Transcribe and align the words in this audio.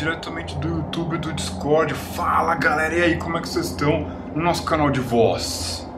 diretamente 0.00 0.56
do 0.56 0.68
YouTube 0.68 1.18
do 1.18 1.32
Discord. 1.32 1.92
Fala 1.94 2.54
galera, 2.54 2.94
e 2.94 3.02
aí, 3.02 3.16
como 3.16 3.36
é 3.36 3.40
que 3.40 3.48
vocês 3.48 3.66
estão 3.66 4.19
no 4.34 4.42
nosso 4.42 4.64
canal 4.64 4.90
de 4.90 5.00
voz? 5.00 5.88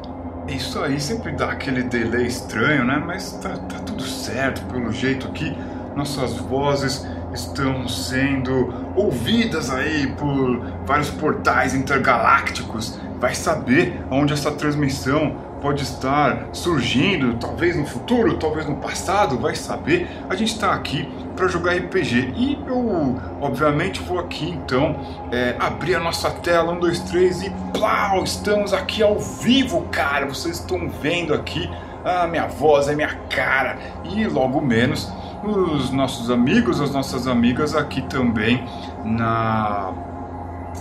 Isso 0.48 0.80
aí 0.80 1.00
sempre 1.00 1.32
dá 1.32 1.50
aquele 1.52 1.82
delay 1.82 2.26
estranho, 2.26 2.84
né? 2.84 3.02
Mas 3.04 3.32
tá, 3.32 3.50
tá 3.50 3.78
tudo 3.80 4.02
certo, 4.02 4.62
pelo 4.72 4.92
jeito 4.92 5.28
que 5.28 5.56
nossas 5.94 6.36
vozes 6.36 7.06
estão 7.32 7.88
sendo 7.88 8.72
ouvidas 8.96 9.70
aí 9.70 10.06
por 10.18 10.60
vários 10.84 11.10
portais 11.10 11.74
intergalácticos. 11.74 12.98
Vai 13.20 13.34
saber 13.34 14.02
onde 14.10 14.32
essa 14.32 14.50
transmissão 14.50 15.36
pode 15.62 15.84
estar 15.84 16.48
surgindo, 16.52 17.34
talvez 17.34 17.76
no 17.76 17.86
futuro, 17.86 18.36
talvez 18.36 18.66
no 18.66 18.74
passado, 18.76 19.38
vai 19.38 19.54
saber. 19.54 20.10
A 20.28 20.34
gente 20.34 20.52
está 20.52 20.72
aqui 20.72 21.08
para 21.36 21.46
jogar 21.46 21.74
RPG 21.74 22.34
e 22.36 22.58
eu, 22.66 23.16
obviamente, 23.40 24.02
vou 24.02 24.18
aqui 24.18 24.50
então 24.50 24.96
é, 25.30 25.54
abrir 25.60 25.94
a 25.94 26.00
nossa 26.00 26.28
tela, 26.30 26.72
um, 26.72 26.80
dois, 26.80 26.98
três 27.00 27.42
e 27.42 27.50
plau, 27.72 28.24
estamos 28.24 28.74
aqui 28.74 29.02
ao 29.04 29.18
vivo, 29.20 29.82
cara. 29.92 30.26
Vocês 30.26 30.58
estão 30.58 30.90
vendo 31.00 31.32
aqui 31.32 31.70
a 32.04 32.26
minha 32.26 32.48
voz, 32.48 32.88
a 32.88 32.94
minha 32.94 33.14
cara 33.30 33.78
e 34.04 34.26
logo 34.26 34.60
menos 34.60 35.10
os 35.44 35.90
nossos 35.90 36.28
amigos, 36.28 36.80
as 36.80 36.92
nossas 36.92 37.28
amigas 37.28 37.74
aqui 37.74 38.02
também 38.02 38.64
na 39.04 39.92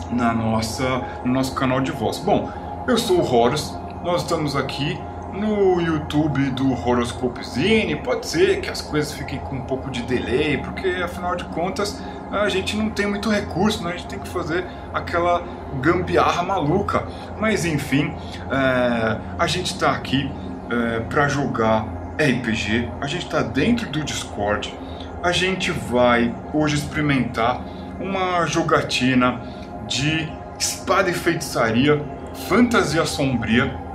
na 0.10 0.34
nossa 0.34 1.02
no 1.24 1.34
nosso 1.34 1.54
canal 1.54 1.82
de 1.82 1.92
voz. 1.92 2.18
Bom, 2.18 2.50
eu 2.88 2.98
sou 2.98 3.20
o 3.20 3.36
Horus 3.36 3.76
nós 4.04 4.24
estamos 4.24 4.56
aqui 4.56 5.00
no 5.32 5.80
YouTube 5.80 6.50
do 6.52 6.72
Horoscope 6.74 7.44
Zine. 7.44 7.96
Pode 7.96 8.26
ser 8.26 8.60
que 8.60 8.70
as 8.70 8.82
coisas 8.82 9.14
fiquem 9.14 9.38
com 9.40 9.58
um 9.58 9.62
pouco 9.62 9.92
de 9.92 10.02
delay, 10.02 10.58
porque 10.58 10.88
afinal 11.04 11.36
de 11.36 11.44
contas 11.46 12.02
a 12.32 12.50
gente 12.50 12.76
não 12.76 12.90
tem 12.90 13.06
muito 13.06 13.30
recurso, 13.30 13.84
né? 13.84 13.92
a 13.92 13.98
gente 13.98 14.08
tem 14.08 14.20
que 14.20 14.28
fazer 14.28 14.66
aquela 14.94 15.44
gambiarra 15.82 16.42
maluca. 16.42 17.06
Mas 17.40 17.64
enfim, 17.64 18.14
é, 18.50 19.18
a 19.38 19.48
gente 19.48 19.68
está 19.68 19.92
aqui 19.92 20.32
é, 20.70 21.02
para 21.02 21.28
jogar 21.28 21.86
RPG, 22.14 22.90
a 23.00 23.08
gente 23.08 23.26
está 23.26 23.42
dentro 23.42 23.88
do 23.90 24.04
Discord, 24.04 24.74
a 25.22 25.32
gente 25.32 25.72
vai 25.72 26.34
hoje 26.54 26.76
experimentar 26.76 27.62
uma 28.00 28.46
jogatina 28.48 29.42
de 29.88 30.28
espada 30.58 31.10
e 31.10 31.14
feitiçaria, 31.14 32.04
fantasia 32.48 33.06
sombria 33.06 33.91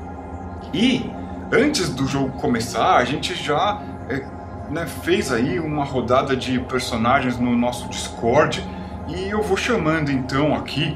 e 0.77 1.11
antes 1.51 1.89
do 1.89 2.07
jogo 2.07 2.39
começar, 2.39 2.97
a 2.97 3.05
gente 3.07 3.35
já 3.35 3.81
é, 4.11 4.23
né, 4.71 4.85
fez 4.85 5.33
aí 5.33 5.59
uma 5.59 5.87
rodada 5.87 6.37
de 6.37 6.59
personagens 6.61 7.39
no 7.39 7.57
nosso 7.57 7.89
Discord 7.89 8.63
e 9.09 9.31
eu 9.31 9.41
vou 9.43 9.57
chamando 9.57 10.13
então 10.13 10.55
aqui 10.55 10.95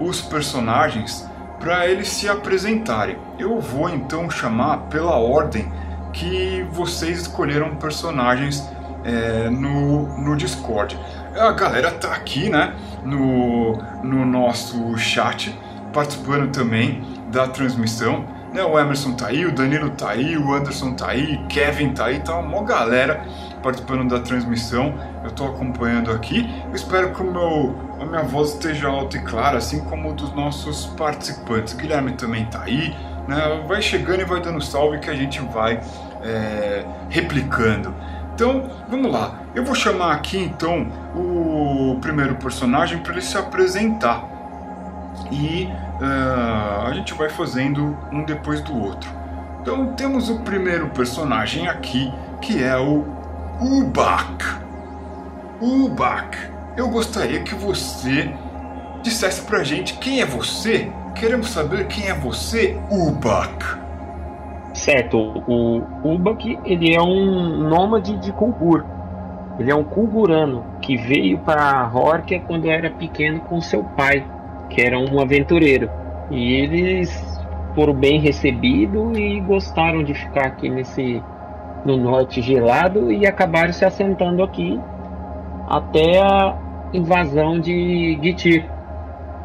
os 0.00 0.22
personagens 0.22 1.28
para 1.60 1.86
eles 1.86 2.08
se 2.08 2.26
apresentarem. 2.26 3.18
Eu 3.38 3.60
vou 3.60 3.90
então 3.90 4.30
chamar 4.30 4.84
pela 4.88 5.16
ordem 5.16 5.70
que 6.10 6.66
vocês 6.72 7.20
escolheram 7.20 7.76
personagens 7.76 8.66
é, 9.04 9.50
no, 9.50 10.06
no 10.22 10.36
Discord. 10.36 10.98
A 11.38 11.52
galera 11.52 11.90
tá 11.90 12.14
aqui, 12.14 12.48
né, 12.48 12.74
no, 13.04 13.76
no 14.02 14.24
nosso 14.24 14.96
chat, 14.96 15.54
participando 15.92 16.50
também 16.50 17.02
da 17.30 17.46
transmissão. 17.46 18.37
Né, 18.52 18.62
o 18.64 18.78
Emerson 18.78 19.12
tá 19.12 19.26
aí, 19.26 19.44
o 19.44 19.52
Danilo 19.52 19.90
tá 19.90 20.10
aí, 20.10 20.36
o 20.38 20.54
Anderson 20.54 20.94
tá 20.94 21.10
aí, 21.10 21.38
Kevin 21.48 21.92
tá 21.92 22.06
aí, 22.06 22.20
tá 22.20 22.38
uma 22.38 22.62
galera 22.62 23.22
participando 23.62 24.08
da 24.08 24.20
transmissão. 24.20 24.94
Eu 25.22 25.30
tô 25.30 25.46
acompanhando 25.46 26.10
aqui. 26.10 26.48
Eu 26.68 26.74
espero 26.74 27.12
que 27.12 27.22
o 27.22 27.30
meu, 27.30 27.76
a 28.00 28.06
minha 28.06 28.22
voz 28.22 28.54
esteja 28.54 28.88
alta 28.88 29.16
e 29.16 29.22
clara, 29.22 29.58
assim 29.58 29.80
como 29.80 30.12
dos 30.14 30.34
nossos 30.34 30.86
participantes. 30.96 31.74
Guilherme 31.74 32.12
também 32.12 32.46
tá 32.46 32.62
aí. 32.62 32.96
Né? 33.26 33.64
Vai 33.66 33.82
chegando 33.82 34.22
e 34.22 34.24
vai 34.24 34.40
dando 34.40 34.60
salve 34.62 34.98
que 34.98 35.10
a 35.10 35.14
gente 35.14 35.40
vai 35.40 35.80
é, 36.22 36.84
replicando. 37.10 37.94
Então, 38.34 38.70
vamos 38.88 39.10
lá. 39.12 39.40
Eu 39.54 39.64
vou 39.64 39.74
chamar 39.74 40.14
aqui 40.14 40.38
então 40.38 40.86
o 41.14 41.98
primeiro 42.00 42.36
personagem 42.36 42.98
para 42.98 43.12
ele 43.12 43.22
se 43.22 43.36
apresentar. 43.36 44.24
E 45.32 45.68
uh, 46.00 46.86
a 46.86 46.92
gente 46.94 47.14
vai 47.14 47.28
fazendo 47.28 47.96
um 48.12 48.24
depois 48.24 48.60
do 48.60 48.76
outro. 48.76 49.10
Então 49.60 49.92
temos 49.94 50.30
o 50.30 50.40
primeiro 50.40 50.88
personagem 50.90 51.68
aqui, 51.68 52.12
que 52.40 52.62
é 52.62 52.76
o 52.76 53.04
Ubak. 53.60 54.44
Ubak, 55.60 56.38
eu 56.76 56.88
gostaria 56.88 57.40
que 57.42 57.54
você 57.54 58.32
dissesse 59.02 59.42
pra 59.42 59.62
gente 59.64 59.94
quem 59.98 60.20
é 60.20 60.26
você. 60.26 60.90
Queremos 61.14 61.50
saber 61.50 61.86
quem 61.88 62.08
é 62.08 62.14
você, 62.14 62.78
Ubak. 62.90 63.64
Certo, 64.72 65.18
o 65.18 65.82
Ubak 66.04 66.58
ele 66.64 66.94
é 66.94 67.02
um 67.02 67.68
nômade 67.68 68.16
de 68.18 68.32
Kulgur. 68.32 68.84
Ele 69.58 69.72
é 69.72 69.74
um 69.74 69.82
Kulgurano 69.82 70.64
que 70.80 70.96
veio 70.96 71.38
para 71.38 71.90
Horkia 71.92 72.40
quando 72.40 72.66
era 72.66 72.88
pequeno 72.90 73.40
com 73.40 73.60
seu 73.60 73.82
pai 73.82 74.24
que 74.70 74.82
era 74.82 74.98
um 74.98 75.20
aventureiro. 75.20 75.90
E 76.30 76.54
eles 76.54 77.38
foram 77.74 77.94
bem 77.94 78.20
recebidos 78.20 79.16
e 79.16 79.40
gostaram 79.40 80.02
de 80.02 80.14
ficar 80.14 80.46
aqui 80.46 80.68
nesse 80.68 81.22
no 81.84 81.96
norte 81.96 82.42
gelado 82.42 83.12
e 83.12 83.26
acabaram 83.26 83.72
se 83.72 83.84
assentando 83.84 84.42
aqui 84.42 84.78
até 85.68 86.20
a 86.20 86.56
invasão 86.92 87.60
de 87.60 88.18
Gitir, 88.22 88.68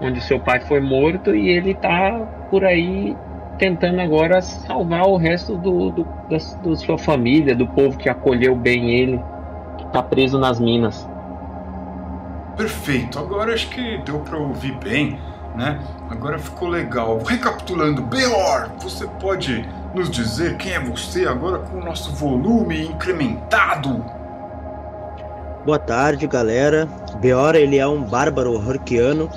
onde 0.01 0.19
seu 0.21 0.39
pai 0.39 0.59
foi 0.61 0.79
morto 0.79 1.35
e 1.35 1.49
ele 1.49 1.71
está 1.71 2.27
por 2.49 2.65
aí 2.65 3.15
tentando 3.57 4.01
agora 4.01 4.41
salvar 4.41 5.05
o 5.07 5.15
resto 5.15 5.55
do, 5.57 5.91
do, 5.91 6.03
da, 6.29 6.37
da 6.63 6.75
sua 6.75 6.97
família, 6.97 7.55
do 7.55 7.67
povo 7.67 7.97
que 7.97 8.09
acolheu 8.09 8.55
bem 8.55 8.91
ele, 8.91 9.21
que 9.77 9.85
está 9.85 10.01
preso 10.01 10.39
nas 10.39 10.59
minas. 10.59 11.07
Perfeito, 12.55 13.17
agora 13.17 13.53
acho 13.53 13.69
que 13.69 13.97
deu 13.99 14.19
para 14.19 14.37
ouvir 14.37 14.77
bem, 14.77 15.19
né? 15.55 15.79
Agora 16.09 16.37
ficou 16.37 16.67
legal. 16.67 17.17
Recapitulando, 17.23 18.01
Beor, 18.03 18.71
você 18.79 19.07
pode 19.19 19.67
nos 19.93 20.09
dizer 20.09 20.57
quem 20.57 20.73
é 20.73 20.79
você 20.79 21.25
agora 21.25 21.59
com 21.59 21.77
o 21.77 21.83
nosso 21.83 22.11
volume 22.11 22.85
incrementado? 22.87 24.03
Boa 25.65 25.79
tarde, 25.79 26.27
galera. 26.27 26.87
Beor, 27.19 27.55
ele 27.55 27.77
é 27.77 27.87
um 27.87 28.03
bárbaro 28.03 28.53
horquiano, 28.53 29.29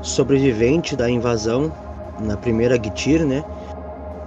sobrevivente 0.00 0.96
da 0.96 1.10
invasão 1.10 1.72
na 2.20 2.36
primeira 2.36 2.76
Gitir, 2.82 3.24
né? 3.26 3.44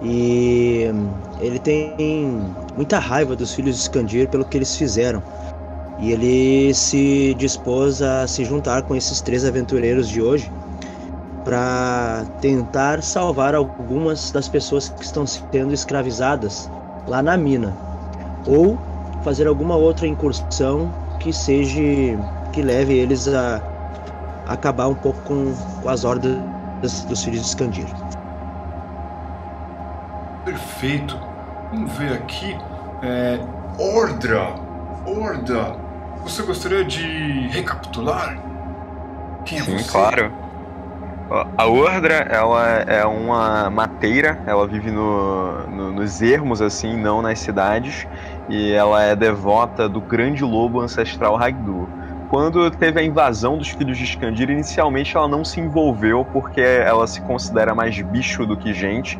E 0.01 0.91
ele 1.39 1.57
tem 1.57 2.41
muita 2.75 2.99
raiva 2.99 3.35
dos 3.35 3.53
filhos 3.53 3.75
de 3.75 3.81
Skandir 3.81 4.27
pelo 4.27 4.45
que 4.45 4.57
eles 4.57 4.75
fizeram. 4.75 5.23
E 5.97 6.11
ele 6.11 6.73
se 6.73 7.33
dispôs 7.35 8.01
a 8.01 8.27
se 8.27 8.43
juntar 8.43 8.83
com 8.83 8.95
esses 8.95 9.21
três 9.21 9.45
aventureiros 9.45 10.09
de 10.09 10.21
hoje 10.21 10.51
para 11.43 12.25
tentar 12.41 13.01
salvar 13.01 13.55
algumas 13.55 14.31
das 14.31 14.49
pessoas 14.49 14.89
que 14.89 15.03
estão 15.03 15.25
sendo 15.25 15.73
escravizadas 15.73 16.69
lá 17.07 17.21
na 17.21 17.37
mina, 17.37 17.71
ou 18.45 18.77
fazer 19.23 19.47
alguma 19.47 19.75
outra 19.75 20.07
incursão 20.07 20.91
que 21.19 21.31
seja 21.31 21.79
que 22.51 22.61
leve 22.61 22.93
eles 22.93 23.27
a 23.27 23.61
acabar 24.47 24.87
um 24.87 24.95
pouco 24.95 25.21
com, 25.21 25.53
com 25.81 25.89
as 25.89 26.03
ordens 26.03 26.41
dos 27.07 27.23
filhos 27.23 27.41
de 27.41 27.49
Scandir. 27.49 27.87
Perfeito. 30.43 31.17
Vamos 31.71 31.91
ver 31.93 32.13
aqui. 32.13 32.55
É, 33.01 33.39
Ordra. 33.77 34.55
Orda 35.05 35.84
você 36.25 36.43
gostaria 36.43 36.83
de 36.85 37.47
recapitular? 37.49 38.43
Quem 39.45 39.59
é 39.59 39.63
Sim, 39.63 39.77
você? 39.77 39.83
claro. 39.83 40.35
A 41.57 41.65
Ordra, 41.67 42.15
ela 42.29 42.83
é 42.87 43.03
uma 43.05 43.69
mateira, 43.71 44.39
ela 44.45 44.67
vive 44.67 44.91
no, 44.91 45.67
no, 45.67 45.91
nos 45.91 46.21
ermos, 46.21 46.61
assim, 46.61 46.95
não 46.97 47.19
nas 47.21 47.39
cidades, 47.39 48.05
e 48.47 48.71
ela 48.71 49.01
é 49.03 49.15
devota 49.15 49.89
do 49.89 50.01
grande 50.03 50.43
lobo 50.43 50.79
ancestral 50.81 51.35
Ragdur. 51.35 51.89
quando 52.27 52.69
teve 52.71 52.99
a 52.99 53.03
invasão 53.03 53.57
dos 53.57 53.69
filhos 53.69 53.97
de 53.97 54.03
Skandir, 54.03 54.49
inicialmente 54.51 55.17
ela 55.17 55.27
não 55.27 55.43
se 55.43 55.59
envolveu 55.59 56.25
porque 56.25 56.61
ela 56.61 57.07
se 57.07 57.21
considera 57.23 57.73
mais 57.75 57.99
bicho 58.01 58.45
do 58.45 58.57
que 58.57 58.71
gente. 58.73 59.19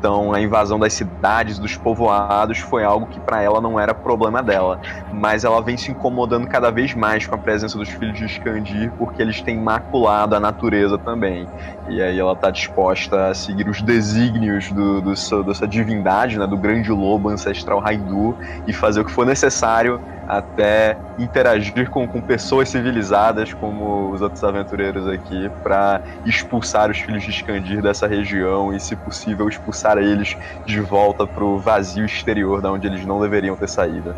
Então 0.00 0.32
a 0.32 0.40
invasão 0.40 0.78
das 0.78 0.94
cidades, 0.94 1.58
dos 1.58 1.76
povoados, 1.76 2.58
foi 2.58 2.82
algo 2.82 3.04
que 3.04 3.20
para 3.20 3.42
ela 3.42 3.60
não 3.60 3.78
era 3.78 3.92
problema 3.92 4.42
dela. 4.42 4.80
Mas 5.12 5.44
ela 5.44 5.60
vem 5.60 5.76
se 5.76 5.90
incomodando 5.90 6.48
cada 6.48 6.70
vez 6.70 6.94
mais 6.94 7.26
com 7.26 7.34
a 7.34 7.38
presença 7.38 7.76
dos 7.76 7.90
filhos 7.90 8.18
de 8.18 8.24
Skandir 8.24 8.90
porque 8.96 9.20
eles 9.20 9.42
têm 9.42 9.60
maculado 9.60 10.34
a 10.34 10.40
natureza 10.40 10.96
também. 10.96 11.46
E 11.86 12.00
aí 12.00 12.18
ela 12.18 12.32
está 12.32 12.50
disposta 12.50 13.26
a 13.26 13.34
seguir 13.34 13.68
os 13.68 13.82
desígnios 13.82 14.72
do, 14.72 15.02
do, 15.02 15.44
dessa 15.44 15.68
divindade, 15.68 16.38
né, 16.38 16.46
do 16.46 16.56
grande 16.56 16.90
lobo 16.90 17.28
ancestral 17.28 17.78
Raidu, 17.78 18.38
e 18.66 18.72
fazer 18.72 19.00
o 19.00 19.04
que 19.04 19.12
for 19.12 19.26
necessário 19.26 20.00
até 20.30 20.96
interagir 21.18 21.90
com, 21.90 22.06
com 22.06 22.22
pessoas 22.22 22.68
civilizadas 22.68 23.52
como 23.52 24.12
os 24.12 24.22
outros 24.22 24.44
aventureiros 24.44 25.08
aqui 25.08 25.50
para 25.60 26.00
expulsar 26.24 26.88
os 26.88 26.98
filhos 26.98 27.24
de 27.24 27.30
Skandir 27.30 27.82
dessa 27.82 28.06
região 28.06 28.72
e, 28.72 28.78
se 28.78 28.94
possível, 28.94 29.48
expulsar 29.48 29.89
eles 29.98 30.36
de 30.64 30.80
volta 30.80 31.26
para 31.26 31.44
o 31.44 31.58
vazio 31.58 32.04
exterior 32.04 32.60
da 32.60 32.70
onde 32.70 32.86
eles 32.86 33.04
não 33.04 33.20
deveriam 33.20 33.56
ter 33.56 33.68
saído. 33.68 34.14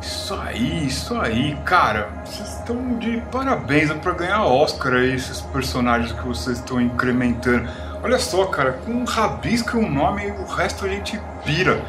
Isso 0.00 0.34
aí, 0.34 0.86
isso 0.86 1.14
aí, 1.20 1.56
cara. 1.64 2.08
Vocês 2.24 2.48
estão 2.58 2.98
de 2.98 3.22
parabéns 3.30 3.92
para 3.92 4.12
ganhar 4.12 4.44
Oscar 4.44 4.94
aí, 4.94 5.14
esses 5.14 5.40
personagens 5.40 6.12
que 6.12 6.26
vocês 6.26 6.58
estão 6.58 6.80
incrementando. 6.80 7.68
Olha 8.02 8.18
só, 8.18 8.46
cara, 8.46 8.72
com 8.72 8.92
um 8.92 9.04
rabisco 9.04 9.76
e 9.76 9.84
um 9.84 9.90
nome, 9.90 10.30
o 10.30 10.44
resto 10.44 10.84
a 10.86 10.88
gente 10.88 11.20
pira. 11.44 11.80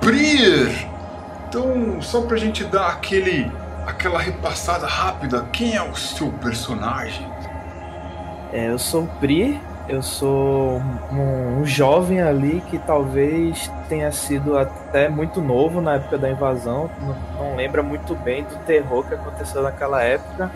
Prir! 0.00 0.88
Então, 1.48 2.02
só 2.02 2.22
pra 2.22 2.36
gente 2.36 2.64
dar 2.64 2.88
aquele 2.88 3.50
aquela 3.86 4.18
repassada 4.18 4.86
rápida, 4.86 5.46
quem 5.52 5.76
é 5.76 5.82
o 5.82 5.94
seu 5.94 6.32
personagem? 6.32 7.26
É, 8.52 8.70
eu 8.70 8.78
sou 8.78 9.04
o 9.04 9.06
Pri, 9.20 9.60
eu 9.88 10.02
sou 10.02 10.80
um, 11.12 11.64
jovem 11.64 12.20
ali 12.20 12.62
que 12.68 12.78
talvez 12.78 13.70
tenha 13.88 14.10
sido 14.12 14.58
até 14.58 15.08
muito 15.08 15.40
novo 15.40 15.80
na 15.80 15.94
época 15.94 16.18
da 16.18 16.30
invasão, 16.30 16.90
não, 17.00 17.16
não 17.38 17.56
lembra 17.56 17.82
muito 17.82 18.14
bem 18.14 18.44
do 18.44 18.56
terror 18.64 19.04
que 19.06 19.14
aconteceu 19.14 19.62
naquela 19.62 20.02
época, 20.02 20.50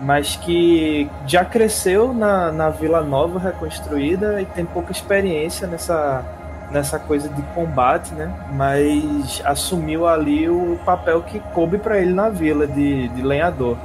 mas 0.00 0.36
que 0.36 1.10
já 1.26 1.44
cresceu 1.44 2.12
na, 2.12 2.52
na 2.52 2.70
Vila 2.70 3.02
Nova 3.02 3.38
reconstruída 3.38 4.40
e 4.40 4.46
tem 4.46 4.64
pouca 4.64 4.92
experiência 4.92 5.66
nessa 5.66 6.24
nessa 6.70 6.98
coisa 6.98 7.28
de 7.28 7.40
combate, 7.54 8.12
né? 8.14 8.30
Mas 8.52 9.40
assumiu 9.44 10.06
ali 10.06 10.48
o 10.48 10.78
papel 10.84 11.22
que 11.22 11.40
coube 11.54 11.78
para 11.78 11.98
ele 11.98 12.12
na 12.12 12.28
vila 12.28 12.66
de, 12.66 13.08
de 13.08 13.22
lenhador, 13.22 13.76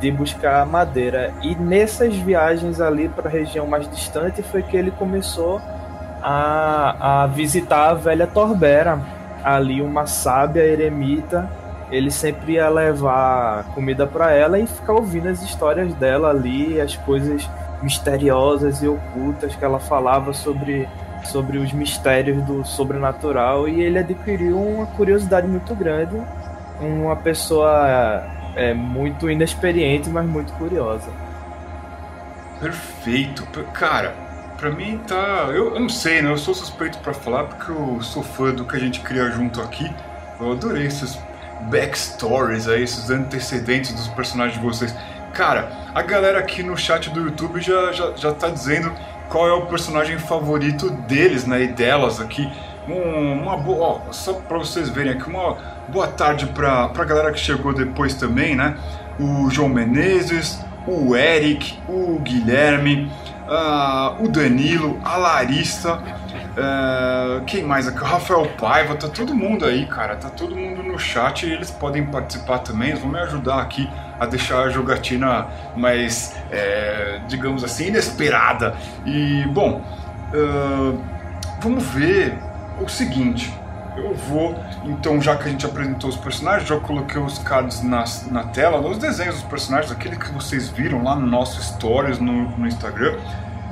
de 0.00 0.10
buscar 0.10 0.64
madeira. 0.66 1.32
E 1.42 1.54
nessas 1.54 2.14
viagens 2.16 2.80
ali 2.80 3.08
para 3.08 3.28
a 3.28 3.32
região 3.32 3.66
mais 3.66 3.88
distante 3.88 4.42
foi 4.42 4.62
que 4.62 4.76
ele 4.76 4.90
começou 4.90 5.60
a, 6.22 7.22
a 7.22 7.26
visitar 7.26 7.90
a 7.90 7.94
velha 7.94 8.26
Torbera, 8.26 9.00
ali 9.42 9.80
uma 9.82 10.06
sábia 10.06 10.62
eremita. 10.62 11.48
Ele 11.90 12.10
sempre 12.10 12.54
ia 12.54 12.68
levar 12.68 13.64
comida 13.74 14.06
para 14.06 14.32
ela 14.32 14.58
e 14.58 14.66
ficar 14.66 14.94
ouvindo 14.94 15.28
as 15.28 15.42
histórias 15.42 15.92
dela 15.94 16.30
ali, 16.30 16.80
as 16.80 16.96
coisas 16.96 17.48
misteriosas 17.82 18.82
e 18.82 18.88
ocultas 18.88 19.54
que 19.54 19.64
ela 19.64 19.78
falava 19.78 20.32
sobre 20.32 20.88
sobre 21.24 21.58
os 21.58 21.72
mistérios 21.72 22.42
do 22.42 22.64
sobrenatural 22.64 23.68
e 23.68 23.80
ele 23.80 23.98
adquiriu 23.98 24.60
uma 24.60 24.86
curiosidade 24.86 25.46
muito 25.46 25.74
grande, 25.74 26.14
uma 26.80 27.16
pessoa 27.16 28.22
é, 28.56 28.74
muito 28.74 29.30
inexperiente, 29.30 30.08
mas 30.08 30.26
muito 30.26 30.52
curiosa. 30.54 31.10
Perfeito, 32.60 33.44
cara. 33.72 34.14
Pra 34.56 34.70
mim 34.70 35.00
tá. 35.06 35.48
Eu, 35.48 35.74
eu 35.74 35.80
não 35.80 35.88
sei, 35.88 36.22
né? 36.22 36.30
Eu 36.30 36.38
sou 36.38 36.54
suspeito 36.54 36.98
para 36.98 37.12
falar 37.12 37.44
porque 37.44 37.70
eu 37.70 38.00
sou 38.00 38.22
fã 38.22 38.52
do 38.52 38.64
que 38.64 38.76
a 38.76 38.78
gente 38.78 39.00
cria 39.00 39.30
junto 39.30 39.60
aqui. 39.60 39.90
Eu 40.40 40.52
adorei 40.52 40.86
esses 40.86 41.18
backstories 41.70 42.68
aí, 42.68 42.82
esses 42.82 43.10
antecedentes 43.10 43.92
dos 43.92 44.08
personagens 44.08 44.58
de 44.58 44.64
vocês. 44.64 44.94
Cara, 45.32 45.70
a 45.94 46.02
galera 46.02 46.38
aqui 46.38 46.62
no 46.62 46.76
chat 46.76 47.10
do 47.10 47.20
YouTube 47.20 47.60
já, 47.60 47.92
já, 47.92 48.12
já 48.12 48.32
tá 48.32 48.48
dizendo 48.48 48.92
qual 49.28 49.48
é 49.48 49.52
o 49.52 49.66
personagem 49.66 50.18
favorito 50.18 50.90
deles, 50.90 51.44
né, 51.44 51.64
e 51.64 51.68
delas 51.68 52.20
aqui. 52.20 52.50
Um, 52.88 53.42
uma 53.42 53.56
boa, 53.56 54.12
só 54.12 54.34
para 54.34 54.58
vocês 54.58 54.90
verem 54.90 55.12
aqui, 55.12 55.28
uma 55.28 55.56
boa 55.88 56.06
tarde 56.06 56.46
para 56.46 56.84
a 56.84 57.04
galera 57.04 57.32
que 57.32 57.40
chegou 57.40 57.72
depois 57.72 58.14
também, 58.14 58.54
né? 58.54 58.76
O 59.18 59.48
João 59.48 59.70
Menezes, 59.70 60.60
o 60.86 61.16
Eric, 61.16 61.78
o 61.88 62.18
Guilherme, 62.18 63.10
uh, 63.48 64.22
o 64.22 64.28
Danilo, 64.28 65.00
a 65.02 65.16
Larissa, 65.16 65.94
uh, 65.94 67.44
quem 67.46 67.62
mais 67.62 67.88
aqui? 67.88 68.00
O 68.00 68.04
Rafael 68.04 68.46
Paiva, 68.58 68.94
tá 68.96 69.08
todo 69.08 69.34
mundo 69.34 69.64
aí, 69.64 69.86
cara, 69.86 70.16
tá 70.16 70.28
todo 70.28 70.54
mundo 70.54 70.82
no 70.82 70.98
chat 70.98 71.46
e 71.46 71.52
eles 71.52 71.70
podem 71.70 72.04
participar 72.04 72.58
também, 72.58 72.90
eles 72.90 73.00
vão 73.00 73.10
me 73.10 73.18
ajudar 73.20 73.60
aqui 73.60 73.88
a 74.20 74.26
deixar 74.26 74.64
a 74.64 74.68
jogatina 74.68 75.46
mais, 75.74 76.36
é, 76.50 77.20
digamos 77.28 77.64
assim, 77.64 77.86
inesperada. 77.86 78.74
E, 79.06 79.42
bom, 79.48 79.82
uh, 80.34 81.00
vamos 81.60 81.84
ver 81.86 82.38
o 82.80 82.88
seguinte. 82.88 83.52
Eu 83.96 84.12
vou, 84.12 84.58
então, 84.84 85.22
já 85.22 85.36
que 85.36 85.44
a 85.44 85.50
gente 85.50 85.64
apresentou 85.64 86.10
os 86.10 86.16
personagens, 86.16 86.68
já 86.68 86.78
coloquei 86.80 87.20
os 87.20 87.38
cards 87.38 87.82
na, 87.82 88.04
na 88.30 88.42
tela, 88.44 88.80
os 88.80 88.98
desenhos 88.98 89.36
dos 89.36 89.44
personagens, 89.44 89.92
aquele 89.92 90.16
que 90.16 90.32
vocês 90.32 90.68
viram 90.68 91.04
lá 91.04 91.14
no 91.14 91.26
nosso 91.26 91.62
Stories 91.62 92.18
no, 92.18 92.56
no 92.58 92.66
Instagram. 92.66 93.16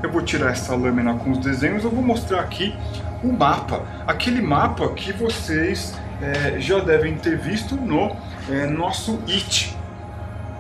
Eu 0.01 0.13
vou 0.13 0.23
tirar 0.23 0.51
essa 0.51 0.77
lâmina 0.77 1.15
com 1.15 1.33
os 1.33 1.39
desenhos, 1.39 1.83
eu 1.83 1.91
vou 1.91 2.03
mostrar 2.03 2.41
aqui 2.41 2.77
o 3.23 3.33
mapa, 3.33 3.85
aquele 4.07 4.43
mapa 4.43 4.89
que 4.95 5.13
vocês 5.13 5.95
é, 6.21 6.59
já 6.61 6.79
devem 6.81 7.17
ter 7.17 7.37
visto 7.37 7.75
no 7.77 8.15
é, 8.49 8.67
nosso 8.67 9.21
IT, 9.27 9.77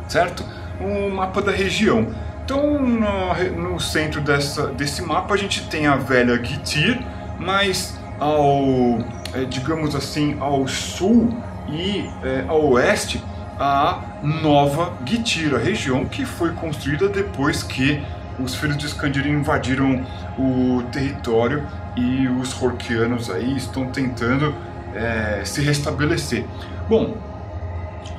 certo? 0.09 0.44
Um 0.81 1.11
mapa 1.11 1.41
da 1.41 1.53
região. 1.53 2.09
Então, 2.44 2.83
no, 2.83 3.73
no 3.73 3.81
centro 3.81 4.21
dessa, 4.21 4.67
desse 4.69 5.03
mapa, 5.03 5.35
a 5.35 5.37
gente 5.37 5.69
tem 5.69 5.87
a 5.87 5.97
velha 5.97 6.43
Gitir, 6.43 7.00
mas 7.39 7.99
ao, 8.22 8.98
é, 9.34 9.44
digamos 9.48 9.96
assim, 9.96 10.36
ao 10.38 10.69
sul 10.69 11.36
e 11.69 12.08
é, 12.22 12.44
ao 12.46 12.70
oeste, 12.70 13.22
a 13.58 14.00
nova 14.22 14.92
Gitir, 15.04 15.54
a 15.54 15.58
região 15.58 16.04
que 16.04 16.24
foi 16.24 16.52
construída 16.52 17.08
depois 17.08 17.64
que 17.64 18.00
os 18.38 18.54
filhos 18.54 18.78
de 18.78 18.86
Skandir 18.86 19.26
invadiram 19.26 20.06
o 20.38 20.84
território 20.92 21.66
e 21.96 22.28
os 22.28 22.60
Horkianos 22.60 23.29
aí 23.29 23.56
estão 23.56 23.86
tentando 23.86 24.55
é, 24.94 25.43
se 25.44 25.60
restabelecer. 25.60 26.46
Bom, 26.88 27.17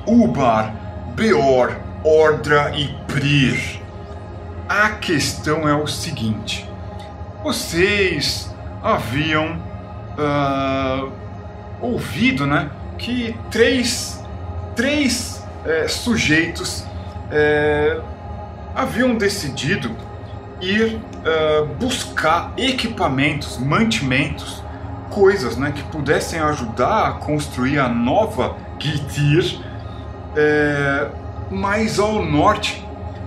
Ubar 0.06 0.74
Beor, 1.14 1.76
Ordra 2.04 2.72
e 2.76 2.88
Prir. 3.06 3.80
A 4.68 4.90
questão 4.90 5.68
é 5.68 5.74
o 5.74 5.86
seguinte: 5.86 6.68
vocês 7.42 8.54
haviam 8.82 9.58
uh, 10.18 11.12
ouvido, 11.80 12.46
né, 12.46 12.70
que 12.98 13.36
três, 13.50 14.22
três 14.74 15.44
é, 15.64 15.88
sujeitos 15.88 16.84
é, 17.30 18.00
haviam 18.74 19.14
decidido 19.16 19.90
ir 20.60 20.96
uh, 20.96 21.66
buscar 21.78 22.52
equipamentos, 22.56 23.58
mantimentos, 23.58 24.62
coisas, 25.10 25.56
né, 25.56 25.72
que 25.72 25.82
pudessem 25.84 26.40
ajudar 26.40 27.08
a 27.08 27.12
construir 27.12 27.78
a 27.78 27.88
nova 27.88 28.56
Gitir 28.78 29.60
é, 30.36 31.08
mais 31.50 31.98
ao 31.98 32.24
norte, 32.24 32.84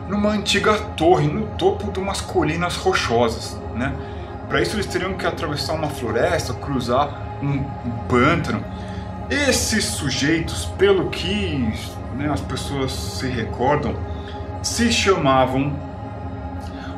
numa 0.07 0.29
antiga 0.29 0.77
torre, 0.95 1.27
no 1.27 1.47
topo 1.57 1.91
de 1.91 1.99
umas 1.99 2.21
colinas 2.21 2.75
rochosas. 2.75 3.59
Né? 3.75 3.93
Para 4.47 4.61
isso, 4.61 4.75
eles 4.75 4.85
teriam 4.85 5.13
que 5.13 5.25
atravessar 5.25 5.73
uma 5.73 5.89
floresta, 5.89 6.53
cruzar 6.53 7.09
um, 7.41 7.63
pântano. 8.07 8.63
Esses 9.29 9.83
sujeitos, 9.83 10.65
pelo 10.77 11.09
que 11.09 11.73
né, 12.15 12.29
as 12.31 12.39
pessoas 12.39 12.91
se 12.91 13.27
recordam, 13.27 13.95
se 14.63 14.91
chamavam 14.91 15.73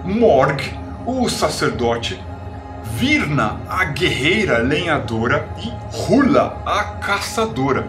Morg, 0.04 0.62
o 1.06 1.28
sacerdote, 1.28 2.22
Virna, 2.84 3.58
a 3.68 3.86
guerreira 3.86 4.60
lenhadora, 4.60 5.48
e 5.58 5.72
Hula, 5.98 6.62
a 6.66 6.84
caçadora. 6.84 7.88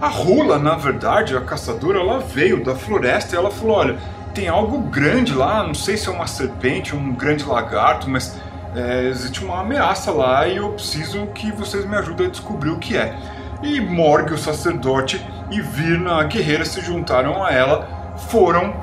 A 0.00 0.08
Rula, 0.08 0.58
na 0.58 0.74
verdade, 0.74 1.36
a 1.36 1.40
caçadora, 1.40 2.00
ela 2.00 2.18
veio 2.18 2.62
da 2.62 2.74
floresta 2.74 3.34
e 3.34 3.38
ela 3.38 3.50
falou: 3.50 3.76
olha, 3.76 3.96
tem 4.34 4.48
algo 4.48 4.78
grande 4.82 5.32
lá, 5.32 5.62
não 5.62 5.74
sei 5.74 5.96
se 5.96 6.08
é 6.08 6.12
uma 6.12 6.26
serpente, 6.26 6.94
um 6.94 7.12
grande 7.12 7.44
lagarto, 7.44 8.10
mas 8.10 8.36
é, 8.74 9.04
existe 9.04 9.44
uma 9.44 9.60
ameaça 9.60 10.10
lá 10.10 10.46
e 10.48 10.56
eu 10.56 10.70
preciso 10.70 11.26
que 11.28 11.52
vocês 11.52 11.84
me 11.86 11.96
ajudem 11.96 12.26
a 12.26 12.30
descobrir 12.30 12.70
o 12.70 12.78
que 12.78 12.96
é. 12.96 13.14
E 13.62 13.80
Morg, 13.80 14.32
o 14.32 14.38
sacerdote, 14.38 15.24
e 15.50 15.60
Virna, 15.60 16.20
a 16.20 16.24
guerreira, 16.24 16.64
se 16.64 16.80
juntaram 16.80 17.42
a 17.42 17.52
ela 17.52 18.14
foram 18.28 18.74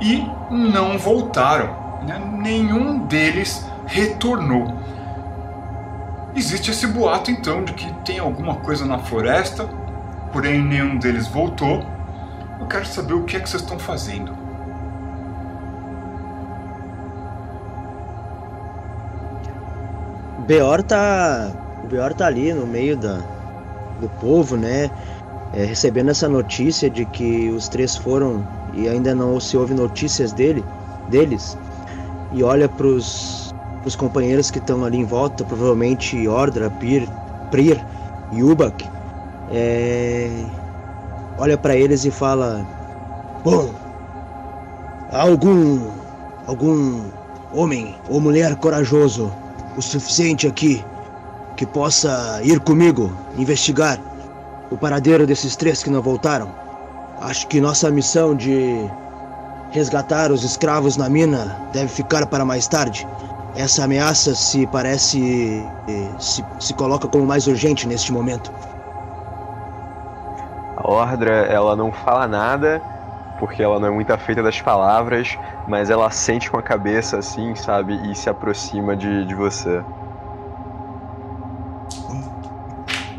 e 0.00 0.24
não 0.50 0.98
voltaram. 0.98 2.00
Né? 2.06 2.20
Nenhum 2.38 3.06
deles 3.06 3.64
retornou. 3.86 4.74
Existe 6.34 6.70
esse 6.70 6.86
boato 6.86 7.30
então 7.30 7.64
de 7.64 7.72
que 7.72 7.90
tem 8.04 8.18
alguma 8.18 8.56
coisa 8.56 8.84
na 8.84 8.98
floresta, 8.98 9.68
porém 10.32 10.62
nenhum 10.62 10.98
deles 10.98 11.26
voltou. 11.26 11.84
Eu 12.60 12.66
quero 12.66 12.86
saber 12.86 13.14
o 13.14 13.24
que 13.24 13.36
é 13.36 13.40
que 13.40 13.48
vocês 13.48 13.62
estão 13.62 13.78
fazendo. 13.78 14.45
Beor 20.46 20.82
tá. 20.82 21.52
O 21.82 21.88
Beor 21.88 22.14
tá 22.14 22.26
ali 22.26 22.52
no 22.52 22.66
meio 22.66 22.96
da, 22.96 23.18
do 24.00 24.08
povo, 24.20 24.56
né? 24.56 24.90
É, 25.52 25.64
recebendo 25.64 26.10
essa 26.10 26.28
notícia 26.28 26.88
de 26.88 27.04
que 27.04 27.50
os 27.50 27.68
três 27.68 27.96
foram 27.96 28.44
e 28.72 28.88
ainda 28.88 29.14
não 29.14 29.40
se 29.40 29.56
ouve 29.56 29.74
notícias 29.74 30.32
dele, 30.32 30.64
deles. 31.08 31.56
E 32.32 32.42
olha 32.42 32.68
pros, 32.68 33.50
pros 33.80 33.96
companheiros 33.96 34.50
que 34.50 34.58
estão 34.58 34.84
ali 34.84 34.98
em 34.98 35.04
volta, 35.04 35.44
provavelmente 35.44 36.28
Ordra, 36.28 36.70
Pir, 36.70 37.08
Prir 37.50 37.84
e 38.32 38.42
Ubak. 38.42 38.84
É, 39.50 40.28
olha 41.38 41.56
para 41.58 41.74
eles 41.76 42.04
e 42.04 42.10
fala: 42.10 42.64
Bom, 43.42 43.72
algum. 45.10 45.80
algum 46.46 47.10
homem 47.52 47.96
ou 48.08 48.20
mulher 48.20 48.54
corajoso 48.56 49.32
o 49.76 49.82
suficiente 49.82 50.46
aqui 50.46 50.84
que 51.56 51.66
possa 51.66 52.40
ir 52.42 52.60
comigo 52.60 53.12
investigar 53.36 53.98
o 54.70 54.76
paradeiro 54.76 55.26
desses 55.26 55.56
três 55.56 55.82
que 55.82 55.90
não 55.90 56.02
voltaram. 56.02 56.50
Acho 57.20 57.46
que 57.46 57.60
nossa 57.60 57.90
missão 57.90 58.34
de 58.34 58.88
resgatar 59.70 60.30
os 60.30 60.44
escravos 60.44 60.96
na 60.96 61.08
mina 61.08 61.56
deve 61.72 61.88
ficar 61.88 62.26
para 62.26 62.44
mais 62.44 62.66
tarde. 62.66 63.06
Essa 63.54 63.84
ameaça 63.84 64.34
se 64.34 64.66
parece. 64.66 65.64
se, 66.18 66.44
se 66.60 66.74
coloca 66.74 67.08
como 67.08 67.24
mais 67.24 67.46
urgente 67.46 67.86
neste 67.86 68.12
momento. 68.12 68.52
A 70.76 70.90
Ordra, 70.90 71.46
ela 71.46 71.74
não 71.74 71.90
fala 71.90 72.28
nada, 72.28 72.82
porque 73.38 73.62
ela 73.62 73.78
não 73.78 73.88
é 73.88 73.90
muito 73.90 74.10
afeita 74.10 74.42
das 74.42 74.60
palavras, 74.60 75.36
mas 75.68 75.90
ela 75.90 76.10
sente 76.10 76.50
com 76.50 76.58
a 76.58 76.62
cabeça 76.62 77.18
assim, 77.18 77.54
sabe? 77.54 77.94
E 78.10 78.14
se 78.14 78.30
aproxima 78.30 78.96
de, 78.96 79.24
de 79.26 79.34
você. 79.34 79.82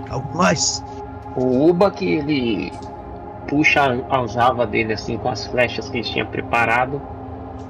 Algo 0.09 0.38
mais? 0.38 0.83
O 1.36 1.69
Uba 1.69 1.91
que 1.91 2.05
ele 2.05 2.71
puxa 3.47 3.81
a 4.09 4.17
aljava 4.17 4.65
dele 4.65 4.93
assim 4.93 5.17
com 5.17 5.29
as 5.29 5.45
flechas 5.47 5.89
que 5.89 5.97
ele 5.97 6.07
tinha 6.07 6.25
preparado, 6.25 7.01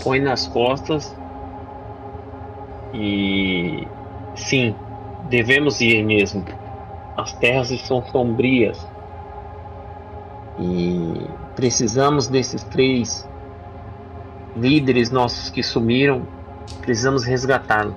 põe 0.03 0.19
nas 0.19 0.47
costas 0.47 1.15
e 2.93 3.87
sim, 4.35 4.75
devemos 5.29 5.81
ir 5.81 6.03
mesmo. 6.03 6.45
As 7.15 7.33
terras 7.33 7.71
estão 7.71 8.01
sombrias 8.03 8.85
e 10.59 11.27
precisamos 11.57 12.27
desses 12.27 12.63
três 12.63 13.27
líderes 14.55 15.09
nossos 15.09 15.49
que 15.49 15.63
sumiram, 15.63 16.21
precisamos 16.81 17.25
resgatá-los. 17.25 17.95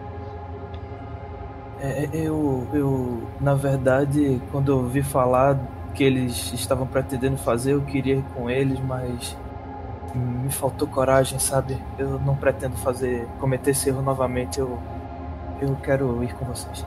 É, 1.78 2.08
eu, 2.12 2.66
eu, 2.72 3.22
na 3.38 3.54
verdade, 3.54 4.40
quando 4.50 4.72
eu 4.72 4.78
ouvi 4.78 5.02
falar 5.02 5.58
que 5.94 6.02
eles 6.02 6.52
estavam 6.54 6.86
pretendendo 6.86 7.36
fazer, 7.36 7.74
eu 7.74 7.82
queria 7.82 8.16
ir 8.16 8.24
com 8.34 8.48
eles, 8.48 8.80
mas 8.80 9.36
me 10.14 10.50
faltou 10.50 10.88
coragem, 10.88 11.38
sabe? 11.38 11.78
Eu 11.98 12.18
não 12.18 12.36
pretendo 12.36 12.76
fazer, 12.78 13.26
cometer 13.38 13.72
esse 13.72 13.90
erro 13.90 14.00
novamente. 14.00 14.58
Eu, 14.58 14.78
eu 15.60 15.76
quero 15.82 16.24
ir 16.24 16.32
com 16.34 16.46
vocês. 16.46 16.86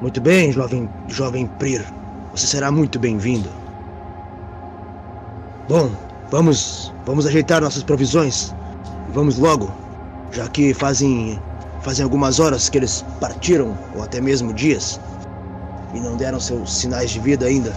Muito 0.00 0.20
bem, 0.20 0.50
jovem, 0.50 0.88
jovem 1.08 1.46
Prir. 1.46 1.84
Você 2.32 2.46
será 2.46 2.70
muito 2.70 2.98
bem-vindo. 2.98 3.63
Bom, 5.66 5.90
vamos, 6.30 6.92
vamos 7.06 7.26
ajeitar 7.26 7.62
nossas 7.62 7.82
provisões. 7.82 8.54
Vamos 9.14 9.38
logo, 9.38 9.72
já 10.30 10.46
que 10.48 10.74
fazem 10.74 11.40
fazem 11.80 12.02
algumas 12.02 12.40
horas 12.40 12.68
que 12.68 12.78
eles 12.78 13.04
partiram 13.20 13.76
ou 13.94 14.02
até 14.02 14.18
mesmo 14.18 14.54
dias 14.54 14.98
e 15.92 16.00
não 16.00 16.16
deram 16.16 16.40
seus 16.40 16.72
sinais 16.72 17.10
de 17.10 17.20
vida 17.20 17.46
ainda. 17.46 17.74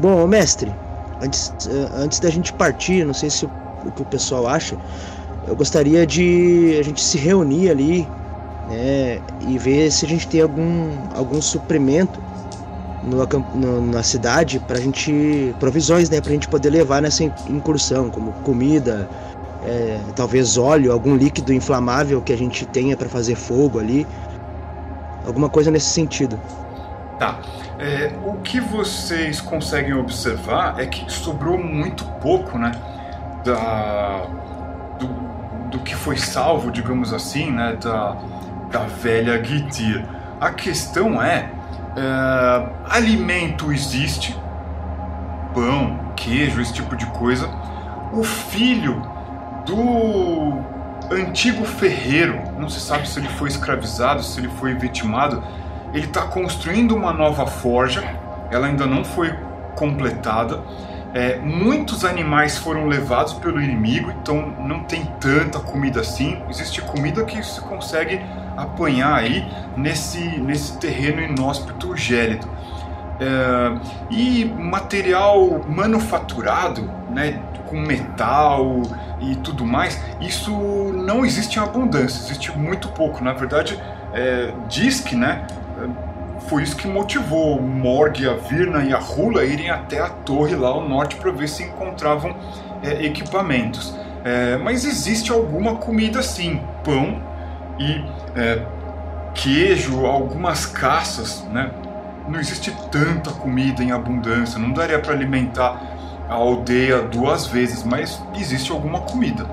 Bom, 0.00 0.26
mestre, 0.26 0.72
antes, 1.20 1.52
eh, 1.68 1.88
antes 1.94 2.18
da 2.18 2.28
gente 2.28 2.52
partir, 2.52 3.06
não 3.06 3.14
sei 3.14 3.30
se 3.30 3.46
o, 3.46 3.50
o 3.84 3.92
que 3.92 4.02
o 4.02 4.04
pessoal 4.04 4.48
acha, 4.48 4.76
eu 5.46 5.54
gostaria 5.56 6.06
de 6.06 6.76
a 6.78 6.82
gente 6.82 7.00
se 7.00 7.18
reunir 7.18 7.70
ali 7.70 8.08
né, 8.68 9.20
e 9.48 9.58
ver 9.58 9.90
se 9.90 10.04
a 10.04 10.08
gente 10.08 10.26
tem 10.26 10.42
algum, 10.42 10.90
algum 11.14 11.40
suprimento 11.40 12.20
no, 13.06 13.24
no, 13.54 13.86
na 13.86 14.02
cidade 14.02 14.58
para 14.58 14.78
a 14.78 14.80
gente 14.80 15.54
provisões 15.60 16.10
né 16.10 16.20
para 16.20 16.30
a 16.30 16.34
gente 16.34 16.48
poder 16.48 16.70
levar 16.70 17.00
nessa 17.00 17.24
incursão 17.24 18.10
como 18.10 18.32
comida 18.42 19.08
é, 19.64 19.98
talvez 20.14 20.58
óleo 20.58 20.92
algum 20.92 21.16
líquido 21.16 21.52
inflamável 21.52 22.20
que 22.20 22.32
a 22.32 22.36
gente 22.36 22.66
tenha 22.66 22.96
para 22.96 23.08
fazer 23.08 23.36
fogo 23.36 23.78
ali 23.78 24.06
alguma 25.24 25.48
coisa 25.48 25.70
nesse 25.70 25.88
sentido 25.88 26.38
Tá. 27.18 27.38
É, 27.78 28.12
o 28.24 28.34
que 28.34 28.60
vocês 28.60 29.40
conseguem 29.40 29.94
observar 29.94 30.78
é 30.78 30.86
que 30.86 31.10
sobrou 31.10 31.58
muito 31.58 32.04
pouco, 32.20 32.58
né? 32.58 32.72
Da, 33.44 34.26
do, 34.98 35.06
do 35.70 35.78
que 35.80 35.94
foi 35.94 36.16
salvo, 36.16 36.70
digamos 36.70 37.12
assim, 37.12 37.50
né? 37.50 37.76
Da, 37.82 38.16
da 38.70 38.80
velha 38.80 39.42
Gitir. 39.42 40.04
A 40.40 40.50
questão 40.50 41.22
é, 41.22 41.50
é, 41.96 42.68
alimento 42.90 43.72
existe, 43.72 44.36
pão, 45.54 45.98
queijo, 46.14 46.60
esse 46.60 46.72
tipo 46.72 46.94
de 46.94 47.06
coisa. 47.06 47.48
O 48.12 48.22
filho 48.22 49.02
do 49.64 50.62
antigo 51.10 51.64
ferreiro, 51.64 52.40
não 52.58 52.68
se 52.68 52.80
sabe 52.80 53.08
se 53.08 53.18
ele 53.18 53.28
foi 53.28 53.48
escravizado, 53.48 54.22
se 54.22 54.38
ele 54.38 54.48
foi 54.48 54.74
vitimado, 54.74 55.42
ele 55.92 56.06
está 56.06 56.22
construindo 56.22 56.94
uma 56.94 57.12
nova 57.12 57.46
forja, 57.46 58.02
ela 58.50 58.66
ainda 58.66 58.86
não 58.86 59.04
foi 59.04 59.32
completada. 59.74 60.62
É, 61.14 61.38
muitos 61.38 62.04
animais 62.04 62.58
foram 62.58 62.86
levados 62.86 63.32
pelo 63.34 63.60
inimigo, 63.60 64.10
então 64.10 64.54
não 64.58 64.84
tem 64.84 65.06
tanta 65.18 65.58
comida 65.58 66.00
assim. 66.00 66.42
Existe 66.50 66.82
comida 66.82 67.24
que 67.24 67.42
se 67.42 67.60
consegue 67.60 68.20
apanhar 68.56 69.14
aí 69.14 69.46
nesse, 69.76 70.20
nesse 70.40 70.78
terreno 70.78 71.20
inóspito 71.20 71.96
gélido. 71.96 72.48
É, 73.18 73.78
e 74.10 74.44
material 74.44 75.64
manufaturado, 75.68 76.90
né, 77.10 77.40
com 77.66 77.80
metal 77.80 78.82
e 79.20 79.34
tudo 79.36 79.64
mais, 79.64 80.00
isso 80.20 80.52
não 80.92 81.24
existe 81.24 81.58
em 81.58 81.62
abundância, 81.62 82.20
existe 82.20 82.56
muito 82.56 82.88
pouco. 82.88 83.22
Na 83.22 83.32
verdade, 83.32 83.80
é, 84.12 84.52
diz 84.68 85.00
que 85.00 85.16
né, 85.16 85.46
foi 86.48 86.62
isso 86.62 86.76
que 86.76 86.86
motivou 86.86 87.60
Morg, 87.60 88.26
a 88.26 88.34
Virna 88.34 88.84
e 88.84 88.92
a 88.92 89.00
Hula 89.00 89.44
irem 89.44 89.70
até 89.70 90.00
a 90.00 90.08
torre 90.08 90.54
lá 90.54 90.68
ao 90.68 90.88
norte 90.88 91.16
para 91.16 91.30
ver 91.32 91.48
se 91.48 91.64
encontravam 91.64 92.36
é, 92.82 93.04
equipamentos. 93.04 93.94
É, 94.24 94.56
mas 94.56 94.84
existe 94.84 95.30
alguma 95.30 95.76
comida 95.76 96.22
sim, 96.22 96.60
pão 96.82 97.20
e 97.78 98.04
é, 98.34 98.62
queijo, 99.34 100.04
algumas 100.06 100.66
caças, 100.66 101.44
né? 101.52 101.70
Não 102.28 102.40
existe 102.40 102.74
tanta 102.90 103.30
comida 103.30 103.82
em 103.82 103.92
abundância, 103.92 104.58
não 104.58 104.72
daria 104.72 104.98
para 104.98 105.12
alimentar 105.12 105.80
a 106.28 106.34
aldeia 106.34 107.02
duas 107.02 107.46
vezes, 107.46 107.84
mas 107.84 108.20
existe 108.34 108.72
alguma 108.72 109.00
comida. 109.00 109.44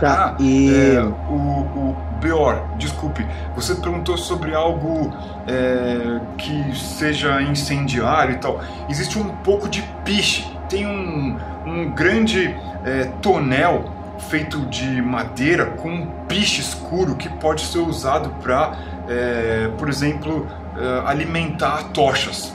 Tá, 0.00 0.34
ah, 0.34 0.42
e... 0.42 0.96
É, 0.96 1.02
o, 1.02 1.34
o 1.34 1.96
Beor, 2.20 2.62
desculpe, 2.78 3.26
você 3.54 3.74
perguntou 3.74 4.16
sobre 4.16 4.54
algo 4.54 5.12
é, 5.46 6.20
que 6.38 6.74
seja 6.74 7.42
incendiário 7.42 8.34
e 8.34 8.38
tal. 8.38 8.60
Existe 8.88 9.18
um 9.18 9.28
pouco 9.28 9.68
de 9.68 9.82
piche, 10.04 10.50
tem 10.68 10.86
um, 10.86 11.36
um 11.66 11.90
grande 11.90 12.56
é, 12.84 13.10
tonel 13.20 13.84
feito 14.28 14.60
de 14.66 15.00
madeira 15.02 15.66
com 15.66 15.88
um 15.88 16.06
piche 16.26 16.60
escuro 16.60 17.14
que 17.14 17.28
pode 17.28 17.62
ser 17.62 17.78
usado 17.78 18.30
para, 18.42 18.76
é, 19.08 19.70
por 19.78 19.88
exemplo, 19.88 20.46
é, 20.76 21.08
alimentar 21.08 21.84
tochas. 21.92 22.52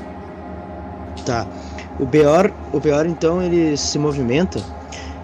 Tá. 1.26 1.46
O 2.00 2.06
Beor, 2.06 2.52
o 2.72 2.80
Beor 2.80 3.06
então 3.06 3.42
ele 3.42 3.76
se 3.76 4.00
movimenta 4.00 4.62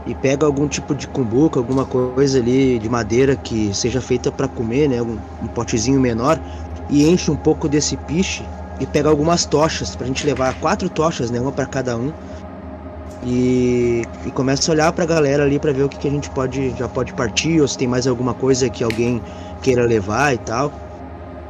e 0.05 0.13
pega 0.13 0.45
algum 0.45 0.67
tipo 0.67 0.93
de 0.93 1.07
cumbuca, 1.07 1.59
alguma 1.59 1.85
coisa 1.85 2.39
ali 2.39 2.77
de 2.77 2.89
madeira 2.89 3.35
que 3.35 3.73
seja 3.73 4.01
feita 4.01 4.31
para 4.31 4.47
comer, 4.47 4.89
né, 4.89 5.01
um, 5.01 5.17
um, 5.41 5.47
potezinho 5.47 5.99
menor 5.99 6.39
e 6.89 7.07
enche 7.07 7.31
um 7.31 7.35
pouco 7.35 7.67
desse 7.67 7.97
piche 7.97 8.45
e 8.79 8.85
pega 8.85 9.09
algumas 9.09 9.45
tochas 9.45 9.95
pra 9.95 10.05
gente 10.05 10.25
levar 10.25 10.53
quatro 10.55 10.89
tochas, 10.89 11.31
né? 11.31 11.39
Uma 11.39 11.51
para 11.51 11.65
cada 11.65 11.97
um. 11.97 12.11
E, 13.25 14.03
e 14.23 14.31
começa 14.31 14.71
a 14.71 14.73
olhar 14.73 14.91
pra 14.93 15.03
galera 15.03 15.43
ali 15.43 15.57
para 15.57 15.73
ver 15.73 15.81
o 15.81 15.89
que, 15.89 15.97
que 15.97 16.07
a 16.07 16.11
gente 16.11 16.29
pode 16.29 16.69
já 16.77 16.87
pode 16.87 17.11
partir 17.13 17.59
ou 17.59 17.67
se 17.67 17.75
tem 17.75 17.87
mais 17.87 18.05
alguma 18.05 18.35
coisa 18.35 18.69
que 18.69 18.83
alguém 18.83 19.19
queira 19.63 19.83
levar 19.83 20.35
e 20.35 20.37
tal, 20.37 20.71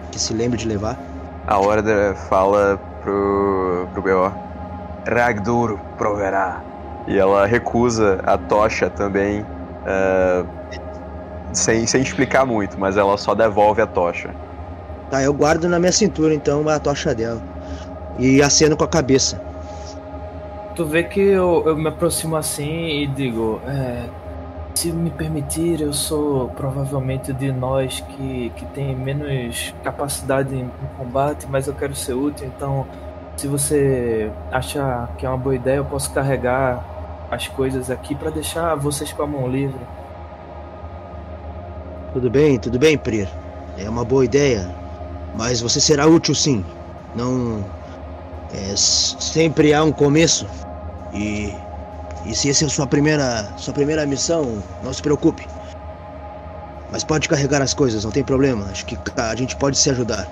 que 0.09 0.17
se 0.17 0.33
lembre 0.33 0.57
de 0.57 0.67
levar. 0.67 0.97
A 1.45 1.59
Order 1.59 2.15
fala 2.15 2.79
pro, 3.03 3.87
pro 3.91 4.01
B.O. 4.01 4.31
Ragdur 5.05 5.77
proverá. 5.97 6.61
E 7.07 7.17
ela 7.17 7.45
recusa 7.45 8.19
a 8.25 8.37
tocha 8.37 8.89
também, 8.89 9.41
uh, 9.41 10.47
sem, 11.53 11.85
sem 11.85 12.01
explicar 12.01 12.45
muito, 12.45 12.79
mas 12.79 12.97
ela 12.97 13.17
só 13.17 13.35
devolve 13.35 13.81
a 13.81 13.85
tocha. 13.85 14.29
Tá, 15.09 15.21
eu 15.21 15.33
guardo 15.33 15.69
na 15.69 15.77
minha 15.77 15.91
cintura 15.91 16.33
então 16.33 16.67
a 16.67 16.79
tocha 16.79 17.13
dela. 17.13 17.41
E 18.17 18.41
aceno 18.41 18.75
com 18.75 18.85
a 18.85 18.87
cabeça. 18.87 19.39
Tu 20.75 20.83
vê 20.85 21.03
que 21.03 21.21
eu, 21.21 21.63
eu 21.65 21.77
me 21.77 21.87
aproximo 21.87 22.35
assim 22.35 23.01
e 23.01 23.07
digo: 23.07 23.61
é, 23.65 24.09
Se 24.73 24.91
me 24.91 25.09
permitir, 25.09 25.79
eu 25.79 25.93
sou 25.93 26.49
provavelmente 26.49 27.31
de 27.31 27.49
nós 27.49 28.01
que, 28.01 28.51
que 28.57 28.65
tem 28.67 28.93
menos 28.93 29.73
capacidade 29.83 30.53
em, 30.53 30.69
combate, 30.97 31.47
mas 31.49 31.67
eu 31.67 31.73
quero 31.73 31.95
ser 31.95 32.13
útil, 32.13 32.47
então. 32.47 32.85
Se 33.37 33.47
você 33.47 34.31
acha 34.49 35.09
que 35.17 35.25
é 35.25 35.29
uma 35.29 35.37
boa 35.37 35.53
ideia, 35.55 35.77
eu 35.77 35.85
posso 35.85 36.09
carregar 36.13 37.27
as 37.29 37.49
coisas 37.49 37.91
aqui 37.91 38.15
para 38.15 38.29
deixar 38.29 38.75
vocês 38.75 39.11
com 39.11 39.23
a 39.23 39.27
mão 39.27 39.49
livre. 39.49 39.79
Tudo 42.13 42.29
bem, 42.29 42.57
tudo 42.57 42.79
bem, 42.79 42.97
Prir. 42.97 43.27
É 43.77 43.89
uma 43.89 44.05
boa 44.05 44.23
ideia. 44.23 44.73
Mas 45.37 45.59
você 45.59 45.81
será 45.81 46.07
útil 46.07 46.33
sim. 46.33 46.63
Não. 47.13 47.61
É, 48.53 48.73
sempre 48.77 49.73
há 49.73 49.83
um 49.83 49.91
começo. 49.91 50.47
E. 51.15 51.53
E 52.25 52.33
se 52.33 52.49
essa 52.49 52.65
é 52.65 52.67
a 52.67 52.69
sua 52.69 52.87
primeira, 52.87 53.47
sua 53.55 53.73
primeira 53.73 54.05
missão, 54.05 54.63
não 54.83 54.91
se 54.91 55.01
preocupe. 55.01 55.47
Mas 56.91 57.03
pode 57.03 57.29
carregar 57.29 57.61
as 57.61 57.73
coisas, 57.73 58.03
não 58.03 58.11
tem 58.11 58.23
problema. 58.23 58.65
Acho 58.71 58.85
que 58.85 58.97
a 59.15 59.35
gente 59.35 59.55
pode 59.55 59.77
se 59.77 59.89
ajudar. 59.91 60.27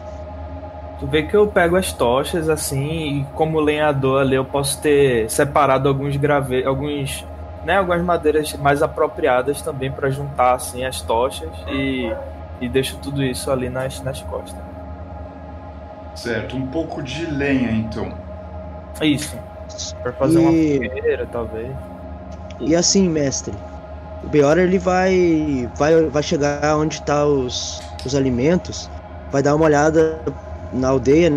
Tu 0.99 1.05
vê 1.05 1.23
que 1.23 1.35
eu 1.35 1.47
pego 1.47 1.75
as 1.75 1.91
tochas 1.91 2.49
assim, 2.49 3.19
e 3.19 3.25
como 3.35 3.59
lenhador 3.59 4.21
ali 4.21 4.35
eu 4.35 4.45
posso 4.45 4.81
ter 4.81 5.29
separado 5.29 5.87
alguns 5.87 6.15
grave... 6.15 6.63
alguns, 6.65 7.25
né, 7.65 7.77
algumas 7.77 8.01
madeiras 8.01 8.53
mais 8.53 8.81
apropriadas 8.81 9.61
também 9.61 9.91
para 9.91 10.09
juntar 10.09 10.53
assim 10.53 10.85
as 10.85 11.01
tochas 11.01 11.49
e, 11.67 12.11
e 12.61 12.69
deixo 12.69 12.97
tudo 12.97 13.23
isso 13.23 13.51
ali 13.51 13.69
nas, 13.69 14.01
nas 14.01 14.21
costas. 14.21 14.63
Certo, 16.15 16.55
um 16.55 16.67
pouco 16.67 17.03
de 17.03 17.25
lenha 17.25 17.71
então. 17.71 18.13
Isso. 19.01 19.37
Para 20.01 20.13
fazer 20.13 20.39
e... 20.39 20.41
uma 20.41 20.51
fogueira, 20.51 21.27
talvez. 21.27 21.75
E 22.59 22.75
assim, 22.75 23.09
mestre, 23.09 23.53
o 24.23 24.29
Beora 24.29 24.61
ele 24.63 24.77
vai 24.79 25.69
vai 25.77 26.09
vai 26.09 26.23
chegar 26.23 26.77
onde 26.77 27.01
tá 27.01 27.25
os 27.25 27.81
os 28.05 28.15
alimentos, 28.15 28.89
vai 29.31 29.41
dar 29.41 29.55
uma 29.55 29.65
olhada 29.65 30.23
na 30.71 30.89
aldeia, 30.89 31.29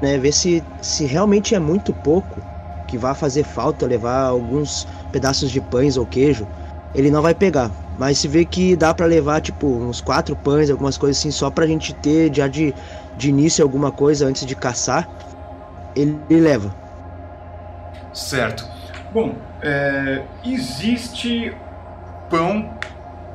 né, 0.00 0.18
ver 0.18 0.32
se, 0.32 0.64
se 0.80 1.04
realmente 1.04 1.54
é 1.54 1.60
muito 1.60 1.92
pouco 1.92 2.42
que 2.88 2.98
vai 2.98 3.14
fazer 3.14 3.44
falta 3.44 3.86
levar 3.86 4.24
alguns 4.24 4.86
pedaços 5.12 5.50
de 5.50 5.60
pães 5.60 5.96
ou 5.96 6.04
queijo, 6.06 6.46
ele 6.94 7.10
não 7.10 7.22
vai 7.22 7.34
pegar. 7.34 7.70
Mas 7.96 8.18
se 8.18 8.26
vê 8.26 8.44
que 8.44 8.74
dá 8.74 8.92
para 8.92 9.06
levar 9.06 9.40
tipo 9.40 9.66
uns 9.66 10.00
quatro 10.00 10.34
pães, 10.36 10.70
algumas 10.70 10.98
coisas 10.98 11.18
assim, 11.18 11.30
só 11.30 11.50
pra 11.50 11.66
gente 11.66 11.94
ter 11.94 12.34
já 12.34 12.48
de, 12.48 12.74
de 13.16 13.28
início 13.28 13.62
alguma 13.62 13.92
coisa 13.92 14.26
antes 14.26 14.44
de 14.44 14.56
caçar, 14.56 15.08
ele, 15.94 16.18
ele 16.28 16.40
leva. 16.40 16.81
Certo. 18.12 18.66
Bom, 19.12 19.34
é, 19.60 20.22
existe 20.44 21.54
pão 22.30 22.70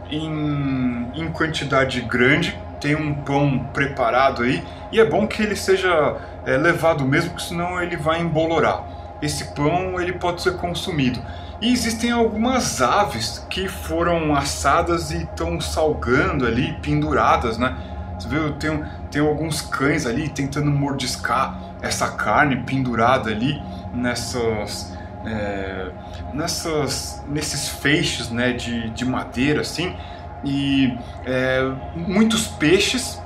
em, 0.09 1.11
em 1.15 1.31
quantidade 1.31 2.01
grande 2.01 2.57
tem 2.79 2.95
um 2.95 3.13
pão 3.13 3.59
preparado 3.73 4.43
aí 4.43 4.63
e 4.91 4.99
é 4.99 5.05
bom 5.05 5.27
que 5.27 5.41
ele 5.41 5.55
seja 5.55 6.17
é, 6.45 6.57
levado 6.57 7.03
mesmo, 7.03 7.31
porque 7.31 7.45
senão 7.45 7.81
ele 7.81 7.97
vai 7.97 8.21
embolorar. 8.21 8.83
Esse 9.21 9.53
pão 9.53 9.99
ele 9.99 10.13
pode 10.13 10.41
ser 10.41 10.55
consumido. 10.57 11.19
E 11.59 11.73
existem 11.73 12.11
algumas 12.11 12.81
aves 12.81 13.45
que 13.49 13.67
foram 13.67 14.35
assadas 14.35 15.09
e 15.09 15.23
estão 15.23 15.59
salgando 15.59 16.45
ali, 16.45 16.73
penduradas, 16.83 17.57
né? 17.57 17.75
Você 18.17 18.29
viu? 18.29 18.53
Tem, 18.53 18.83
tem 19.09 19.21
alguns 19.21 19.61
cães 19.61 20.05
ali 20.05 20.29
tentando 20.29 20.69
mordiscar 20.69 21.59
essa 21.81 22.09
carne 22.09 22.57
pendurada 22.57 23.29
ali 23.29 23.61
nessas, 23.93 24.97
é, 25.25 25.91
nessas, 26.33 27.23
nesses 27.27 27.69
feixes, 27.69 28.29
né, 28.29 28.53
de, 28.53 28.89
de 28.91 29.05
madeira, 29.05 29.61
assim 29.61 29.95
e 30.43 30.97
é, 31.25 31.71
muitos 31.95 32.47
peixes, 32.47 33.21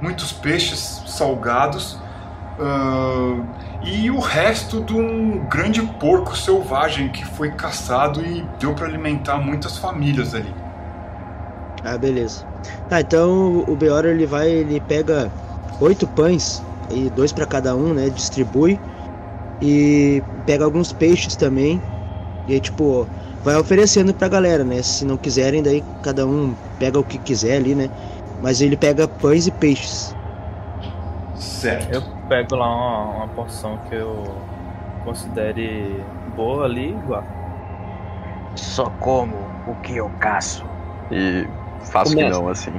muitos 0.00 0.32
peixes 0.32 1.02
salgados 1.06 1.98
uh, 2.58 3.44
e 3.82 4.10
o 4.10 4.18
resto 4.18 4.80
de 4.80 4.94
um 4.94 5.44
grande 5.46 5.82
porco 5.82 6.36
selvagem 6.36 7.08
que 7.08 7.24
foi 7.24 7.50
caçado 7.50 8.24
e 8.24 8.46
deu 8.58 8.74
para 8.74 8.86
alimentar 8.86 9.38
muitas 9.38 9.76
famílias 9.76 10.34
ali. 10.34 10.54
Ah, 11.84 11.98
beleza. 11.98 12.44
Tá, 12.88 13.00
então 13.00 13.64
o 13.66 13.74
Beora 13.74 14.08
ele 14.08 14.24
vai, 14.24 14.48
ele 14.48 14.80
pega 14.80 15.30
oito 15.80 16.06
pães 16.06 16.62
e 16.92 17.10
dois 17.10 17.32
para 17.32 17.46
cada 17.46 17.74
um, 17.74 17.94
né? 17.94 18.10
Distribui 18.10 18.78
e 19.60 20.22
pega 20.46 20.64
alguns 20.64 20.92
peixes 20.92 21.36
também. 21.36 21.80
E 22.46 22.54
aí, 22.54 22.60
tipo, 22.60 23.06
vai 23.44 23.56
oferecendo 23.56 24.12
pra 24.12 24.28
galera, 24.28 24.64
né? 24.64 24.82
Se 24.82 25.04
não 25.04 25.16
quiserem, 25.16 25.62
daí 25.62 25.82
cada 26.02 26.26
um 26.26 26.54
pega 26.78 26.98
o 26.98 27.04
que 27.04 27.18
quiser 27.18 27.56
ali, 27.56 27.74
né? 27.74 27.88
Mas 28.42 28.60
ele 28.60 28.76
pega 28.76 29.06
pães 29.06 29.46
e 29.46 29.50
peixes. 29.52 30.14
Certo. 31.36 31.94
Eu 31.94 32.02
pego 32.28 32.56
lá 32.56 32.66
uma, 32.66 33.16
uma 33.16 33.28
porção 33.28 33.78
que 33.88 33.94
eu 33.94 34.24
considere 35.04 36.02
boa 36.34 36.64
ali 36.64 36.90
igual. 36.90 37.24
Só 38.56 38.90
como 39.00 39.36
o 39.66 39.74
que 39.82 39.96
eu 39.96 40.10
caço. 40.18 40.64
E 41.10 41.46
faço 41.84 42.16
que 42.16 42.28
não, 42.28 42.48
assim. 42.48 42.72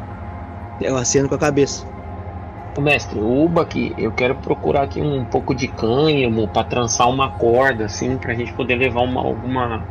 Eu 0.82 0.97
aceno 0.97 1.30
com 1.30 1.36
a 1.36 1.39
cabeça. 1.39 1.86
O 2.76 2.82
mestre, 2.82 3.20
o 3.20 3.46
Uba 3.46 3.62
aqui, 3.62 3.94
eu 3.98 4.12
quero 4.12 4.34
procurar 4.36 4.82
aqui 4.84 5.00
um 5.00 5.24
pouco 5.24 5.54
de 5.54 5.68
cânhamo 5.68 6.48
para 6.48 6.64
trançar 6.64 7.08
uma 7.08 7.30
corda, 7.30 7.86
assim, 7.86 8.18
pra 8.18 8.34
gente 8.34 8.52
poder 8.54 8.76
levar 8.76 9.02
uma, 9.02 9.22
alguma 9.22 9.84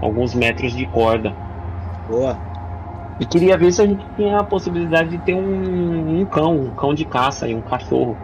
alguns 0.00 0.32
metros 0.32 0.72
de 0.72 0.86
corda. 0.86 1.34
Boa. 2.08 2.38
E 3.18 3.26
queria 3.26 3.56
ver 3.56 3.72
se 3.72 3.82
a 3.82 3.86
gente 3.86 4.04
tinha 4.16 4.38
a 4.38 4.44
possibilidade 4.44 5.10
de 5.10 5.18
ter 5.18 5.34
um, 5.34 6.20
um 6.20 6.24
cão, 6.24 6.54
um 6.54 6.70
cão 6.70 6.94
de 6.94 7.04
caça 7.04 7.48
e 7.48 7.54
um 7.54 7.60
cachorro 7.60 8.16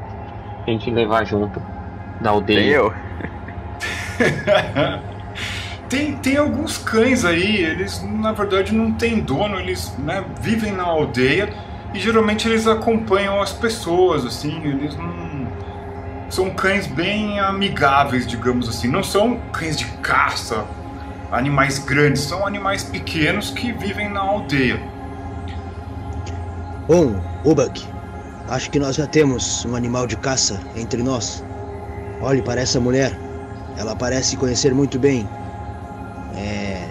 pra 0.64 0.73
gente 0.73 0.88
levar 0.90 1.25
junto 1.25 1.61
da 2.21 2.31
aldeia. 2.31 2.61
Tem 2.61 2.71
eu. 2.71 2.95
tem, 5.88 6.16
tem 6.16 6.37
alguns 6.37 6.79
cães 6.79 7.25
aí, 7.25 7.57
eles 7.57 8.03
na 8.03 8.33
verdade 8.33 8.73
não 8.73 8.92
têm 8.92 9.21
dono, 9.21 9.59
eles 9.59 9.95
né, 9.99 10.25
vivem 10.40 10.73
na 10.73 10.85
aldeia 10.85 11.53
e 11.94 11.99
geralmente 11.99 12.49
eles 12.49 12.66
acompanham 12.66 13.40
as 13.40 13.53
pessoas, 13.53 14.25
assim, 14.25 14.62
eles 14.64 14.96
não. 14.96 15.46
São 16.29 16.51
cães 16.51 16.87
bem 16.87 17.38
amigáveis, 17.38 18.27
digamos 18.27 18.68
assim. 18.68 18.88
Não 18.88 19.03
são 19.03 19.38
cães 19.53 19.77
de 19.77 19.87
caça, 20.03 20.66
animais 21.31 21.79
grandes, 21.79 22.22
são 22.22 22.46
animais 22.46 22.83
pequenos 22.83 23.51
que 23.51 23.72
vivem 23.72 24.09
na 24.09 24.20
aldeia. 24.20 24.81
Bom, 26.88 27.20
Ubak, 27.44 27.87
acho 28.49 28.70
que 28.70 28.79
nós 28.79 28.96
já 28.96 29.07
temos 29.07 29.64
um 29.64 29.75
animal 29.75 30.07
de 30.07 30.16
caça 30.16 30.61
entre 30.77 31.03
nós. 31.03 31.44
Olhe 32.20 32.42
para 32.42 32.61
essa 32.61 32.81
mulher. 32.81 33.16
Ela 33.77 33.94
parece 33.94 34.37
conhecer 34.37 34.75
muito 34.75 34.99
bem 34.99 35.29
é, 36.35 36.88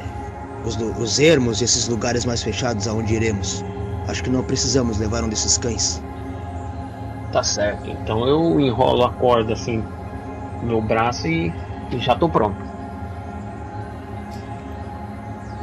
os, 0.63 0.75
os 0.75 1.19
ermos 1.19 1.61
e 1.61 1.63
esses 1.63 1.87
lugares 1.87 2.25
mais 2.25 2.43
fechados 2.43 2.87
aonde 2.87 3.13
iremos. 3.15 3.63
Acho 4.07 4.23
que 4.23 4.29
não 4.29 4.43
precisamos 4.43 4.97
levar 4.97 5.23
um 5.23 5.29
desses 5.29 5.57
cães. 5.57 6.01
Tá 7.31 7.43
certo. 7.43 7.89
Então 7.89 8.27
eu 8.27 8.59
enrolo 8.59 9.03
a 9.03 9.11
corda 9.11 9.53
assim 9.53 9.83
no 10.61 10.67
meu 10.67 10.81
braço 10.81 11.27
e, 11.27 11.53
e 11.91 11.99
já 11.99 12.15
tô 12.15 12.29
pronto 12.29 12.65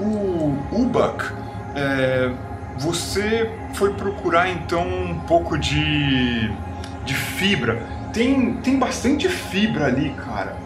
o 0.02 0.56
Ubak, 0.72 1.24
é, 1.74 2.30
você 2.78 3.50
foi 3.74 3.94
procurar 3.94 4.50
então 4.50 4.82
um 4.82 5.20
pouco 5.20 5.58
de, 5.58 6.50
de 7.04 7.14
fibra. 7.14 7.82
Tem, 8.12 8.54
tem 8.54 8.78
bastante 8.78 9.28
fibra 9.28 9.86
ali, 9.86 10.10
cara. 10.10 10.56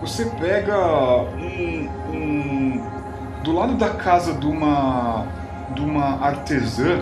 Você 0.00 0.26
pega 0.26 0.76
um, 0.76 1.88
um 2.12 2.82
do 3.42 3.52
lado 3.52 3.74
da 3.74 3.90
casa 3.90 4.34
de 4.34 4.46
uma 4.46 5.26
de 5.74 5.80
uma 5.80 6.22
artesã. 6.22 7.00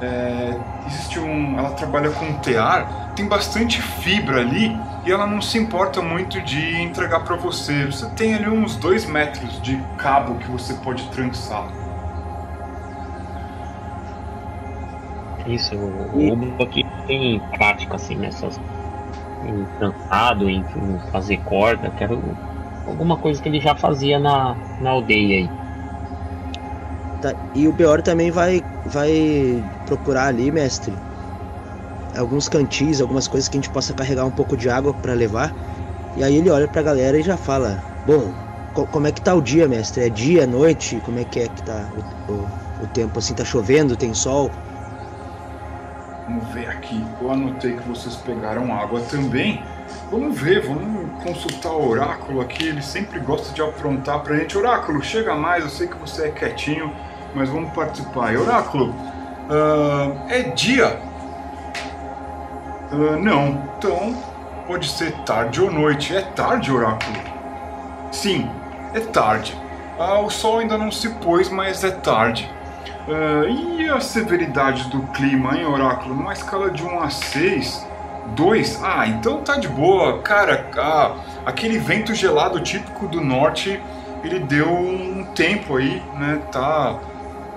É, 0.00 0.60
existe 0.86 1.18
um, 1.18 1.58
ela 1.58 1.72
trabalha 1.72 2.10
com 2.12 2.38
tear 2.40 3.06
tem 3.16 3.26
bastante 3.26 3.80
fibra 3.80 4.42
ali 4.42 4.78
e 5.04 5.10
ela 5.10 5.26
não 5.26 5.40
se 5.40 5.56
importa 5.56 6.02
muito 6.02 6.42
de 6.42 6.82
entregar 6.82 7.20
para 7.24 7.36
você. 7.36 7.86
Você 7.86 8.14
tem 8.14 8.34
ali 8.34 8.48
uns 8.48 8.76
dois 8.76 9.06
metros 9.06 9.60
de 9.62 9.82
cabo 9.96 10.38
que 10.38 10.50
você 10.50 10.74
pode 10.74 11.08
trançar. 11.10 11.66
Isso, 15.46 15.74
o 15.76 16.32
Ubo 16.32 16.62
aqui 16.62 16.84
tem 17.06 17.40
prática 17.50 17.96
assim 17.96 18.16
nessas. 18.18 18.60
em 19.42 19.66
trançado, 19.78 20.48
em, 20.50 20.66
em 20.76 21.00
fazer 21.12 21.38
corda, 21.44 21.92
quero 21.92 22.38
alguma 22.84 23.18
coisa 23.18 23.40
que 23.42 23.48
ele 23.48 23.60
já 23.60 23.76
fazia 23.76 24.18
na, 24.18 24.60
na 24.78 24.90
aldeia 24.90 25.36
aí. 25.38 25.54
Tá, 27.26 27.34
e 27.56 27.66
o 27.66 27.72
Beor 27.72 28.02
também 28.02 28.30
vai, 28.30 28.62
vai 28.84 29.64
procurar 29.84 30.26
ali, 30.26 30.52
mestre, 30.52 30.92
alguns 32.16 32.48
cantis, 32.48 33.00
algumas 33.00 33.26
coisas 33.26 33.48
que 33.48 33.58
a 33.58 33.60
gente 33.60 33.70
possa 33.70 33.92
carregar 33.92 34.24
um 34.24 34.30
pouco 34.30 34.56
de 34.56 34.70
água 34.70 34.94
para 34.94 35.12
levar. 35.12 35.52
E 36.16 36.22
aí 36.22 36.36
ele 36.36 36.50
olha 36.50 36.68
pra 36.68 36.82
galera 36.82 37.18
e 37.18 37.22
já 37.22 37.36
fala: 37.36 37.82
Bom, 38.06 38.32
co 38.74 38.86
como 38.86 39.08
é 39.08 39.12
que 39.12 39.20
tá 39.20 39.34
o 39.34 39.42
dia, 39.42 39.66
mestre? 39.66 40.04
É 40.04 40.08
dia, 40.08 40.46
noite? 40.46 41.02
Como 41.04 41.18
é 41.18 41.24
que 41.24 41.40
é 41.40 41.48
que 41.48 41.62
tá 41.64 41.88
o, 42.28 42.32
o, 42.32 42.48
o 42.84 42.86
tempo 42.94 43.18
assim? 43.18 43.34
Tá 43.34 43.44
chovendo? 43.44 43.96
Tem 43.96 44.14
sol? 44.14 44.48
Vamos 46.28 46.46
ver 46.54 46.68
aqui. 46.68 47.04
Eu 47.20 47.32
anotei 47.32 47.72
que 47.72 47.88
vocês 47.88 48.14
pegaram 48.16 48.72
água 48.72 49.00
também. 49.00 49.62
Vamos 50.12 50.40
ver, 50.40 50.64
vamos 50.64 51.22
consultar 51.24 51.72
o 51.72 51.88
oráculo 51.88 52.40
aqui. 52.40 52.68
Ele 52.68 52.82
sempre 52.82 53.18
gosta 53.18 53.52
de 53.52 53.62
aprontar 53.62 54.20
pra 54.20 54.36
gente. 54.36 54.56
Oráculo, 54.56 55.02
chega 55.02 55.34
mais. 55.34 55.64
Eu 55.64 55.70
sei 55.70 55.88
que 55.88 55.96
você 55.96 56.26
é 56.26 56.30
quietinho, 56.30 56.92
mas 57.36 57.50
vamos 57.50 57.70
participar. 57.72 58.34
Oráculo, 58.34 58.86
uh, 58.88 60.18
é 60.28 60.42
dia? 60.42 60.98
Uh, 62.90 63.22
não. 63.22 63.62
Então, 63.76 64.16
pode 64.66 64.88
ser 64.88 65.12
tarde 65.24 65.60
ou 65.60 65.70
noite. 65.70 66.16
É 66.16 66.22
tarde, 66.22 66.72
oráculo? 66.72 67.16
Sim, 68.10 68.50
é 68.94 69.00
tarde. 69.00 69.54
Ah, 69.98 70.20
o 70.20 70.30
sol 70.30 70.60
ainda 70.60 70.78
não 70.78 70.90
se 70.90 71.10
pôs, 71.10 71.50
mas 71.50 71.84
é 71.84 71.90
tarde. 71.90 72.50
Uh, 73.06 73.48
e 73.48 73.88
a 73.88 74.00
severidade 74.00 74.88
do 74.88 75.02
clima, 75.08 75.56
hein, 75.56 75.64
Oráculo? 75.64 76.14
Numa 76.14 76.32
escala 76.32 76.70
de 76.70 76.82
1 76.82 77.00
a 77.00 77.10
6, 77.10 77.86
2? 78.34 78.80
Ah, 78.82 79.06
então 79.06 79.42
tá 79.42 79.56
de 79.56 79.68
boa. 79.68 80.18
Cara, 80.22 80.68
ah, 80.76 81.16
aquele 81.44 81.78
vento 81.78 82.14
gelado 82.14 82.58
típico 82.60 83.06
do 83.06 83.20
norte, 83.20 83.80
ele 84.24 84.40
deu 84.40 84.68
um 84.68 85.24
tempo 85.34 85.76
aí, 85.76 86.02
né? 86.14 86.40
Tá, 86.50 86.98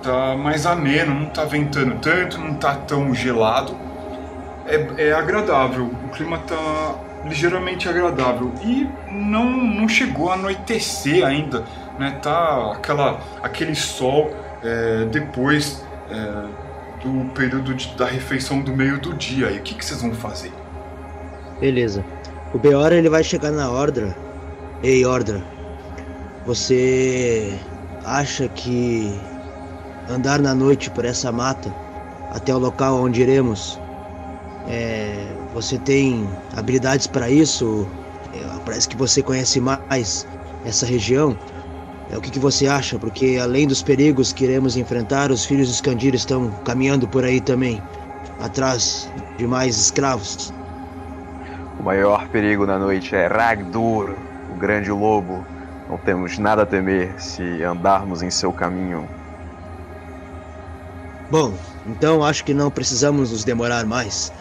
tá 0.02 0.36
mais 0.36 0.66
ameno, 0.66 1.14
não 1.14 1.26
tá 1.26 1.44
ventando 1.44 1.96
tanto, 2.00 2.38
não 2.38 2.54
tá 2.54 2.74
tão 2.74 3.14
gelado. 3.14 3.76
É, 4.66 5.08
é 5.08 5.12
agradável, 5.12 5.86
o 5.86 6.08
clima 6.08 6.38
tá 6.38 6.94
ligeiramente 7.24 7.88
agradável. 7.88 8.52
E 8.62 8.88
não, 9.10 9.44
não 9.50 9.88
chegou 9.88 10.30
a 10.30 10.34
anoitecer 10.34 11.24
ainda, 11.24 11.64
né? 11.98 12.18
Tá 12.22 12.72
aquela, 12.72 13.20
aquele 13.42 13.74
sol 13.74 14.34
é, 14.62 15.04
depois 15.06 15.84
é, 16.10 17.04
do 17.04 17.30
período 17.30 17.74
de, 17.74 17.88
da 17.96 18.06
refeição 18.06 18.60
do 18.60 18.74
meio 18.74 19.00
do 19.00 19.14
dia. 19.14 19.50
E 19.50 19.58
o 19.58 19.62
que, 19.62 19.74
que 19.74 19.84
vocês 19.84 20.00
vão 20.00 20.12
fazer? 20.12 20.52
Beleza. 21.60 22.04
O 22.52 22.58
Beora 22.58 22.94
ele 22.94 23.08
vai 23.08 23.22
chegar 23.22 23.50
na 23.50 23.70
Ordra. 23.70 24.14
Ei, 24.82 25.04
Ordra. 25.04 25.42
Você 26.46 27.54
acha 28.04 28.48
que 28.48 29.14
andar 30.10 30.40
na 30.40 30.54
noite 30.54 30.90
por 30.90 31.04
essa 31.04 31.30
mata 31.30 31.72
até 32.30 32.54
o 32.54 32.58
local 32.58 33.02
onde 33.02 33.22
iremos 33.22 33.80
é, 34.68 35.26
você 35.52 35.78
tem 35.78 36.28
habilidades 36.56 37.06
para 37.06 37.30
isso? 37.30 37.86
É, 38.34 38.60
parece 38.64 38.88
que 38.88 38.96
você 38.96 39.22
conhece 39.22 39.60
mais 39.60 40.26
essa 40.64 40.86
região. 40.86 41.36
É, 42.10 42.16
o 42.16 42.20
que, 42.20 42.30
que, 42.30 42.38
você 42.38 42.66
acha? 42.66 42.98
Porque 42.98 43.38
além 43.40 43.66
dos 43.66 43.82
perigos 43.82 44.32
que 44.32 44.44
iremos 44.44 44.76
enfrentar, 44.76 45.30
os 45.30 45.44
filhos 45.44 45.68
de 45.68 45.74
Scandir 45.74 46.14
estão 46.14 46.50
caminhando 46.64 47.08
por 47.08 47.24
aí 47.24 47.40
também, 47.40 47.82
atrás 48.40 49.08
de 49.36 49.46
mais 49.46 49.76
escravos. 49.76 50.52
O 51.78 51.82
maior 51.82 52.28
perigo 52.28 52.66
na 52.66 52.78
noite 52.78 53.14
é 53.14 53.26
Ragdur, 53.26 54.14
o 54.54 54.58
grande 54.58 54.90
lobo. 54.90 55.44
Não 55.88 55.96
temos 55.98 56.38
nada 56.38 56.62
a 56.62 56.66
temer 56.66 57.14
se 57.18 57.42
andarmos 57.64 58.22
em 58.22 58.30
seu 58.30 58.52
caminho. 58.52 59.08
Bom, 61.30 61.54
então 61.86 62.24
acho 62.24 62.44
que 62.44 62.52
não 62.52 62.70
precisamos 62.70 63.30
nos 63.30 63.44
demorar 63.44 63.86
mais. 63.86 64.32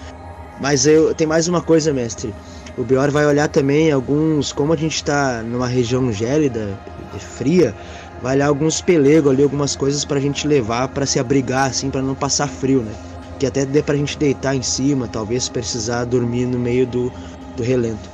Mas 0.60 0.86
eu 0.86 1.14
tem 1.14 1.28
mais 1.28 1.48
uma 1.48 1.62
coisa, 1.62 1.94
mestre. 1.94 2.34
O 2.78 2.84
Bior 2.84 3.12
vai 3.12 3.26
olhar 3.26 3.48
também 3.48 3.92
alguns, 3.92 4.52
como 4.52 4.74
a 4.74 4.76
gente 4.76 4.96
está 4.96 5.44
numa 5.44 5.68
região 5.68 6.12
gélida, 6.12 6.80
fria, 7.20 7.76
vai 8.22 8.36
olhar 8.36 8.48
alguns 8.48 8.82
pelegos 8.82 9.32
ali, 9.32 9.44
algumas 9.44 9.76
coisas 9.76 10.04
pra 10.04 10.20
gente 10.20 10.48
levar 10.48 10.88
para 10.88 11.06
se 11.06 11.20
abrigar 11.20 11.70
assim, 11.70 11.90
para 11.90 12.02
não 12.02 12.16
passar 12.16 12.48
frio, 12.48 12.82
né? 12.82 12.94
Que 13.38 13.46
até 13.46 13.66
dê 13.66 13.82
pra 13.82 13.96
gente 13.96 14.18
deitar 14.18 14.56
em 14.56 14.62
cima, 14.62 15.08
talvez 15.08 15.48
precisar 15.48 16.06
dormir 16.06 16.46
no 16.46 16.60
meio 16.60 16.86
do, 16.88 17.12
do 17.56 17.64
relento. 17.64 18.10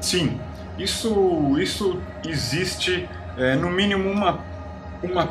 Sim, 0.00 0.38
isso 0.78 1.56
isso 1.58 1.98
existe 2.26 3.08
é, 3.36 3.56
no 3.56 3.70
mínimo 3.70 4.08
uma 4.10 4.40
uma 5.02 5.28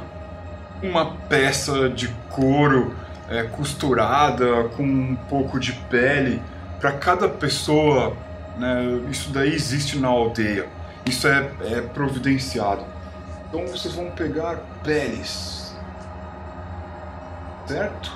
uma 0.84 1.15
peça 1.30 1.89
de 1.89 2.10
couro 2.30 2.93
é, 3.30 3.43
costurada 3.43 4.65
com 4.76 4.84
um 4.84 5.15
pouco 5.30 5.60
de 5.60 5.74
pele 5.74 6.41
para 6.80 6.91
cada 6.91 7.28
pessoa. 7.30 8.15
Né, 8.58 9.02
isso 9.10 9.32
daí 9.32 9.54
existe 9.54 9.98
na 9.98 10.10
aldeia. 10.10 10.67
Isso 11.06 11.28
é, 11.28 11.50
é 11.62 11.82
providenciado. 11.82 12.84
Então 13.50 13.67
vocês 13.67 13.93
vão 13.93 14.10
pegar 14.12 14.62
peles, 14.84 15.76
certo? 17.67 18.12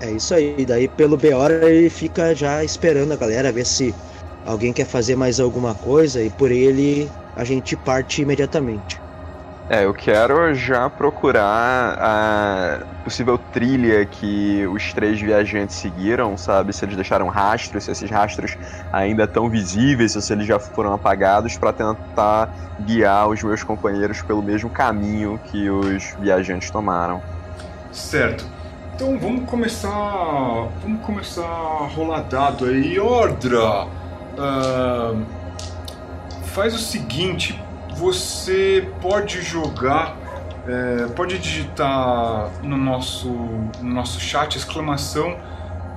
É 0.00 0.10
isso 0.10 0.34
aí. 0.34 0.64
Daí 0.66 0.88
pelo 0.88 1.16
Beora 1.16 1.68
ele 1.68 1.90
fica 1.90 2.34
já 2.34 2.64
esperando 2.64 3.12
a 3.12 3.16
galera 3.16 3.52
ver 3.52 3.66
se 3.66 3.94
alguém 4.44 4.72
quer 4.72 4.86
fazer 4.86 5.16
mais 5.16 5.40
alguma 5.40 5.74
coisa 5.74 6.22
e 6.22 6.30
por 6.30 6.50
ele 6.50 7.10
a 7.36 7.44
gente 7.44 7.76
parte 7.76 8.22
imediatamente. 8.22 9.03
É, 9.68 9.86
eu 9.86 9.94
quero 9.94 10.54
já 10.54 10.90
procurar 10.90 11.96
a 11.98 12.80
possível 13.02 13.38
trilha 13.38 14.04
que 14.04 14.66
os 14.66 14.92
três 14.92 15.18
viajantes 15.18 15.76
seguiram, 15.76 16.36
sabe? 16.36 16.70
Se 16.74 16.84
eles 16.84 16.96
deixaram 16.96 17.28
rastros, 17.28 17.84
se 17.84 17.90
esses 17.90 18.10
rastros 18.10 18.58
ainda 18.92 19.24
estão 19.24 19.48
visíveis, 19.48 20.14
ou 20.16 20.20
se 20.20 20.34
eles 20.34 20.46
já 20.46 20.58
foram 20.58 20.92
apagados, 20.92 21.56
para 21.56 21.72
tentar 21.72 22.54
guiar 22.80 23.26
os 23.28 23.42
meus 23.42 23.62
companheiros 23.62 24.20
pelo 24.20 24.42
mesmo 24.42 24.68
caminho 24.68 25.40
que 25.46 25.70
os 25.70 26.14
viajantes 26.20 26.70
tomaram. 26.70 27.22
Certo. 27.90 28.44
Então 28.94 29.18
vamos 29.18 29.48
começar. 29.48 30.68
Vamos 30.82 31.00
começar 31.00 31.42
a 31.42 31.86
rolar 31.86 32.20
dado 32.24 32.66
aí. 32.66 32.98
Ordra! 32.98 33.86
Uh, 34.36 35.24
faz 36.52 36.74
o 36.74 36.78
seguinte, 36.78 37.63
você 37.94 38.88
pode 39.00 39.40
jogar, 39.42 40.16
é, 40.66 41.06
pode 41.14 41.38
digitar 41.38 42.50
no 42.62 42.76
nosso, 42.76 43.28
no 43.28 43.94
nosso 43.94 44.20
chat 44.20 44.56
exclamação 44.56 45.36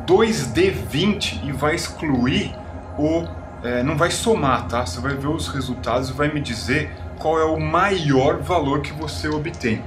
2D20 0.06 1.44
e 1.44 1.52
vai 1.52 1.76
excluir 1.76 2.56
o. 2.98 3.26
É, 3.64 3.82
não 3.82 3.98
vai 3.98 4.12
somar, 4.12 4.68
tá? 4.68 4.86
Você 4.86 5.02
vai 5.02 5.16
ver 5.16 5.28
os 5.28 5.48
resultados 5.48 6.10
e 6.10 6.14
vai 6.14 6.32
me 6.32 6.40
dizer 6.40 6.92
qual 7.18 7.40
é 7.40 7.44
o 7.44 7.60
maior 7.60 8.38
valor 8.38 8.82
que 8.82 8.94
você 8.94 9.28
obtém. 9.28 9.84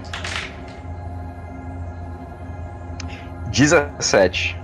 17. 3.50 4.56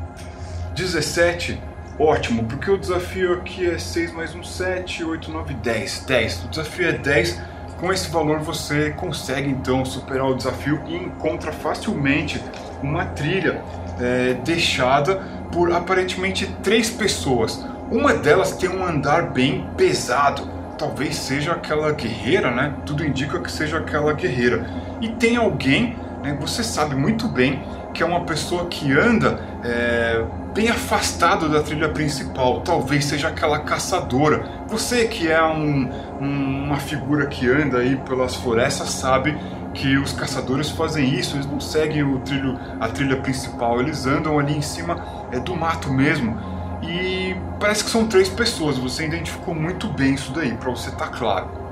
17? 0.74 1.60
Ótimo, 1.98 2.44
porque 2.44 2.70
o 2.70 2.76
desafio 2.76 3.32
aqui 3.32 3.70
é 3.70 3.78
6 3.78 4.12
mais 4.12 4.34
1, 4.34 4.44
7, 4.44 5.02
8, 5.02 5.30
9, 5.30 5.54
10. 5.54 6.04
10. 6.06 6.44
O 6.44 6.48
desafio 6.48 6.88
é 6.88 6.92
10. 6.92 7.40
Com 7.78 7.90
esse 7.90 8.10
valor 8.10 8.40
você 8.40 8.90
consegue 8.90 9.48
então 9.48 9.82
superar 9.82 10.26
o 10.26 10.34
desafio 10.34 10.82
e 10.86 10.94
encontra 10.94 11.52
facilmente 11.52 12.42
uma 12.82 13.06
trilha 13.06 13.62
é, 13.98 14.34
deixada 14.44 15.16
por 15.50 15.72
aparentemente 15.72 16.46
três 16.62 16.90
pessoas. 16.90 17.64
Uma 17.90 18.12
delas 18.12 18.52
tem 18.52 18.68
um 18.68 18.84
andar 18.84 19.30
bem 19.30 19.66
pesado. 19.74 20.50
Talvez 20.76 21.16
seja 21.16 21.52
aquela 21.52 21.92
guerreira, 21.92 22.50
né? 22.50 22.74
Tudo 22.84 23.06
indica 23.06 23.40
que 23.40 23.50
seja 23.50 23.78
aquela 23.78 24.12
guerreira. 24.12 24.68
E 25.00 25.08
tem 25.08 25.36
alguém, 25.36 25.96
né? 26.22 26.36
Você 26.40 26.62
sabe 26.62 26.94
muito 26.94 27.26
bem 27.26 27.62
que 27.96 28.02
é 28.02 28.06
uma 28.06 28.20
pessoa 28.20 28.66
que 28.66 28.92
anda 28.92 29.40
é, 29.64 30.22
bem 30.54 30.68
afastado 30.68 31.48
da 31.48 31.62
trilha 31.62 31.88
principal. 31.88 32.60
Talvez 32.60 33.06
seja 33.06 33.28
aquela 33.28 33.60
caçadora. 33.60 34.46
Você 34.68 35.08
que 35.08 35.30
é 35.30 35.42
um, 35.42 35.90
um, 36.20 36.64
uma 36.64 36.76
figura 36.76 37.26
que 37.26 37.48
anda 37.48 37.78
aí 37.78 37.96
pelas 37.96 38.34
florestas 38.34 38.90
sabe 38.90 39.34
que 39.72 39.96
os 39.96 40.12
caçadores 40.12 40.68
fazem 40.70 41.08
isso, 41.14 41.36
eles 41.36 41.46
não 41.46 41.58
seguem 41.58 42.02
o 42.02 42.18
trilho, 42.20 42.58
a 42.78 42.88
trilha 42.88 43.16
principal, 43.16 43.80
eles 43.80 44.06
andam 44.06 44.38
ali 44.38 44.56
em 44.56 44.62
cima 44.62 45.02
é, 45.32 45.40
do 45.40 45.56
mato 45.56 45.90
mesmo. 45.90 46.38
E 46.82 47.34
parece 47.58 47.82
que 47.82 47.90
são 47.90 48.06
três 48.06 48.28
pessoas, 48.28 48.76
você 48.76 49.06
identificou 49.06 49.54
muito 49.54 49.88
bem 49.88 50.14
isso 50.14 50.32
daí, 50.32 50.52
para 50.52 50.70
você 50.70 50.90
estar 50.90 51.06
tá 51.06 51.16
claro. 51.16 51.65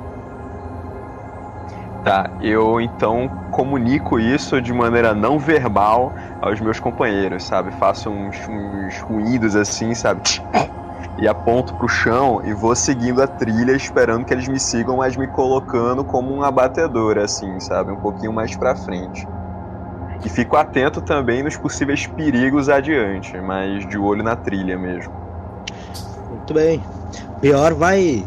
Tá, 2.05 2.31
eu 2.43 2.83
então 2.83 3.31
comunico 3.51 4.21
isso 4.21 4.61
de 4.61 4.75
maneira 4.75 5.15
não 5.15 5.39
verbal 5.39 6.13
aos 6.43 6.61
meus 6.61 6.79
companheiros, 6.79 7.45
sabe? 7.45 7.71
Faço 7.73 8.11
uns, 8.11 8.37
uns 8.47 9.01
ruídos 9.01 9.57
assim, 9.57 9.95
sabe? 9.95 10.21
E 11.17 11.29
aponto 11.29 11.73
pro 11.75 11.89
chão 11.89 12.43
e 12.45 12.53
vou 12.53 12.75
seguindo 12.75 13.23
a 13.23 13.27
trilha, 13.29 13.71
esperando 13.73 14.25
que 14.25 14.35
eles 14.35 14.49
me 14.49 14.59
sigam, 14.59 14.97
mas 14.97 15.17
me 15.17 15.29
colocando 15.29 16.05
como 16.05 16.35
um 16.35 16.43
abatedor, 16.43 17.19
assim, 17.19 17.61
sabe? 17.61 17.93
Um 17.93 17.97
pouquinho 17.97 18.33
mais 18.33 18.57
pra 18.57 18.75
frente. 18.75 19.25
E 20.25 20.29
fico 20.29 20.57
atento 20.57 21.01
também 21.01 21.43
nos 21.43 21.57
possíveis 21.57 22.05
perigos 22.07 22.69
adiante, 22.69 23.41
mas 23.41 23.87
de 23.89 23.97
olho 23.97 24.25
na 24.25 24.35
trilha 24.35 24.77
mesmo. 24.77 25.13
Muito 26.29 26.53
bem. 26.53 26.83
Pior 27.41 27.75
vai 27.75 28.27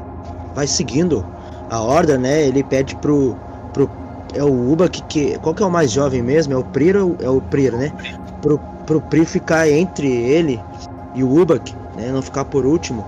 vai 0.56 0.66
seguindo 0.66 1.26
a 1.70 1.82
ordem, 1.82 2.18
né? 2.18 2.42
Ele 2.48 2.64
pede 2.64 2.96
pro 2.96 3.36
pro 3.78 3.90
é 4.34 4.44
o 4.44 4.72
Uba 4.72 4.90
que, 4.90 5.02
que 5.04 5.38
qual 5.40 5.54
que 5.54 5.64
é 5.64 5.66
o 5.66 5.72
mais 5.72 5.92
jovem 5.92 6.22
mesmo? 6.22 6.54
É 6.54 6.58
o 6.58 6.64
Priro, 6.64 7.16
é 7.22 7.30
o 7.30 7.40
Priro, 7.40 7.78
né? 7.78 7.92
Pro 8.42 8.60
pro 8.86 9.02
Pri 9.02 9.26
ficar 9.26 9.70
entre 9.70 10.08
ele 10.08 10.60
e 11.16 11.24
o 11.24 11.42
Ubak, 11.42 11.74
né? 11.96 12.12
Não 12.12 12.22
ficar 12.22 12.46
por 12.46 12.66
último. 12.66 13.06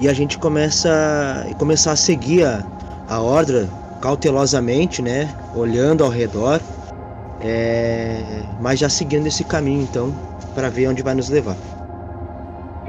E 0.00 0.08
a 0.08 0.12
gente 0.12 0.38
começa 0.38 1.46
começar 1.58 1.92
a 1.92 1.96
seguir 1.96 2.44
a, 2.44 2.64
a 3.08 3.20
ordem 3.20 3.68
cautelosamente, 4.00 5.02
né? 5.02 5.28
Olhando 5.54 6.02
ao 6.04 6.10
redor, 6.10 6.60
é, 7.40 8.20
mas 8.60 8.80
já 8.80 8.88
seguindo 8.88 9.26
esse 9.26 9.44
caminho, 9.44 9.82
então, 9.82 10.12
para 10.54 10.68
ver 10.68 10.88
onde 10.88 11.02
vai 11.02 11.14
nos 11.14 11.28
levar. 11.28 11.56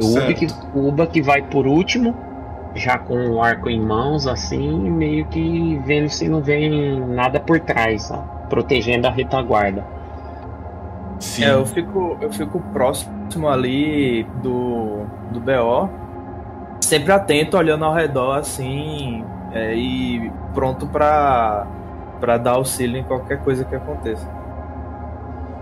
O 0.01 0.07
Uba, 0.07 0.33
que, 0.33 0.47
o 0.73 0.87
Uba 0.87 1.05
que 1.05 1.21
vai 1.21 1.41
por 1.41 1.67
último, 1.67 2.15
já 2.75 2.97
com 2.97 3.29
o 3.29 3.41
arco 3.41 3.69
em 3.69 3.79
mãos, 3.79 4.27
assim, 4.27 4.89
meio 4.89 5.25
que 5.25 5.79
vendo 5.85 6.09
se 6.09 6.27
não 6.27 6.41
vem 6.41 6.99
nada 6.99 7.39
por 7.39 7.59
trás, 7.59 8.09
ó, 8.11 8.17
protegendo 8.49 9.07
a 9.07 9.11
retaguarda. 9.11 9.85
Sim. 11.19 11.45
É, 11.45 11.53
eu 11.53 11.65
fico, 11.65 12.17
eu 12.19 12.31
fico 12.31 12.59
próximo 12.73 13.47
ali 13.47 14.23
do, 14.41 15.05
do 15.31 15.39
BO, 15.39 15.89
sempre 16.81 17.11
atento, 17.11 17.57
olhando 17.57 17.85
ao 17.85 17.93
redor, 17.93 18.37
assim, 18.37 19.23
é, 19.51 19.75
e 19.75 20.31
pronto 20.53 20.87
para 20.87 21.67
para 22.19 22.37
dar 22.37 22.51
auxílio 22.51 22.97
em 22.97 23.03
qualquer 23.03 23.39
coisa 23.39 23.65
que 23.65 23.75
aconteça. 23.75 24.25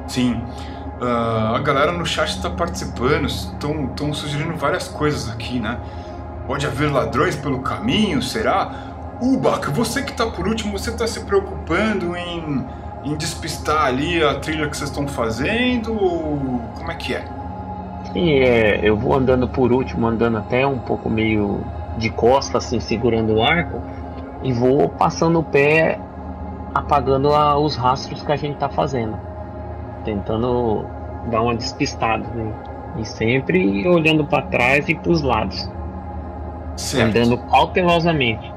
Sim. 0.05 0.43
Uh, 1.01 1.55
a 1.55 1.59
galera 1.59 1.91
no 1.91 2.05
chat 2.05 2.29
está 2.29 2.51
participando, 2.51 3.25
estão 3.25 4.13
sugerindo 4.13 4.55
várias 4.55 4.87
coisas 4.87 5.27
aqui, 5.27 5.59
né? 5.59 5.79
Pode 6.47 6.65
haver 6.65 6.91
ladrões 6.91 7.35
pelo 7.35 7.59
caminho, 7.59 8.21
será? 8.21 8.71
Ubak, 9.21 9.69
você 9.71 10.01
que 10.01 10.11
está 10.11 10.25
por 10.25 10.47
último, 10.47 10.77
você 10.77 10.89
está 10.89 11.05
se 11.05 11.19
preocupando 11.21 12.15
em, 12.15 12.65
em 13.03 13.15
despistar 13.15 13.85
ali 13.85 14.23
a 14.23 14.35
trilha 14.35 14.67
que 14.67 14.75
vocês 14.75 14.89
estão 14.89 15.07
fazendo? 15.07 15.93
Ou 15.93 16.61
como 16.75 16.91
é 16.91 16.95
que 16.95 17.13
é? 17.13 17.23
Sim, 18.11 18.31
é, 18.39 18.79
eu 18.83 18.97
vou 18.97 19.15
andando 19.15 19.47
por 19.47 19.71
último, 19.71 20.07
andando 20.07 20.37
até 20.37 20.65
um 20.65 20.79
pouco 20.79 21.09
meio 21.09 21.61
de 21.97 22.09
costa, 22.09 22.57
assim, 22.57 22.79
segurando 22.79 23.35
o 23.35 23.43
arco, 23.43 23.81
e 24.43 24.51
vou 24.51 24.89
passando 24.89 25.39
o 25.39 25.43
pé, 25.43 25.99
apagando 26.73 27.33
a, 27.33 27.57
os 27.57 27.75
rastros 27.75 28.23
que 28.23 28.31
a 28.31 28.35
gente 28.35 28.55
está 28.55 28.67
fazendo 28.67 29.31
tentando 30.03 30.85
dar 31.29 31.41
uma 31.41 31.55
despistada, 31.55 32.25
né? 32.33 32.53
E 32.97 33.05
sempre 33.05 33.87
olhando 33.87 34.25
para 34.25 34.43
trás 34.43 34.87
e 34.89 34.95
para 34.95 35.11
os 35.11 35.21
lados. 35.21 35.69
Certo. 36.81 37.17
Andando 37.17 37.37
cautelosamente. 37.37 38.51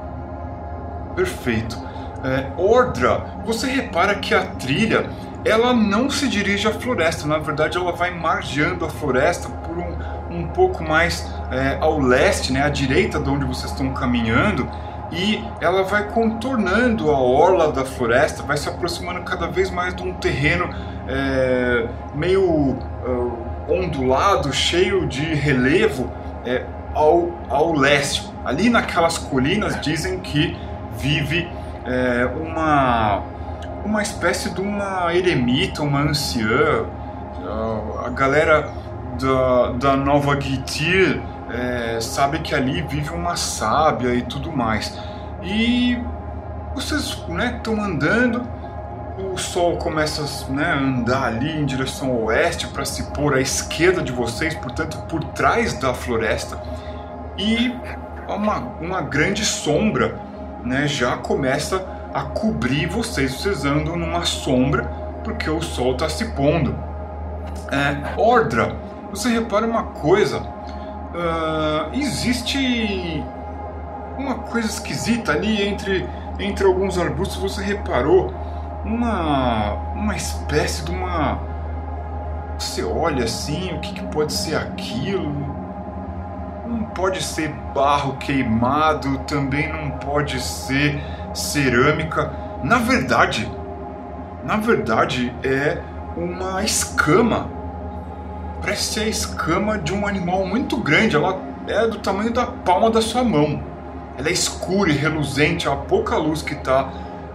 Perfeito. 1.15 1.79
É, 2.25 2.47
Ordra, 2.57 3.25
você 3.45 3.71
repara 3.71 4.15
que 4.15 4.35
a 4.35 4.47
trilha 4.47 5.11
ela 5.45 5.75
não 5.75 6.09
se 6.09 6.27
dirige 6.27 6.67
à 6.67 6.73
floresta, 6.73 7.27
na 7.27 7.37
verdade 7.37 7.77
ela 7.77 7.93
vai 7.93 8.11
margeando 8.11 8.87
a 8.87 8.89
floresta 8.89 9.47
por 9.49 9.77
um, 9.77 9.95
um 10.31 10.49
pouco 10.49 10.83
mais 10.83 11.31
é, 11.51 11.77
ao 11.81 12.01
leste, 12.01 12.51
né, 12.51 12.63
à 12.63 12.71
direita 12.71 13.21
de 13.21 13.29
onde 13.29 13.45
vocês 13.45 13.71
estão 13.71 13.93
caminhando, 13.93 14.67
e 15.13 15.45
ela 15.61 15.83
vai 15.83 16.09
contornando 16.09 17.11
a 17.11 17.21
orla 17.21 17.71
da 17.71 17.85
floresta, 17.85 18.43
vai 18.43 18.57
se 18.57 18.69
aproximando 18.69 19.21
cada 19.21 19.47
vez 19.47 19.71
mais 19.71 19.95
de 19.95 20.03
um 20.03 20.15
terreno 20.15 20.75
é, 21.07 21.87
meio 22.15 22.43
uh, 22.43 23.39
ondulado, 23.69 24.51
cheio 24.53 25.07
de 25.07 25.35
relevo 25.35 26.11
é, 26.47 26.65
ao, 26.95 27.31
ao 27.49 27.73
leste. 27.73 28.33
Ali 28.45 28.71
naquelas 28.71 29.19
colinas 29.19 29.81
dizem 29.81 30.21
que 30.21 30.57
vive 30.97 31.49
é, 31.85 32.27
uma, 32.27 33.23
uma 33.85 34.03
espécie 34.03 34.51
de 34.51 34.61
uma 34.61 35.15
eremita, 35.15 35.83
uma 35.83 36.01
anciã. 36.01 36.87
A 38.05 38.09
galera 38.09 38.71
da, 39.21 39.73
da 39.73 39.97
Nova 39.97 40.41
Gitir 40.41 41.21
é, 41.51 42.01
sabe 42.01 42.39
que 42.41 42.55
ali 42.55 42.83
vive 42.83 43.11
uma 43.11 43.37
sábia 43.37 44.15
e 44.15 44.23
tudo 44.23 44.53
mais. 44.53 44.99
E 45.43 45.99
vocês 46.75 47.03
estão 47.03 47.35
né, 47.35 47.61
andando, 47.69 48.43
o 49.33 49.37
sol 49.39 49.77
começa 49.77 50.25
né, 50.51 50.65
a 50.65 50.79
andar 50.79 51.25
ali 51.25 51.57
em 51.57 51.65
direção 51.65 52.11
ao 52.11 52.25
oeste 52.25 52.67
para 52.69 52.85
se 52.85 53.05
pôr 53.13 53.35
à 53.35 53.41
esquerda 53.41 54.03
de 54.03 54.11
vocês, 54.11 54.55
portanto 54.55 54.99
por 55.09 55.23
trás 55.23 55.75
da 55.75 55.95
floresta, 55.95 56.61
e 57.37 57.75
uma, 58.29 58.59
uma 58.81 59.01
grande 59.03 59.45
sombra 59.45 60.19
né, 60.65 60.87
já 60.87 61.17
começa 61.17 61.85
a 62.13 62.23
cobrir 62.23 62.87
vocês. 62.87 63.35
Vocês 63.35 63.65
andam 63.65 63.97
numa 63.97 64.25
sombra 64.25 64.85
porque 65.23 65.49
o 65.49 65.61
sol 65.61 65.93
está 65.93 66.09
se 66.09 66.33
pondo. 66.33 66.77
É, 67.71 68.21
Ordra, 68.21 68.77
você 69.11 69.29
repara 69.29 69.67
uma 69.67 69.85
coisa: 69.85 70.41
uh, 70.41 71.95
existe 71.95 73.23
uma 74.17 74.37
coisa 74.37 74.69
esquisita 74.69 75.33
ali 75.33 75.63
entre, 75.63 76.09
entre 76.39 76.67
alguns 76.67 76.99
arbustos. 76.99 77.37
Você 77.39 77.63
reparou 77.63 78.33
uma, 78.85 79.73
uma 79.95 80.15
espécie 80.17 80.85
de 80.85 80.91
uma. 80.91 81.41
Você 82.59 82.85
olha 82.85 83.25
assim, 83.25 83.73
o 83.73 83.81
que, 83.81 83.95
que 83.95 84.03
pode 84.07 84.33
ser 84.33 84.57
aquilo? 84.57 85.54
Não 86.67 86.85
pode 86.85 87.23
ser 87.23 87.49
barro 87.75 88.17
queimado, 88.17 89.19
também 89.27 89.71
não 89.71 89.91
pode 89.99 90.41
ser 90.41 90.99
cerâmica. 91.35 92.33
Na 92.63 92.79
verdade, 92.79 93.51
na 94.45 94.57
verdade 94.57 95.35
é 95.43 95.79
uma 96.17 96.65
escama. 96.65 97.51
Parece 98.63 98.95
ser 98.95 99.01
a 99.01 99.09
escama 99.09 99.79
de 99.79 99.93
um 99.93 100.07
animal 100.07 100.47
muito 100.47 100.77
grande. 100.79 101.17
Ela 101.17 101.39
é 101.67 101.87
do 101.87 101.99
tamanho 101.99 102.33
da 102.33 102.47
palma 102.47 102.91
da 102.91 103.03
sua 103.03 103.23
mão. 103.23 103.63
Ela 104.17 104.29
é 104.29 104.33
escura 104.33 104.91
e 104.91 104.95
reluzente, 104.95 105.69
há 105.69 105.77
pouca 105.77 106.17
luz 106.17 106.41
que 106.41 106.55
está 106.55 106.89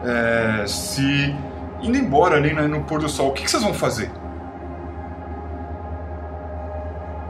é, 0.03 0.65
se 0.65 1.35
indo 1.81 1.97
embora 1.97 2.37
ali 2.37 2.53
né, 2.53 2.67
no 2.67 2.81
pôr 2.81 2.99
do 2.99 3.09
sol. 3.09 3.29
O 3.29 3.33
que 3.33 3.49
vocês 3.49 3.61
vão 3.61 3.73
fazer? 3.73 4.09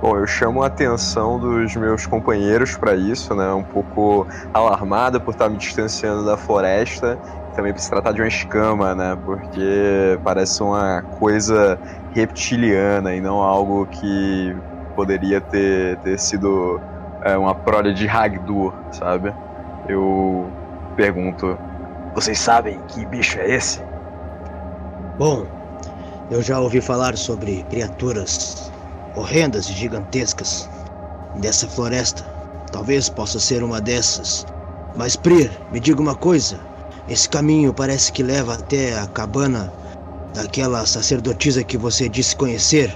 Bom, 0.01 0.17
eu 0.17 0.25
chamo 0.25 0.63
a 0.63 0.67
atenção 0.67 1.37
dos 1.39 1.75
meus 1.75 2.05
companheiros 2.05 2.77
para 2.77 2.95
isso, 2.95 3.35
né? 3.35 3.51
Um 3.53 3.65
pouco 3.65 4.25
alarmada 4.53 5.19
por 5.19 5.31
estar 5.31 5.49
me 5.49 5.57
distanciando 5.57 6.25
da 6.25 6.37
floresta, 6.37 7.19
também 7.51 7.73
por 7.73 7.81
se 7.81 7.89
tratar 7.89 8.13
de 8.13 8.21
uma 8.21 8.27
escama, 8.27 8.95
né? 8.95 9.17
Porque 9.25 10.17
parece 10.23 10.63
uma 10.63 11.03
coisa 11.09 11.79
reptiliana 12.09 13.13
e 13.15 13.19
não 13.21 13.41
algo 13.41 13.85
que 13.87 14.55
poderia 14.95 15.41
ter, 15.41 15.99
ter 15.99 16.17
sido 16.17 16.81
é, 17.23 17.37
uma 17.37 17.53
prole 17.53 17.93
de 17.93 18.07
Hagdur, 18.07 18.73
sabe? 18.89 19.35
Eu 19.83 20.55
pergunto: 20.95 21.59
Vocês 22.13 22.39
sabem 22.39 22.81
que 22.87 23.05
bicho 23.05 23.37
é 23.39 23.49
esse? 23.49 23.85
Bom, 25.17 25.49
eu 26.29 26.41
já 26.41 26.59
ouvi 26.61 26.81
falar 26.81 27.17
sobre 27.17 27.63
criaturas 27.65 28.68
horrendas 29.15 29.69
e 29.69 29.73
gigantescas 29.73 30.69
dessa 31.35 31.67
floresta. 31.67 32.23
Talvez 32.71 33.09
possa 33.09 33.39
ser 33.39 33.63
uma 33.63 33.81
dessas. 33.81 34.45
Mas, 34.95 35.15
Prir, 35.15 35.51
me 35.71 35.79
diga 35.79 36.01
uma 36.01 36.15
coisa: 36.15 36.59
esse 37.07 37.27
caminho 37.27 37.73
parece 37.73 38.11
que 38.11 38.21
leva 38.21 38.53
até 38.53 38.99
a 38.99 39.07
cabana 39.07 39.71
daquela 40.33 40.85
sacerdotisa 40.85 41.63
que 41.63 41.77
você 41.77 42.07
disse 42.07 42.35
conhecer. 42.35 42.95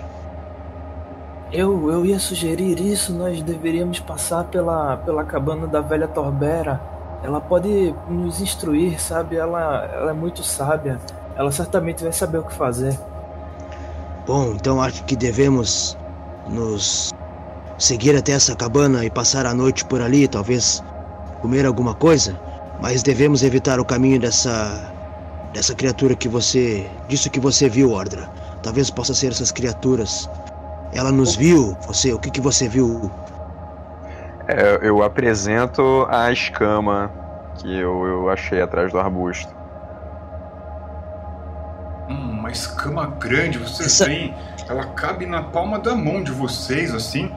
Eu, 1.51 1.91
eu 1.91 2.05
ia 2.05 2.19
sugerir 2.19 2.79
isso, 2.79 3.13
nós 3.13 3.41
deveríamos 3.43 3.99
passar 3.99 4.43
pela, 4.45 4.97
pela 4.97 5.23
cabana 5.23 5.67
da 5.67 5.81
velha 5.81 6.07
Torbera. 6.07 6.81
Ela 7.23 7.39
pode 7.39 7.93
nos 8.09 8.41
instruir, 8.41 8.99
sabe? 8.99 9.35
Ela, 9.35 9.85
ela 9.93 10.11
é 10.11 10.13
muito 10.13 10.43
sábia. 10.43 10.99
ela 11.35 11.51
certamente 11.51 12.03
vai 12.03 12.11
saber 12.11 12.39
o 12.39 12.43
que 12.43 12.53
fazer. 12.53 12.99
Bom, 14.25 14.53
então 14.55 14.81
acho 14.81 15.03
que 15.03 15.15
devemos 15.15 15.97
nos 16.49 17.11
seguir 17.77 18.15
até 18.15 18.33
essa 18.33 18.55
cabana 18.55 19.03
e 19.03 19.09
passar 19.09 19.45
a 19.45 19.53
noite 19.53 19.83
por 19.85 20.01
ali, 20.01 20.27
talvez 20.27 20.83
comer 21.41 21.65
alguma 21.65 21.93
coisa, 21.93 22.39
mas 22.81 23.03
devemos 23.03 23.43
evitar 23.43 23.79
o 23.79 23.85
caminho 23.85 24.19
dessa 24.19 24.91
dessa 25.53 25.75
criatura 25.75 26.15
que 26.15 26.27
você 26.27 26.89
disso 27.07 27.29
que 27.29 27.39
você 27.39 27.69
viu, 27.69 27.91
Ordra. 27.91 28.27
Talvez 28.63 28.89
possa 28.89 29.13
ser 29.13 29.31
essas 29.31 29.51
criaturas. 29.51 30.29
Ela 30.93 31.11
nos 31.11 31.35
viu. 31.35 31.77
Você, 31.85 32.13
o 32.13 32.17
que 32.19 32.31
que 32.31 32.39
você 32.41 32.67
viu? 32.67 33.11
É, 34.47 34.79
eu 34.81 35.03
apresento 35.03 36.07
a 36.09 36.31
escama 36.31 37.11
que 37.57 37.67
eu, 37.71 38.03
eu 38.05 38.29
achei 38.29 38.61
atrás 38.61 38.91
do 38.91 38.97
arbusto. 38.99 39.53
Hum, 42.09 42.39
uma 42.39 42.51
escama 42.51 43.05
grande, 43.19 43.57
vocês 43.57 43.87
Essa- 43.87 44.05
veem, 44.05 44.33
ela 44.67 44.85
cabe 44.85 45.25
na 45.25 45.41
palma 45.41 45.79
da 45.79 45.95
mão 45.95 46.23
de 46.23 46.31
vocês, 46.31 46.93
assim, 46.93 47.31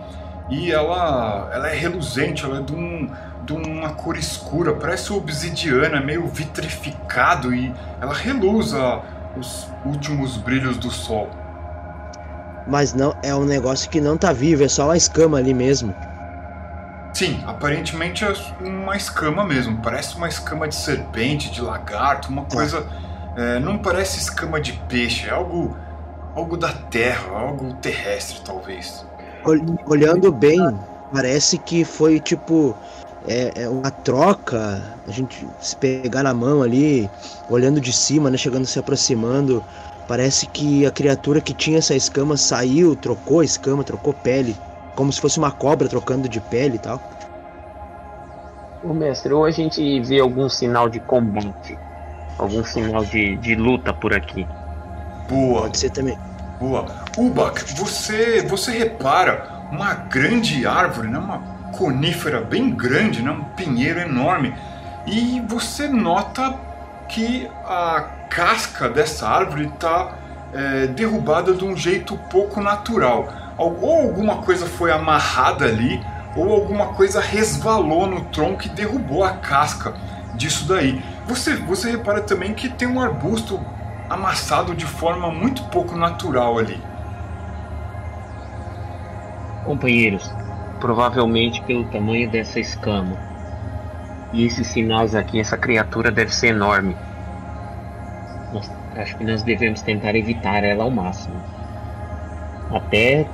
e 0.48 0.70
ela, 0.72 1.50
ela 1.52 1.68
é 1.68 1.74
reluzente, 1.76 2.44
ela 2.44 2.58
é 2.58 2.62
de, 2.62 2.74
um, 2.74 3.10
de 3.44 3.52
uma 3.52 3.90
cor 3.90 4.16
escura, 4.16 4.72
parece 4.74 5.12
obsidiana, 5.12 6.00
meio 6.00 6.26
vitrificado, 6.26 7.54
e 7.54 7.74
ela 8.00 8.14
reluz 8.14 8.72
a- 8.74 9.00
os 9.36 9.68
últimos 9.84 10.36
brilhos 10.36 10.76
do 10.78 10.90
sol. 10.90 11.28
Mas 12.66 12.94
não, 12.94 13.14
é 13.22 13.34
um 13.34 13.44
negócio 13.44 13.88
que 13.90 14.00
não 14.00 14.16
tá 14.16 14.32
vivo, 14.32 14.64
é 14.64 14.68
só 14.68 14.86
uma 14.86 14.96
escama 14.96 15.38
ali 15.38 15.54
mesmo. 15.54 15.94
Sim, 17.12 17.42
aparentemente 17.46 18.24
é 18.24 18.32
uma 18.60 18.96
escama 18.96 19.44
mesmo, 19.44 19.78
parece 19.82 20.16
uma 20.16 20.28
escama 20.28 20.68
de 20.68 20.74
serpente, 20.74 21.50
de 21.50 21.60
lagarto, 21.60 22.28
uma 22.28 22.44
coisa... 22.44 22.86
é, 23.36 23.58
não 23.58 23.78
parece 23.78 24.18
escama 24.18 24.60
de 24.60 24.72
peixe, 24.88 25.28
é 25.28 25.30
algo, 25.30 25.76
algo 26.36 26.56
da 26.56 26.72
terra, 26.72 27.30
algo 27.32 27.74
terrestre, 27.74 28.40
talvez. 28.44 29.04
Ol- 29.44 29.76
Olhando 29.86 30.30
bem, 30.32 30.58
parece 31.10 31.58
que 31.58 31.84
foi 31.84 32.20
tipo 32.20 32.76
é, 33.24 33.62
é 33.62 33.68
uma 33.68 33.90
troca. 33.90 34.82
A 35.06 35.10
gente 35.10 35.48
se 35.58 35.74
pegar 35.76 36.22
na 36.22 36.34
mão 36.34 36.62
ali, 36.62 37.10
olhando 37.48 37.80
de 37.80 37.92
cima, 37.92 38.30
né, 38.30 38.36
chegando 38.36 38.66
se 38.66 38.78
aproximando. 38.78 39.64
Parece 40.06 40.46
que 40.46 40.86
a 40.86 40.90
criatura 40.92 41.40
que 41.40 41.52
tinha 41.54 41.78
essa 41.78 41.94
escama 41.94 42.36
saiu, 42.36 42.94
trocou 42.94 43.40
a 43.40 43.44
escama, 43.44 43.82
trocou 43.82 44.14
pele, 44.14 44.56
como 44.94 45.12
se 45.12 45.20
fosse 45.20 45.38
uma 45.38 45.50
cobra 45.50 45.88
trocando 45.88 46.28
de 46.28 46.40
pele 46.40 46.76
e 46.76 46.78
tal. 46.78 47.00
Ô 48.82 48.94
mestre, 48.94 49.32
ou 49.34 49.44
a 49.44 49.50
gente 49.50 50.00
vê 50.00 50.20
algum 50.20 50.48
sinal 50.48 50.88
de 50.88 51.00
combate, 51.00 51.78
algum 52.38 52.64
sinal 52.64 53.04
de, 53.04 53.36
de 53.38 53.54
luta 53.54 53.94
por 53.94 54.14
aqui. 54.14 54.48
Boa, 55.28 55.62
Pode 55.62 55.78
ser 55.78 55.90
também. 55.90 56.16
Boa. 56.58 56.86
Ubak, 57.16 57.64
você, 57.74 58.42
você 58.42 58.70
repara 58.72 59.66
uma 59.70 59.94
grande 59.94 60.66
árvore, 60.66 61.08
né? 61.08 61.18
uma 61.18 61.38
conífera 61.72 62.40
bem 62.40 62.70
grande, 62.70 63.22
né? 63.22 63.30
um 63.30 63.44
pinheiro 63.44 64.00
enorme. 64.00 64.54
E 65.06 65.40
você 65.48 65.88
nota 65.88 66.54
que 67.08 67.48
a 67.64 68.04
casca 68.28 68.88
dessa 68.88 69.28
árvore 69.28 69.66
está 69.66 70.14
derrubada 70.94 71.52
de 71.54 71.64
um 71.64 71.76
jeito 71.76 72.16
pouco 72.30 72.60
natural. 72.60 73.28
Al- 73.58 73.76
Ou 73.80 74.02
alguma 74.02 74.36
coisa 74.38 74.66
foi 74.66 74.90
amarrada 74.90 75.64
ali, 75.66 76.02
ou 76.34 76.52
alguma 76.52 76.86
coisa 76.88 77.20
resvalou 77.20 78.06
no 78.06 78.22
tronco 78.26 78.66
e 78.66 78.68
derrubou 78.68 79.22
a 79.24 79.30
casca 79.30 79.94
disso 80.34 80.66
daí. 80.66 81.02
Você, 81.26 81.56
você 81.56 81.90
repara 81.90 82.20
também 82.20 82.52
que 82.54 82.68
tem 82.68 82.86
um 82.88 83.00
arbusto 83.00 83.60
amassado 84.08 84.74
de 84.74 84.86
forma 84.86 85.30
muito 85.30 85.64
pouco 85.64 85.96
natural 85.96 86.58
ali. 86.58 86.80
Companheiros, 89.64 90.30
provavelmente 90.80 91.62
pelo 91.62 91.84
tamanho 91.86 92.30
dessa 92.30 92.60
escama 92.60 93.16
e 94.32 94.44
esses 94.44 94.66
sinais 94.66 95.14
aqui, 95.14 95.40
essa 95.40 95.56
criatura 95.56 96.10
deve 96.10 96.34
ser 96.34 96.48
enorme. 96.48 96.96
Nós, 98.52 98.70
acho 98.96 99.16
que 99.16 99.24
nós 99.24 99.42
devemos 99.42 99.82
tentar 99.82 100.14
evitar 100.14 100.62
ela 100.64 100.84
ao 100.84 100.90
máximo. 100.90 101.40
Até 102.70 103.26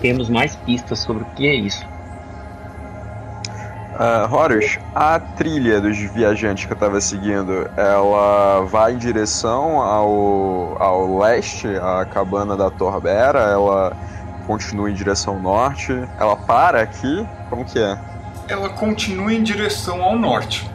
temos 0.00 0.28
mais 0.28 0.56
pistas 0.56 1.00
sobre 1.00 1.22
o 1.22 1.26
que 1.34 1.46
é 1.46 1.54
isso. 1.54 1.86
Uh, 3.96 4.30
Horus, 4.30 4.78
a 4.94 5.18
trilha 5.18 5.80
dos 5.80 5.96
viajantes 5.96 6.66
que 6.66 6.72
eu 6.74 6.76
tava 6.76 7.00
seguindo, 7.00 7.66
ela 7.78 8.60
vai 8.66 8.92
em 8.92 8.98
direção 8.98 9.80
ao, 9.80 10.76
ao 10.78 11.18
leste, 11.18 11.66
a 11.66 12.04
cabana 12.04 12.58
da 12.58 12.70
Torbera, 12.70 13.38
ela 13.38 13.96
continua 14.46 14.90
em 14.90 14.94
direção 14.94 15.40
norte, 15.40 15.92
ela 16.20 16.36
para 16.36 16.82
aqui, 16.82 17.26
como 17.48 17.64
que 17.64 17.78
é? 17.78 17.98
Ela 18.48 18.68
continua 18.68 19.32
em 19.32 19.42
direção 19.42 20.02
ao 20.02 20.18
norte. 20.18 20.70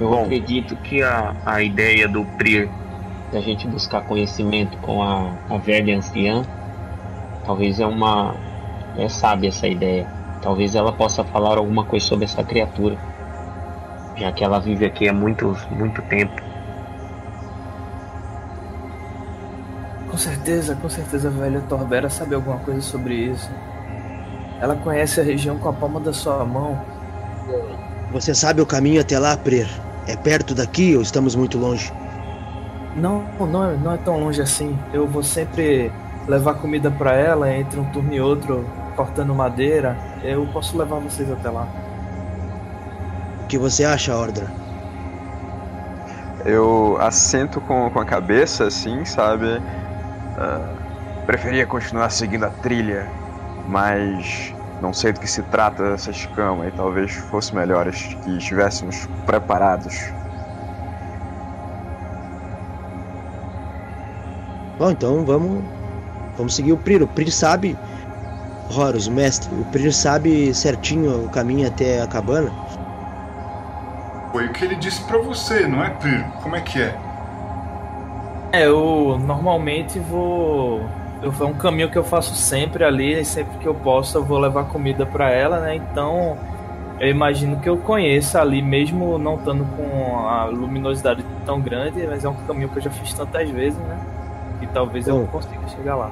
Eu 0.00 0.10
Bom. 0.10 0.24
acredito 0.24 0.74
que 0.74 1.04
a, 1.04 1.36
a 1.46 1.62
ideia 1.62 2.08
do 2.08 2.24
Prir 2.36 2.68
da 3.32 3.40
gente 3.40 3.66
buscar 3.66 4.02
conhecimento 4.02 4.76
com 4.78 5.02
a, 5.02 5.32
a 5.48 5.56
velha 5.56 5.96
anciã 5.96 6.44
talvez 7.44 7.80
é 7.80 7.86
uma 7.86 8.34
é 8.96 9.08
sábia 9.08 9.48
essa 9.48 9.66
ideia. 9.66 10.06
Talvez 10.42 10.74
ela 10.74 10.92
possa 10.92 11.24
falar 11.24 11.58
alguma 11.58 11.84
coisa 11.84 12.06
sobre 12.06 12.24
essa 12.24 12.42
criatura, 12.42 12.96
já 14.16 14.32
que 14.32 14.42
ela 14.42 14.58
vive 14.58 14.86
aqui 14.86 15.08
há 15.08 15.12
muito 15.12 15.56
muito 15.70 16.00
tempo. 16.02 16.40
Com 20.10 20.16
certeza, 20.16 20.74
com 20.76 20.88
certeza 20.88 21.28
a 21.28 21.30
velha 21.30 21.60
Torbera 21.68 22.08
sabe 22.08 22.34
alguma 22.34 22.58
coisa 22.58 22.80
sobre 22.80 23.14
isso. 23.14 23.50
Ela 24.60 24.76
conhece 24.76 25.20
a 25.20 25.24
região 25.24 25.58
com 25.58 25.68
a 25.68 25.72
palma 25.72 26.00
da 26.00 26.12
sua 26.12 26.44
mão. 26.44 26.80
Você 28.12 28.34
sabe 28.34 28.60
o 28.60 28.66
caminho 28.66 29.00
até 29.00 29.18
lá, 29.18 29.36
Prer? 29.36 29.68
É 30.06 30.16
perto 30.16 30.54
daqui 30.54 30.96
ou 30.96 31.02
estamos 31.02 31.34
muito 31.34 31.58
longe? 31.58 31.92
Não, 32.96 33.24
não 33.38 33.70
é, 33.70 33.76
não 33.76 33.92
é 33.92 33.96
tão 33.98 34.18
longe 34.18 34.40
assim. 34.40 34.78
Eu 34.92 35.06
vou 35.06 35.22
sempre 35.22 35.92
levar 36.26 36.54
comida 36.54 36.90
pra 36.90 37.14
ela 37.14 37.52
entre 37.52 37.78
um 37.78 37.84
turno 37.90 38.12
e 38.12 38.20
outro, 38.20 38.64
cortando 38.96 39.34
madeira. 39.34 39.96
Eu 40.22 40.46
posso 40.52 40.76
levar 40.76 40.98
vocês 40.98 41.30
até 41.30 41.50
lá. 41.50 41.66
O 43.44 43.46
que 43.46 43.58
você 43.58 43.84
acha, 43.84 44.14
Ordra? 44.14 44.46
Eu 46.44 46.96
assento 47.00 47.60
com, 47.60 47.90
com 47.90 48.00
a 48.00 48.04
cabeça, 48.04 48.64
assim, 48.64 49.04
sabe? 49.04 49.60
Ah, 50.36 50.74
preferia 51.26 51.66
continuar 51.66 52.10
seguindo 52.10 52.44
a 52.44 52.50
trilha, 52.50 53.06
mas 53.68 54.54
não 54.80 54.92
sei 54.92 55.12
do 55.12 55.20
que 55.20 55.28
se 55.28 55.42
trata 55.42 55.84
essa 55.88 56.10
escama 56.10 56.66
e 56.66 56.70
talvez 56.70 57.12
fosse 57.12 57.54
melhor 57.54 57.90
que 57.90 58.36
estivéssemos 58.38 59.06
preparados. 59.26 60.12
Bom, 64.80 64.90
então 64.90 65.26
vamos 65.26 65.62
vamos 66.38 66.56
seguir 66.56 66.72
o 66.72 66.76
Prir. 66.78 67.02
O 67.02 67.06
Prir 67.06 67.30
sabe, 67.30 67.76
Horus, 68.74 69.08
o 69.08 69.12
mestre, 69.12 69.54
o 69.54 69.64
Prir 69.66 69.92
sabe 69.92 70.54
certinho 70.54 71.26
o 71.26 71.28
caminho 71.28 71.68
até 71.68 72.00
a 72.00 72.06
cabana. 72.06 72.50
Foi 74.32 74.46
o 74.46 74.52
que 74.54 74.64
ele 74.64 74.76
disse 74.76 75.02
pra 75.04 75.18
você, 75.18 75.68
não 75.68 75.84
é, 75.84 75.90
Pir? 75.90 76.24
Como 76.42 76.56
é 76.56 76.62
que 76.62 76.80
é? 76.80 76.96
É, 78.52 78.66
eu 78.66 79.20
normalmente 79.22 79.98
vou. 79.98 80.80
Eu, 81.20 81.34
é 81.38 81.44
um 81.44 81.52
caminho 81.52 81.90
que 81.90 81.98
eu 81.98 82.04
faço 82.04 82.34
sempre 82.34 82.82
ali, 82.82 83.20
e 83.20 83.24
sempre 83.24 83.58
que 83.58 83.66
eu 83.66 83.74
posso 83.74 84.16
eu 84.16 84.24
vou 84.24 84.38
levar 84.38 84.64
comida 84.64 85.04
pra 85.04 85.30
ela, 85.30 85.60
né? 85.60 85.74
Então 85.74 86.38
eu 86.98 87.10
imagino 87.10 87.60
que 87.60 87.68
eu 87.68 87.76
conheça 87.76 88.40
ali, 88.40 88.62
mesmo 88.62 89.18
não 89.18 89.34
estando 89.34 89.62
com 89.76 90.26
a 90.26 90.46
luminosidade 90.46 91.22
tão 91.44 91.60
grande, 91.60 92.06
mas 92.06 92.24
é 92.24 92.28
um 92.30 92.34
caminho 92.46 92.70
que 92.70 92.78
eu 92.78 92.82
já 92.82 92.90
fiz 92.90 93.12
tantas 93.12 93.50
vezes, 93.50 93.78
né? 93.78 93.98
E 94.60 94.66
talvez 94.68 95.06
eu 95.06 95.18
Bom. 95.18 95.26
consiga 95.26 95.68
chegar 95.68 95.96
lá. 95.96 96.10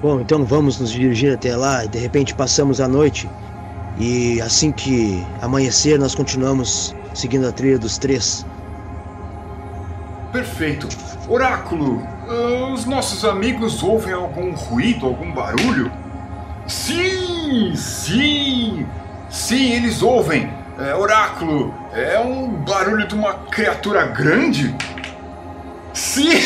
Bom, 0.00 0.20
então 0.20 0.44
vamos 0.44 0.78
nos 0.78 0.90
dirigir 0.90 1.34
até 1.34 1.56
lá 1.56 1.84
e 1.84 1.88
de 1.88 1.98
repente 1.98 2.34
passamos 2.34 2.80
a 2.80 2.88
noite. 2.88 3.28
E 3.98 4.40
assim 4.42 4.70
que 4.70 5.24
amanhecer, 5.40 5.98
nós 5.98 6.14
continuamos 6.14 6.94
seguindo 7.14 7.46
a 7.48 7.52
trilha 7.52 7.78
dos 7.78 7.96
três. 7.96 8.44
Perfeito. 10.32 10.86
Oráculo, 11.28 12.06
ah, 12.28 12.72
os 12.74 12.84
nossos 12.84 13.24
amigos 13.24 13.82
ouvem 13.82 14.12
algum 14.12 14.52
ruído, 14.54 15.06
algum 15.06 15.32
barulho? 15.32 15.90
Sim, 16.66 17.74
sim, 17.74 18.86
sim, 19.30 19.72
eles 19.72 20.02
ouvem. 20.02 20.50
É, 20.78 20.94
oráculo, 20.94 21.72
é 21.94 22.20
um 22.20 22.48
barulho 22.48 23.08
de 23.08 23.14
uma 23.14 23.32
criatura 23.50 24.04
grande? 24.06 24.74
Sim! 25.94 26.38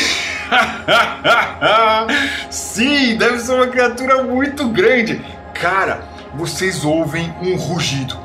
sim, 2.49 3.15
deve 3.17 3.39
ser 3.39 3.53
uma 3.53 3.67
criatura 3.67 4.23
muito 4.23 4.67
grande. 4.67 5.23
Cara, 5.53 6.01
vocês 6.33 6.83
ouvem 6.83 7.33
um 7.41 7.55
rugido. 7.55 8.17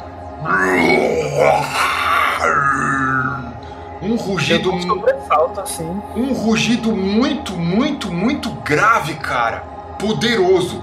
Um 4.03 4.16
rugido. 4.16 4.72
Um 4.72 4.83
sobressalto 4.83 5.61
assim. 5.61 6.03
Um 6.14 6.33
rugido 6.33 6.93
muito, 6.93 7.53
muito, 7.55 8.11
muito 8.11 8.51
grave, 8.51 9.14
cara. 9.14 9.59
Poderoso. 9.99 10.83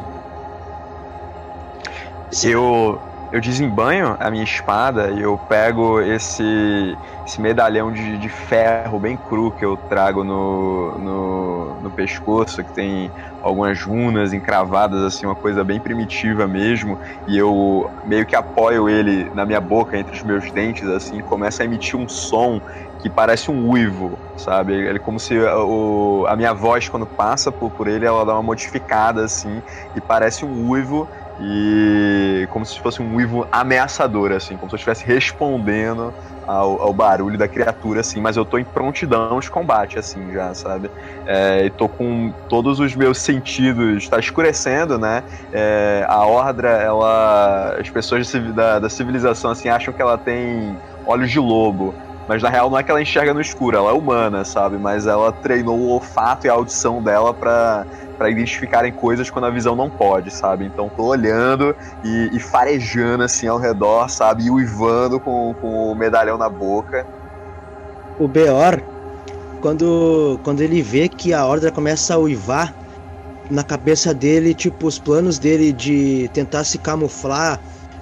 Eu, 2.44 3.00
eu 3.34 3.42
desembanho 3.42 4.16
a 4.20 4.30
minha 4.30 4.44
espada 4.44 5.12
e 5.12 5.20
eu 5.20 5.40
pego 5.40 6.00
esse, 6.00 7.00
esse 7.26 7.42
medalhão 7.42 7.92
de, 7.92 8.16
de 8.16 8.30
ferro 8.30 9.00
bem 9.00 9.18
cru 9.18 9.52
que 9.52 9.66
eu 9.66 9.76
trago 9.76 10.24
no, 10.24 10.96
no, 11.00 11.80
no 11.82 11.92
pescoço, 11.92 12.64
que 12.64 12.72
tem 12.72 13.12
algumas 13.42 13.82
runas 13.82 14.34
encravadas, 14.34 15.02
assim, 15.02 15.26
uma 15.26 15.36
coisa 15.36 15.64
bem 15.64 15.82
primitiva 15.82 16.48
mesmo, 16.48 16.96
e 17.26 17.36
eu 17.36 17.90
meio 18.04 18.24
que 18.24 18.36
apoio 18.36 18.88
ele 18.88 19.32
na 19.34 19.48
minha 19.48 19.60
boca, 19.60 19.98
entre 19.98 20.16
os 20.16 20.22
meus 20.22 20.52
dentes, 20.54 20.88
assim, 20.88 21.20
começa 21.24 21.64
a 21.64 21.66
emitir 21.66 22.00
um 22.00 22.06
som 22.08 22.62
que 23.00 23.10
parece 23.10 23.50
um 23.50 23.68
uivo, 23.68 24.22
sabe? 24.36 24.74
Ele 24.74 25.00
como 25.00 25.20
se 25.20 25.38
o, 25.38 26.26
a 26.30 26.36
minha 26.38 26.54
voz, 26.54 26.88
quando 26.88 27.06
passa 27.06 27.52
por, 27.52 27.72
por 27.72 27.88
ele, 27.88 28.06
ela 28.06 28.26
dá 28.26 28.34
uma 28.34 28.44
modificada, 28.44 29.26
assim, 29.26 29.62
e 29.94 30.00
parece 30.00 30.46
um 30.46 30.70
uivo, 30.70 31.10
e 31.38 32.46
como 32.50 32.66
se 32.66 32.80
fosse 32.80 33.02
um 33.02 33.16
uivo 33.16 33.48
ameaçador, 33.52 34.32
assim, 34.32 34.56
como 34.58 34.70
se 34.70 34.76
eu 34.76 34.78
estivesse 34.78 35.06
respondendo 35.06 36.14
ao, 36.46 36.82
ao, 36.82 36.94
barulho 36.94 37.38
da 37.38 37.48
criatura, 37.48 38.02
assim, 38.02 38.22
mas 38.22 38.38
eu 38.38 38.46
tô 38.46 38.58
em 38.58 38.66
prontidão 38.66 39.40
de 39.40 39.50
combate, 39.50 39.98
assim, 39.98 40.32
já, 40.32 40.54
sabe? 40.54 40.92
É, 41.26 41.66
e 41.66 41.72
tô 41.72 41.90
com 41.90 42.34
todos 42.48 42.80
os 42.80 42.96
meus 42.96 43.20
sentidos, 43.20 44.08
tá 44.10 44.20
escurecendo, 44.20 45.00
né? 45.00 45.24
É, 45.52 46.06
a 46.08 46.26
Ordra, 46.26 46.70
ela. 46.70 47.76
As 47.80 47.90
pessoas 47.90 48.30
da, 48.54 48.80
da 48.80 48.90
civilização, 48.90 49.52
assim, 49.52 49.70
acham 49.70 49.94
que 49.94 50.02
ela 50.02 50.18
tem 50.18 50.80
olhos 51.06 51.32
de 51.32 51.40
lobo. 51.40 51.98
Mas 52.28 52.42
na 52.42 52.50
real 52.50 52.70
não 52.70 52.78
é 52.78 52.84
que 52.84 52.90
ela 52.90 53.02
enxerga 53.02 53.34
no 53.34 53.42
escuro, 53.42 53.78
ela 53.78 53.90
é 53.90 53.94
humana, 53.94 54.46
sabe? 54.46 54.78
Mas 54.78 55.06
ela 55.08 55.32
treinou 55.32 55.78
o 55.78 55.90
olfato 55.90 56.48
e 56.48 56.50
a 56.50 56.54
audição 56.54 57.02
dela 57.02 57.34
para 57.34 57.86
para 58.18 58.30
identificarem 58.30 58.92
coisas 58.92 59.30
quando 59.30 59.46
a 59.46 59.50
visão 59.50 59.76
não 59.76 59.90
pode, 59.90 60.32
sabe? 60.32 60.66
Então 60.66 60.88
tô 60.88 61.04
olhando 61.04 61.76
e, 62.04 62.30
e 62.32 62.40
farejando 62.40 63.24
assim 63.24 63.48
ao 63.48 63.58
redor, 63.58 64.08
sabe? 64.08 64.46
E 64.46 64.52
uivando 64.52 65.20
com, 65.20 65.56
com 65.60 65.92
o 65.92 65.96
medalhão 65.96 66.38
na 66.38 66.48
boca. 66.48 67.06
O 68.20 68.28
Beor, 68.28 68.82
quando, 69.62 70.40
quando 70.44 70.62
ele 70.62 70.82
vê 70.82 71.10
que 71.10 71.34
a 71.34 71.44
Ordem 71.44 71.72
começa 71.72 72.14
a 72.14 72.18
uivar, 72.18 72.74
na 73.50 73.64
cabeça 73.64 74.14
dele, 74.14 74.54
tipo, 74.54 74.88
os 74.88 74.98
planos 74.98 75.38
dele 75.38 75.74
de 75.74 76.30
tentar 76.34 76.64
se 76.64 76.78
camuflar 76.78 77.60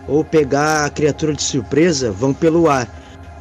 ou 0.08 0.24
pegar 0.24 0.86
a 0.86 0.90
criatura 0.90 1.34
de 1.34 1.42
surpresa 1.42 2.12
vão 2.12 2.34
pelo 2.34 2.70
ar. 2.70 2.88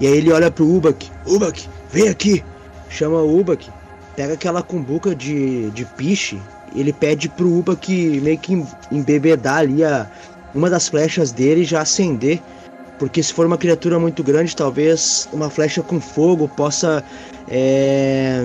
E 0.01 0.07
aí 0.07 0.17
ele 0.17 0.33
olha 0.33 0.51
pro 0.51 0.67
Ubak, 0.67 1.11
Ubak, 1.27 1.69
vem 1.93 2.09
aqui! 2.09 2.43
Chama 2.89 3.19
o 3.19 3.39
Ubak, 3.39 3.71
pega 4.17 4.35
aquela 4.35 4.63
cumbuca 4.63 5.15
de, 5.15 5.71
de 5.71 5.85
piche 5.85 6.41
ele 6.75 6.93
pede 6.93 7.29
pro 7.29 7.53
Uba 7.53 7.77
que 7.77 8.21
meio 8.21 8.39
que 8.39 8.65
embebedar 8.91 9.59
ali 9.59 9.85
a, 9.85 10.09
uma 10.55 10.71
das 10.71 10.89
flechas 10.89 11.33
dele 11.33 11.65
já 11.65 11.83
acender. 11.83 12.41
Porque 12.99 13.23
se 13.23 13.33
for 13.33 13.47
uma 13.47 13.57
criatura 13.57 13.99
muito 13.99 14.23
grande, 14.23 14.55
talvez 14.55 15.29
uma 15.33 15.49
flecha 15.49 15.83
com 15.83 16.01
fogo 16.01 16.47
possa 16.49 17.03
é, 17.49 18.45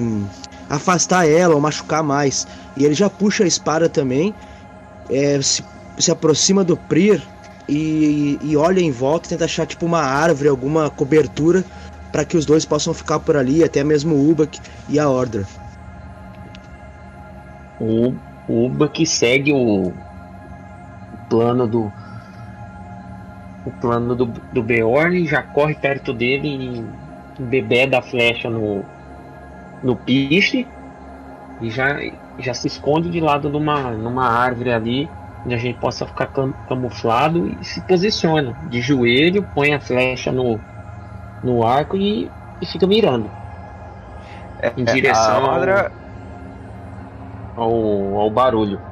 afastar 0.70 1.28
ela 1.28 1.56
ou 1.56 1.62
machucar 1.62 2.02
mais. 2.02 2.48
E 2.78 2.86
ele 2.86 2.94
já 2.94 3.10
puxa 3.10 3.44
a 3.44 3.48
espada 3.48 3.90
também, 3.90 4.34
é, 5.10 5.42
se, 5.42 5.64
se 6.00 6.10
aproxima 6.10 6.64
do 6.64 6.78
Prir 6.78 7.22
e, 7.68 8.38
e 8.42 8.56
olha 8.56 8.80
em 8.80 8.92
volta 8.92 9.28
e 9.28 9.30
tenta 9.30 9.46
achar 9.46 9.66
tipo 9.66 9.86
uma 9.86 10.02
árvore, 10.02 10.50
alguma 10.50 10.90
cobertura 10.90 11.64
para 12.12 12.24
que 12.24 12.38
os 12.38 12.46
dois 12.46 12.64
possam 12.64 12.94
ficar 12.94 13.20
por 13.20 13.36
ali, 13.36 13.64
até 13.64 13.84
mesmo 13.84 14.16
o 14.16 14.32
Ubak 14.32 14.60
e 14.88 15.00
a 15.00 15.10
Ordra. 15.10 15.44
O 17.80 18.14
Uba 18.48 18.88
que 18.88 19.06
segue 19.06 19.52
o, 19.52 19.88
o 19.88 19.94
plano 21.30 21.68
do 21.68 21.92
o 23.66 23.72
plano 23.82 24.16
do, 24.16 24.26
do 24.26 24.64
Beorn 24.64 25.26
já 25.26 25.42
corre 25.42 25.74
perto 25.74 26.14
dele 26.14 26.48
e 27.38 27.42
bebê 27.44 27.88
da 27.88 28.02
flecha 28.02 28.50
no 28.50 28.84
no 29.84 29.96
piste 29.96 30.68
e 31.62 31.70
já 31.70 31.98
já 32.40 32.54
se 32.54 32.68
esconde 32.68 33.10
de 33.10 33.20
lado 33.20 33.50
numa 33.50 33.92
numa 33.92 34.28
árvore 34.28 34.72
ali 34.72 35.10
onde 35.46 35.56
a 35.56 35.58
gente 35.58 35.80
possa 35.80 36.08
ficar 36.08 36.28
cam, 36.28 36.54
camuflado 36.68 37.48
e 37.48 37.64
se 37.66 37.86
posiciona 37.86 38.58
de 38.62 38.82
joelho 38.82 39.48
põe 39.54 39.74
a 39.74 39.80
flecha 39.82 40.32
no 40.32 40.66
no 41.44 41.64
arco 41.66 41.98
e, 41.98 42.36
e 42.62 42.66
fica 42.68 42.88
mirando 42.88 43.36
é, 44.62 44.74
em 44.76 44.86
direção 44.86 45.46
a 45.46 45.56
Adra 45.56 45.92
ao, 47.56 48.18
ao 48.20 48.32
barulho. 48.32 48.84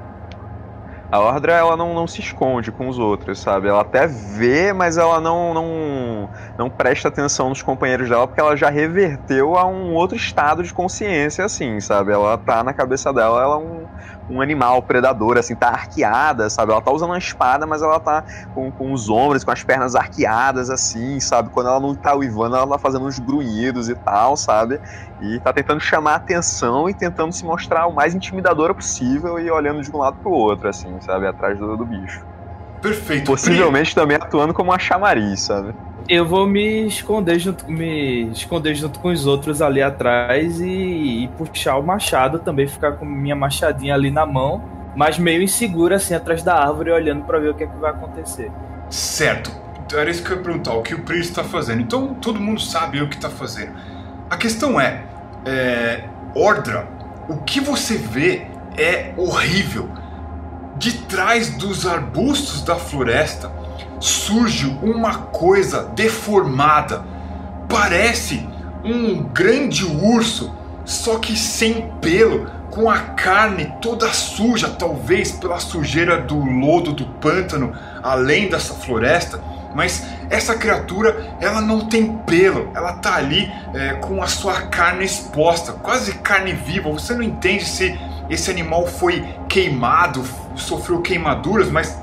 A 1.11 1.19
Ordra 1.19 1.53
ela 1.53 1.77
não, 1.77 1.93
não 1.93 2.07
se 2.07 2.21
esconde 2.21 2.71
com 2.71 2.87
os 2.89 2.97
outros, 2.97 3.39
sabe? 3.39 3.67
Ela 3.67 3.81
até 3.81 4.07
vê, 4.07 4.73
mas 4.73 4.97
ela 4.97 5.21
não, 5.21 5.53
não, 5.53 6.29
não 6.57 6.71
presta 6.71 7.07
atenção 7.07 7.49
nos 7.49 7.61
companheiros 7.61 8.09
dela 8.09 8.27
porque 8.27 8.41
ela 8.41 8.57
já 8.57 8.67
reverteu 8.69 9.55
a 9.55 9.63
um 9.67 9.93
outro 9.93 10.17
estado 10.17 10.63
de 10.63 10.73
consciência, 10.73 11.45
assim, 11.45 11.79
sabe? 11.79 12.11
Ela 12.11 12.35
tá 12.39 12.63
na 12.63 12.73
cabeça 12.73 13.13
dela, 13.13 13.43
ela 13.43 13.55
é 13.55 13.59
um, 13.59 13.87
um 14.29 14.41
animal 14.41 14.81
predador, 14.81 15.37
assim, 15.37 15.55
tá 15.55 15.69
arqueada, 15.69 16.49
sabe? 16.49 16.71
Ela 16.71 16.81
tá 16.81 16.91
usando 16.91 17.09
uma 17.09 17.17
espada, 17.17 17.65
mas 17.65 17.81
ela 17.81 17.99
tá 17.99 18.23
com, 18.53 18.71
com 18.71 18.93
os 18.93 19.09
ombros, 19.09 19.43
com 19.43 19.51
as 19.51 19.63
pernas 19.63 19.95
arqueadas, 19.95 20.69
assim, 20.69 21.19
sabe? 21.19 21.49
Quando 21.49 21.67
ela 21.67 21.79
não 21.79 21.93
tá 21.93 22.15
uivando, 22.15 22.55
ela 22.55 22.67
tá 22.67 22.77
fazendo 22.77 23.05
uns 23.05 23.19
grunhidos 23.19 23.89
e 23.89 23.95
tal, 23.95 24.37
sabe? 24.37 24.79
E 25.21 25.39
tá 25.39 25.51
tentando 25.53 25.79
chamar 25.79 26.13
a 26.13 26.15
atenção 26.15 26.89
e 26.89 26.93
tentando 26.93 27.31
se 27.33 27.45
mostrar 27.45 27.87
o 27.87 27.93
mais 27.93 28.15
intimidadora 28.15 28.73
possível 28.73 29.39
e 29.39 29.49
olhando 29.51 29.81
de 29.81 29.91
um 29.91 29.97
lado 29.97 30.17
pro 30.21 30.31
outro, 30.31 30.69
assim, 30.69 30.99
sabe? 31.01 31.27
Atrás 31.27 31.57
do, 31.57 31.75
do 31.75 31.85
bicho. 31.85 32.21
Perfeito. 32.81 33.25
Possivelmente 33.25 33.95
também 33.95 34.17
atuando 34.17 34.53
como 34.53 34.71
uma 34.71 34.79
chamariz, 34.79 35.41
sabe? 35.41 35.73
Eu 36.07 36.25
vou 36.25 36.45
me 36.45 36.85
esconder 36.85 37.39
junto, 37.39 37.69
me 37.71 38.29
esconder 38.31 38.75
junto 38.75 38.99
com 38.99 39.07
os 39.07 39.25
outros 39.25 39.61
ali 39.61 39.81
atrás 39.81 40.59
e, 40.59 41.23
e 41.23 41.27
puxar 41.37 41.77
o 41.77 41.83
machado 41.83 42.39
também, 42.39 42.67
ficar 42.67 42.93
com 42.93 43.05
minha 43.05 43.35
machadinha 43.35 43.93
ali 43.93 44.11
na 44.11 44.25
mão, 44.25 44.61
mas 44.95 45.17
meio 45.17 45.41
inseguro 45.41 45.95
assim 45.95 46.13
atrás 46.13 46.43
da 46.43 46.55
árvore, 46.55 46.91
olhando 46.91 47.23
para 47.23 47.39
ver 47.39 47.49
o 47.49 47.53
que, 47.53 47.63
é 47.63 47.67
que 47.67 47.77
vai 47.77 47.91
acontecer. 47.91 48.51
Certo. 48.89 49.49
Então 49.85 49.97
era 49.97 50.09
isso 50.09 50.23
que 50.23 50.31
eu 50.31 50.37
ia 50.37 50.43
perguntar, 50.43 50.73
o 50.73 50.81
que 50.81 50.93
o 50.93 51.03
Pris 51.03 51.27
está 51.27 51.43
fazendo. 51.43 51.81
Então 51.81 52.13
todo 52.15 52.39
mundo 52.39 52.59
sabe 52.59 53.01
o 53.01 53.07
que 53.07 53.15
está 53.15 53.29
fazendo. 53.29 53.71
A 54.29 54.35
questão 54.35 54.79
é, 54.79 55.03
é, 55.45 56.03
Ordra, 56.35 56.87
o 57.29 57.37
que 57.37 57.61
você 57.61 57.97
vê 57.97 58.47
é 58.77 59.13
horrível. 59.15 59.89
De 60.75 60.97
trás 61.03 61.55
dos 61.55 61.85
arbustos 61.85 62.61
da 62.61 62.75
floresta 62.75 63.49
surge 64.03 64.67
uma 64.81 65.15
coisa 65.15 65.83
deformada. 65.95 67.05
Parece 67.69 68.45
um 68.83 69.23
grande 69.23 69.85
urso, 69.85 70.53
só 70.83 71.17
que 71.19 71.37
sem 71.37 71.89
pelo, 72.01 72.47
com 72.69 72.91
a 72.91 72.99
carne 72.99 73.73
toda 73.81 74.11
suja, 74.11 74.67
talvez 74.67 75.31
pela 75.31 75.57
sujeira 75.57 76.19
do 76.19 76.37
lodo 76.37 76.91
do 76.91 77.05
pântano, 77.05 77.73
além 78.03 78.49
dessa 78.49 78.73
floresta. 78.73 79.41
Mas 79.73 80.05
essa 80.29 80.53
criatura, 80.55 81.35
ela 81.39 81.61
não 81.61 81.87
tem 81.87 82.17
pelo, 82.17 82.71
ela 82.75 82.93
tá 82.93 83.15
ali 83.15 83.49
é, 83.73 83.93
com 83.93 84.21
a 84.21 84.27
sua 84.27 84.63
carne 84.63 85.05
exposta, 85.05 85.71
quase 85.71 86.15
carne 86.15 86.51
viva. 86.51 86.91
Você 86.91 87.15
não 87.15 87.23
entende 87.23 87.63
se 87.63 87.97
esse 88.29 88.51
animal 88.51 88.85
foi 88.85 89.25
queimado, 89.47 90.23
sofreu 90.55 91.01
queimaduras, 91.01 91.71
mas 91.71 92.02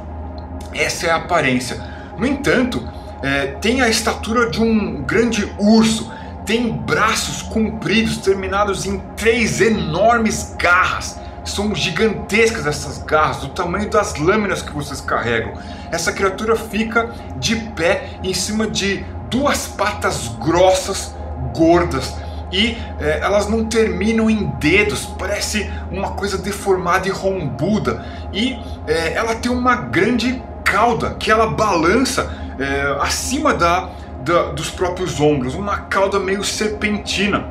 essa 0.75 1.07
é 1.07 1.11
a 1.11 1.17
aparência. 1.17 1.81
No 2.17 2.27
entanto, 2.27 2.87
é, 3.23 3.47
tem 3.61 3.81
a 3.81 3.89
estatura 3.89 4.51
de 4.51 4.61
um 4.61 5.03
grande 5.03 5.51
urso, 5.59 6.11
tem 6.47 6.73
braços 6.73 7.43
compridos 7.43 8.19
terminados 8.19 8.87
em 8.87 8.99
três 9.17 9.61
enormes 9.61 10.55
garras. 10.59 11.19
São 11.45 11.75
gigantescas 11.75 12.67
essas 12.67 12.99
garras, 12.99 13.39
do 13.39 13.49
tamanho 13.49 13.89
das 13.89 14.17
lâminas 14.17 14.63
que 14.63 14.73
vocês 14.73 15.01
carregam. 15.01 15.55
Essa 15.91 16.13
criatura 16.13 16.57
fica 16.57 17.11
de 17.39 17.57
pé 17.57 18.11
em 18.23 18.35
cima 18.35 18.67
de 18.67 19.05
duas 19.31 19.67
patas 19.67 20.29
grossas, 20.39 21.15
gordas, 21.55 22.15
e 22.53 22.77
é, 22.99 23.21
elas 23.21 23.49
não 23.49 23.65
terminam 23.67 24.29
em 24.29 24.47
dedos, 24.59 25.07
parece 25.19 25.71
uma 25.91 26.13
coisa 26.13 26.37
deformada 26.37 27.07
e 27.07 27.11
rombuda. 27.11 28.05
E 28.33 28.59
é, 28.87 29.13
ela 29.15 29.37
tem 29.37 29.51
uma 29.51 29.77
grande 29.77 30.43
cauda 30.65 31.15
que 31.15 31.31
ela 31.31 31.47
balança 31.49 32.33
é, 32.59 32.97
acima 33.01 33.55
da, 33.55 33.91
da, 34.23 34.51
dos 34.53 34.71
próprios 34.71 35.21
ombros, 35.21 35.55
uma 35.55 35.79
cauda 35.79 36.19
meio 36.19 36.45
serpentina. 36.45 37.45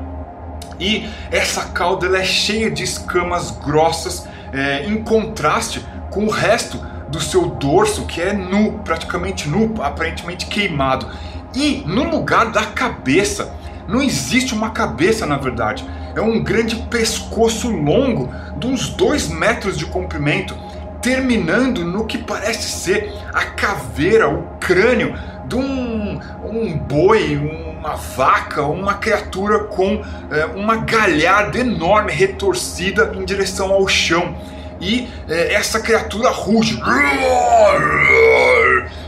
E 0.80 1.10
essa 1.30 1.66
cauda 1.66 2.06
ela 2.06 2.20
é 2.20 2.24
cheia 2.24 2.72
de 2.72 2.84
escamas 2.84 3.52
grossas, 3.52 4.28
é, 4.54 4.86
em 4.86 5.04
contraste 5.04 5.86
com 6.10 6.26
o 6.26 6.30
resto 6.30 6.80
do 7.10 7.20
seu 7.20 7.48
dorso, 7.48 8.06
que 8.06 8.22
é 8.22 8.34
nu, 8.34 8.80
praticamente 8.84 9.50
nu, 9.50 9.74
aparentemente 9.82 10.46
queimado. 10.46 11.08
E 11.54 11.84
no 11.86 12.10
lugar 12.10 12.52
da 12.52 12.64
cabeça, 12.64 13.52
não 13.88 14.02
existe 14.02 14.54
uma 14.54 14.70
cabeça 14.70 15.26
na 15.26 15.38
verdade, 15.38 15.84
é 16.16 16.22
um 16.22 16.44
grande 16.44 16.76
pescoço 16.76 17.70
longo, 17.70 18.30
de 18.58 18.68
uns 18.68 18.90
dois 18.90 19.28
metros 19.28 19.78
de 19.78 19.86
comprimento, 19.86 20.56
terminando 21.02 21.84
no 21.84 22.06
que 22.06 22.18
parece 22.18 22.70
ser 22.70 23.14
a 23.34 23.46
caveira, 23.46 24.30
o 24.30 24.44
crânio 24.60 25.18
de 25.48 25.56
um, 25.56 26.20
um 26.44 26.78
boi, 26.78 27.38
uma 27.80 27.96
vaca, 27.96 28.62
uma 28.64 28.96
criatura 28.96 29.64
com 29.66 30.04
é, 30.32 30.46
uma 30.46 30.78
galharda 30.78 31.60
enorme 31.60 32.12
retorcida 32.12 33.12
em 33.16 33.26
direção 33.26 33.72
ao 33.72 33.88
chão. 33.88 34.36
E 34.82 35.10
é, 35.28 35.54
essa 35.54 35.80
criatura 35.80 36.30
ruge 36.30 36.80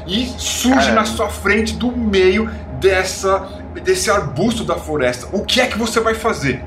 e 0.07 0.25
surge 0.37 0.91
na 0.91 1.05
sua 1.05 1.29
frente 1.29 1.75
do 1.75 1.95
meio 1.95 2.49
dessa 2.79 3.47
desse 3.83 4.11
arbusto 4.11 4.63
da 4.65 4.75
floresta. 4.75 5.27
O 5.31 5.45
que 5.45 5.61
é 5.61 5.67
que 5.67 5.77
você 5.77 5.99
vai 5.99 6.13
fazer? 6.13 6.61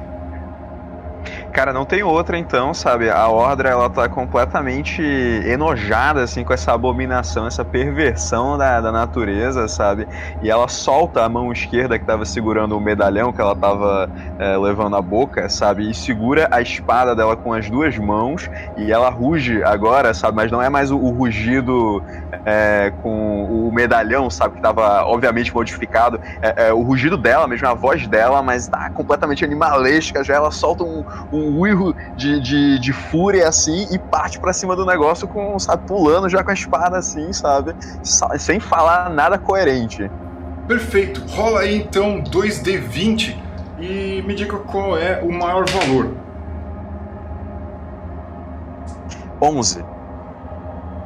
Cara, 1.55 1.73
não 1.73 1.85
tem 1.85 2.03
outra 2.03 2.37
então, 2.37 2.75
sabe? 2.75 3.09
A 3.09 3.29
Ordra, 3.29 3.69
ela 3.69 3.89
tá 3.89 4.09
completamente 4.09 5.01
enojada, 5.47 6.21
assim, 6.21 6.43
com 6.43 6.53
essa 6.53 6.73
abominação, 6.73 7.47
essa 7.47 7.65
perversão 7.65 8.59
da, 8.59 8.81
da 8.81 8.91
natureza, 8.91 9.69
sabe? 9.69 10.09
E 10.43 10.51
ela 10.51 10.67
solta 10.67 11.25
a 11.25 11.29
mão 11.29 11.53
esquerda 11.53 11.97
que 11.97 12.05
tava 12.05 12.25
segurando 12.25 12.77
o 12.77 12.81
medalhão 12.81 13.33
que 13.33 13.41
ela 13.41 13.55
tava 13.55 14.11
é, 14.37 14.57
levando 14.57 14.97
à 14.97 15.01
boca, 15.01 15.49
sabe? 15.49 15.89
E 15.89 15.95
segura 15.95 16.49
a 16.51 16.61
espada 16.61 17.15
dela 17.15 17.37
com 17.37 17.53
as 17.53 17.71
duas 17.71 17.97
mãos 17.99 18.51
e 18.77 18.91
ela 18.91 19.09
ruge 19.09 19.63
agora, 19.63 20.13
sabe? 20.13 20.35
Mas 20.35 20.51
não 20.51 20.61
é 20.61 20.69
mais 20.69 20.91
o, 20.91 20.99
o 20.99 21.11
rugido 21.11 22.03
é, 22.45 22.93
com 23.01 23.69
o 23.69 23.73
medalhão, 23.73 24.29
sabe? 24.29 24.57
Que 24.57 24.61
tava, 24.61 25.05
obviamente, 25.05 25.55
modificado. 25.55 26.21
É, 26.43 26.67
é, 26.67 26.73
o 26.73 26.83
rugido 26.83 27.17
dela, 27.17 27.47
mesmo 27.47 27.69
a 27.69 27.75
voz 27.75 28.09
dela, 28.09 28.43
mas 28.43 28.67
tá 28.67 28.91
completamente 28.91 29.45
animalesca. 29.45 30.25
Já 30.25 30.35
ela 30.35 30.51
solta 30.51 30.83
um, 30.83 31.05
um 31.33 31.44
um 31.45 31.61
uivo 31.61 31.95
de, 32.17 32.41
de, 32.41 32.79
de 32.79 32.93
fúria 32.93 33.49
assim 33.49 33.87
e 33.91 33.99
parte 33.99 34.39
para 34.41 34.53
cima 34.53 34.75
do 34.75 34.85
negócio 34.85 35.29
com, 35.29 35.59
sabe, 35.59 35.87
pulando 35.87 36.29
já 36.29 36.43
com 36.43 36.51
a 36.51 36.55
espada 36.55 36.99
assim, 36.99 37.33
sabe? 37.33 37.75
Sem 38.39 38.59
falar 38.61 39.11
nada 39.11 39.39
coerente. 39.39 40.11
Perfeito. 40.67 41.23
Rola 41.29 41.61
aí 41.61 41.83
então 41.83 42.23
2D20 42.23 43.37
e 43.79 44.23
me 44.27 44.35
diga 44.35 44.57
qual 44.59 44.97
é 44.97 45.21
o 45.23 45.31
maior 45.31 45.65
valor. 45.69 46.17
11. 49.41 49.85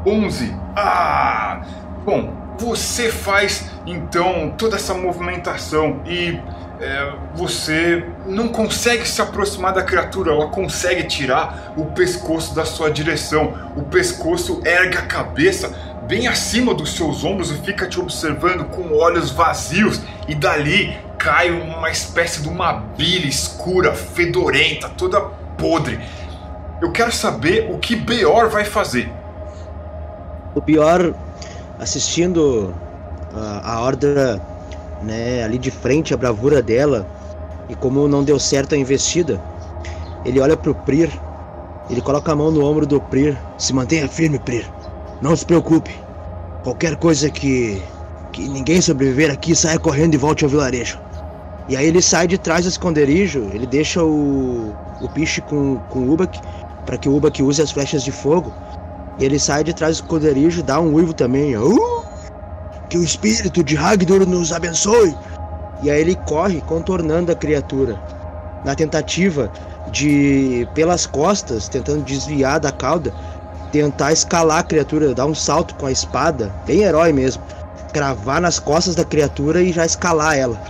11. 0.07 0.57
Ah! 0.77 1.63
Bom, 2.05 2.33
você 2.59 3.11
faz 3.11 3.71
então 3.87 4.55
toda 4.57 4.77
essa 4.77 4.95
movimentação 4.95 6.01
e 6.07 6.41
é, 6.81 7.13
você 7.35 8.05
não 8.27 8.49
consegue 8.49 9.07
se 9.07 9.21
aproximar 9.21 9.73
da 9.73 9.83
criatura, 9.83 10.33
ela 10.33 10.49
consegue 10.49 11.05
tirar 11.05 11.73
o 11.77 11.87
pescoço 11.87 12.55
da 12.55 12.65
sua 12.65 12.91
direção. 12.91 13.55
O 13.77 13.83
pescoço 13.83 14.61
ergue 14.65 14.97
a 14.97 15.03
cabeça 15.03 15.75
bem 16.07 16.27
acima 16.27 16.73
dos 16.73 16.97
seus 16.97 17.25
ombros 17.25 17.51
e 17.51 17.55
fica 17.59 17.87
te 17.87 18.01
observando 18.01 18.65
com 18.67 18.95
olhos 18.95 19.31
vazios, 19.31 20.01
e 20.27 20.35
dali 20.35 20.97
cai 21.19 21.51
uma 21.51 21.91
espécie 21.91 22.43
de 22.43 22.49
uma 22.49 22.73
bile 22.73 23.29
escura, 23.29 23.93
fedorenta, 23.93 24.89
toda 24.89 25.21
podre. 25.59 25.99
Eu 26.81 26.93
quero 26.93 27.13
saber 27.13 27.71
o 27.71 27.79
que 27.79 27.97
Beor 27.97 28.49
vai 28.49 28.65
fazer. 28.65 29.11
O 30.55 30.61
Beor, 30.61 31.13
assistindo 31.79 32.73
a, 33.35 33.75
a 33.75 33.81
Ordra 33.81 34.41
né, 35.03 35.43
ali 35.43 35.59
de 35.59 35.71
frente 35.71 36.13
a 36.13 36.17
bravura 36.17 36.63
dela 36.63 37.07
e 37.69 37.75
como 37.75 38.09
não 38.09 38.25
deu 38.25 38.39
certo 38.39 38.75
a 38.75 38.79
investida, 38.79 39.41
ele 40.25 40.41
olha 40.41 40.57
pro 40.57 40.75
Prir, 40.75 41.11
ele 41.91 42.01
coloca 42.01 42.33
a 42.33 42.37
mão 42.37 42.51
no 42.51 42.65
ombro 42.65 42.87
do 42.87 43.01
Prir, 43.01 43.39
se 43.57 43.73
mantenha 43.73 44.09
firme, 44.09 44.39
Prir. 44.39 44.71
Não 45.21 45.35
se 45.37 45.45
preocupe. 45.45 45.95
Qualquer 46.63 46.97
coisa 46.97 47.31
que 47.31 47.83
que 48.31 48.47
ninguém 48.47 48.81
sobreviver 48.81 49.31
aqui, 49.33 49.57
saia 49.57 49.79
correndo 49.79 50.15
e 50.15 50.19
volte 50.19 50.45
ao 50.45 50.51
vilarejo. 50.51 50.99
E 51.69 51.77
aí 51.77 51.87
ele 51.87 52.03
sai 52.03 52.27
de 52.27 52.37
trás 52.37 52.65
do 52.65 52.69
esconderijo, 52.69 53.49
ele 53.53 53.67
deixa 53.67 54.05
o 54.05 54.75
o 55.01 55.09
piche 55.09 55.41
com 55.41 55.79
com 55.91 56.01
o 56.01 56.13
Ubak 56.13 56.41
para 56.85 56.97
que 56.97 57.09
o 57.09 57.17
Ubak 57.17 57.43
use 57.43 57.61
as 57.61 57.71
flechas 57.71 58.03
de 58.03 58.13
fogo. 58.13 58.53
E 59.19 59.25
ele 59.25 59.39
sai 59.39 59.65
de 59.65 59.75
trás 59.75 59.97
do 59.99 60.05
esconderijo, 60.05 60.63
dá 60.63 60.81
um 60.81 60.95
uivo 60.95 61.13
também. 61.13 61.57
Uh! 61.57 61.98
Que 62.89 62.97
o 62.97 63.05
espírito 63.05 63.63
de 63.63 63.75
Ragnar 63.75 64.27
nos 64.27 64.53
abençoe. 64.53 65.15
E 65.83 65.91
aí 65.91 66.01
ele 66.01 66.17
corre 66.27 66.61
contornando 66.61 67.31
a 67.31 67.35
criatura, 67.35 68.01
na 68.65 68.75
tentativa 68.75 69.51
de, 69.91 70.69
pelas 70.75 71.07
costas, 71.07 71.69
tentando 71.69 72.03
desviar 72.03 72.59
da 72.59 72.73
cauda, 72.73 73.13
tentar 73.71 74.13
escalar 74.13 74.59
a 74.59 74.63
criatura, 74.63 75.15
dar 75.15 75.27
um 75.27 75.35
salto 75.35 75.75
com 75.77 75.87
a 75.87 75.93
espada, 75.93 76.53
bem 76.67 76.83
herói 76.83 77.13
mesmo, 77.13 77.43
cravar 77.93 78.41
nas 78.41 78.59
costas 78.59 78.95
da 78.95 79.05
criatura 79.05 79.63
e 79.63 79.73
já 79.73 79.87
escalar 79.87 80.37
ela. 80.37 80.61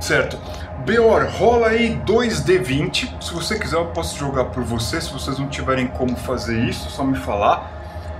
Certo. 0.00 0.38
Beor, 0.84 1.28
rola 1.30 1.68
aí 1.68 2.00
2D20. 2.06 3.22
Se 3.22 3.32
você 3.32 3.58
quiser, 3.58 3.76
eu 3.76 3.86
posso 3.86 4.16
jogar 4.16 4.46
por 4.46 4.62
você. 4.62 5.00
Se 5.00 5.12
vocês 5.12 5.38
não 5.38 5.48
tiverem 5.48 5.86
como 5.88 6.16
fazer 6.16 6.58
isso, 6.64 6.88
só 6.90 7.04
me 7.04 7.18
falar. 7.18 7.72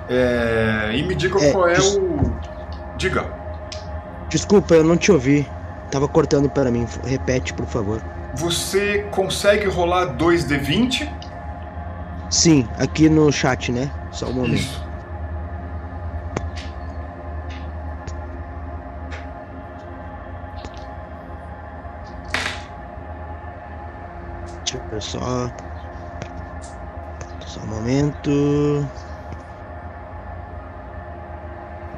É... 0.09 0.91
E 0.95 1.03
me 1.03 1.15
diga 1.15 1.39
é, 1.43 1.53
qual 1.53 1.69
é 1.69 1.79
o 1.79 2.33
Diga. 2.99 3.25
Desculpa, 4.29 4.75
eu 4.75 4.83
não 4.83 4.97
te 4.97 5.13
ouvi. 5.13 5.49
Tava 5.91 6.09
cortando 6.09 6.51
para 6.51 6.71
mim. 6.71 6.87
Repete, 7.05 7.55
por 7.55 7.65
favor. 7.65 8.03
Você 8.35 9.05
consegue 9.13 9.67
rolar 9.67 10.17
2d20? 10.17 11.09
Sim, 12.29 12.69
aqui 12.77 13.09
no 13.09 13.33
chat, 13.33 13.73
né? 13.73 13.91
Só 14.11 14.27
um 14.27 14.33
momento. 14.35 14.55
Isso. 14.55 14.89
Deixa 24.65 24.77
eu 24.77 24.91
ver 24.91 25.03
só. 25.03 25.51
Só 27.47 27.61
um 27.61 27.67
momento. 27.67 28.87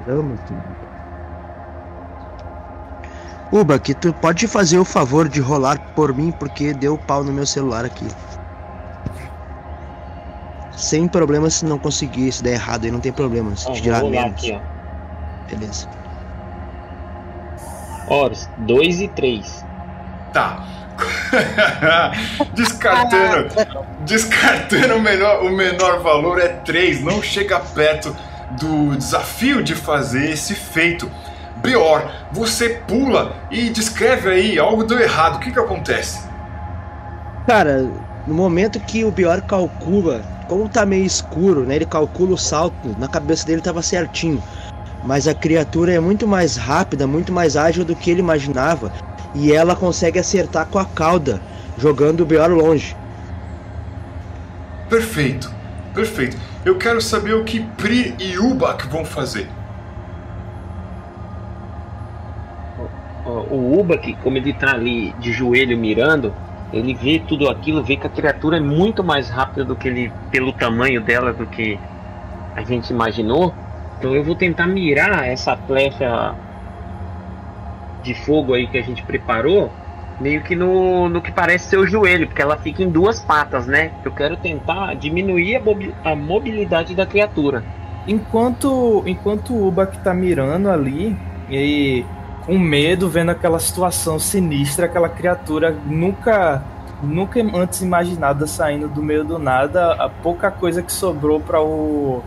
Caramba, 0.05 0.37
que 0.47 0.90
Uba, 3.53 3.79
que 3.79 3.95
tu 3.95 4.13
pode 4.13 4.47
fazer 4.47 4.79
o 4.79 4.85
favor 4.85 5.29
de 5.29 5.41
rolar 5.41 5.79
por 5.95 6.15
mim 6.15 6.31
porque 6.31 6.73
deu 6.73 6.97
pau 6.97 7.25
no 7.25 7.33
meu 7.33 7.45
celular 7.45 7.85
aqui. 7.85 8.07
Sem 10.77 11.09
problema 11.09 11.51
se 11.51 11.65
não 11.65 11.79
conseguir, 11.79 12.31
se 12.33 12.43
der 12.43 12.55
errado 12.55 12.85
aí 12.85 12.91
não 12.91 13.01
tem 13.01 13.13
problema. 13.13 13.55
Se 13.57 13.71
te 13.73 13.83
tirar 13.83 14.05
menos. 14.05 14.33
Aqui, 14.33 14.53
ó. 14.53 15.51
Beleza. 15.51 15.89
Horas, 18.07 18.49
2 18.59 19.01
e 19.03 19.09
3. 19.09 19.65
Tá. 20.33 20.67
descartando 22.55 23.49
descartando 24.05 24.97
o, 24.97 25.01
melhor, 25.01 25.43
o 25.45 25.51
menor 25.51 26.01
valor 26.01 26.41
é 26.41 26.49
3. 26.49 27.03
Não 27.03 27.23
chega 27.23 27.61
perto 27.61 28.15
do 28.61 28.97
desafio 28.97 29.63
de 29.63 29.75
fazer 29.75 30.31
esse 30.31 30.55
feito. 30.55 31.11
Pior, 31.63 32.11
você 32.33 32.81
pula 32.87 33.37
e 33.51 33.69
descreve 33.69 34.31
aí 34.31 34.59
algo 34.59 34.85
deu 34.85 34.99
errado. 34.99 35.37
O 35.37 35.41
que 35.41 35.53
que 35.53 35.59
acontece? 35.59 36.21
Cara, 37.47 37.87
no 38.27 38.35
momento 38.35 38.81
que 38.81 39.05
o 39.05 39.11
Bior 39.11 39.43
calcula, 39.43 40.23
como 40.49 40.69
tá 40.69 40.87
meio 40.87 41.05
escuro, 41.05 41.65
né? 41.65 41.77
Ele 41.77 41.87
calcula 41.87 42.35
o 42.35 42.39
salto, 42.39 42.97
na 42.99 43.09
cabeça 43.09 43.47
dele 43.47 43.61
tava 43.61 43.83
certinho. 43.83 44.43
Mas 45.05 45.27
a 45.27 45.35
criatura 45.35 45.93
é 45.93 46.01
muito 46.01 46.27
mais 46.27 46.57
rápida, 46.57 47.07
muito 47.07 47.33
mais 47.33 47.57
ágil 47.57 47.85
do 47.85 47.97
que 47.97 48.11
ele 48.11 48.21
imaginava. 48.21 48.93
E 49.35 49.53
ela 49.53 49.77
consegue 49.77 50.19
acertar 50.19 50.67
com 50.67 50.79
a 50.79 50.85
cauda, 50.85 51.41
jogando 51.79 52.21
o 52.21 52.27
Bior 52.27 52.51
longe. 52.51 52.97
Perfeito, 54.89 55.51
perfeito. 55.95 56.37
Eu 56.65 56.77
quero 56.77 57.01
saber 57.01 57.35
o 57.35 57.45
que 57.45 57.61
Pri 57.61 58.15
e 58.19 58.39
Ubak 58.39 58.87
vão 58.89 59.05
fazer. 59.05 59.49
O 63.31 63.81
Ubak, 63.81 64.15
como 64.23 64.37
ele 64.37 64.53
tá 64.53 64.73
ali 64.73 65.13
de 65.19 65.33
joelho 65.33 65.77
mirando, 65.77 66.33
ele 66.73 66.95
vê 66.95 67.21
tudo 67.27 67.49
aquilo, 67.49 67.83
vê 67.83 67.97
que 67.97 68.07
a 68.07 68.11
criatura 68.11 68.59
é 68.59 68.61
muito 68.61 69.03
mais 69.03 69.29
rápida 69.29 69.65
do 69.65 69.75
que 69.75 69.89
ele, 69.89 70.13
pelo 70.31 70.53
tamanho 70.53 71.01
dela, 71.01 71.33
do 71.33 71.47
que 71.47 71.79
a 72.55 72.63
gente 72.63 72.91
imaginou. 72.91 73.53
Então 73.99 74.15
eu 74.15 74.23
vou 74.23 74.35
tentar 74.35 74.67
mirar 74.67 75.27
essa 75.27 75.57
flecha 75.57 76.35
de 78.03 78.15
fogo 78.15 78.55
aí 78.55 78.67
que 78.67 78.79
a 78.79 78.83
gente 78.83 79.03
preparou, 79.03 79.71
meio 80.21 80.43
que 80.43 80.55
no, 80.55 81.09
no 81.09 81.21
que 81.21 81.33
parece 81.33 81.71
ser 81.71 81.77
o 81.79 81.87
joelho, 81.87 82.27
porque 82.27 82.43
ela 82.43 82.57
fica 82.57 82.83
em 82.83 82.91
duas 82.91 83.21
patas, 83.21 83.67
né? 83.67 83.91
Eu 84.05 84.13
quero 84.13 84.37
tentar 84.37 84.95
diminuir 84.95 85.57
a, 85.57 86.11
a 86.13 86.17
mobilidade 86.17 86.95
da 86.95 87.05
criatura. 87.05 87.63
enquanto, 88.07 89.03
enquanto 89.07 89.53
o 89.53 89.69
Uba 89.69 89.87
que 89.87 89.99
tá 89.99 90.15
mirando 90.15 90.71
ali, 90.71 91.17
e 91.51 92.05
com 92.47 92.59
medo, 92.59 93.09
vendo 93.09 93.31
aquela 93.31 93.59
situação 93.59 94.19
sinistra, 94.19 94.87
aquela 94.87 95.09
criatura 95.09 95.77
nunca 95.87 96.63
nunca 97.03 97.41
antes 97.41 97.81
imaginada 97.81 98.47
saindo 98.47 98.87
do 98.87 99.03
meio 99.03 99.25
do 99.25 99.39
nada, 99.39 99.95
a 99.95 100.09
pouca 100.09 100.51
coisa 100.51 100.83
que 100.83 100.93
sobrou 100.93 101.41
para 101.41 101.63
o 101.63 102.23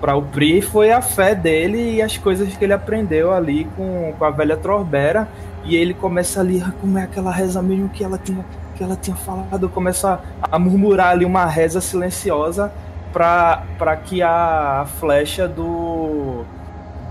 para 0.00 0.14
o 0.14 0.22
Pri 0.22 0.60
foi 0.60 0.92
a 0.92 1.00
fé 1.00 1.34
dele 1.34 1.94
e 1.94 2.02
as 2.02 2.16
coisas 2.18 2.54
que 2.54 2.64
ele 2.64 2.72
aprendeu 2.72 3.32
ali 3.32 3.64
com, 3.76 4.12
com 4.18 4.24
a 4.24 4.30
velha 4.30 4.56
Trorbera. 4.56 5.26
E 5.64 5.74
ele 5.74 5.94
começa 5.94 6.40
ali 6.40 6.62
a 6.62 6.70
comer 6.70 7.04
aquela 7.04 7.32
reza 7.32 7.60
mesmo 7.62 7.88
que 7.88 8.04
ela 8.04 8.18
tinha 8.18 8.44
que 8.76 8.84
ela 8.84 8.94
tinha 8.94 9.16
falado, 9.16 9.70
começa 9.70 10.20
a, 10.42 10.56
a 10.56 10.58
murmurar 10.58 11.08
ali 11.08 11.24
uma 11.24 11.46
reza 11.46 11.80
silenciosa 11.80 12.70
para 13.10 13.96
que 14.04 14.20
a, 14.22 14.82
a, 14.82 14.84
flecha 14.84 15.48
do 15.48 16.44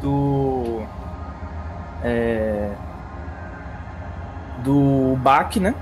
do 0.02 0.45
é, 2.06 2.70
do 4.64 5.18
Bach, 5.18 5.56
né? 5.58 5.74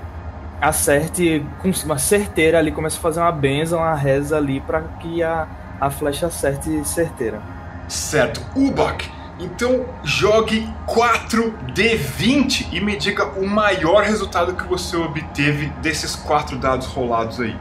Acerte 0.61 1.45
com 1.61 1.69
uma 1.85 1.97
certeira 1.97 2.59
ali, 2.59 2.71
começa 2.71 2.97
a 2.97 3.01
fazer 3.01 3.19
uma 3.19 3.31
benção, 3.31 3.79
uma 3.79 3.93
reza 3.93 4.37
ali 4.37 4.61
para 4.61 4.81
que 5.01 5.21
a, 5.21 5.45
a 5.81 5.89
flecha 5.89 6.27
acerte 6.27 6.87
certeira. 6.87 7.41
Certo. 7.89 8.41
Ubak, 8.55 9.11
então 9.37 9.85
jogue 10.05 10.69
4D20 10.87 12.69
e 12.71 12.79
me 12.79 12.95
diga 12.95 13.25
o 13.37 13.45
maior 13.45 14.03
resultado 14.03 14.53
que 14.53 14.63
você 14.63 14.95
obteve 14.95 15.67
desses 15.81 16.15
quatro 16.15 16.57
dados 16.57 16.87
rolados 16.87 17.41
aí. 17.41 17.57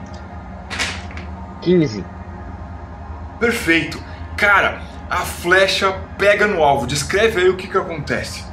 15. 1.62 2.04
Perfeito. 3.40 4.00
Cara, 4.36 4.80
a 5.10 5.18
flecha 5.18 5.92
pega 6.16 6.46
no 6.46 6.62
alvo. 6.62 6.86
Descreve 6.86 7.40
aí 7.40 7.48
o 7.48 7.56
que, 7.56 7.66
que 7.66 7.76
acontece. 7.76 8.51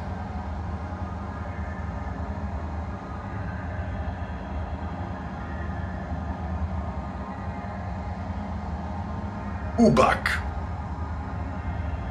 Ubak. 9.79 10.29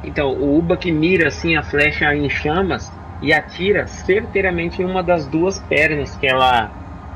Então, 0.03 0.33
o 0.33 0.57
Ubak 0.57 0.91
mira 0.91 1.27
assim 1.27 1.55
a 1.55 1.61
flecha 1.61 2.13
em 2.15 2.27
chamas 2.29 2.91
e 3.21 3.31
atira 3.31 3.85
certeiramente 3.85 4.81
em 4.81 4.85
uma 4.85 5.03
das 5.03 5.27
duas 5.27 5.59
pernas 5.59 6.15
que 6.15 6.25
ela 6.25 6.71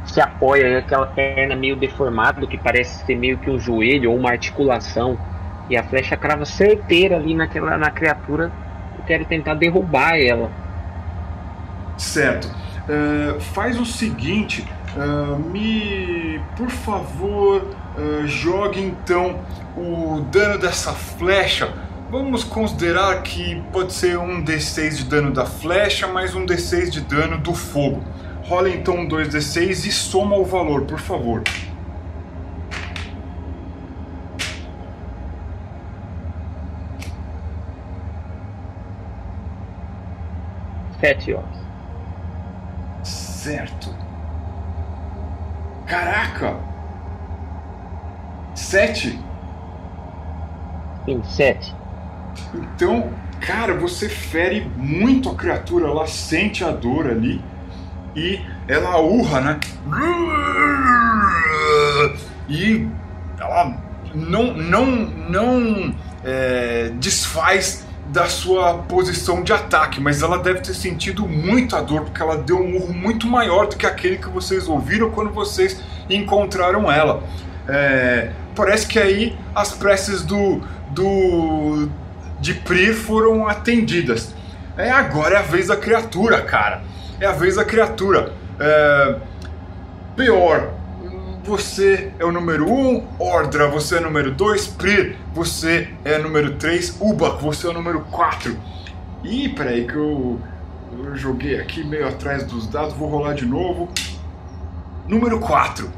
se 0.06 0.22
apoia, 0.22 0.80
aquela 0.80 1.08
perna 1.08 1.56
meio 1.56 1.76
deformada, 1.76 2.45
que 2.45 2.58
parece 2.58 3.04
ser 3.06 3.16
meio 3.16 3.38
que 3.39 3.49
um 3.49 3.58
joelho 3.58 4.12
ou 4.12 4.18
uma 4.18 4.30
articulação. 4.30 5.18
E 5.70 5.78
a 5.78 5.84
flecha 5.84 6.16
crava 6.16 6.45
certeira 6.45 7.16
ali 7.16 7.34
naquela, 7.34 7.78
na 7.78 7.89
criatura. 7.89 8.51
Eu 8.97 9.06
quero 9.06 9.26
tentar 9.26 9.56
derrubar 9.56 10.20
ela. 10.20 10.51
Certo. 11.97 12.45
Uh, 12.84 13.39
faz 13.39 13.80
o 13.80 13.86
seguinte, 13.86 14.68
uh, 14.95 15.39
me, 15.49 16.39
por 16.58 16.70
favor, 16.70 17.66
uh, 17.98 18.28
jogue 18.28 18.82
então 18.82 19.39
o 19.76 20.22
dano 20.32 20.58
dessa 20.58 20.94
flecha. 20.94 21.74
Vamos 22.10 22.44
considerar 22.44 23.24
que 23.24 23.62
pode 23.72 23.91
ser 23.91 24.20
um 24.20 24.44
D6 24.44 24.98
de 24.98 25.04
dano 25.06 25.32
da 25.32 25.46
flecha, 25.46 26.08
mais 26.08 26.36
um 26.36 26.46
D6 26.46 26.89
de 26.89 27.02
dano 27.02 27.39
do 27.39 27.54
fogo. 27.54 28.04
Rola 28.44 28.70
então 28.70 28.98
um 28.98 29.08
2D6 29.08 29.86
e 29.88 29.91
soma 29.91 30.36
o 30.36 30.46
valor, 30.46 30.84
por 30.84 31.00
favor. 31.00 31.41
Sete 41.00 41.34
horas. 41.34 41.64
Certo. 43.04 43.94
Caraca! 45.88 46.72
Sete? 48.56 49.20
Sim, 51.06 51.22
sete. 51.24 51.76
Então, 52.54 53.12
cara, 53.39 53.76
você 53.76 54.08
fere 54.08 54.62
muito 54.78 55.30
a 55.30 55.36
criatura, 55.36 55.88
ela 55.88 56.08
sente 56.08 56.64
a 56.64 56.72
dor 56.72 57.08
ali 57.08 57.41
e 58.16 58.39
ela 58.68 58.99
urra, 58.99 59.41
né? 59.41 59.60
E 62.47 62.88
ela 63.39 63.78
não, 64.14 64.54
não, 64.54 64.86
não 64.86 65.95
é, 66.24 66.91
desfaz 66.99 67.86
da 68.08 68.28
sua 68.28 68.76
posição 68.80 69.41
de 69.43 69.51
ataque, 69.54 69.99
mas 69.99 70.22
ela 70.22 70.38
deve 70.38 70.60
ter 70.60 70.74
sentido 70.74 71.28
muita 71.28 71.82
dor 71.82 72.01
porque 72.01 72.22
ela 72.22 72.38
deu 72.38 72.58
um 72.58 72.76
urro 72.76 72.93
muito 72.93 73.28
maior 73.28 73.68
do 73.68 73.76
que 73.76 73.86
aquele 73.86 74.18
que 74.18 74.30
vocês 74.30 74.68
ouviram 74.68 75.10
quando 75.10 75.32
vocês 75.32 75.82
encontraram 76.10 76.91
ela. 76.91 77.24
É, 77.68 78.32
parece 78.56 78.88
que 78.88 78.99
aí 78.99 79.38
as 79.54 79.72
preces 79.74 80.24
do, 80.24 80.62
do 80.91 81.89
de 82.39 82.54
Pri 82.54 82.93
foram 82.93 83.47
atendidas. 83.47 84.34
É 84.76 84.89
agora 84.89 85.36
é 85.36 85.39
a 85.39 85.41
vez 85.43 85.68
da 85.68 85.78
criatura, 85.78 86.41
cara. 86.41 86.82
É 87.20 87.26
a 87.26 87.32
vez 87.32 87.56
da 87.56 87.64
criatura. 87.64 88.34
É, 88.60 89.16
pior, 90.16 90.74
você 91.43 92.12
é 92.18 92.26
o 92.26 92.32
número 92.32 92.72
1, 92.72 92.89
um, 92.89 93.08
Ordra, 93.20 93.68
você 93.68 93.95
é 93.95 93.99
o 93.99 94.04
número 94.04 94.32
2, 94.32 94.68
Prir, 94.68 95.18
você 95.34 95.89
é 96.04 96.18
o 96.18 96.24
número 96.24 96.56
3, 96.56 96.97
Ubak, 96.99 97.41
você 97.41 97.68
é 97.68 97.70
o 97.70 97.74
número 97.74 98.01
4. 98.12 98.58
Ih, 99.24 99.49
peraí 99.49 99.86
que 99.86 99.95
eu, 99.95 100.39
eu 100.91 101.16
joguei 101.16 101.60
aqui 101.60 101.84
meio 101.84 102.08
atrás 102.08 102.43
dos 102.45 102.68
dados, 102.68 102.93
vou 102.93 103.10
rolar 103.10 103.34
de 103.34 103.45
novo. 103.45 103.89
Número 105.08 105.39
4, 105.39 105.89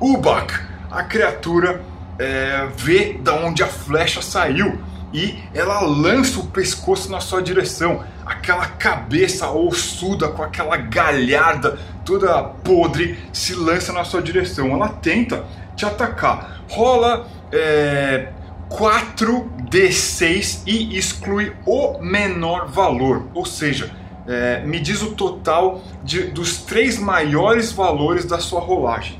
Ubak, 0.00 0.52
a 0.90 1.02
criatura 1.02 1.80
é, 2.18 2.68
vê 2.76 3.14
da 3.14 3.34
onde 3.34 3.62
a 3.62 3.66
flecha 3.66 4.20
saiu 4.20 4.78
e 5.12 5.38
ela 5.54 5.80
lança 5.80 6.40
o 6.40 6.46
pescoço 6.46 7.10
na 7.10 7.20
sua 7.20 7.42
direção. 7.42 8.04
Aquela 8.26 8.66
cabeça 8.66 9.50
ossuda 9.50 10.28
com 10.28 10.42
aquela 10.42 10.76
galharda 10.76 11.78
toda 12.04 12.42
podre 12.42 13.18
se 13.32 13.54
lança 13.54 13.92
na 13.92 14.04
sua 14.04 14.20
direção. 14.20 14.68
Ela 14.72 14.88
tenta 14.88 15.44
te 15.76 15.86
atacar. 15.86 16.62
Rola 16.68 17.26
é, 17.52 18.28
4d6 18.68 20.62
e 20.66 20.98
exclui 20.98 21.52
o 21.64 21.98
menor 22.00 22.68
valor. 22.68 23.28
Ou 23.34 23.46
seja, 23.46 23.90
é, 24.26 24.60
me 24.60 24.78
diz 24.78 25.00
o 25.02 25.12
total 25.12 25.82
de, 26.04 26.24
dos 26.24 26.58
três 26.58 26.98
maiores 26.98 27.72
valores 27.72 28.26
da 28.26 28.38
sua 28.38 28.60
rolagem. 28.60 29.17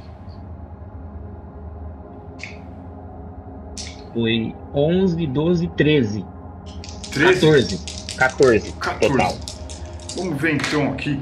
Foi 4.13 4.55
11, 4.75 5.27
12, 5.27 5.69
13. 5.69 6.25
13? 7.13 7.41
14. 7.41 7.79
14. 8.17 8.73
14. 8.73 9.13
Total. 9.13 9.37
Vamos 10.17 10.41
ver 10.41 10.55
então 10.55 10.93
aqui. 10.93 11.21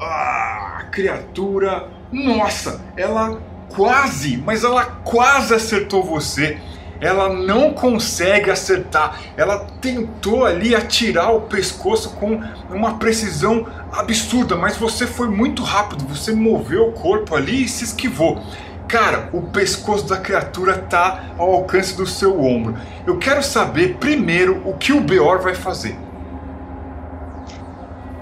Ah, 0.00 0.86
criatura. 0.90 1.88
Nossa, 2.12 2.80
ela 2.96 3.40
quase, 3.68 4.36
mas 4.38 4.64
ela 4.64 4.84
quase 4.84 5.54
acertou 5.54 6.02
você. 6.02 6.58
Ela 6.98 7.28
não 7.28 7.74
consegue 7.74 8.50
acertar. 8.50 9.20
Ela 9.36 9.66
tentou 9.80 10.46
ali 10.46 10.74
atirar 10.74 11.34
o 11.34 11.42
pescoço 11.42 12.10
com 12.14 12.40
uma 12.70 12.98
precisão 12.98 13.66
absurda, 13.92 14.56
mas 14.56 14.76
você 14.76 15.06
foi 15.06 15.28
muito 15.28 15.62
rápido. 15.62 16.06
Você 16.06 16.32
moveu 16.32 16.88
o 16.88 16.92
corpo 16.92 17.34
ali 17.34 17.64
e 17.64 17.68
se 17.68 17.84
esquivou. 17.84 18.42
Cara, 18.88 19.28
o 19.32 19.42
pescoço 19.42 20.06
da 20.06 20.16
criatura 20.16 20.78
tá 20.78 21.34
ao 21.36 21.52
alcance 21.52 21.96
do 21.96 22.06
seu 22.06 22.40
ombro. 22.40 22.76
Eu 23.04 23.18
quero 23.18 23.42
saber 23.42 23.96
primeiro 23.96 24.62
o 24.64 24.74
que 24.74 24.92
o 24.92 25.00
Beor 25.00 25.40
vai 25.40 25.54
fazer. 25.54 25.96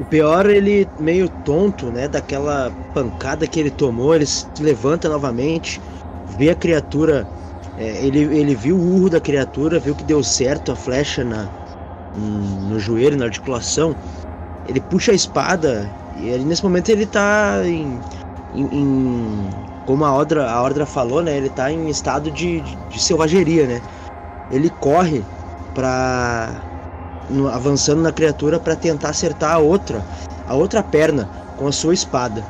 O 0.01 0.05
Beor, 0.05 0.47
ele 0.47 0.89
meio 0.99 1.29
tonto, 1.45 1.87
né, 1.91 2.09
daquela 2.09 2.73
pancada 2.95 3.47
que 3.47 3.61
ele 3.61 3.71
tomou, 3.71 4.15
ele 4.15 4.27
se 4.27 4.47
levanta 4.61 5.09
novamente, 5.09 5.81
vê 6.37 6.51
a 6.51 6.55
criatura, 6.55 7.27
é, 7.79 8.05
ele, 8.05 8.21
ele 8.37 8.55
viu 8.55 8.77
o 8.77 8.97
urro 8.97 9.11
da 9.11 9.21
criatura, 9.21 9.79
viu 9.79 9.95
que 9.95 10.03
deu 10.03 10.23
certo 10.23 10.73
a 10.73 10.77
flecha 10.77 11.23
na, 11.23 11.47
no 12.17 12.81
joelho, 12.81 13.17
na 13.17 13.27
articulação. 13.27 13.95
Ele 14.67 14.81
puxa 14.81 15.13
a 15.13 15.15
espada 15.15 15.91
e 16.17 16.33
ali 16.33 16.45
nesse 16.45 16.63
momento 16.63 16.89
ele 16.89 17.07
tá 17.07 17.61
em, 17.65 18.01
em, 18.55 18.65
em 18.73 19.51
como 19.87 20.05
a 20.05 20.13
Ordra, 20.13 20.51
a 20.51 20.63
Ordra 20.63 20.87
falou, 20.87 21.23
né? 21.23 21.37
Ele 21.37 21.49
tá 21.49 21.71
em 21.71 21.89
estado 21.89 22.31
de, 22.31 22.61
de, 22.61 22.77
de 22.77 23.03
selvageria, 23.03 23.67
né? 23.67 23.83
Ele 24.51 24.71
corre 24.71 25.25
para 25.75 26.51
avançando 27.53 28.03
na 28.03 28.13
criatura 28.13 28.61
para 28.61 28.77
tentar 28.77 29.09
acertar 29.09 29.55
a 29.55 29.59
outra, 29.59 30.05
a 30.47 30.55
outra 30.55 30.83
perna 30.83 31.29
com 31.57 31.67
a 31.67 31.73
sua 31.73 31.95
espada. 31.95 32.45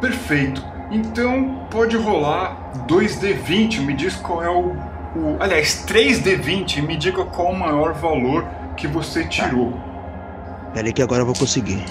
Perfeito. 0.00 0.62
Então 0.90 1.66
pode 1.70 1.96
rolar 1.96 2.72
2d20. 2.86 3.80
Me 3.80 3.94
diz 3.94 4.16
qual 4.16 4.42
é 4.42 4.50
o 4.50 4.76
o. 5.16 5.36
Aliás, 5.40 5.84
3D20 5.86 6.78
e 6.78 6.82
me 6.82 6.96
diga 6.96 7.24
qual 7.24 7.52
o 7.52 7.58
maior 7.58 7.94
valor 7.94 8.46
que 8.76 8.86
você 8.86 9.24
tirou. 9.24 9.72
Pera 10.72 10.86
aí 10.86 10.92
que 10.92 11.02
agora 11.02 11.22
eu 11.22 11.26
vou 11.26 11.34
conseguir. 11.34 11.84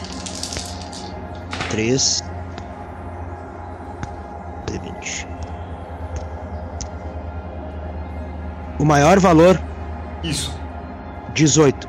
3 1.70 2.24
O 8.80 8.86
maior 8.86 9.19
valor, 9.19 9.59
Isso. 10.23 10.57
18. 11.34 11.88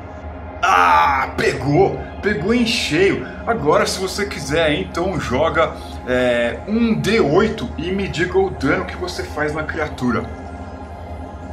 Ah, 0.61 1.33
pegou! 1.37 1.97
Pegou 2.21 2.53
em 2.53 2.67
cheio. 2.67 3.25
Agora, 3.47 3.85
se 3.87 3.97
você 3.99 4.25
quiser, 4.25 4.73
então 4.73 5.19
joga 5.19 5.73
é, 6.07 6.59
um 6.67 7.01
D8 7.01 7.67
e 7.77 7.91
me 7.91 8.07
diga 8.07 8.37
o 8.37 8.49
dano 8.51 8.85
que 8.85 8.95
você 8.95 9.23
faz 9.23 9.55
na 9.55 9.63
criatura. 9.63 10.23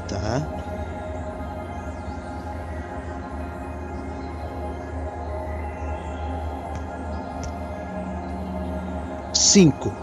Tá. 0.08 0.42
Cinco. 9.32 9.94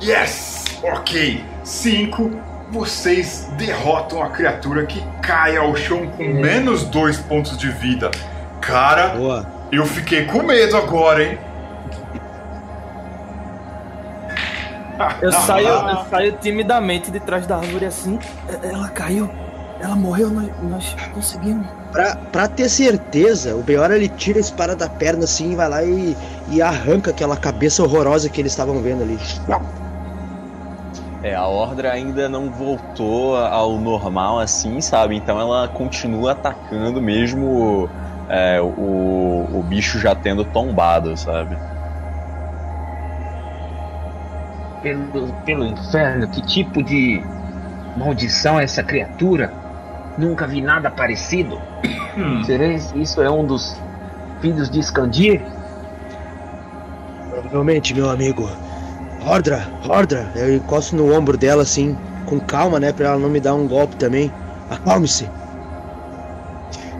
Yes! 0.00 0.78
Ok. 0.82 1.44
5. 1.64 2.30
Vocês 2.70 3.48
derrotam 3.56 4.22
a 4.22 4.28
criatura 4.28 4.84
que 4.84 5.02
cai 5.22 5.56
ao 5.56 5.74
chão 5.74 6.06
com 6.16 6.24
menos 6.24 6.84
dois 6.84 7.16
pontos 7.18 7.56
de 7.56 7.70
vida. 7.70 8.10
Cara, 8.60 9.08
Boa. 9.16 9.46
eu 9.72 9.86
fiquei 9.86 10.26
com 10.26 10.42
medo 10.42 10.76
agora, 10.76 11.24
hein? 11.24 11.38
Eu 15.22 15.32
saio, 15.46 15.68
eu 15.68 16.04
saio 16.10 16.32
timidamente 16.40 17.10
de 17.10 17.20
trás 17.20 17.46
da 17.46 17.56
árvore 17.56 17.86
assim. 17.86 18.18
"E- 18.48 18.66
Ela 18.66 18.88
caiu. 18.88 19.30
Ela 19.80 19.94
morreu, 19.94 20.28
nós, 20.28 20.48
nós 20.62 20.96
conseguimos. 21.14 21.64
Pra, 21.92 22.16
pra 22.16 22.48
ter 22.48 22.68
certeza, 22.68 23.54
o 23.54 23.62
Beora 23.62 23.94
ele 23.96 24.08
tira 24.08 24.38
a 24.38 24.40
espada 24.40 24.74
da 24.74 24.88
perna 24.88 25.24
assim, 25.24 25.54
vai 25.54 25.68
lá 25.68 25.82
e, 25.84 26.16
e 26.50 26.60
arranca 26.60 27.12
aquela 27.12 27.36
cabeça 27.36 27.82
horrorosa 27.82 28.28
que 28.28 28.40
eles 28.40 28.52
estavam 28.52 28.82
vendo 28.82 29.02
ali. 29.04 29.16
É, 31.20 31.34
a 31.34 31.46
Ordra 31.46 31.92
ainda 31.92 32.28
não 32.28 32.50
voltou 32.52 33.36
ao 33.36 33.78
normal 33.78 34.38
assim, 34.38 34.80
sabe? 34.80 35.16
Então 35.16 35.40
ela 35.40 35.68
continua 35.68 36.32
atacando 36.32 37.00
mesmo 37.02 37.90
é, 38.28 38.60
o, 38.60 39.58
o 39.58 39.62
bicho 39.64 39.98
já 39.98 40.14
tendo 40.14 40.44
tombado, 40.44 41.16
sabe? 41.16 41.56
Pelo, 44.80 45.34
pelo 45.44 45.66
inferno, 45.66 46.30
que 46.30 46.40
tipo 46.40 46.84
de 46.84 47.20
maldição 47.96 48.60
é 48.60 48.64
essa 48.64 48.84
criatura? 48.84 49.52
Nunca 50.16 50.46
vi 50.46 50.60
nada 50.60 50.88
parecido. 50.88 51.58
Hum. 52.16 52.44
Será 52.44 52.64
que 52.78 53.02
isso 53.02 53.20
é 53.20 53.30
um 53.30 53.44
dos 53.44 53.74
filhos 54.40 54.70
de 54.70 54.80
Scandir? 54.82 55.44
Provavelmente, 57.28 57.92
meu 57.94 58.08
amigo. 58.08 58.48
Ordra, 59.28 59.70
Ordra. 59.86 60.30
Eu 60.34 60.56
encosto 60.56 60.96
no 60.96 61.12
ombro 61.12 61.36
dela 61.36 61.62
assim, 61.62 61.94
com 62.24 62.40
calma, 62.40 62.80
né? 62.80 62.94
Pra 62.94 63.08
ela 63.08 63.18
não 63.18 63.28
me 63.28 63.38
dar 63.38 63.54
um 63.54 63.68
golpe 63.68 63.94
também. 63.96 64.32
Acalme-se. 64.70 65.28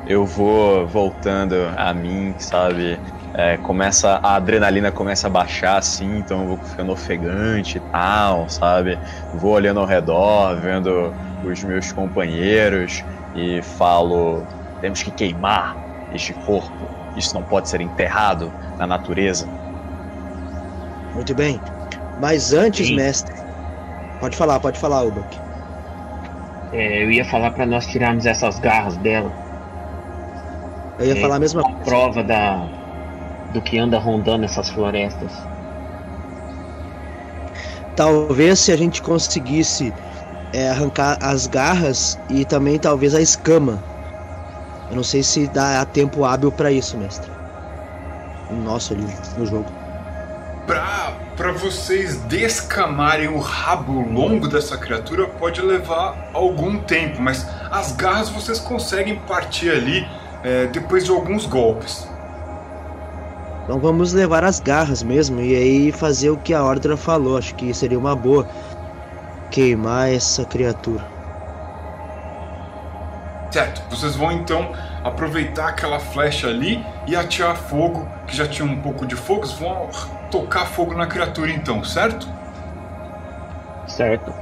Eu 0.06 0.26
vou 0.26 0.86
voltando 0.86 1.54
a 1.74 1.94
mim, 1.94 2.34
sabe? 2.38 3.00
É, 3.34 3.56
começa 3.56 4.20
a 4.22 4.36
adrenalina 4.36 4.92
começa 4.92 5.26
a 5.26 5.30
baixar 5.30 5.78
assim, 5.78 6.18
então 6.18 6.42
eu 6.42 6.46
vou 6.48 6.58
ficando 6.58 6.92
ofegante 6.92 7.78
e 7.78 7.80
tal, 7.80 8.48
sabe? 8.50 8.98
Vou 9.32 9.52
olhando 9.52 9.80
ao 9.80 9.86
redor, 9.86 10.60
vendo 10.60 11.14
os 11.42 11.62
meus 11.62 11.92
companheiros 11.92 13.04
e 13.34 13.62
falo: 13.62 14.46
temos 14.82 15.02
que 15.02 15.10
queimar 15.10 15.78
este 16.10 16.34
corpo. 16.34 16.90
Isso 17.16 17.34
não 17.34 17.42
pode 17.42 17.70
ser 17.70 17.80
enterrado 17.80 18.52
na 18.78 18.86
natureza. 18.86 19.48
Muito 21.14 21.34
bem. 21.34 21.60
Mas 22.18 22.52
antes, 22.52 22.90
Sim. 22.90 22.90
mestre. 22.90 23.34
Pode 24.18 24.36
falar, 24.36 24.60
pode 24.60 24.78
falar, 24.78 25.04
Ubak. 25.04 25.40
É, 26.72 27.02
eu 27.04 27.10
ia 27.10 27.24
falar 27.26 27.50
pra 27.50 27.66
nós 27.66 27.86
tirarmos 27.86 28.24
essas 28.26 28.58
garras 28.58 28.96
dela. 28.96 29.36
Eu 30.98 31.06
ia 31.06 31.16
É, 31.16 31.16
falar 31.16 31.36
a 31.36 31.40
mesma 31.40 31.64
coisa. 31.64 31.82
prova 31.84 32.22
da 32.24 32.72
do 33.48 33.62
que 33.62 33.78
anda 33.78 33.98
rondando 33.98 34.44
essas 34.46 34.70
florestas. 34.70 35.48
Talvez 37.94 38.60
se 38.60 38.72
a 38.72 38.76
gente 38.76 39.02
conseguisse 39.02 39.94
é, 40.52 40.68
arrancar 40.70 41.18
as 41.22 41.46
garras 41.46 42.20
e 42.28 42.44
também 42.46 42.78
talvez 42.78 43.14
a 43.14 43.22
escama. 43.22 43.84
Eu 44.88 44.96
não 44.96 45.04
sei 45.04 45.22
se 45.22 45.48
dá 45.48 45.86
tempo 45.86 46.24
hábil 46.24 46.52
pra 46.52 46.70
isso, 46.72 46.98
mestre. 46.98 47.30
Nossa, 48.50 48.92
ali 48.94 49.06
no 49.36 49.46
jogo. 49.46 49.77
Pra, 50.68 51.14
pra 51.34 51.50
vocês 51.50 52.16
descamarem 52.26 53.26
o 53.26 53.38
rabo 53.38 54.02
longo 54.02 54.46
dessa 54.46 54.76
criatura 54.76 55.26
pode 55.26 55.62
levar 55.62 56.28
algum 56.34 56.78
tempo, 56.78 57.22
mas 57.22 57.46
as 57.70 57.92
garras 57.92 58.28
vocês 58.28 58.58
conseguem 58.60 59.16
partir 59.20 59.70
ali 59.70 60.06
é, 60.44 60.66
depois 60.66 61.06
de 61.06 61.10
alguns 61.10 61.46
golpes. 61.46 62.06
Então 63.64 63.78
vamos 63.78 64.12
levar 64.12 64.44
as 64.44 64.60
garras 64.60 65.02
mesmo 65.02 65.40
e 65.40 65.56
aí 65.56 65.90
fazer 65.90 66.28
o 66.28 66.36
que 66.36 66.52
a 66.52 66.62
Ordra 66.62 66.98
falou. 66.98 67.38
Acho 67.38 67.54
que 67.54 67.72
seria 67.72 67.98
uma 67.98 68.14
boa 68.14 68.46
queimar 69.50 70.12
essa 70.12 70.44
criatura. 70.44 71.02
Certo, 73.50 73.82
vocês 73.88 74.14
vão 74.14 74.32
então 74.32 74.70
aproveitar 75.02 75.68
aquela 75.68 75.98
flecha 75.98 76.48
ali 76.48 76.84
e 77.06 77.16
atirar 77.16 77.56
fogo, 77.56 78.06
que 78.26 78.36
já 78.36 78.46
tinha 78.46 78.68
um 78.68 78.76
pouco 78.82 79.06
de 79.06 79.16
fogo, 79.16 79.46
vocês 79.46 79.58
vão 79.58 79.88
tocar 80.30 80.66
fogo 80.66 80.94
na 80.94 81.06
criatura 81.06 81.50
então, 81.50 81.82
certo? 81.84 82.28
Certo. 83.86 84.32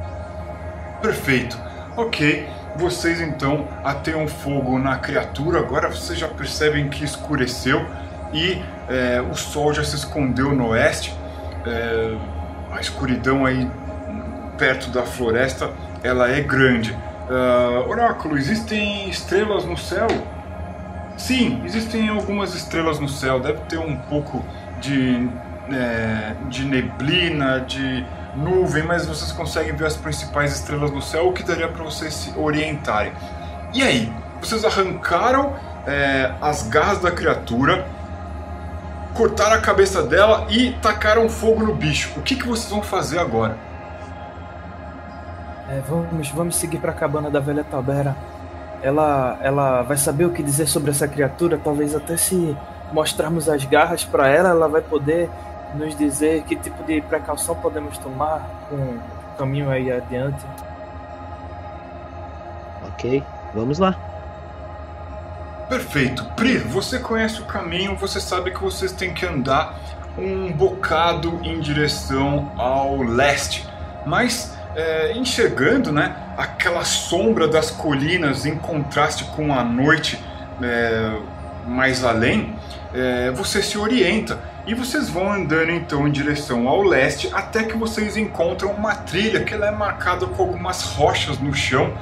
Perfeito. 1.00 1.58
Ok, 1.96 2.48
vocês 2.76 3.20
então 3.20 3.68
ateiam 3.84 4.26
fogo 4.28 4.78
na 4.78 4.98
criatura. 4.98 5.60
Agora 5.60 5.88
vocês 5.88 6.18
já 6.18 6.28
percebem 6.28 6.88
que 6.88 7.04
escureceu 7.04 7.86
e 8.32 8.62
é, 8.88 9.20
o 9.20 9.34
sol 9.34 9.72
já 9.72 9.84
se 9.84 9.96
escondeu 9.96 10.54
no 10.54 10.68
oeste. 10.68 11.14
É, 11.66 12.16
a 12.72 12.80
escuridão 12.80 13.46
aí 13.46 13.70
perto 14.58 14.90
da 14.90 15.02
floresta 15.02 15.70
ela 16.02 16.30
é 16.30 16.40
grande. 16.40 16.96
Ah, 17.28 17.84
Oráculo, 17.88 18.36
existem 18.38 19.08
estrelas 19.08 19.64
no 19.64 19.76
céu? 19.76 20.06
Sim, 21.16 21.62
existem 21.64 22.08
algumas 22.08 22.54
estrelas 22.54 23.00
no 23.00 23.08
céu. 23.08 23.40
Deve 23.40 23.60
ter 23.62 23.78
um 23.78 23.96
pouco 23.96 24.44
de, 24.80 25.28
é, 25.72 26.34
de 26.48 26.64
neblina, 26.64 27.60
de 27.60 28.06
nuvem, 28.34 28.82
mas 28.82 29.06
vocês 29.06 29.32
conseguem 29.32 29.74
ver 29.74 29.86
as 29.86 29.96
principais 29.96 30.54
estrelas 30.54 30.90
no 30.90 31.02
céu, 31.02 31.28
o 31.28 31.32
que 31.32 31.42
daria 31.42 31.68
para 31.68 31.84
vocês 31.84 32.14
se 32.14 32.38
orientarem. 32.38 33.12
E 33.72 33.82
aí? 33.82 34.12
Vocês 34.40 34.64
arrancaram 34.64 35.54
é, 35.86 36.32
as 36.40 36.62
garras 36.68 37.00
da 37.00 37.10
criatura, 37.10 37.86
cortaram 39.14 39.54
a 39.54 39.60
cabeça 39.60 40.02
dela 40.02 40.46
e 40.50 40.72
tacaram 40.82 41.28
fogo 41.28 41.64
no 41.64 41.74
bicho. 41.74 42.12
O 42.16 42.22
que, 42.22 42.36
que 42.36 42.46
vocês 42.46 42.70
vão 42.70 42.82
fazer 42.82 43.18
agora? 43.18 43.56
É, 45.68 45.80
vamos, 45.88 46.30
vamos 46.30 46.56
seguir 46.56 46.78
pra 46.78 46.92
cabana 46.92 47.30
da 47.30 47.40
velha 47.40 47.64
Tabera. 47.64 48.16
Ela, 48.82 49.38
ela 49.40 49.82
vai 49.82 49.96
saber 49.96 50.26
o 50.26 50.30
que 50.30 50.42
dizer 50.42 50.66
sobre 50.66 50.90
essa 50.90 51.08
criatura. 51.08 51.58
Talvez 51.62 51.94
até 51.94 52.16
se 52.16 52.56
mostrarmos 52.92 53.48
as 53.48 53.64
garras 53.64 54.04
pra 54.04 54.28
ela, 54.28 54.50
ela 54.50 54.68
vai 54.68 54.80
poder 54.80 55.28
nos 55.74 55.96
dizer 55.96 56.42
que 56.44 56.56
tipo 56.56 56.82
de 56.84 57.00
precaução 57.02 57.54
podemos 57.56 57.98
tomar 57.98 58.66
com 58.68 58.76
o 58.76 59.00
caminho 59.38 59.70
aí 59.70 59.90
adiante. 59.90 60.44
Ok, 62.88 63.22
vamos 63.54 63.78
lá. 63.78 63.94
Perfeito. 65.68 66.24
Pri, 66.36 66.58
você 66.58 66.98
conhece 66.98 67.40
o 67.40 67.44
caminho, 67.44 67.96
você 67.96 68.20
sabe 68.20 68.52
que 68.52 68.62
vocês 68.62 68.92
têm 68.92 69.12
que 69.12 69.26
andar 69.26 69.74
um 70.16 70.52
bocado 70.52 71.40
em 71.42 71.60
direção 71.60 72.52
ao 72.56 73.02
leste. 73.02 73.66
Mas 74.06 74.56
é, 74.76 75.12
enxergando 75.16 75.90
né, 75.90 76.14
aquela 76.36 76.84
sombra 76.84 77.48
das 77.48 77.70
colinas 77.70 78.46
em 78.46 78.56
contraste 78.56 79.24
com 79.24 79.52
a 79.52 79.64
noite 79.64 80.22
é, 80.62 81.18
mais 81.66 82.04
além, 82.04 82.54
é, 82.94 83.30
você 83.32 83.62
se 83.62 83.76
orienta. 83.76 84.38
E 84.66 84.74
vocês 84.74 85.08
vão 85.08 85.32
andando 85.32 85.70
então 85.70 86.08
em 86.08 86.10
direção 86.10 86.66
ao 86.66 86.82
leste 86.82 87.30
até 87.32 87.62
que 87.62 87.76
vocês 87.76 88.16
encontram 88.16 88.72
uma 88.72 88.96
trilha 88.96 89.44
que 89.44 89.54
ela 89.54 89.68
é 89.68 89.70
marcada 89.70 90.26
com 90.26 90.42
algumas 90.42 90.82
rochas 90.82 91.38
no 91.38 91.54
chão 91.54 91.92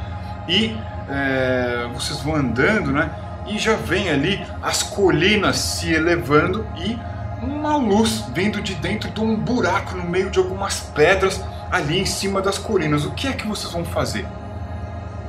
e 0.49 0.75
é, 1.09 1.87
vocês 1.93 2.21
vão 2.21 2.37
andando, 2.37 2.91
né? 2.91 3.11
E 3.47 3.59
já 3.59 3.75
vem 3.75 4.09
ali 4.09 4.43
as 4.62 4.83
colinas 4.83 5.59
se 5.59 5.93
elevando 5.93 6.67
e 6.77 6.99
uma 7.43 7.77
luz 7.77 8.25
vindo 8.33 8.62
de 8.62 8.75
dentro 8.75 9.11
de 9.11 9.21
um 9.21 9.37
buraco 9.37 9.95
no 9.97 10.05
meio 10.05 10.31
de 10.31 10.39
algumas 10.39 10.81
pedras 10.81 11.45
ali 11.71 12.01
em 12.01 12.07
cima 12.07 12.41
das 12.41 12.57
colinas. 12.57 13.05
O 13.05 13.11
que 13.11 13.29
é 13.29 13.35
que 13.35 13.47
vocês 13.47 13.71
vão 13.71 13.85
fazer? 13.85 14.27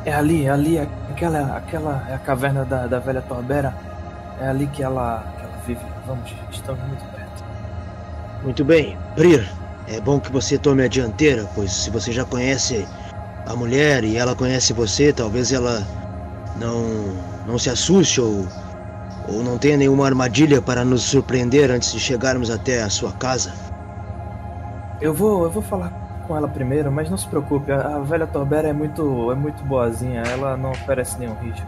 É 0.06 0.14
ali, 0.14 0.46
é 0.46 0.52
ali, 0.52 0.80
aquela, 0.80 1.58
aquela 1.58 2.06
é 2.10 2.14
a 2.14 2.20
caverna 2.20 2.64
da, 2.64 2.88
da 2.88 3.00
velha 3.00 3.22
Torbera. 3.22 3.74
É 4.40 4.48
ali 4.48 4.68
que 4.68 4.82
ela, 4.82 5.26
que 5.38 5.44
ela 5.44 5.58
vive. 5.66 5.82
Vamos, 6.06 6.34
estamos 6.52 6.82
muito. 6.88 7.15
Muito 8.46 8.64
bem. 8.64 8.96
Brir, 9.16 9.52
é 9.88 10.00
bom 10.00 10.20
que 10.20 10.32
você 10.32 10.56
tome 10.56 10.84
a 10.84 10.88
dianteira, 10.88 11.50
pois 11.56 11.72
se 11.72 11.90
você 11.90 12.12
já 12.12 12.24
conhece 12.24 12.88
a 13.44 13.56
mulher 13.56 14.04
e 14.04 14.18
ela 14.18 14.36
conhece 14.36 14.72
você, 14.72 15.12
talvez 15.12 15.52
ela 15.52 15.82
não, 16.56 17.16
não 17.48 17.58
se 17.58 17.72
assuste 17.72 18.22
ou, 18.22 18.46
ou 19.28 19.44
não 19.44 19.58
tenha 19.58 19.78
nenhuma 19.78 20.06
armadilha 20.06 20.62
para 20.62 20.86
nos 20.86 21.02
surpreender 21.02 21.72
antes 21.72 21.92
de 21.92 22.00
chegarmos 22.00 22.52
até 22.52 22.84
a 22.84 22.90
sua 22.90 23.12
casa. 23.14 23.52
Eu 25.02 25.12
vou, 25.12 25.46
eu 25.46 25.50
vou 25.50 25.64
falar 25.64 25.92
com 26.28 26.38
ela 26.38 26.48
primeiro, 26.48 26.92
mas 26.92 27.10
não 27.10 27.18
se 27.18 27.28
preocupe, 27.28 27.72
a, 27.72 27.96
a 27.96 28.00
velha 28.00 28.28
Torbera 28.28 28.68
é 28.68 28.74
muito, 28.74 29.32
é 29.32 29.36
muito 29.36 29.64
boazinha, 29.64 30.22
ela 30.22 30.56
não 30.56 30.70
oferece 30.70 31.18
nenhum 31.18 31.36
risco. 31.42 31.66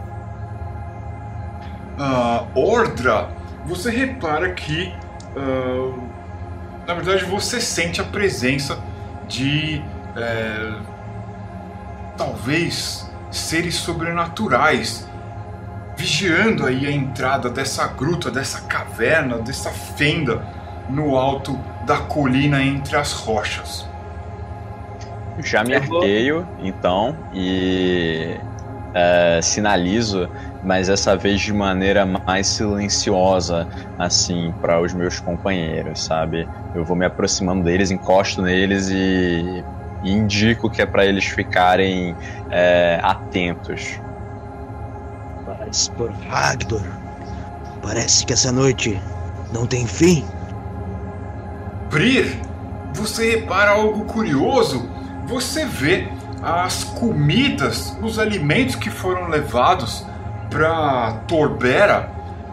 Ah, 1.98 2.44
Ordra, 2.54 3.30
você 3.66 3.90
repara 3.90 4.52
que, 4.52 4.94
ah, 5.36 6.17
na 6.88 6.94
verdade, 6.94 7.26
você 7.26 7.60
sente 7.60 8.00
a 8.00 8.04
presença 8.04 8.78
de 9.28 9.82
é, 10.16 10.72
talvez 12.16 13.06
seres 13.30 13.74
sobrenaturais 13.74 15.06
vigiando 15.98 16.64
aí 16.64 16.86
a 16.86 16.90
entrada 16.90 17.50
dessa 17.50 17.86
gruta, 17.88 18.30
dessa 18.30 18.62
caverna, 18.62 19.36
dessa 19.36 19.70
fenda 19.70 20.42
no 20.88 21.14
alto 21.18 21.60
da 21.84 21.98
colina 21.98 22.62
entre 22.62 22.96
as 22.96 23.12
rochas. 23.12 23.86
Já 25.40 25.62
me 25.62 25.74
arqueio, 25.74 26.48
então, 26.58 27.14
e 27.34 28.40
é, 28.94 29.40
sinalizo, 29.42 30.28
mas 30.62 30.88
essa 30.88 31.16
vez 31.16 31.40
de 31.40 31.52
maneira 31.52 32.04
mais 32.04 32.46
silenciosa, 32.46 33.66
assim, 33.98 34.52
para 34.60 34.80
os 34.80 34.92
meus 34.92 35.20
companheiros, 35.20 36.04
sabe? 36.04 36.48
Eu 36.74 36.84
vou 36.84 36.96
me 36.96 37.06
aproximando 37.06 37.64
deles, 37.64 37.90
encosto 37.90 38.42
neles 38.42 38.88
e, 38.88 39.64
e 40.02 40.12
indico 40.12 40.70
que 40.70 40.82
é 40.82 40.86
para 40.86 41.04
eles 41.04 41.24
ficarem 41.24 42.14
é, 42.50 42.98
atentos. 43.02 44.00
Mas 45.46 45.88
por 45.88 46.10
Ragdor, 46.28 46.82
parece 47.82 48.26
que 48.26 48.32
essa 48.32 48.52
noite 48.52 49.00
não 49.52 49.66
tem 49.66 49.86
fim. 49.86 50.24
Brir, 51.90 52.38
você 52.92 53.36
repara 53.36 53.70
algo 53.70 54.04
curioso? 54.04 54.88
Você 55.26 55.64
vê 55.64 56.08
as 56.42 56.84
comidas, 56.84 57.96
os 58.02 58.18
alimentos 58.18 58.74
que 58.74 58.90
foram 58.90 59.28
levados 59.28 60.06
para 60.50 61.12
Torbera 61.26 62.10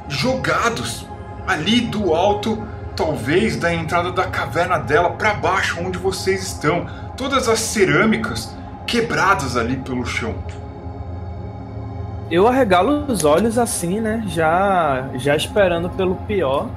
jogados 0.08 1.08
ali 1.48 1.82
do 1.82 2.14
alto, 2.14 2.64
talvez 2.96 3.58
da 3.58 3.74
entrada 3.74 4.12
da 4.12 4.26
caverna 4.26 4.78
dela 4.78 5.12
para 5.12 5.34
baixo, 5.34 5.80
onde 5.84 5.98
vocês 5.98 6.44
estão. 6.44 6.86
Todas 7.16 7.48
as 7.48 7.60
cerâmicas 7.60 8.56
quebradas 8.86 9.56
ali 9.56 9.78
pelo 9.78 10.06
chão. 10.06 10.36
Eu 12.30 12.48
arregalo 12.48 13.06
os 13.08 13.24
olhos 13.24 13.58
assim, 13.58 14.00
né? 14.00 14.24
Já, 14.28 15.10
já 15.16 15.36
esperando 15.36 15.90
pelo 15.92 16.16
pior. 16.16 16.68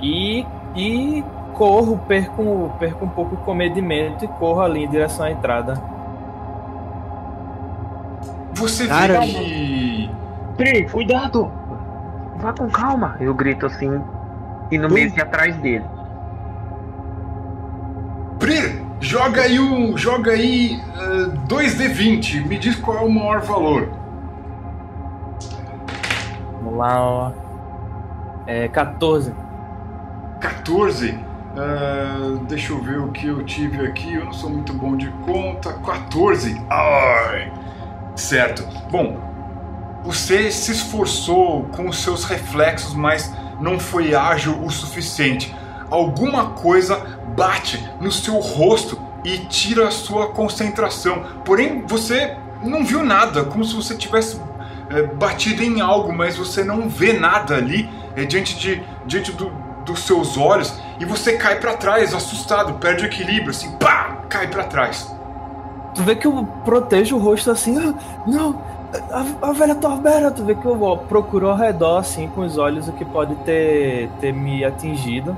E, 0.00 0.46
e 0.74 1.24
corro, 1.54 1.98
perco, 2.06 2.72
perco 2.78 3.04
um 3.04 3.08
pouco 3.08 3.34
o 3.34 3.38
comedimento 3.38 4.24
e 4.24 4.28
corro 4.28 4.60
ali 4.60 4.84
em 4.84 4.88
direção 4.88 5.26
à 5.26 5.30
entrada. 5.30 5.91
Você 8.62 8.86
Cara, 8.86 9.18
vê 9.20 9.26
que. 9.26 10.10
Pri, 10.56 10.88
cuidado! 10.88 11.50
Vá 12.36 12.52
com 12.52 12.70
calma! 12.70 13.16
Eu 13.18 13.34
grito 13.34 13.66
assim, 13.66 14.00
e 14.70 14.78
no 14.78 14.88
meio 14.88 15.10
de 15.10 15.20
atrás 15.20 15.56
dele. 15.56 15.84
Brir, 18.38 18.80
joga 19.00 19.42
aí 19.42 19.58
um. 19.58 19.98
Joga 19.98 20.30
aí 20.30 20.80
uh, 20.96 21.32
2D20. 21.48 22.46
Me 22.46 22.56
diz 22.56 22.76
qual 22.76 22.98
é 22.98 23.00
o 23.00 23.10
maior 23.10 23.40
valor. 23.40 23.88
Vamos 26.62 26.78
lá, 26.78 27.02
ó. 27.02 27.32
É 28.46 28.68
14. 28.68 29.34
14. 30.40 31.18
Ah, 31.56 32.38
deixa 32.48 32.72
eu 32.72 32.80
ver 32.80 33.00
o 33.00 33.08
que 33.08 33.26
eu 33.26 33.42
tive 33.44 33.84
aqui. 33.84 34.14
Eu 34.14 34.26
não 34.26 34.32
sou 34.32 34.50
muito 34.50 34.72
bom 34.72 34.96
de 34.96 35.08
conta. 35.26 35.72
14. 35.72 36.60
Ai. 36.70 37.61
Certo. 38.14 38.66
Bom, 38.90 39.18
você 40.04 40.50
se 40.50 40.72
esforçou 40.72 41.64
com 41.64 41.88
os 41.88 42.02
seus 42.02 42.24
reflexos, 42.24 42.94
mas 42.94 43.32
não 43.60 43.78
foi 43.78 44.14
ágil 44.14 44.60
o 44.62 44.70
suficiente. 44.70 45.54
Alguma 45.90 46.50
coisa 46.50 46.96
bate 47.36 47.82
no 48.00 48.10
seu 48.10 48.34
rosto 48.38 49.00
e 49.24 49.38
tira 49.38 49.88
a 49.88 49.90
sua 49.90 50.32
concentração. 50.32 51.24
Porém, 51.44 51.84
você 51.86 52.36
não 52.62 52.84
viu 52.84 53.04
nada, 53.04 53.44
como 53.44 53.64
se 53.64 53.74
você 53.74 53.96
tivesse 53.96 54.40
é, 54.90 55.02
batido 55.02 55.62
em 55.62 55.80
algo, 55.80 56.12
mas 56.12 56.36
você 56.36 56.64
não 56.64 56.88
vê 56.88 57.12
nada 57.12 57.56
ali 57.56 57.88
é, 58.16 58.24
diante, 58.24 58.58
de, 58.58 58.82
diante 59.06 59.32
do, 59.32 59.50
dos 59.84 60.00
seus 60.00 60.36
olhos 60.36 60.74
e 60.98 61.04
você 61.04 61.36
cai 61.36 61.58
para 61.58 61.74
trás, 61.74 62.14
assustado, 62.14 62.74
perde 62.74 63.04
o 63.04 63.06
equilíbrio, 63.06 63.50
assim, 63.50 63.70
pá, 63.72 64.22
cai 64.28 64.48
para 64.48 64.64
trás. 64.64 65.14
Tu 65.94 66.02
vê 66.02 66.16
que 66.16 66.26
eu 66.26 66.46
protejo 66.64 67.16
o 67.16 67.18
rosto 67.18 67.50
assim, 67.50 67.76
ah, 67.78 67.94
não, 68.26 68.58
a, 69.10 69.48
a 69.48 69.52
velha 69.52 69.74
Torbera, 69.74 70.30
tu 70.30 70.44
vê 70.44 70.54
que 70.54 70.64
eu 70.64 70.82
ó, 70.82 70.96
procuro 70.96 71.48
ao 71.48 71.56
redor, 71.56 71.98
assim, 71.98 72.28
com 72.28 72.42
os 72.42 72.58
olhos, 72.58 72.88
o 72.88 72.92
que 72.92 73.04
pode 73.04 73.34
ter, 73.36 74.08
ter 74.20 74.32
me 74.32 74.64
atingido. 74.64 75.36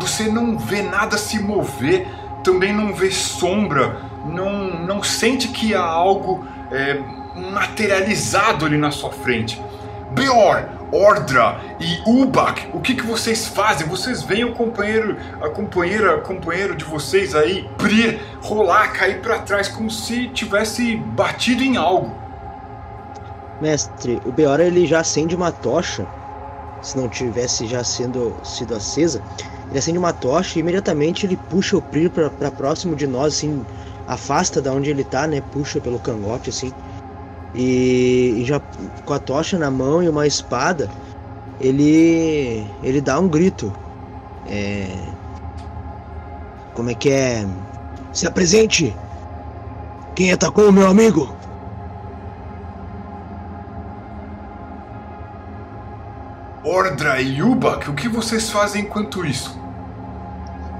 Você 0.00 0.30
não 0.30 0.58
vê 0.58 0.82
nada 0.82 1.16
se 1.16 1.38
mover, 1.42 2.08
também 2.42 2.72
não 2.72 2.94
vê 2.94 3.10
sombra, 3.10 3.96
não, 4.24 4.68
não 4.80 5.02
sente 5.02 5.48
que 5.48 5.74
há 5.74 5.82
algo 5.82 6.44
é, 6.70 7.00
materializado 7.34 8.64
ali 8.64 8.76
na 8.76 8.90
sua 8.90 9.10
frente. 9.10 9.60
Beor, 10.12 10.68
Ordra 10.92 11.60
e 11.80 12.00
Ubak, 12.08 12.68
o 12.72 12.80
que, 12.80 12.94
que 12.94 13.04
vocês 13.04 13.46
fazem? 13.46 13.86
Vocês 13.86 14.22
veem 14.22 14.44
o 14.44 14.54
companheiro, 14.54 15.16
a 15.40 15.48
companheira, 15.48 16.18
companheiro 16.18 16.76
de 16.76 16.84
vocês 16.84 17.34
aí, 17.34 17.68
Brir, 17.76 18.20
rolar, 18.42 18.92
cair 18.92 19.20
para 19.20 19.38
trás 19.40 19.68
como 19.68 19.90
se 19.90 20.28
tivesse 20.28 20.96
batido 20.96 21.62
em 21.62 21.76
algo. 21.76 22.10
Mestre, 23.60 24.20
o 24.24 24.32
Beora 24.32 24.64
ele 24.64 24.86
já 24.86 25.00
acende 25.00 25.34
uma 25.34 25.50
tocha. 25.50 26.06
Se 26.82 26.96
não 26.96 27.08
tivesse 27.08 27.66
já 27.66 27.82
sendo 27.82 28.36
sido 28.44 28.74
acesa, 28.74 29.22
ele 29.70 29.78
acende 29.78 29.98
uma 29.98 30.12
tocha 30.12 30.58
e 30.58 30.60
imediatamente 30.60 31.26
ele 31.26 31.36
puxa 31.36 31.76
o 31.76 31.82
Prir 31.82 32.10
pra, 32.10 32.30
pra 32.30 32.50
próximo 32.50 32.94
de 32.94 33.06
nós, 33.06 33.34
assim, 33.34 33.64
afasta 34.06 34.60
da 34.60 34.72
onde 34.72 34.90
ele 34.90 35.02
tá, 35.02 35.26
né? 35.26 35.40
Puxa 35.40 35.80
pelo 35.80 35.98
cangote, 35.98 36.50
assim. 36.50 36.72
E, 37.54 38.34
e 38.38 38.44
já 38.44 38.60
com 39.04 39.12
a 39.12 39.18
tocha 39.18 39.58
na 39.58 39.70
mão 39.70 40.02
e 40.02 40.08
uma 40.08 40.26
espada, 40.26 40.90
ele 41.60 42.66
ele 42.82 43.00
dá 43.00 43.18
um 43.18 43.28
grito. 43.28 43.72
É, 44.48 44.88
como 46.74 46.90
é 46.90 46.94
que 46.94 47.10
é? 47.10 47.46
Se 48.12 48.26
apresente! 48.26 48.94
Quem 50.14 50.32
atacou 50.32 50.68
o 50.68 50.72
meu 50.72 50.86
amigo? 50.86 51.36
Ordra 56.64 57.20
e 57.20 57.42
Ubak, 57.42 57.88
o 57.88 57.94
que 57.94 58.08
vocês 58.08 58.50
fazem 58.50 58.82
enquanto 58.82 59.24
isso? 59.24 59.65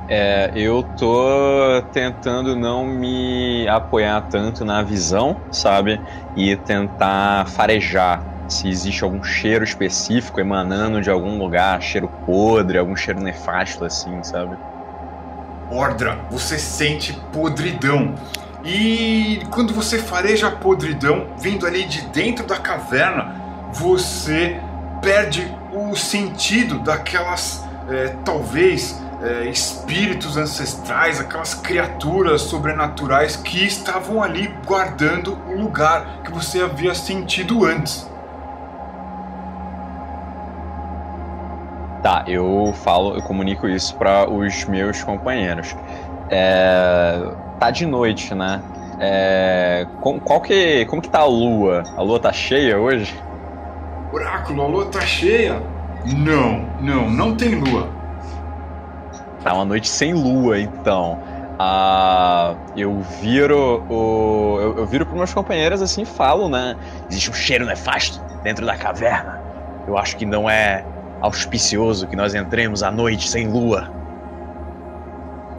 É, 0.09 0.53
eu 0.55 0.85
tô 0.97 1.83
tentando 1.93 2.55
não 2.55 2.87
me 2.87 3.67
apoiar 3.69 4.21
tanto 4.23 4.65
na 4.65 4.83
visão, 4.83 5.37
sabe? 5.51 6.01
E 6.37 6.55
tentar 6.57 7.49
farejar 7.49 8.23
se 8.49 8.69
existe 8.69 9.03
algum 9.03 9.23
cheiro 9.23 9.65
específico 9.65 10.41
emanando 10.41 11.01
de 11.01 11.11
algum 11.11 11.37
lugar, 11.39 11.81
cheiro 11.83 12.09
podre, 12.25 12.79
algum 12.79 12.95
cheiro 12.95 13.21
nefasto 13.21 13.85
assim, 13.85 14.23
sabe? 14.23 14.57
Ordra, 15.71 16.19
você 16.31 16.59
sente 16.59 17.13
podridão. 17.33 18.15
E 18.65 19.43
quando 19.51 19.75
você 19.75 19.99
fareja 19.99 20.49
a 20.49 20.51
podridão, 20.51 21.27
vindo 21.39 21.67
ali 21.67 21.85
de 21.85 22.03
dentro 22.07 22.47
da 22.47 22.57
caverna, 22.57 23.35
você 23.73 24.61
perde 25.01 25.53
o 25.73 25.95
sentido 25.97 26.79
daquelas, 26.79 27.65
é, 27.89 28.09
talvez, 28.25 29.01
é, 29.23 29.45
espíritos 29.49 30.37
ancestrais, 30.37 31.21
aquelas 31.21 31.55
criaturas 31.55 32.43
sobrenaturais 32.43 33.37
que 33.37 33.65
estavam 33.65 34.23
ali 34.23 34.53
guardando 34.67 35.39
o 35.49 35.61
lugar 35.61 36.23
que 36.23 36.31
você 36.31 36.61
havia 36.61 36.95
sentido 36.95 37.65
antes. 37.65 38.09
Tá, 42.03 42.25
eu 42.27 42.73
falo, 42.85 43.17
eu 43.17 43.23
comunico 43.23 43.67
isso 43.67 43.97
para 43.97 44.31
os 44.31 44.65
meus 44.67 45.03
companheiros. 45.03 45.75
É, 46.31 47.21
tá 47.59 47.71
de 47.71 47.87
noite, 47.87 48.35
né? 48.35 48.63
É, 49.01 49.87
com, 50.01 50.21
qual 50.21 50.41
que, 50.41 50.85
como 50.87 51.03
que 51.03 51.09
tá 51.09 51.21
a 51.21 51.27
lua? 51.27 51.83
A 51.97 52.03
lua 52.03 52.21
tá 52.21 52.33
cheia 52.33 52.79
hoje? 52.79 53.13
Oráculo, 54.13 54.63
a 54.63 54.67
lua 54.67 54.87
tá 54.87 55.01
cheia? 55.01 55.61
Não, 56.17 56.65
não, 56.81 57.11
não 57.11 57.35
tem 57.35 57.57
lua. 57.57 57.96
Tá 59.47 59.55
uma 59.55 59.65
noite 59.65 59.89
sem 59.89 60.13
lua, 60.13 60.59
então. 60.59 61.21
Ah, 61.57 62.57
eu 62.77 63.01
viro 63.21 63.81
o. 63.89 64.59
Eu, 64.61 64.79
eu 64.79 64.87
viro 64.87 65.07
para 65.07 65.15
meus 65.15 65.33
companheiros 65.33 65.81
assim 65.81 66.03
e 66.03 66.05
falo, 66.05 66.49
né? 66.49 66.77
Existe 67.09 67.31
um 67.31 67.33
cheiro 67.33 67.65
nefasto 67.65 68.21
dentro 68.43 68.67
da 68.67 68.77
caverna. 68.77 69.41
Eu 69.87 69.97
acho 69.97 70.17
que 70.17 70.27
não 70.27 70.51
é 70.51 70.85
auspicioso 71.21 72.09
que 72.09 72.17
nós 72.17 72.35
entremos 72.35 72.83
à 72.83 72.91
noite 72.91 73.29
sem 73.29 73.47
lua. 73.47 73.89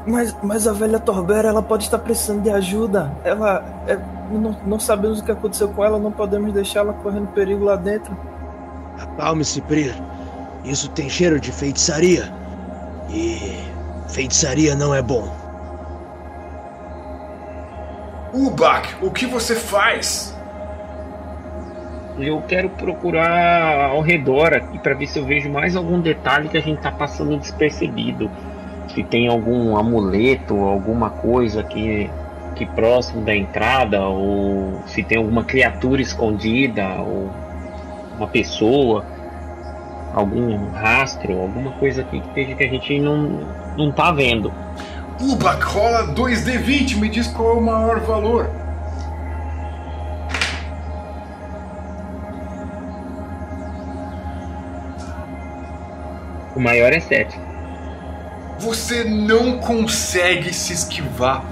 Mas, 0.05 0.35
mas 0.43 0.67
a 0.67 0.73
velha 0.73 0.99
Torbera, 0.99 1.47
ela 1.47 1.63
pode 1.63 1.85
estar 1.85 1.99
precisando 1.99 2.41
de 2.41 2.49
ajuda. 2.49 3.09
Ela. 3.23 3.63
É, 3.87 3.97
não, 4.29 4.53
não 4.65 4.79
sabemos 4.81 5.21
o 5.21 5.23
que 5.23 5.31
aconteceu 5.31 5.69
com 5.69 5.85
ela, 5.85 5.97
não 5.97 6.11
podemos 6.11 6.51
deixá-la 6.51 6.91
correndo 6.91 7.27
perigo 7.27 7.63
lá 7.63 7.77
dentro. 7.77 8.17
Acalme-se, 8.99 9.61
Prir. 9.61 9.95
Isso 10.65 10.89
tem 10.89 11.09
cheiro 11.09 11.39
de 11.39 11.53
feitiçaria. 11.53 12.29
E. 13.09 13.76
feitiçaria 14.09 14.75
não 14.75 14.93
é 14.93 15.01
bom. 15.01 15.47
Ubak, 18.33 18.95
o 19.01 19.09
que 19.09 19.25
você 19.25 19.55
faz? 19.55 20.35
Eu 22.19 22.41
quero 22.47 22.69
procurar 22.69 23.89
ao 23.91 24.01
redor 24.01 24.53
aqui 24.53 24.79
para 24.79 24.93
ver 24.93 25.07
se 25.07 25.19
eu 25.19 25.25
vejo 25.25 25.49
mais 25.49 25.75
algum 25.75 25.99
detalhe 25.99 26.49
que 26.49 26.57
a 26.57 26.61
gente 26.61 26.81
tá 26.81 26.91
passando 26.91 27.37
despercebido. 27.37 28.29
Se 28.93 29.03
tem 29.03 29.27
algum 29.27 29.77
amuleto, 29.77 30.55
alguma 30.55 31.09
coisa 31.09 31.61
aqui, 31.61 32.09
aqui 32.51 32.65
próximo 32.65 33.23
da 33.23 33.35
entrada, 33.35 34.01
ou 34.07 34.81
se 34.87 35.03
tem 35.03 35.17
alguma 35.17 35.43
criatura 35.43 36.01
escondida, 36.01 36.95
ou 36.99 37.29
uma 38.17 38.27
pessoa, 38.27 39.05
algum 40.13 40.69
rastro, 40.71 41.39
alguma 41.39 41.71
coisa 41.73 42.01
aqui 42.01 42.21
que, 42.33 42.55
que 42.55 42.63
a 42.63 42.67
gente 42.67 42.99
não, 42.99 43.41
não 43.77 43.91
tá 43.91 44.11
vendo. 44.11 44.51
Ubak, 45.21 45.63
rola 45.63 46.07
2D20, 46.13 46.97
me 46.97 47.09
diz 47.09 47.27
qual 47.27 47.49
é 47.49 47.53
o 47.53 47.61
maior 47.61 47.99
valor. 48.01 48.49
O 56.55 56.59
maior 56.59 56.91
é 56.91 56.99
7. 56.99 57.39
Você 58.59 59.03
não 59.03 59.59
consegue 59.59 60.51
se 60.51 60.73
esquivar. 60.73 61.43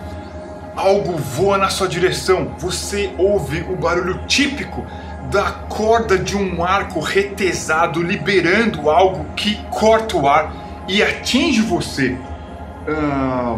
Algo 0.76 1.18
voa 1.18 1.58
na 1.58 1.70
sua 1.70 1.88
direção. 1.88 2.56
Você 2.58 3.14
ouve 3.18 3.62
o 3.70 3.76
barulho 3.76 4.26
típico 4.26 4.84
da 5.32 5.52
corda 5.52 6.18
de 6.18 6.36
um 6.36 6.64
arco 6.64 7.00
retesado 7.00 8.02
liberando 8.02 8.90
algo 8.90 9.26
que 9.36 9.56
corta 9.70 10.18
o 10.18 10.28
ar 10.28 10.65
e 10.88 11.02
atinge 11.04 11.62
você. 11.62 12.18
Ah, 12.88 13.58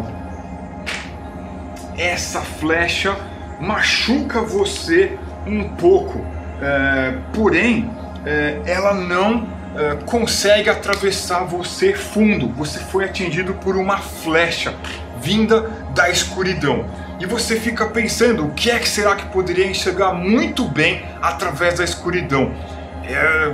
essa 1.98 2.40
flecha 2.40 3.16
machuca 3.60 4.40
você 4.40 5.18
um 5.46 5.70
pouco, 5.70 6.24
é, 6.62 7.14
porém 7.32 7.90
é, 8.24 8.60
ela 8.66 8.94
não 8.94 9.48
é, 9.76 9.96
consegue 10.06 10.70
atravessar 10.70 11.44
você 11.44 11.92
fundo. 11.92 12.48
Você 12.54 12.78
foi 12.78 13.04
atingido 13.04 13.54
por 13.54 13.76
uma 13.76 13.98
flecha 13.98 14.74
vinda 15.20 15.68
da 15.94 16.08
escuridão. 16.08 16.86
E 17.18 17.26
você 17.26 17.58
fica 17.58 17.86
pensando 17.86 18.46
o 18.46 18.50
que 18.52 18.70
é 18.70 18.78
que 18.78 18.88
será 18.88 19.16
que 19.16 19.26
poderia 19.26 19.66
enxergar 19.66 20.14
muito 20.14 20.64
bem 20.64 21.04
através 21.20 21.78
da 21.78 21.84
escuridão. 21.84 22.52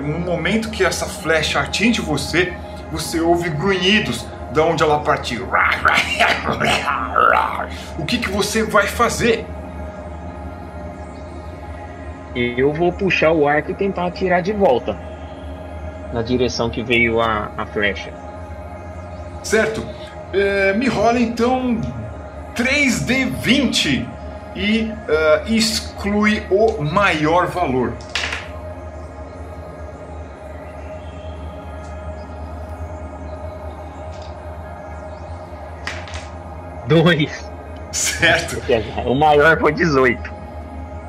No 0.03 0.19
momento 0.19 0.69
que 0.69 0.85
essa 0.85 1.07
flecha 1.07 1.61
atinge 1.61 2.03
você, 2.03 2.53
você 2.95 3.21
ouve 3.21 3.51
grunhidos 3.51 4.25
de 4.53 4.61
onde 4.61 4.85
ela 4.85 5.01
partiu. 5.01 5.49
O 7.99 8.05
que, 8.05 8.19
que 8.19 8.31
você 8.31 8.63
vai 8.63 8.87
fazer? 8.87 9.45
Eu 12.37 12.73
vou 12.73 12.93
puxar 12.93 13.33
o 13.33 13.49
arco 13.49 13.73
e 13.73 13.75
tentar 13.75 14.07
atirar 14.07 14.43
de 14.43 14.53
volta 14.53 14.97
na 16.13 16.23
direção 16.23 16.71
que 16.71 16.85
veio 16.85 17.21
a, 17.21 17.51
a 17.57 17.67
flecha. 17.67 18.13
Certo. 19.43 19.85
É, 20.33 20.73
me 20.75 20.87
rola 20.87 21.19
então 21.19 21.81
3D20 22.55 24.07
e 24.55 24.83
uh, 24.83 25.53
exclui 25.53 26.45
o 26.49 26.81
maior 26.83 27.49
valor. 27.49 27.93
Dois. 37.03 37.45
Certo. 37.93 38.61
O 39.05 39.15
maior 39.15 39.59
foi 39.59 39.73
18. 39.73 40.33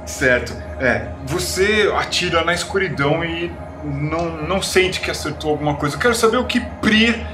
Certo. 0.06 0.56
É, 0.80 1.08
você 1.26 1.92
atira 1.96 2.44
na 2.44 2.54
escuridão 2.54 3.24
e 3.24 3.52
não, 3.84 4.38
não 4.48 4.62
sente 4.62 5.00
que 5.00 5.10
acertou 5.10 5.52
alguma 5.52 5.76
coisa. 5.76 5.96
Eu 5.96 6.00
quero 6.00 6.16
saber 6.16 6.38
o 6.38 6.46
que 6.46 6.60
Prir, 6.60 7.26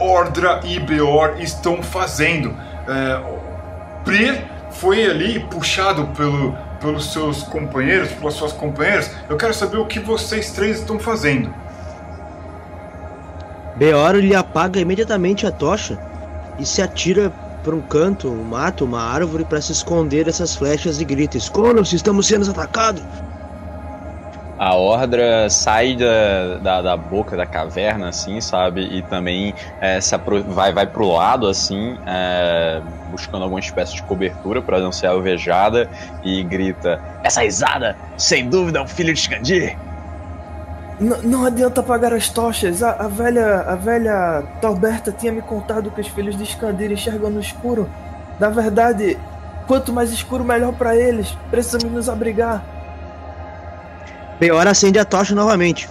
Ordra 0.00 0.60
e 0.64 0.78
Beor 0.80 1.36
estão 1.38 1.82
fazendo. 1.82 2.54
É, 2.88 3.22
Prir 4.04 4.44
foi 4.70 5.08
ali 5.08 5.40
puxado 5.40 6.06
pelo, 6.08 6.56
pelos 6.80 7.12
seus 7.12 7.42
companheiros, 7.44 8.10
pelas 8.12 8.34
suas 8.34 8.52
companheiras. 8.52 9.10
Eu 9.28 9.36
quero 9.36 9.54
saber 9.54 9.78
o 9.78 9.86
que 9.86 10.00
vocês 10.00 10.50
três 10.50 10.80
estão 10.80 10.98
fazendo. 10.98 11.54
Beor 13.76 14.16
lhe 14.16 14.34
apaga 14.34 14.80
imediatamente 14.80 15.46
a 15.46 15.52
tocha 15.52 15.98
e 16.58 16.64
se 16.64 16.80
atira 16.80 17.32
para 17.66 17.74
um 17.74 17.80
canto, 17.80 18.30
um 18.30 18.44
mato, 18.44 18.84
uma 18.84 19.02
árvore 19.02 19.44
para 19.44 19.60
se 19.60 19.72
esconder 19.72 20.24
dessas 20.24 20.54
flechas 20.54 21.00
e 21.00 21.04
grita: 21.04 21.36
Escondam-se, 21.36 21.96
estamos 21.96 22.28
sendo 22.28 22.48
atacados! 22.48 23.02
A 24.56 24.74
Ordra 24.74 25.50
sai 25.50 25.96
da, 25.96 26.58
da, 26.58 26.82
da, 26.82 26.96
boca 26.96 27.36
da 27.36 27.44
caverna, 27.44 28.08
assim, 28.08 28.40
sabe? 28.40 28.82
E 28.82 29.02
também 29.02 29.52
é, 29.80 30.00
se 30.00 30.16
vai, 30.48 30.72
vai 30.72 30.86
pro 30.86 31.12
lado, 31.12 31.46
assim, 31.46 31.98
é, 32.06 32.80
buscando 33.10 33.42
alguma 33.42 33.60
espécie 33.60 33.96
de 33.96 34.02
cobertura 34.04 34.62
para 34.62 34.80
não 34.80 34.92
ser 34.92 35.08
alvejada 35.08 35.90
e 36.24 36.44
grita: 36.44 37.00
Essa 37.24 37.42
risada, 37.42 37.96
sem 38.16 38.48
dúvida, 38.48 38.78
é 38.78 38.82
um 38.82 38.88
filho 38.88 39.12
de 39.12 39.20
Scandir! 39.20 39.76
N 40.98 41.14
não 41.22 41.44
adianta 41.44 41.80
apagar 41.80 42.12
as 42.12 42.28
tochas. 42.28 42.82
A, 42.82 42.92
a, 42.92 43.08
velha 43.08 43.60
a 43.60 43.74
velha 43.74 44.44
Talberta 44.60 45.12
tinha 45.12 45.32
me 45.32 45.42
contado 45.42 45.90
que 45.90 46.00
os 46.00 46.08
filhos 46.08 46.36
de 46.36 46.46
Scandir 46.46 46.90
enxergam 46.90 47.30
no 47.30 47.40
escuro. 47.40 47.88
Na 48.38 48.48
verdade, 48.48 49.18
quanto 49.66 49.92
mais 49.92 50.10
escuro, 50.10 50.44
melhor 50.44 50.72
para 50.72 50.96
eles. 50.96 51.36
Precisamos 51.50 51.92
nos 51.92 52.08
abrigar. 52.08 52.64
Beor 54.38 54.66
acende 54.66 54.98
a 54.98 55.04
tocha 55.04 55.34
novamente. 55.34 55.88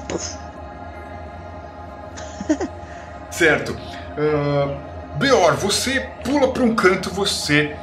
certo. 3.32 3.76
Uh, 4.18 4.76
Beor, 5.18 5.56
você 5.56 6.10
pula 6.24 6.52
para 6.52 6.64
um 6.64 6.76
canto, 6.76 7.10
você 7.10 7.76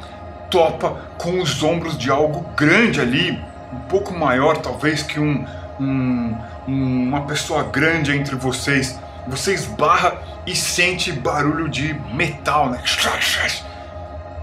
topa 0.49 1.01
com 1.17 1.39
os 1.41 1.63
ombros 1.63 1.97
de 1.97 2.11
algo 2.11 2.45
grande 2.55 3.01
ali, 3.01 3.43
um 3.71 3.79
pouco 3.89 4.13
maior 4.13 4.57
talvez 4.57 5.01
que 5.01 5.19
um, 5.19 5.45
um, 5.79 6.37
uma 6.67 7.21
pessoa 7.21 7.63
grande 7.63 8.15
entre 8.15 8.35
vocês. 8.35 8.99
Você 9.27 9.53
esbarra 9.53 10.21
e 10.45 10.55
sente 10.55 11.11
barulho 11.11 11.69
de 11.69 11.93
metal, 12.13 12.69
né? 12.69 12.81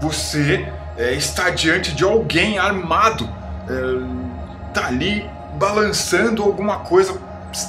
Você 0.01 0.67
é, 0.97 1.13
está 1.13 1.49
diante 1.49 1.93
de 1.93 2.03
alguém 2.03 2.57
armado. 2.57 3.29
É, 3.69 4.73
tá 4.73 4.87
ali 4.87 5.29
balançando 5.55 6.41
alguma 6.43 6.79
coisa, 6.79 7.19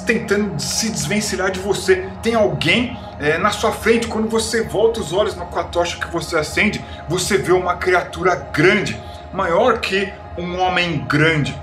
tentando 0.07 0.59
se 0.61 0.90
desvencilhar 0.90 1.50
de 1.50 1.61
você. 1.61 2.09
Tem 2.22 2.34
alguém 2.34 2.96
é, 3.20 3.38
na 3.38 3.50
sua 3.50 3.72
frente. 3.72 4.07
Quando 4.07 4.28
você 4.28 4.62
volta 4.62 5.00
os 5.00 5.12
olhos 5.12 5.34
com 5.34 5.59
a 5.59 5.64
tocha 5.64 5.98
que 5.98 6.11
você 6.11 6.36
acende, 6.36 6.82
você 7.09 7.36
vê 7.36 7.53
uma 7.53 7.76
criatura 7.76 8.34
grande, 8.34 8.98
maior 9.32 9.78
que 9.80 10.12
um 10.38 10.59
homem 10.59 11.05
grande. 11.07 11.59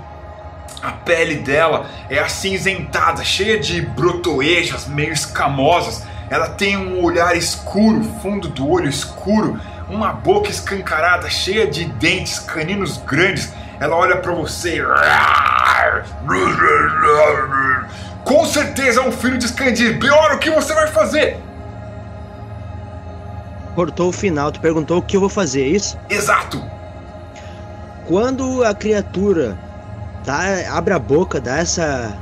A 0.82 0.92
pele 0.92 1.36
dela 1.36 1.86
é 2.08 2.18
acinzentada, 2.18 3.22
cheia 3.22 3.58
de 3.58 3.82
brotoejas 3.82 4.86
meio 4.86 5.12
escamosas. 5.12 6.02
Ela 6.30 6.48
tem 6.48 6.76
um 6.76 7.02
olhar 7.02 7.36
escuro, 7.36 8.02
fundo 8.22 8.48
do 8.48 8.68
olho 8.68 8.88
escuro, 8.88 9.60
uma 9.88 10.12
boca 10.12 10.48
escancarada, 10.48 11.28
cheia 11.28 11.66
de 11.66 11.84
dentes 11.84 12.38
caninos 12.38 12.98
grandes. 12.98 13.52
Ela 13.78 13.96
olha 13.96 14.16
para 14.18 14.32
você. 14.32 14.80
Com 18.24 18.44
certeza 18.46 19.00
é 19.00 19.04
um 19.04 19.12
filho 19.12 19.38
de 19.38 19.48
Scandir. 19.48 19.98
Pior, 19.98 20.32
o 20.34 20.38
que 20.38 20.50
você 20.50 20.72
vai 20.72 20.86
fazer? 20.86 21.36
Cortou 23.74 24.08
o 24.08 24.12
final, 24.12 24.52
tu 24.52 24.60
perguntou 24.60 24.98
o 24.98 25.02
que 25.02 25.16
eu 25.16 25.20
vou 25.20 25.28
fazer, 25.28 25.62
é 25.62 25.68
isso? 25.68 25.98
Exato! 26.08 26.62
quando 28.10 28.64
a 28.64 28.74
criatura 28.74 29.56
tá, 30.24 30.42
abre 30.70 30.94
a 30.94 30.98
boca, 30.98 31.40
dá 31.40 31.58
essa. 31.58 32.16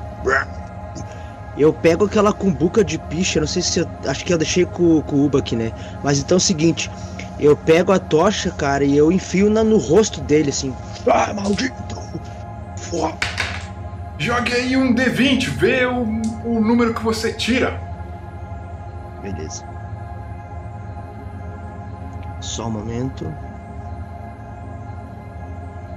Eu 1.56 1.72
pego 1.72 2.04
aquela 2.04 2.32
cumbuca 2.32 2.84
de 2.84 2.98
picha, 2.98 3.40
não 3.40 3.46
sei 3.46 3.62
se 3.62 3.80
eu. 3.80 3.88
Acho 4.06 4.24
que 4.24 4.32
eu 4.32 4.38
deixei 4.38 4.64
com, 4.64 5.02
com 5.02 5.16
o 5.16 5.24
Uba 5.26 5.40
aqui, 5.40 5.56
né? 5.56 5.72
Mas 6.02 6.18
então 6.18 6.36
é 6.36 6.38
o 6.38 6.40
seguinte, 6.40 6.90
eu 7.38 7.56
pego 7.56 7.92
a 7.92 7.98
tocha, 7.98 8.50
cara, 8.50 8.84
e 8.84 8.96
eu 8.96 9.10
enfio 9.10 9.50
na, 9.50 9.64
no 9.64 9.78
rosto 9.78 10.20
dele, 10.20 10.50
assim. 10.50 10.74
Ah, 11.06 11.32
maldito! 11.32 11.98
Fua. 12.76 13.16
Jogue 14.18 14.52
aí 14.52 14.76
um 14.76 14.94
D20, 14.94 15.48
vê 15.50 15.86
o, 15.86 16.02
o 16.44 16.60
número 16.60 16.92
que 16.92 17.02
você 17.02 17.32
tira. 17.32 17.80
Beleza. 19.22 19.64
Só 22.40 22.66
um 22.66 22.70
momento. 22.70 23.32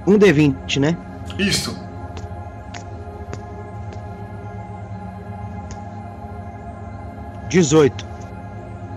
Um 0.06 0.18
D20, 0.18 0.78
né? 0.78 0.96
Isso. 1.38 1.76
Dezoito. 7.52 8.06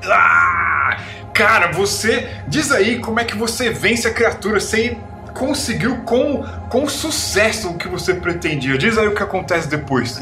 Ah! 0.06 0.98
Cara, 1.34 1.74
você. 1.74 2.30
Diz 2.48 2.72
aí 2.72 3.00
como 3.00 3.20
é 3.20 3.26
que 3.26 3.38
você 3.38 3.70
vence 3.70 4.08
a 4.08 4.14
criatura. 4.14 4.60
Você 4.62 4.98
conseguiu 5.34 5.98
com, 6.04 6.42
com 6.70 6.88
sucesso 6.88 7.72
o 7.72 7.78
que 7.78 7.90
você 7.90 8.14
pretendia. 8.14 8.78
Diz 8.78 8.98
aí 8.98 9.08
o 9.08 9.14
que 9.14 9.22
acontece 9.22 9.68
depois. 9.68 10.18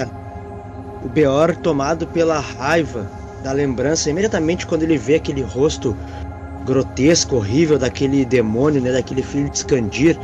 O 1.03 1.07
Beor, 1.07 1.55
tomado 1.55 2.07
pela 2.07 2.39
raiva 2.39 3.05
da 3.43 3.51
lembrança, 3.51 4.09
imediatamente 4.09 4.65
quando 4.65 4.81
ele 4.81 4.97
vê 4.97 5.15
aquele 5.15 5.43
rosto 5.43 5.95
grotesco, 6.65 7.35
horrível 7.35 7.77
daquele 7.77 8.25
demônio, 8.25 8.81
né, 8.81 8.91
daquele 8.93 9.21
filho 9.21 9.49
de 9.49 9.59
Scandir, 9.59 10.17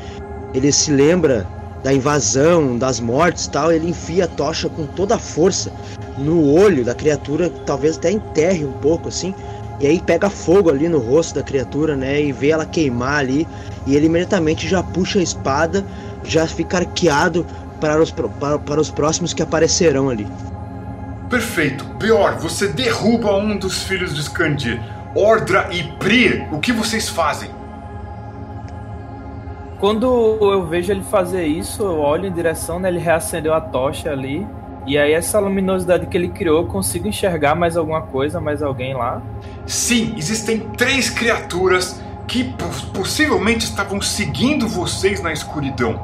ele 0.54 0.72
se 0.72 0.90
lembra 0.90 1.46
da 1.84 1.94
invasão, 1.94 2.78
das 2.78 3.00
mortes 3.00 3.48
tal, 3.48 3.72
ele 3.72 3.90
enfia 3.90 4.26
a 4.26 4.28
tocha 4.28 4.70
com 4.70 4.86
toda 4.86 5.16
a 5.16 5.20
força 5.20 5.72
no 6.18 6.54
olho 6.54 6.84
da 6.84 6.94
criatura, 6.94 7.50
talvez 7.66 7.98
até 7.98 8.12
enterre 8.12 8.66
um 8.66 8.74
pouco 8.74 9.08
assim, 9.08 9.34
e 9.80 9.88
aí 9.88 10.02
pega 10.02 10.30
fogo 10.30 10.70
ali 10.70 10.90
no 10.90 11.00
rosto 11.00 11.36
da 11.36 11.44
criatura, 11.44 11.96
né, 11.96 12.22
e 12.22 12.32
vê 12.32 12.50
ela 12.50 12.66
queimar 12.66 13.20
ali, 13.20 13.48
e 13.88 13.96
ele 13.96 14.08
imediatamente 14.08 14.68
já 14.68 14.84
puxa 14.84 15.20
a 15.20 15.24
espada, 15.24 15.86
já 16.24 16.46
fica 16.46 16.80
arqueado 16.80 17.46
para 17.80 18.02
os, 18.02 18.12
para, 18.12 18.60
para 18.60 18.82
os 18.82 18.92
próximos 18.92 19.34
que 19.34 19.42
aparecerão 19.42 20.10
ali. 20.10 20.28
Perfeito. 21.30 21.86
Pior, 21.98 22.38
você 22.38 22.68
derruba 22.68 23.36
um 23.38 23.58
dos 23.58 23.84
filhos 23.84 24.16
de 24.16 24.22
Skandir. 24.22 24.82
Ordra 25.16 25.70
e 25.72 25.84
Prir, 25.98 26.48
o 26.52 26.60
que 26.60 26.74
vocês 26.74 27.08
fazem? 27.08 27.50
Quando 29.80 30.38
eu 30.42 30.66
vejo 30.66 30.92
ele 30.92 31.04
fazer 31.04 31.46
isso, 31.46 31.84
eu 31.84 32.00
olho 32.00 32.28
em 32.28 32.32
direção, 32.32 32.80
né? 32.80 32.90
Ele 32.90 33.00
reacendeu 33.00 33.54
a 33.54 33.62
tocha 33.62 34.12
ali. 34.12 34.46
E 34.86 34.98
aí 34.98 35.14
essa 35.14 35.40
luminosidade 35.40 36.08
que 36.08 36.18
ele 36.18 36.30
criou, 36.30 36.62
eu 36.62 36.68
consigo 36.68 37.08
enxergar 37.08 37.56
mais 37.56 37.78
alguma 37.78 38.02
coisa, 38.02 38.42
mais 38.42 38.62
alguém 38.62 38.94
lá? 38.94 39.22
Sim, 39.66 40.14
existem 40.18 40.60
três 40.78 41.10
criaturas 41.10 42.02
que 42.28 42.44
po- 42.44 42.92
possivelmente 42.94 43.66
estavam 43.66 44.02
seguindo 44.02 44.68
vocês 44.68 45.22
na 45.22 45.32
escuridão. 45.32 46.00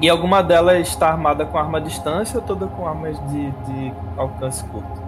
E 0.00 0.08
alguma 0.08 0.42
delas 0.42 0.88
está 0.88 1.08
armada 1.08 1.44
com 1.44 1.58
arma 1.58 1.78
à 1.78 1.80
distância 1.80 2.38
ou 2.38 2.42
toda 2.44 2.66
com 2.66 2.86
armas 2.86 3.18
de, 3.28 3.50
de 3.50 3.92
alcance 4.16 4.64
curto? 4.64 4.99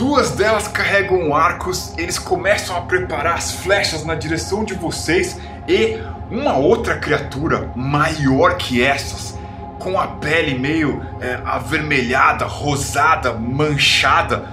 Duas 0.00 0.30
delas 0.30 0.66
carregam 0.66 1.36
arcos, 1.36 1.92
eles 1.98 2.18
começam 2.18 2.74
a 2.74 2.80
preparar 2.80 3.34
as 3.34 3.52
flechas 3.52 4.02
na 4.02 4.14
direção 4.14 4.64
de 4.64 4.72
vocês 4.72 5.36
e 5.68 6.00
uma 6.30 6.56
outra 6.56 6.96
criatura 6.96 7.70
maior 7.76 8.56
que 8.56 8.82
essas, 8.82 9.38
com 9.78 10.00
a 10.00 10.06
pele 10.06 10.58
meio 10.58 11.04
é, 11.20 11.38
avermelhada, 11.44 12.46
rosada, 12.46 13.34
manchada, 13.34 14.48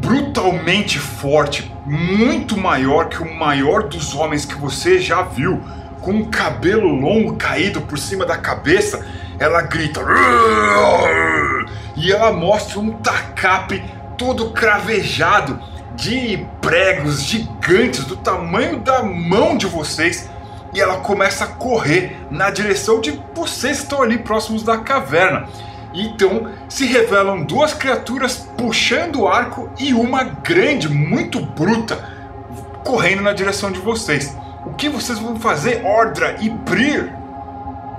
brutalmente 0.00 0.96
forte, 0.96 1.74
muito 1.84 2.56
maior 2.56 3.08
que 3.08 3.20
o 3.20 3.34
maior 3.34 3.88
dos 3.88 4.14
homens 4.14 4.44
que 4.44 4.54
você 4.54 5.00
já 5.00 5.22
viu, 5.22 5.60
com 6.00 6.12
um 6.12 6.30
cabelo 6.30 6.86
longo 6.86 7.34
caído 7.34 7.80
por 7.80 7.98
cima 7.98 8.24
da 8.24 8.38
cabeça, 8.38 9.04
ela 9.40 9.60
grita 9.62 10.00
e 11.96 12.12
ela 12.12 12.32
mostra 12.32 12.78
um 12.78 12.92
tacape 12.92 13.82
todo 14.22 14.50
cravejado 14.50 15.58
de 15.96 16.46
pregos 16.60 17.24
gigantes 17.24 18.04
do 18.04 18.14
tamanho 18.14 18.78
da 18.78 19.02
mão 19.02 19.56
de 19.56 19.66
vocês 19.66 20.30
e 20.72 20.80
ela 20.80 21.00
começa 21.00 21.42
a 21.42 21.48
correr 21.48 22.16
na 22.30 22.48
direção 22.48 23.00
de 23.00 23.20
vocês 23.34 23.78
que 23.78 23.82
estão 23.82 24.00
ali 24.00 24.18
próximos 24.18 24.62
da 24.62 24.78
caverna. 24.78 25.48
Então 25.92 26.48
se 26.68 26.86
revelam 26.86 27.42
duas 27.42 27.74
criaturas 27.74 28.48
puxando 28.56 29.22
o 29.22 29.28
arco 29.28 29.68
e 29.76 29.92
uma 29.92 30.22
grande, 30.22 30.88
muito 30.88 31.40
bruta, 31.40 31.98
correndo 32.84 33.22
na 33.22 33.32
direção 33.32 33.72
de 33.72 33.80
vocês. 33.80 34.36
O 34.64 34.70
que 34.70 34.88
vocês 34.88 35.18
vão 35.18 35.34
fazer, 35.34 35.84
Ordra 35.84 36.36
e 36.40 36.48
Prir? 36.48 37.12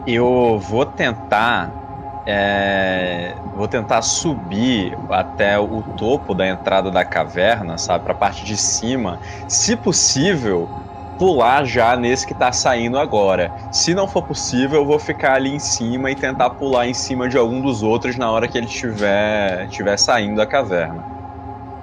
Eu 0.07 0.57
vou 0.57 0.85
tentar. 0.85 1.82
É, 2.25 3.35
vou 3.55 3.67
tentar 3.67 4.01
subir 4.01 4.97
até 5.09 5.59
o 5.59 5.81
topo 5.97 6.33
da 6.33 6.47
entrada 6.47 6.89
da 6.89 7.03
caverna, 7.03 7.77
sabe? 7.77 8.05
Pra 8.05 8.13
parte 8.13 8.45
de 8.45 8.55
cima. 8.55 9.19
Se 9.47 9.75
possível, 9.75 10.69
pular 11.17 11.65
já 11.65 11.95
nesse 11.95 12.25
que 12.25 12.33
tá 12.33 12.51
saindo 12.51 12.97
agora. 12.97 13.51
Se 13.71 13.93
não 13.93 14.07
for 14.07 14.23
possível, 14.23 14.81
eu 14.81 14.85
vou 14.85 14.99
ficar 14.99 15.35
ali 15.35 15.53
em 15.55 15.59
cima 15.59 16.11
e 16.11 16.15
tentar 16.15 16.51
pular 16.51 16.87
em 16.87 16.93
cima 16.93 17.27
de 17.27 17.37
algum 17.37 17.61
dos 17.61 17.83
outros 17.83 18.17
na 18.17 18.29
hora 18.31 18.47
que 18.47 18.57
ele 18.57 18.67
estiver, 18.67 19.65
estiver 19.65 19.97
saindo 19.97 20.37
da 20.37 20.45
caverna. 20.45 21.03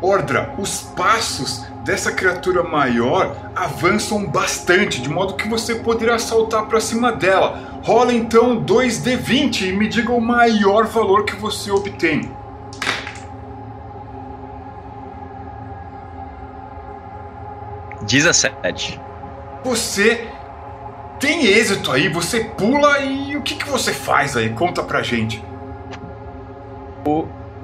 Ordra, 0.02 0.50
os 0.58 0.82
passos 0.82 1.69
dessa 1.90 2.12
criatura 2.12 2.62
maior 2.62 3.36
avançam 3.52 4.24
bastante, 4.24 5.02
de 5.02 5.08
modo 5.08 5.34
que 5.34 5.48
você 5.48 5.74
poderá 5.74 6.20
saltar 6.20 6.66
para 6.66 6.80
cima 6.80 7.10
dela. 7.10 7.80
Rola 7.82 8.12
então 8.12 8.64
2d20 8.64 9.62
e 9.62 9.72
me 9.72 9.88
diga 9.88 10.12
o 10.12 10.20
maior 10.20 10.86
valor 10.86 11.24
que 11.24 11.34
você 11.34 11.68
obtém. 11.72 12.30
Dezessete. 18.02 19.00
Você 19.64 20.28
tem 21.18 21.44
êxito 21.44 21.90
aí, 21.90 22.08
você 22.08 22.44
pula 22.44 23.00
e 23.00 23.36
o 23.36 23.42
que, 23.42 23.56
que 23.56 23.68
você 23.68 23.92
faz 23.92 24.36
aí? 24.36 24.50
Conta 24.50 24.80
pra 24.84 25.02
gente. 25.02 25.44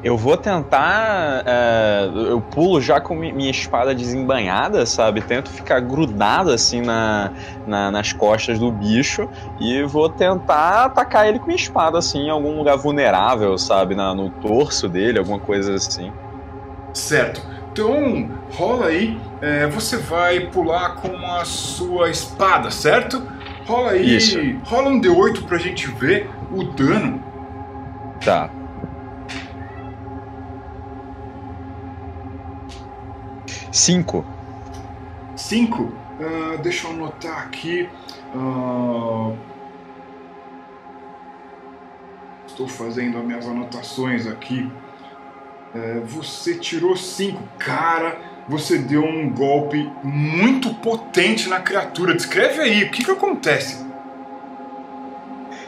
Eu 0.05 0.17
vou 0.17 0.37
tentar. 0.37 1.43
é, 1.47 2.09
eu 2.31 2.41
pulo 2.41 2.81
já 2.81 3.01
com 3.01 3.15
mi- 3.17 3.33
minha 3.33 3.51
espada 3.51 3.95
desembanhada, 3.95 4.87
sabe? 4.87 5.21
Tento 5.21 5.51
ficar 5.51 5.81
grudado 5.81 6.51
assim 6.51 6.81
na, 6.81 7.33
na- 7.67 7.91
nas 7.91 8.13
costas 8.13 8.59
do 8.59 8.71
bicho 8.71 9.29
e 9.59 9.83
vou 9.85 10.09
tentar 10.09 10.85
atacar 10.85 11.27
ele 11.29 11.39
com 11.41 11.47
minha 11.47 11.57
espada, 11.57 11.99
assim, 11.99 12.27
em 12.27 12.31
algum 12.31 12.57
lugar 12.57 12.77
vulnerável, 12.77 13.57
sabe? 13.59 13.95
Na- 13.95 14.15
no 14.15 14.31
torso 14.31 14.89
dele, 14.89 15.19
alguma 15.19 15.41
coisa 15.41 15.75
assim. 15.75 16.13
Certo. 16.93 17.43
Então, 17.73 18.31
rola 18.53 18.87
aí. 18.87 19.19
é, 19.43 19.67
você 19.67 19.97
vai 19.99 20.41
pular 20.41 20.95
com 20.97 21.15
a 21.27 21.45
sua 21.45 22.09
espada, 22.11 22.71
certo? 22.71 23.23
Rola 23.67 23.91
aí. 23.91 24.17
Isso. 24.17 24.39
Rola 24.65 24.89
um 24.89 25.01
D8 25.01 25.43
pra 25.47 25.59
gente 25.59 25.89
ver 25.89 26.31
o 26.51 26.63
dano. 26.65 27.21
Tá. 28.25 28.49
Cinco. 33.77 34.25
5. 35.37 35.93
deixa 36.63 36.87
eu 36.89 36.93
anotar 36.93 37.43
aqui. 37.43 37.87
Ah, 38.35 39.33
estou 42.47 42.67
fazendo 42.67 43.19
as 43.19 43.25
minhas 43.25 43.47
anotações 43.47 44.27
aqui. 44.27 44.73
É, 45.75 46.01
você 46.07 46.55
tirou 46.55 46.97
5. 46.97 47.39
Cara, 47.59 48.19
você 48.49 48.79
deu 48.79 49.05
um 49.05 49.29
golpe 49.29 49.93
muito 50.03 50.73
potente 50.77 51.47
na 51.47 51.61
criatura. 51.61 52.15
Descreve 52.15 52.63
aí, 52.63 52.85
o 52.85 52.91
que, 52.91 53.05
que 53.05 53.11
acontece? 53.11 53.85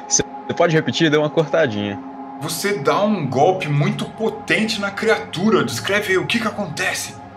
Você 0.08 0.22
pode 0.56 0.74
repetir? 0.74 1.10
Deu 1.10 1.20
uma 1.20 1.28
cortadinha. 1.28 2.00
Você 2.40 2.78
dá 2.78 3.02
um 3.02 3.28
golpe 3.28 3.68
muito 3.68 4.06
potente 4.06 4.80
na 4.80 4.90
criatura. 4.90 5.62
Descreve 5.62 6.12
aí 6.12 6.18
o 6.18 6.26
que, 6.26 6.40
que 6.40 6.48
acontece. 6.48 7.27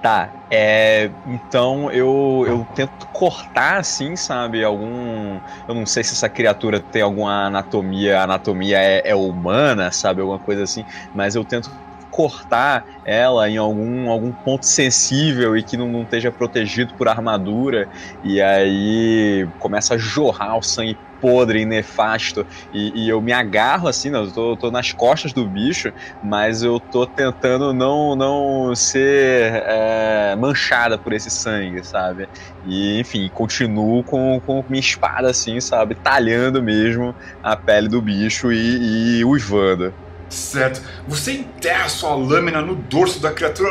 Tá, 0.00 0.32
é. 0.48 1.16
Então 1.24 1.90
eu, 1.90 2.44
eu 2.46 2.64
tento 2.72 3.08
cortar 3.10 3.78
assim, 3.80 4.14
sabe? 4.14 4.62
Algum. 4.62 5.40
Eu 5.66 5.74
não 5.74 5.84
sei 5.84 6.04
se 6.04 6.14
essa 6.14 6.28
criatura 6.30 6.80
tem 6.80 7.02
alguma 7.02 7.46
anatomia. 7.46 8.20
A 8.20 8.24
anatomia 8.24 8.78
é, 8.78 9.02
é 9.04 9.14
humana, 9.16 9.90
sabe? 9.90 10.20
Alguma 10.20 10.38
coisa 10.40 10.62
assim. 10.62 10.84
Mas 11.12 11.34
eu 11.34 11.44
tento 11.44 11.70
cortar 12.08 12.84
ela 13.04 13.50
em 13.50 13.56
algum, 13.56 14.08
algum 14.08 14.32
ponto 14.32 14.64
sensível 14.66 15.56
e 15.56 15.64
que 15.64 15.76
não, 15.76 15.88
não 15.90 16.04
esteja 16.04 16.30
protegido 16.32 16.94
por 16.96 17.08
armadura, 17.08 17.86
e 18.22 18.40
aí 18.40 19.46
começa 19.58 19.94
a 19.94 19.98
jorrar 19.98 20.56
o 20.56 20.62
sangue 20.62 20.98
podre 21.20 21.60
e 21.60 21.66
nefasto. 21.66 22.46
E, 22.72 23.06
e, 23.06 23.08
eu 23.08 23.20
me 23.20 23.32
agarro 23.32 23.88
assim, 23.88 24.10
não, 24.10 24.24
eu 24.24 24.32
tô, 24.32 24.56
tô, 24.56 24.70
nas 24.70 24.92
costas 24.92 25.32
do 25.32 25.48
bicho, 25.48 25.92
mas 26.20 26.62
eu 26.62 26.80
tô 26.80 27.06
tentando 27.06 27.72
não, 27.72 28.16
não 28.16 28.74
ser 28.74 29.62
é, 29.66 30.36
manchada 30.36 30.98
por 30.98 31.12
esse 31.12 31.30
sangue, 31.30 31.82
sabe? 31.84 32.28
E 32.62 32.98
enfim, 33.00 33.28
continuo 33.32 34.04
com, 34.04 34.40
com 34.40 34.64
minha 34.68 34.80
espada 34.80 35.30
assim, 35.30 35.60
sabe? 35.60 35.94
Talhando 35.94 36.62
mesmo 36.62 37.14
a 37.42 37.56
pele 37.56 37.88
do 37.88 38.02
bicho 38.02 38.52
e, 38.52 39.20
e 39.20 39.24
uivando. 39.24 39.94
Certo. 40.28 40.82
Você 41.06 41.32
enterra 41.32 41.88
sua 41.88 42.14
lâmina 42.14 42.60
no 42.60 42.74
dorso 42.74 43.20
da 43.20 43.32
criatura, 43.32 43.70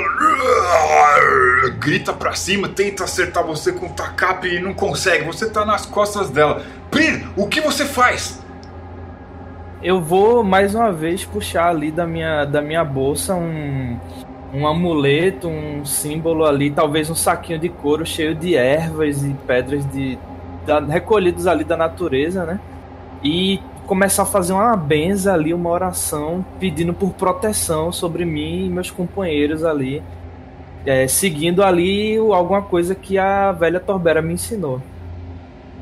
grita 1.79 2.13
pra 2.13 2.33
cima, 2.33 2.69
tenta 2.69 3.03
acertar 3.03 3.45
você 3.45 3.73
com 3.73 3.87
o 3.87 3.93
tacape 3.93 4.47
e 4.47 4.59
não 4.59 4.73
consegue. 4.73 5.25
Você 5.25 5.49
tá 5.49 5.65
nas 5.65 5.85
costas 5.85 6.29
dela. 6.29 6.63
Prir, 6.89 7.27
o 7.35 7.47
que 7.47 7.59
você 7.59 7.85
faz? 7.85 8.41
Eu 9.83 10.01
vou 10.01 10.43
mais 10.43 10.73
uma 10.73 10.91
vez 10.91 11.25
puxar 11.25 11.69
ali 11.69 11.91
da 11.91 12.07
minha, 12.07 12.45
da 12.45 12.61
minha 12.61 12.83
bolsa 12.83 13.35
um, 13.35 13.99
um 14.53 14.65
amuleto, 14.65 15.49
um 15.49 15.85
símbolo 15.85 16.45
ali, 16.45 16.71
talvez 16.71 17.09
um 17.09 17.15
saquinho 17.15 17.59
de 17.59 17.69
couro 17.69 18.05
cheio 18.05 18.33
de 18.33 18.55
ervas 18.55 19.23
e 19.23 19.35
pedras 19.45 19.85
de, 19.91 20.17
da, 20.65 20.79
recolhidos 20.79 21.45
ali 21.45 21.65
da 21.65 21.75
natureza, 21.75 22.45
né? 22.45 22.59
E 23.21 23.59
começar 23.85 24.23
a 24.23 24.25
fazer 24.25 24.53
uma 24.53 24.75
benza 24.75 25.33
ali, 25.33 25.53
uma 25.53 25.69
oração, 25.69 26.45
pedindo 26.59 26.93
por 26.93 27.13
proteção 27.13 27.91
sobre 27.91 28.25
mim 28.25 28.65
e 28.65 28.69
meus 28.69 28.91
companheiros 28.91 29.63
ali, 29.63 30.03
é, 30.85 31.07
seguindo 31.07 31.63
ali 31.63 32.17
alguma 32.17 32.61
coisa 32.61 32.93
que 32.93 33.17
a 33.17 33.51
velha 33.51 33.79
Torbera 33.79 34.21
me 34.21 34.33
ensinou. 34.33 34.81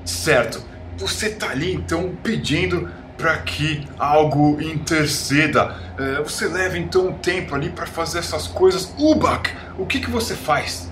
Certo. 0.06 0.62
Você 0.98 1.30
tá 1.30 1.50
ali 1.50 1.74
então 1.74 2.12
pedindo 2.22 2.90
para 3.18 3.38
que 3.38 3.88
algo 3.98 4.62
interceda. 4.62 5.76
É, 5.98 6.22
você 6.22 6.48
leva 6.48 6.78
então 6.78 7.08
um 7.08 7.14
tempo 7.14 7.56
ali 7.56 7.70
para 7.70 7.86
fazer 7.86 8.20
essas 8.20 8.48
coisas. 8.48 8.94
Ubak, 8.98 9.50
o 9.78 9.86
que 9.86 10.00
que 10.00 10.10
você 10.10 10.36
faz? 10.36 10.92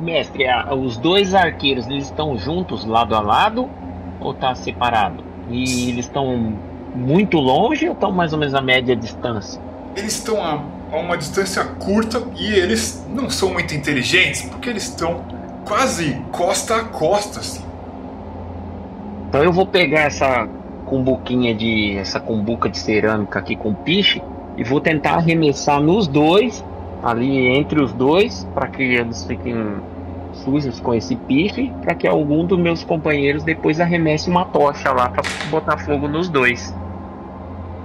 Mestre, 0.00 0.44
os 0.76 0.96
dois 0.96 1.32
arqueiros 1.32 1.86
eles 1.86 2.06
estão 2.06 2.36
juntos 2.36 2.84
lado 2.84 3.14
a 3.14 3.20
lado 3.20 3.70
ou 4.22 4.34
tá 4.34 4.54
separado? 4.54 5.22
E 5.50 5.90
eles 5.90 6.06
estão 6.06 6.54
muito 6.94 7.38
longe 7.38 7.86
ou 7.86 7.94
estão 7.94 8.12
mais 8.12 8.32
ou 8.32 8.38
menos 8.38 8.54
a 8.54 8.60
média 8.60 8.94
distância? 8.94 9.60
Eles 9.96 10.14
estão 10.14 10.42
a, 10.42 10.62
a, 10.92 10.96
uma 10.96 11.16
distância 11.16 11.64
curta 11.64 12.22
e 12.38 12.52
eles 12.52 13.04
não 13.08 13.28
são 13.28 13.52
muito 13.52 13.74
inteligentes 13.74 14.42
porque 14.42 14.70
eles 14.70 14.84
estão 14.84 15.22
quase 15.64 16.14
costa 16.30 16.76
a 16.76 16.84
costa, 16.84 17.40
assim. 17.40 17.62
Então 19.28 19.42
eu 19.42 19.52
vou 19.52 19.66
pegar 19.66 20.00
essa 20.00 20.48
cumbuquinha 20.86 21.54
de. 21.54 21.96
essa 21.96 22.20
cumbuca 22.20 22.68
de 22.68 22.78
cerâmica 22.78 23.38
aqui 23.38 23.56
com 23.56 23.72
piche 23.72 24.22
e 24.56 24.64
vou 24.64 24.80
tentar 24.80 25.14
arremessar 25.14 25.80
nos 25.80 26.06
dois, 26.06 26.62
ali 27.02 27.48
entre 27.48 27.82
os 27.82 27.92
dois, 27.92 28.46
para 28.54 28.68
que 28.68 28.82
eles 28.82 29.24
fiquem 29.24 29.76
sujos 30.32 30.80
com 30.80 30.94
esse 30.94 31.16
pife 31.16 31.72
para 31.82 31.94
que 31.94 32.06
algum 32.06 32.44
dos 32.44 32.58
meus 32.58 32.84
companheiros 32.84 33.42
depois 33.42 33.80
arremesse 33.80 34.28
uma 34.28 34.44
tocha 34.44 34.92
lá 34.92 35.08
para 35.08 35.22
botar 35.50 35.78
fogo 35.78 36.08
nos 36.08 36.28
dois. 36.28 36.74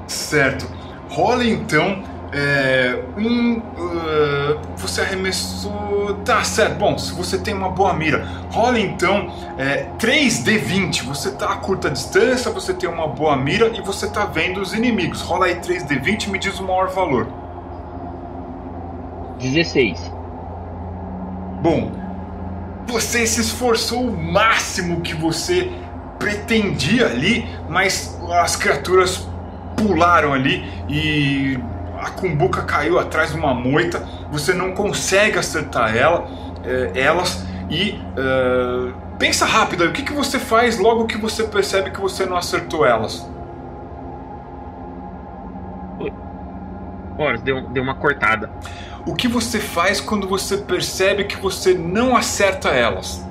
Certo. 0.08 0.68
Rola 1.10 1.46
então 1.46 2.04
é, 2.32 3.04
um. 3.18 3.58
Uh, 3.58 4.60
você 4.76 5.02
arremessou. 5.02 6.16
Tá 6.26 6.44
certo. 6.44 6.78
Bom, 6.78 6.98
se 6.98 7.14
você 7.14 7.38
tem 7.38 7.54
uma 7.54 7.70
boa 7.70 7.94
mira, 7.94 8.26
rola 8.52 8.80
então 8.80 9.32
é, 9.58 9.86
3D20. 9.98 11.04
Você 11.04 11.32
tá 11.32 11.52
a 11.52 11.56
curta 11.58 11.90
distância, 11.90 12.52
você 12.52 12.74
tem 12.74 12.90
uma 12.90 13.08
boa 13.08 13.36
mira 13.38 13.68
e 13.70 13.82
você 13.82 14.10
tá 14.10 14.26
vendo 14.26 14.62
os 14.62 14.74
inimigos. 14.74 15.22
Rola 15.22 15.46
aí 15.46 15.56
3D20 15.56 16.28
e 16.28 16.30
me 16.30 16.40
diz 16.40 16.60
o 16.60 16.64
maior 16.64 16.90
valor. 16.90 17.28
16. 19.40 20.12
Bom, 21.62 21.92
você 22.88 23.28
se 23.28 23.42
esforçou 23.42 24.08
o 24.08 24.18
máximo 24.18 25.02
que 25.02 25.14
você 25.14 25.72
pretendia 26.18 27.06
ali, 27.06 27.48
mas 27.70 28.18
as 28.32 28.56
criaturas 28.56 29.28
pularam 29.76 30.34
ali 30.34 30.66
e 30.90 31.60
a 32.00 32.10
cumbuca 32.10 32.64
caiu 32.64 32.98
atrás 32.98 33.32
de 33.32 33.38
uma 33.38 33.54
moita. 33.54 34.08
Você 34.32 34.54
não 34.54 34.72
consegue 34.72 35.38
acertar 35.38 35.96
ela, 35.96 36.28
é, 36.64 37.00
elas 37.00 37.46
e 37.70 38.00
é, 38.18 38.92
pensa 39.20 39.46
rápido. 39.46 39.84
O 39.84 39.92
que, 39.92 40.02
que 40.02 40.14
você 40.14 40.40
faz 40.40 40.80
logo 40.80 41.06
que 41.06 41.18
você 41.18 41.44
percebe 41.44 41.92
que 41.92 42.00
você 42.00 42.26
não 42.26 42.38
acertou 42.38 42.86
elas? 42.86 43.28
Ora, 47.18 47.38
deu, 47.38 47.62
deu 47.70 47.82
uma 47.82 47.96
cortada. 47.96 48.50
O 49.06 49.16
que 49.16 49.28
você 49.28 49.60
faz 49.60 50.00
quando 50.00 50.28
você 50.28 50.58
percebe 50.58 51.24
que 51.24 51.38
você 51.38 51.74
não 51.74 52.16
acerta 52.16 52.70
elas? 52.70 53.26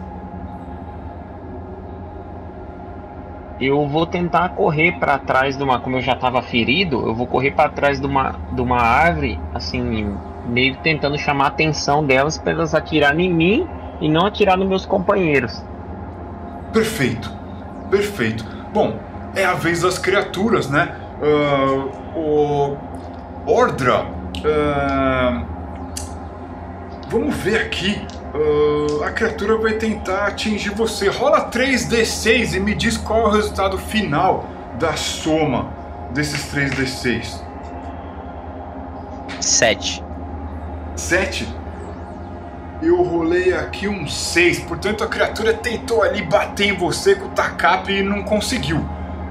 Eu 3.61 3.87
vou 3.87 4.07
tentar 4.07 4.51
correr 4.51 4.99
para 4.99 5.19
trás 5.19 5.57
de 5.57 5.63
uma, 5.63 5.79
como 5.81 5.97
eu 5.97 6.03
já 6.03 6.13
estava 6.13 6.43
ferido, 6.43 7.07
eu 7.07 7.15
vou 7.15 7.27
correr 7.27 7.53
para 7.53 7.71
trás 7.71 7.99
de 8.01 8.07
uma, 8.07 8.35
de 8.53 8.61
uma 8.61 8.79
árvore, 8.79 9.41
assim, 9.55 10.15
meio 10.47 10.77
tentando 10.77 11.17
chamar 11.17 11.45
a 11.45 11.49
atenção 11.49 12.05
delas 12.05 12.37
para 12.37 12.53
elas 12.53 12.75
atirarem 12.75 13.27
em 13.27 13.33
mim 13.33 13.69
e 14.01 14.09
não 14.09 14.27
atirar 14.27 14.59
nos 14.59 14.69
meus 14.69 14.85
companheiros. 14.85 15.65
Perfeito, 16.73 17.33
perfeito. 17.91 18.45
Bom, 18.75 18.99
é 19.35 19.45
a 19.45 19.55
vez 19.55 19.83
das 19.83 19.99
criaturas, 19.99 20.69
né? 20.69 20.95
Uh, 21.19 22.19
o 22.19 22.77
Ordra 23.47 24.05
uh, 24.05 25.57
Vamos 27.09 27.37
ver 27.37 27.61
aqui. 27.61 28.05
Uh, 28.35 29.05
a 29.05 29.11
criatura 29.11 29.57
vai 29.57 29.75
tentar 29.75 30.27
atingir 30.27 30.71
você. 30.71 31.09
Rola 31.09 31.49
3d6 31.51 32.55
e 32.55 32.61
me 32.61 32.75
diz 32.75 32.97
qual 32.97 33.27
é 33.27 33.29
o 33.29 33.31
resultado 33.31 33.79
final 33.79 34.45
da 34.79 34.97
soma 34.97 35.71
desses 36.13 36.53
3d6. 36.53 37.41
7. 39.41 40.05
7? 40.97 41.49
Eu 42.83 43.03
rolei 43.03 43.55
aqui 43.55 43.89
um 43.89 44.07
6, 44.07 44.61
portanto 44.61 45.03
a 45.05 45.07
criatura 45.07 45.55
tentou 45.55 46.03
ali 46.03 46.23
bater 46.23 46.69
em 46.69 46.77
você 46.77 47.15
com 47.15 47.27
o 47.27 47.31
tacape 47.31 47.93
e 47.93 48.03
não 48.03 48.23
conseguiu. 48.23 48.85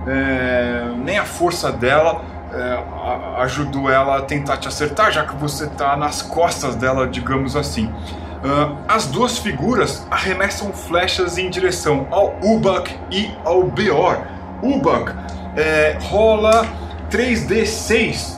É, 0.07 0.91
nem 0.97 1.17
a 1.17 1.25
força 1.25 1.71
dela 1.71 2.23
é, 2.55 3.41
ajudou 3.41 3.89
ela 3.89 4.17
a 4.17 4.21
tentar 4.21 4.57
te 4.57 4.67
acertar, 4.67 5.11
já 5.11 5.25
que 5.25 5.35
você 5.35 5.65
está 5.65 5.95
nas 5.97 6.21
costas 6.21 6.75
dela, 6.75 7.07
digamos 7.07 7.55
assim. 7.55 7.87
Uh, 7.87 8.77
as 8.87 9.07
duas 9.07 9.39
figuras 9.39 10.05
arremessam 10.11 10.71
flechas 10.71 11.37
em 11.37 11.49
direção 11.49 12.07
ao 12.11 12.35
Ubak 12.43 12.95
e 13.11 13.33
ao 13.43 13.63
Beor. 13.63 14.19
Ubak 14.61 15.13
é, 15.55 15.97
rola 16.01 16.65
3d6 17.09 18.37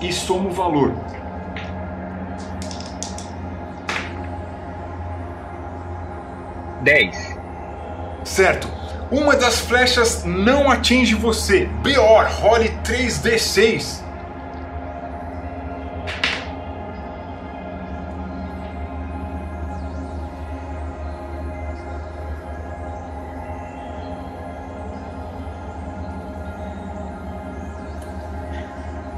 e 0.00 0.12
soma 0.12 0.50
o 0.50 0.52
valor. 0.52 0.94
Dez. 6.82 7.36
Certo. 8.24 8.83
Uma 9.10 9.36
das 9.36 9.60
flechas 9.60 10.24
não 10.24 10.70
atinge 10.70 11.14
você. 11.14 11.68
Pior, 11.82 12.26
role 12.30 12.70
3d6. 12.84 14.02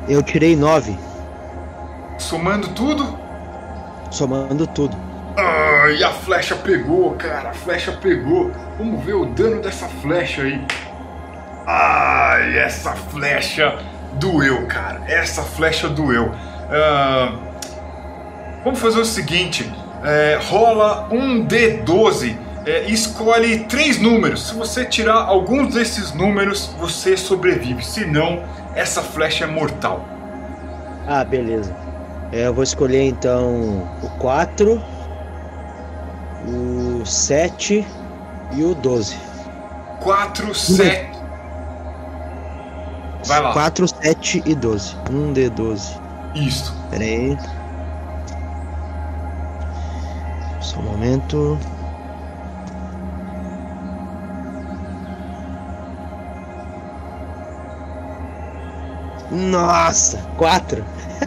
Eu 0.09 0.23
tirei 0.23 0.55
9. 0.55 0.97
Somando 2.19 2.69
tudo? 2.69 3.19
Somando 4.11 4.67
tudo. 4.69 4.97
Ai, 5.87 6.03
a 6.03 6.11
flecha 6.11 6.57
pegou, 6.57 7.13
cara. 7.13 7.51
A 7.51 7.55
flecha 7.55 7.93
pegou. 7.93 8.51
Vamos 8.77 9.05
ver 9.05 9.15
o 9.15 9.25
dano 9.27 9.63
dessa 9.63 9.87
flecha 9.87 10.43
aí. 10.43 10.61
Ai, 11.65 12.59
essa 12.59 12.93
flecha 12.93 13.79
doeu, 14.15 14.67
cara. 14.67 15.03
Essa 15.07 15.43
flecha 15.43 15.89
doeu. 15.89 16.25
Uh, 16.25 17.39
vamos 18.65 18.81
fazer 18.81 18.99
o 18.99 19.05
seguinte: 19.05 19.73
é, 20.03 20.41
rola 20.49 21.07
um 21.13 21.47
D12 21.47 22.37
é, 22.67 22.89
e 22.89 22.93
escolhe 22.93 23.61
três 23.67 24.01
números. 24.01 24.49
Se 24.49 24.55
você 24.55 24.85
tirar 24.85 25.23
alguns 25.23 25.73
desses 25.73 26.13
números, 26.13 26.67
você 26.81 27.17
sobrevive. 27.17 27.85
Se 27.85 28.05
não, 28.05 28.43
essa 28.75 29.03
flecha 29.03 29.45
é 29.45 29.47
mortal. 29.47 30.05
Ah, 31.07 31.23
beleza. 31.23 31.73
É, 32.33 32.49
eu 32.49 32.53
vou 32.55 32.65
escolher 32.65 33.05
então 33.05 33.89
o 34.03 34.11
4, 34.19 34.83
o 36.47 37.05
7 37.05 37.86
e 38.52 38.64
o 38.64 38.74
12. 38.74 39.16
4, 40.01 40.55
7. 40.55 41.16
Vai 43.24 43.40
lá. 43.40 43.52
4, 43.52 43.89
7 43.89 44.43
e 44.47 44.55
12. 44.55 44.97
1 45.10 45.32
de 45.32 45.51
12. 45.51 45.98
Isso. 46.35 46.74
Pera 46.90 47.05
aí. 47.05 47.36
Só 50.60 50.78
um 50.78 50.82
momento. 50.82 51.59
Nossa, 59.31 60.18
4. 60.36 60.85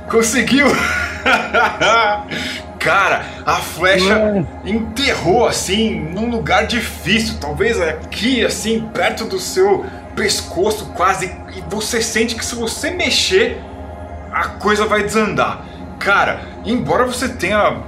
Conseguiu! 0.09 0.67
Cara, 2.80 3.26
a 3.45 3.57
flecha 3.57 4.45
enterrou 4.64 5.45
assim 5.45 5.99
num 5.99 6.30
lugar 6.30 6.65
difícil, 6.65 7.35
talvez 7.39 7.80
aqui 7.80 8.45
assim 8.45 8.89
perto 8.93 9.26
do 9.26 9.38
seu 9.38 9.85
pescoço 10.15 10.85
quase 10.95 11.26
e 11.56 11.61
você 11.69 12.01
sente 12.01 12.35
que 12.35 12.45
se 12.45 12.56
você 12.56 12.89
mexer 12.91 13.61
a 14.31 14.47
coisa 14.47 14.85
vai 14.85 15.03
desandar. 15.03 15.65
Cara, 15.99 16.41
embora 16.65 17.06
você 17.06 17.27
tenha 17.27 17.81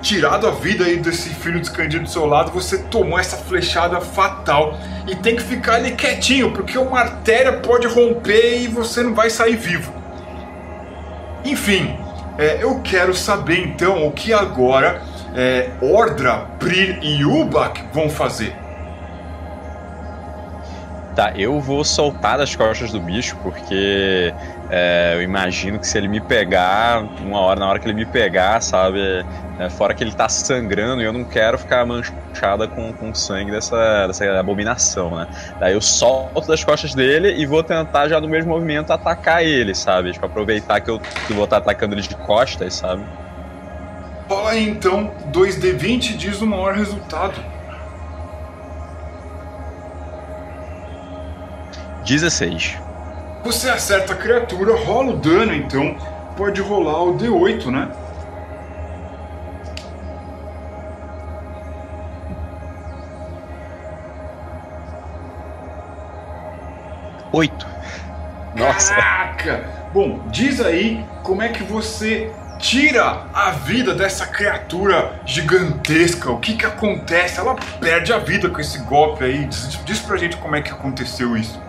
tirado 0.00 0.46
a 0.46 0.50
vida 0.50 0.84
aí 0.84 0.96
desse 0.96 1.30
filho 1.30 1.60
descandido 1.60 2.04
do 2.04 2.10
seu 2.10 2.26
lado, 2.26 2.50
você 2.50 2.78
tomou 2.78 3.18
essa 3.18 3.36
flechada 3.36 4.00
fatal 4.00 4.78
e 5.06 5.14
tem 5.14 5.36
que 5.36 5.42
ficar 5.42 5.76
ali 5.76 5.92
quietinho, 5.92 6.50
porque 6.50 6.76
uma 6.76 6.98
artéria 6.98 7.54
pode 7.54 7.86
romper 7.86 8.62
e 8.62 8.66
você 8.66 9.02
não 9.02 9.14
vai 9.14 9.30
sair 9.30 9.56
vivo. 9.56 9.94
Enfim, 11.44 11.96
é, 12.38 12.62
eu 12.62 12.80
quero 12.80 13.14
saber 13.14 13.60
então 13.60 14.06
o 14.06 14.12
que 14.12 14.32
agora 14.32 15.02
é, 15.34 15.70
Ordra, 15.80 16.46
Prir 16.58 16.98
e 17.02 17.24
Ubak 17.24 17.82
vão 17.92 18.08
fazer. 18.08 18.63
Tá, 21.14 21.32
eu 21.36 21.60
vou 21.60 21.84
soltar 21.84 22.38
das 22.38 22.56
costas 22.56 22.90
do 22.90 23.00
bicho, 23.00 23.36
porque 23.40 24.34
é, 24.68 25.12
eu 25.14 25.22
imagino 25.22 25.78
que 25.78 25.86
se 25.86 25.96
ele 25.96 26.08
me 26.08 26.20
pegar, 26.20 27.04
uma 27.20 27.38
hora, 27.38 27.60
na 27.60 27.68
hora 27.68 27.78
que 27.78 27.86
ele 27.86 27.94
me 27.94 28.04
pegar, 28.04 28.60
sabe? 28.60 29.24
É, 29.60 29.70
fora 29.70 29.94
que 29.94 30.02
ele 30.02 30.10
tá 30.10 30.28
sangrando 30.28 31.00
e 31.00 31.04
eu 31.04 31.12
não 31.12 31.22
quero 31.22 31.56
ficar 31.56 31.86
manchada 31.86 32.66
com, 32.66 32.92
com 32.92 33.14
sangue 33.14 33.52
dessa, 33.52 34.08
dessa 34.08 34.40
abominação, 34.40 35.14
né? 35.14 35.28
Daí 35.60 35.74
eu 35.74 35.80
solto 35.80 36.48
das 36.48 36.64
costas 36.64 36.92
dele 36.94 37.32
e 37.40 37.46
vou 37.46 37.62
tentar 37.62 38.08
já 38.08 38.20
no 38.20 38.28
mesmo 38.28 38.50
movimento 38.50 38.92
atacar 38.92 39.44
ele, 39.44 39.72
sabe? 39.72 40.10
Tipo, 40.10 40.26
aproveitar 40.26 40.80
que 40.80 40.90
eu, 40.90 40.98
que 40.98 41.32
vou 41.32 41.44
estar 41.44 41.58
atacando 41.58 41.94
ele 41.94 42.02
de 42.02 42.16
costas, 42.16 42.74
sabe? 42.74 43.04
Rola 44.28 44.50
aí 44.50 44.68
então 44.68 45.12
2D20 45.30 46.16
diz 46.16 46.40
o 46.40 46.46
maior 46.46 46.74
resultado. 46.74 47.53
16. 52.04 52.78
Você 53.44 53.68
acerta 53.68 54.12
a 54.12 54.16
criatura, 54.16 54.76
rola 54.76 55.12
o 55.12 55.16
dano 55.16 55.54
então. 55.54 55.96
Pode 56.36 56.60
rolar 56.60 57.02
o 57.02 57.16
D8, 57.16 57.66
né? 57.70 57.88
Oito. 67.32 67.66
Nossa. 68.54 68.94
Caraca! 68.94 69.64
Bom, 69.92 70.20
diz 70.28 70.60
aí 70.60 71.04
como 71.22 71.42
é 71.42 71.48
que 71.48 71.62
você 71.64 72.32
tira 72.58 73.26
a 73.34 73.50
vida 73.50 73.94
dessa 73.94 74.26
criatura 74.26 75.20
gigantesca. 75.26 76.30
O 76.30 76.38
que 76.38 76.54
que 76.54 76.64
acontece? 76.64 77.38
Ela 77.38 77.56
perde 77.80 78.12
a 78.12 78.18
vida 78.18 78.48
com 78.48 78.60
esse 78.60 78.78
golpe 78.78 79.24
aí. 79.24 79.44
Diz, 79.46 79.78
diz 79.84 79.98
pra 79.98 80.16
gente 80.16 80.36
como 80.36 80.56
é 80.56 80.62
que 80.62 80.70
aconteceu 80.70 81.36
isso. 81.36 81.60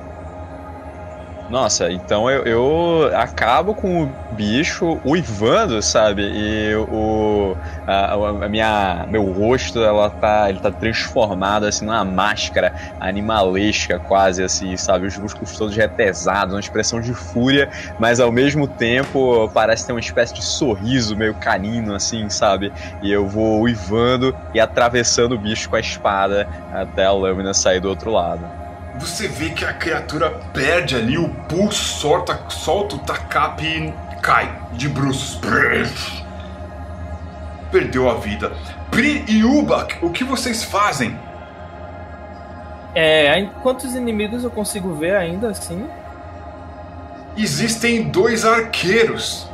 Nossa, 1.48 1.92
então 1.92 2.28
eu, 2.28 2.44
eu, 2.44 3.12
acabo 3.16 3.76
com 3.76 4.04
o 4.04 4.18
bicho 4.32 5.00
uivando, 5.06 5.80
sabe? 5.80 6.24
E 6.24 6.74
o 6.76 7.56
a, 7.86 8.14
a, 8.16 8.50
minha 8.50 9.06
meu 9.08 9.24
rosto 9.26 9.80
ela 9.84 10.10
tá 10.10 10.50
ele 10.50 10.60
tá 10.60 10.72
transformado 10.72 11.66
assim 11.66 11.86
numa 11.86 12.04
máscara 12.04 12.74
animalesca 13.00 14.00
quase 14.00 14.44
assim, 14.44 14.76
sabe? 14.76 15.06
Os 15.06 15.16
músculos 15.18 15.56
todos 15.56 15.76
retesados, 15.76 16.56
uma 16.56 16.60
expressão 16.60 17.00
de 17.00 17.14
fúria, 17.14 17.70
mas 17.96 18.20
ao 18.20 18.32
mesmo 18.32 18.68
tempo 18.68 19.48
parece 19.54 19.86
ter 19.86 19.94
uma 19.94 20.00
espécie 20.00 20.34
de 20.34 20.42
sorriso 20.42 21.16
meio 21.16 21.36
canino 21.36 21.94
assim, 21.94 22.28
sabe? 22.28 22.74
E 23.00 23.12
eu 23.12 23.28
vou 23.28 23.62
uivando 23.62 24.36
e 24.52 24.60
atravessando 24.60 25.34
o 25.36 25.40
bicho 25.40 25.70
com 25.70 25.76
a 25.76 25.80
espada 25.80 26.50
até 26.72 27.06
a 27.06 27.12
lâmina 27.14 27.54
sair 27.54 27.80
do 27.80 27.88
outro 27.88 28.10
lado. 28.10 28.52
Você 29.00 29.28
vê 29.28 29.50
que 29.50 29.66
a 29.66 29.74
criatura 29.74 30.30
perde 30.54 30.96
ali 30.96 31.18
o 31.18 31.30
pulso, 31.30 31.84
solta, 32.00 32.40
solta 32.50 32.96
o 32.96 33.00
tacape 33.00 33.66
e 33.66 33.94
cai 34.22 34.50
de 34.74 34.88
bruços. 34.88 35.40
Perdeu 37.72 38.10
a 38.10 38.16
vida. 38.16 38.52
Pri 38.90 39.26
e 39.28 39.44
Ubak, 39.44 39.98
o 40.02 40.10
que 40.10 40.24
vocês 40.24 40.64
fazem? 40.64 41.18
É, 42.94 43.50
quantos 43.62 43.94
inimigos 43.94 44.46
eu 44.46 44.50
consigo 44.50 44.94
ver 44.94 45.16
ainda 45.16 45.50
assim? 45.50 45.86
Existem 47.36 48.04
dois 48.04 48.46
arqueiros. 48.46 49.50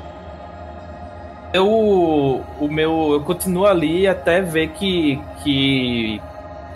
Eu, 1.52 1.68
o 1.68 2.68
meu, 2.70 3.14
eu 3.14 3.22
continuo 3.22 3.66
ali 3.66 4.08
até 4.08 4.42
ver 4.42 4.70
que, 4.70 5.20
que 5.44 6.22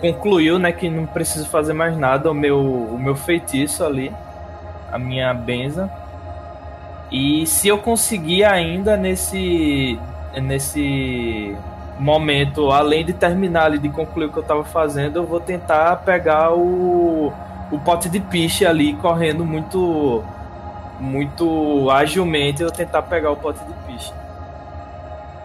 concluiu, 0.00 0.58
né, 0.58 0.72
que 0.72 0.88
não 0.88 1.06
preciso 1.06 1.48
fazer 1.48 1.72
mais 1.72 1.96
nada, 1.96 2.30
o 2.30 2.34
meu, 2.34 2.60
o 2.60 2.98
meu 2.98 3.14
feitiço 3.14 3.84
ali, 3.84 4.12
a 4.92 4.98
minha 4.98 5.32
benza. 5.32 5.90
E 7.10 7.46
se 7.46 7.68
eu 7.68 7.78
conseguir 7.78 8.44
ainda 8.44 8.96
nesse 8.96 9.98
nesse 10.42 11.56
momento, 11.98 12.70
além 12.70 13.04
de 13.04 13.12
terminar 13.12 13.64
ali, 13.64 13.78
de 13.78 13.88
concluir 13.88 14.26
o 14.26 14.32
que 14.32 14.38
eu 14.38 14.42
estava 14.42 14.64
fazendo, 14.64 15.16
eu 15.16 15.24
vou 15.24 15.40
tentar 15.40 15.96
pegar 16.04 16.52
o, 16.52 17.32
o 17.70 17.78
pote 17.78 18.08
de 18.08 18.20
piche 18.20 18.66
ali, 18.66 18.94
correndo 18.94 19.44
muito 19.44 20.22
muito 20.98 21.90
agilmente, 21.90 22.62
eu 22.62 22.70
tentar 22.70 23.02
pegar 23.02 23.30
o 23.30 23.36
pote 23.36 23.60
de 23.64 23.72
piche. 23.86 24.12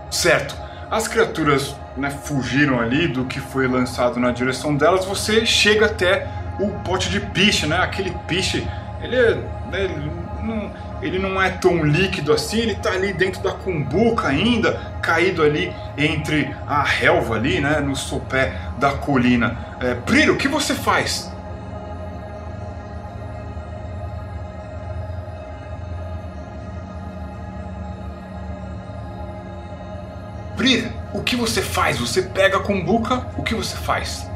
Certo. 0.10 0.56
As 0.90 1.08
criaturas 1.08 1.76
né, 2.02 2.10
fugiram 2.10 2.80
ali 2.80 3.08
do 3.08 3.26
que 3.26 3.40
foi 3.40 3.68
lançado 3.68 4.20
na 4.20 4.32
direção 4.32 4.76
delas, 4.76 5.06
você 5.06 5.46
chega 5.46 5.86
até 5.86 6.28
o 6.60 6.70
pote 6.80 7.10
de 7.12 7.20
piche, 7.20 7.68
né? 7.68 7.78
Aquele 7.78 8.10
piche, 8.28 8.68
ele, 9.02 9.16
é, 9.16 9.36
né, 9.72 9.84
ele, 9.84 10.12
não, 10.42 10.72
ele 11.02 11.20
não 11.20 11.40
é 11.40 11.52
tão 11.52 11.86
líquido 11.86 12.34
assim, 12.34 12.58
ele 12.58 12.76
tá 12.76 12.92
ali 12.92 13.14
dentro 13.14 13.42
da 13.44 13.52
cumbuca 13.52 14.28
ainda, 14.28 14.82
caído 15.00 15.44
ali 15.44 15.72
entre 15.96 16.54
a 16.68 16.82
relva 16.82 17.36
ali, 17.36 17.62
né? 17.62 17.80
No 17.80 17.96
sopé 17.96 18.54
da 18.80 18.94
colina. 18.94 19.56
É, 19.80 19.94
Briro, 19.94 20.34
o 20.34 20.38
que 20.38 20.48
você 20.48 20.74
faz? 20.74 21.31
Brir, 30.62 30.92
o 31.12 31.24
que 31.24 31.36
você 31.36 31.60
faz? 31.60 31.98
Você 31.98 32.22
pega 32.22 32.58
a 32.58 32.60
cumbuca, 32.60 33.26
o 33.36 33.42
que 33.42 33.56
você 33.56 33.76
faz? 33.76 34.30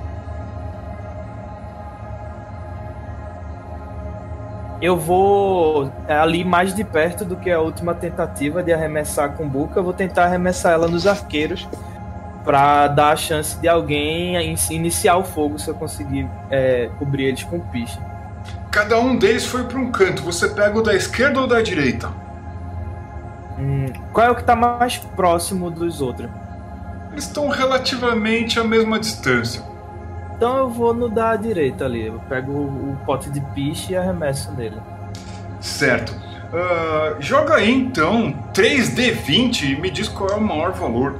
Eu 4.81 4.97
vou 4.97 5.93
ali 6.07 6.43
mais 6.43 6.73
de 6.73 6.83
perto 6.83 7.23
do 7.23 7.35
que 7.35 7.51
a 7.51 7.59
última 7.59 7.93
tentativa 7.93 8.63
de 8.63 8.73
arremessar 8.73 9.25
a 9.25 9.29
cumbuca. 9.29 9.79
Eu 9.79 9.83
vou 9.83 9.93
tentar 9.93 10.23
arremessar 10.23 10.73
ela 10.73 10.87
nos 10.87 11.05
arqueiros 11.05 11.69
para 12.43 12.87
dar 12.87 13.11
a 13.11 13.15
chance 13.15 13.55
de 13.59 13.67
alguém 13.67 14.35
iniciar 14.71 15.17
o 15.17 15.23
fogo 15.23 15.59
se 15.59 15.67
eu 15.67 15.75
conseguir 15.75 16.27
é, 16.49 16.89
cobrir 16.97 17.25
eles 17.25 17.43
com 17.43 17.59
piche. 17.59 17.99
Cada 18.71 18.99
um 18.99 19.15
deles 19.15 19.45
foi 19.45 19.63
para 19.65 19.77
um 19.77 19.91
canto. 19.91 20.23
Você 20.23 20.49
pega 20.49 20.75
o 20.75 20.81
da 20.81 20.95
esquerda 20.95 21.39
ou 21.39 21.45
da 21.45 21.61
direita? 21.61 22.24
Hum, 23.57 23.85
qual 24.11 24.27
é 24.27 24.31
o 24.31 24.35
que 24.35 24.41
está 24.41 24.55
mais 24.55 24.97
próximo 24.97 25.71
dos 25.71 26.01
outros? 26.01 26.29
estão 27.17 27.47
relativamente 27.47 28.59
à 28.59 28.63
mesma 28.63 28.99
distância. 28.99 29.63
Então 30.35 30.57
eu 30.57 30.69
vou 30.69 30.93
no 30.93 31.09
da 31.09 31.35
direita 31.35 31.85
ali. 31.85 32.07
Eu 32.07 32.19
pego 32.27 32.51
o, 32.51 32.91
o 32.91 32.97
pote 33.05 33.29
de 33.29 33.39
piche 33.39 33.93
e 33.93 33.95
arremesso 33.95 34.51
nele. 34.51 34.77
Certo. 35.59 36.11
Uh, 36.11 37.21
joga 37.21 37.55
aí 37.55 37.71
então 37.71 38.33
3D20 38.53 39.63
e 39.63 39.81
me 39.81 39.89
diz 39.89 40.07
qual 40.07 40.29
é 40.29 40.35
o 40.35 40.41
maior 40.41 40.73
valor. 40.73 41.19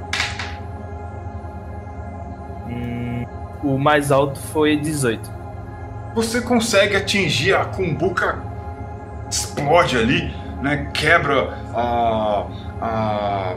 Hum, 2.68 3.24
o 3.62 3.78
mais 3.78 4.12
alto 4.12 4.38
foi 4.38 4.76
18. 4.76 5.34
Você 6.14 6.40
consegue 6.40 6.96
atingir 6.96 7.54
a 7.54 7.64
cumbuca, 7.64 8.38
explode 9.30 9.98
ali, 9.98 10.34
né? 10.62 10.88
Quebra 10.92 11.58
a, 11.74 12.46
a, 12.80 13.54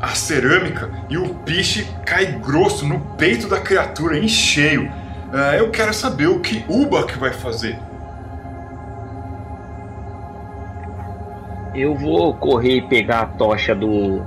a 0.00 0.08
cerâmica 0.08 0.90
e 1.08 1.16
o 1.16 1.34
piche 1.34 1.86
cai 2.04 2.26
grosso 2.26 2.86
no 2.86 3.00
peito 3.16 3.48
da 3.48 3.60
criatura, 3.60 4.18
em 4.18 4.28
cheio. 4.28 4.90
É, 5.32 5.60
eu 5.60 5.70
quero 5.70 5.94
saber 5.94 6.26
o 6.26 6.40
que 6.40 6.64
Ubak 6.68 7.18
vai 7.18 7.32
fazer. 7.32 7.78
Eu 11.74 11.94
vou 11.94 12.34
correr 12.34 12.76
e 12.76 12.82
pegar 12.82 13.20
a 13.20 13.26
tocha 13.26 13.74
do 13.74 14.22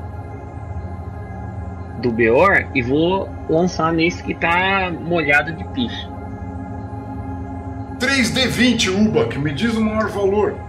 do 2.01 2.11
Beor 2.11 2.67
e 2.75 2.81
vou 2.81 3.29
lançar 3.49 3.91
nesse 3.93 4.21
que 4.21 4.33
tá 4.33 4.91
molhado 4.91 5.53
de 5.53 5.63
piche. 5.65 6.07
3D20, 7.99 9.07
Ubak, 9.07 9.37
me 9.39 9.51
diz 9.53 9.75
o 9.75 9.81
maior 9.81 10.09
valor. 10.09 10.64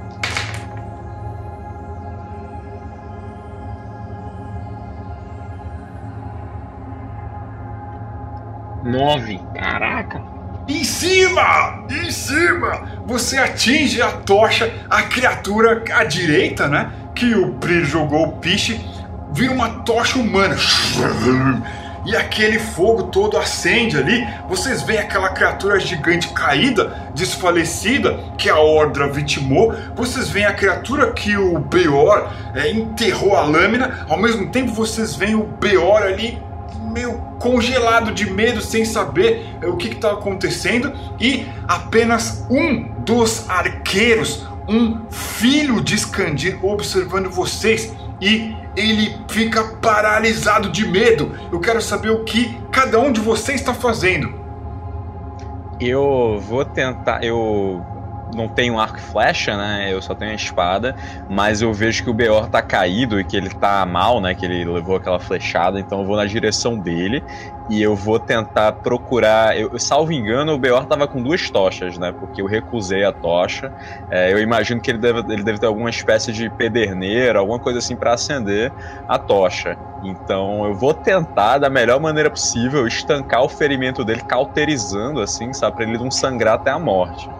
Nove, 8.86 9.40
caraca! 9.52 10.22
Em 10.68 10.84
cima! 10.84 11.84
Em 11.90 12.08
cima! 12.08 13.02
Você 13.04 13.36
atinge 13.36 14.00
a 14.00 14.12
tocha, 14.12 14.72
a 14.88 15.02
criatura 15.02 15.82
à 15.92 16.04
direita, 16.04 16.68
né? 16.68 16.92
Que 17.12 17.34
o 17.34 17.54
Prir 17.54 17.84
jogou 17.84 18.28
o 18.28 18.32
piche, 18.36 18.80
vira 19.32 19.52
uma 19.52 19.80
tocha 19.80 20.20
humana. 20.20 20.56
E 22.04 22.14
aquele 22.14 22.60
fogo 22.60 23.04
todo 23.04 23.36
acende 23.36 23.98
ali. 23.98 24.24
Vocês 24.48 24.82
veem 24.82 25.00
aquela 25.00 25.30
criatura 25.30 25.80
gigante 25.80 26.28
caída, 26.28 27.10
desfalecida, 27.12 28.16
que 28.38 28.48
a 28.48 28.56
Ordra 28.56 29.08
vitimou. 29.08 29.74
Vocês 29.96 30.28
veem 30.28 30.46
a 30.46 30.54
criatura 30.54 31.12
que 31.12 31.36
o 31.36 31.58
Beor 31.58 32.32
é, 32.54 32.70
enterrou 32.70 33.36
a 33.36 33.42
lâmina. 33.42 34.06
Ao 34.08 34.16
mesmo 34.16 34.48
tempo, 34.52 34.70
vocês 34.70 35.16
veem 35.16 35.34
o 35.34 35.42
Beor 35.42 36.02
ali 36.02 36.45
meio 36.96 37.18
congelado 37.38 38.10
de 38.10 38.30
medo, 38.30 38.62
sem 38.62 38.86
saber 38.86 39.46
é, 39.60 39.66
o 39.66 39.76
que 39.76 39.88
está 39.88 40.12
acontecendo, 40.12 40.90
e 41.20 41.46
apenas 41.68 42.46
um 42.50 42.88
dos 43.04 43.48
arqueiros, 43.50 44.46
um 44.66 45.04
filho 45.10 45.82
de 45.82 45.94
Skandir, 45.94 46.58
observando 46.64 47.28
vocês 47.28 47.94
e 48.18 48.56
ele 48.74 49.14
fica 49.28 49.62
paralisado 49.82 50.70
de 50.70 50.88
medo. 50.88 51.32
Eu 51.52 51.60
quero 51.60 51.82
saber 51.82 52.10
o 52.10 52.24
que 52.24 52.58
cada 52.72 52.98
um 52.98 53.12
de 53.12 53.20
vocês 53.20 53.60
está 53.60 53.74
fazendo. 53.74 54.34
Eu 55.78 56.42
vou 56.48 56.64
tentar. 56.64 57.22
Eu 57.22 57.84
não 58.34 58.48
tenho 58.48 58.78
arco 58.78 58.98
e 58.98 59.02
flecha, 59.02 59.56
né? 59.56 59.92
Eu 59.92 60.00
só 60.02 60.14
tenho 60.14 60.32
a 60.32 60.34
espada, 60.34 60.94
mas 61.28 61.62
eu 61.62 61.72
vejo 61.72 62.02
que 62.02 62.10
o 62.10 62.14
Beor 62.14 62.48
tá 62.48 62.62
caído 62.62 63.20
e 63.20 63.24
que 63.24 63.36
ele 63.36 63.50
tá 63.50 63.84
mal, 63.86 64.20
né? 64.20 64.34
Que 64.34 64.46
ele 64.46 64.64
levou 64.64 64.96
aquela 64.96 65.20
flechada, 65.20 65.78
então 65.80 66.00
eu 66.00 66.06
vou 66.06 66.16
na 66.16 66.26
direção 66.26 66.78
dele 66.78 67.24
e 67.68 67.82
eu 67.82 67.96
vou 67.96 68.18
tentar 68.20 68.72
procurar. 68.72 69.58
Eu, 69.58 69.78
salvo 69.78 70.12
engano, 70.12 70.52
o 70.52 70.58
Beor 70.58 70.86
tava 70.86 71.08
com 71.08 71.22
duas 71.22 71.50
tochas, 71.50 71.98
né? 71.98 72.12
Porque 72.18 72.40
eu 72.40 72.46
recusei 72.46 73.04
a 73.04 73.12
tocha. 73.12 73.72
É, 74.10 74.32
eu 74.32 74.38
imagino 74.40 74.80
que 74.80 74.90
ele 74.90 74.98
deve, 74.98 75.20
ele 75.32 75.42
deve 75.42 75.58
ter 75.58 75.66
alguma 75.66 75.90
espécie 75.90 76.32
de 76.32 76.48
pederneira, 76.50 77.38
alguma 77.40 77.60
coisa 77.60 77.78
assim 77.78 77.96
para 77.96 78.12
acender 78.14 78.74
a 79.06 79.18
tocha. 79.18 79.78
Então 80.00 80.64
eu 80.66 80.74
vou 80.74 80.94
tentar, 80.94 81.58
da 81.58 81.70
melhor 81.70 82.00
maneira 82.00 82.30
possível, 82.30 82.86
estancar 82.86 83.42
o 83.42 83.48
ferimento 83.48 84.04
dele, 84.04 84.22
cauterizando, 84.22 85.20
assim, 85.20 85.52
sabe? 85.52 85.76
Pra 85.76 85.84
ele 85.84 85.98
não 85.98 86.10
sangrar 86.10 86.54
até 86.54 86.70
a 86.70 86.78
morte. 86.78 87.36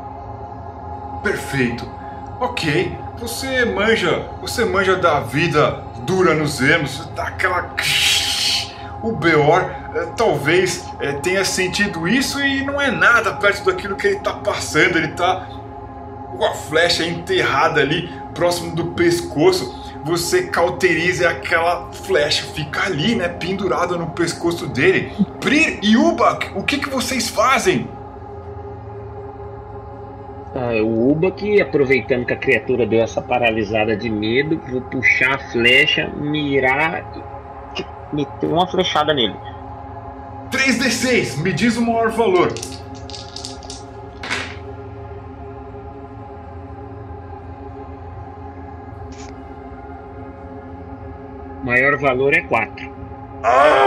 Perfeito. 1.26 1.90
Ok. 2.38 2.96
Você 3.18 3.64
manja, 3.64 4.30
você 4.40 4.64
manja 4.64 4.94
da 4.94 5.18
vida 5.18 5.82
dura 6.02 6.34
nos 6.34 6.60
ermos, 6.60 7.04
daquela 7.16 7.74
o 9.02 9.10
Beor 9.10 9.68
é, 9.92 10.06
talvez 10.16 10.84
é, 11.00 11.14
tenha 11.14 11.44
sentido 11.44 12.06
isso 12.06 12.40
e 12.40 12.64
não 12.64 12.80
é 12.80 12.92
nada 12.92 13.32
perto 13.34 13.64
daquilo 13.64 13.96
que 13.96 14.06
ele 14.06 14.18
está 14.18 14.34
passando. 14.34 14.98
Ele 14.98 15.08
está 15.08 15.48
com 16.30 16.44
a 16.44 16.54
flecha 16.54 17.04
enterrada 17.04 17.80
ali 17.80 18.08
próximo 18.32 18.76
do 18.76 18.92
pescoço. 18.92 19.84
Você 20.04 20.44
cauteriza 20.44 21.28
aquela 21.28 21.90
flecha, 21.92 22.44
fica 22.54 22.84
ali, 22.84 23.16
né, 23.16 23.26
pendurada 23.28 23.96
no 23.96 24.10
pescoço 24.10 24.68
dele. 24.68 25.12
Prir 25.40 25.80
e 25.82 25.96
Ubak, 25.96 26.52
o 26.54 26.62
que, 26.62 26.78
que 26.78 26.88
vocês 26.88 27.28
fazem? 27.28 27.95
Ah, 30.58 30.72
o 30.82 31.10
Uba 31.10 31.30
que, 31.30 31.60
aproveitando 31.60 32.24
que 32.24 32.32
a 32.32 32.36
criatura 32.36 32.86
deu 32.86 33.02
essa 33.02 33.20
paralisada 33.20 33.94
de 33.94 34.08
medo, 34.08 34.58
vou 34.70 34.80
puxar 34.80 35.34
a 35.34 35.38
flecha, 35.38 36.08
mirar 36.16 37.04
e 37.76 38.16
meter 38.16 38.46
uma 38.46 38.66
flechada 38.66 39.12
nele. 39.12 39.36
3d6, 40.50 41.42
me 41.42 41.52
diz 41.52 41.76
o 41.76 41.82
maior 41.82 42.10
valor. 42.10 42.54
Maior 51.62 51.98
valor 51.98 52.32
é 52.32 52.40
4. 52.40 52.96
Ah! 53.44 53.86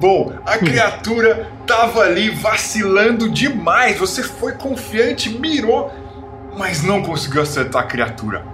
Bom, 0.00 0.32
a 0.46 0.58
criatura 0.58 1.50
tava 1.66 2.02
ali 2.02 2.30
vacilando 2.30 3.28
demais. 3.28 3.98
Você 3.98 4.22
foi 4.22 4.52
confiante, 4.52 5.28
mirou, 5.30 5.92
mas 6.56 6.82
não 6.82 7.02
conseguiu 7.02 7.42
acertar 7.42 7.82
a 7.82 7.86
criatura. 7.86 8.44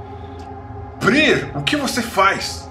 Brir, 1.02 1.50
o 1.54 1.62
que 1.62 1.76
você 1.76 2.00
faz? 2.00 2.70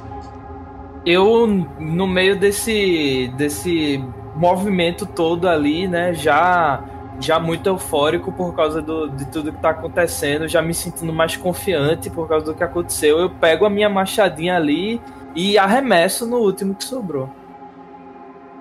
Eu, 1.06 1.46
no 1.80 2.08
meio 2.08 2.40
desse, 2.40 3.32
desse 3.38 4.04
movimento 4.36 5.06
todo 5.06 5.48
ali, 5.48 5.88
né, 5.88 6.14
já 6.14 6.84
já 7.20 7.40
muito 7.40 7.68
eufórico 7.68 8.32
por 8.32 8.56
causa 8.56 8.82
do, 8.82 9.08
de 9.08 9.26
tudo 9.26 9.52
que 9.52 9.62
tá 9.62 9.70
acontecendo, 9.70 10.48
já 10.48 10.64
me 10.64 10.74
sentindo 10.74 11.14
mais 11.14 11.38
confiante 11.38 12.10
por 12.10 12.28
causa 12.28 12.46
do 12.46 12.54
que 12.54 12.64
aconteceu. 12.64 13.20
Eu 13.20 13.30
pego 13.30 13.66
a 13.66 13.70
minha 13.70 13.88
machadinha 13.88 14.56
ali 14.56 15.00
e 15.36 15.58
arremesso 15.58 16.26
no 16.26 16.38
último 16.38 16.74
que 16.74 16.84
sobrou. 16.84 17.30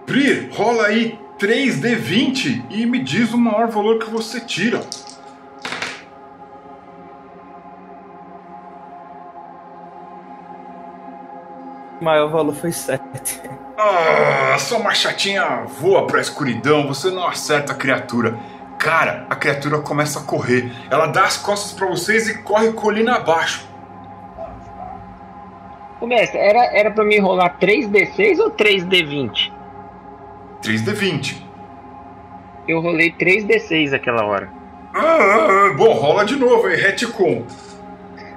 Brir, 0.07 0.51
rola 0.53 0.87
aí 0.87 1.19
3D20 1.39 2.67
e 2.71 2.87
me 2.87 2.99
diz 2.99 3.33
o 3.33 3.39
maior 3.39 3.69
valor 3.69 3.99
que 3.99 4.11
você 4.11 4.41
tira. 4.41 4.81
O 12.01 12.05
maior 12.05 12.29
valor 12.31 12.55
foi 12.55 12.73
7. 12.73 13.01
Ah, 13.79 14.57
sua 14.59 14.81
machatinha 14.81 15.65
voa 15.81 16.07
pra 16.07 16.21
escuridão, 16.21 16.87
você 16.87 17.11
não 17.11 17.27
acerta 17.27 17.73
a 17.73 17.77
criatura. 17.77 18.37
Cara, 18.79 19.27
a 19.31 19.37
criatura 19.37 19.79
começa 19.79 20.19
a 20.19 20.23
correr. 20.25 20.73
Ela 20.91 21.07
dá 21.07 21.25
as 21.25 21.37
costas 21.37 21.73
para 21.73 21.87
vocês 21.87 22.29
e 22.29 22.43
corre 22.43 22.73
colina 22.73 23.15
abaixo. 23.15 23.69
Ô 26.01 26.07
mestre, 26.07 26.37
era, 26.39 26.65
era 26.77 26.91
pra 26.91 27.05
mim 27.05 27.21
rolar 27.21 27.57
3D6 27.61 28.41
ou 28.41 28.51
3D20? 28.51 29.52
3D20. 30.63 31.37
Eu 32.67 32.81
rolei 32.81 33.13
3D6 33.13 33.93
aquela 33.93 34.25
hora. 34.25 34.49
Ah, 34.95 35.71
ah, 35.71 35.75
bom, 35.77 35.93
rola 35.93 36.25
de 36.25 36.37
novo 36.37 36.67
aí, 36.67 36.77
retcon. 36.77 37.45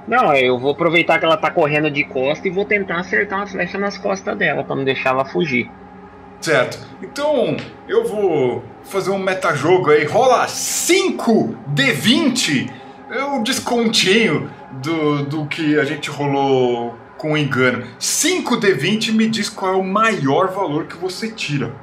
Não, 0.06 0.34
eu 0.34 0.58
vou 0.58 0.72
aproveitar 0.72 1.18
que 1.18 1.24
ela 1.24 1.36
tá 1.36 1.50
correndo 1.50 1.90
de 1.90 2.04
costa 2.04 2.46
e 2.46 2.50
vou 2.50 2.64
tentar 2.64 3.00
acertar 3.00 3.40
uma 3.40 3.46
flecha 3.46 3.76
nas 3.76 3.98
costas 3.98 4.36
dela 4.36 4.62
pra 4.62 4.76
não 4.76 4.84
deixar 4.84 5.10
ela 5.10 5.24
fugir. 5.24 5.70
Certo. 6.40 6.78
Então, 7.02 7.56
eu 7.88 8.04
vou 8.04 8.64
fazer 8.84 9.10
um 9.10 9.18
metajogo 9.18 9.90
aí. 9.90 10.04
Rola 10.04 10.46
5 10.46 11.56
D20. 11.74 12.70
É 13.10 13.24
um 13.24 13.42
descontinho 13.42 14.50
do, 14.82 15.24
do 15.24 15.46
que 15.46 15.78
a 15.78 15.84
gente 15.84 16.10
rolou 16.10 16.94
com 17.16 17.36
engano. 17.36 17.84
5 17.98 18.60
D20 18.60 19.12
me 19.12 19.28
diz 19.28 19.48
qual 19.48 19.74
é 19.74 19.76
o 19.76 19.84
maior 19.84 20.48
valor 20.48 20.86
que 20.86 20.96
você 20.96 21.30
tira. 21.30 21.74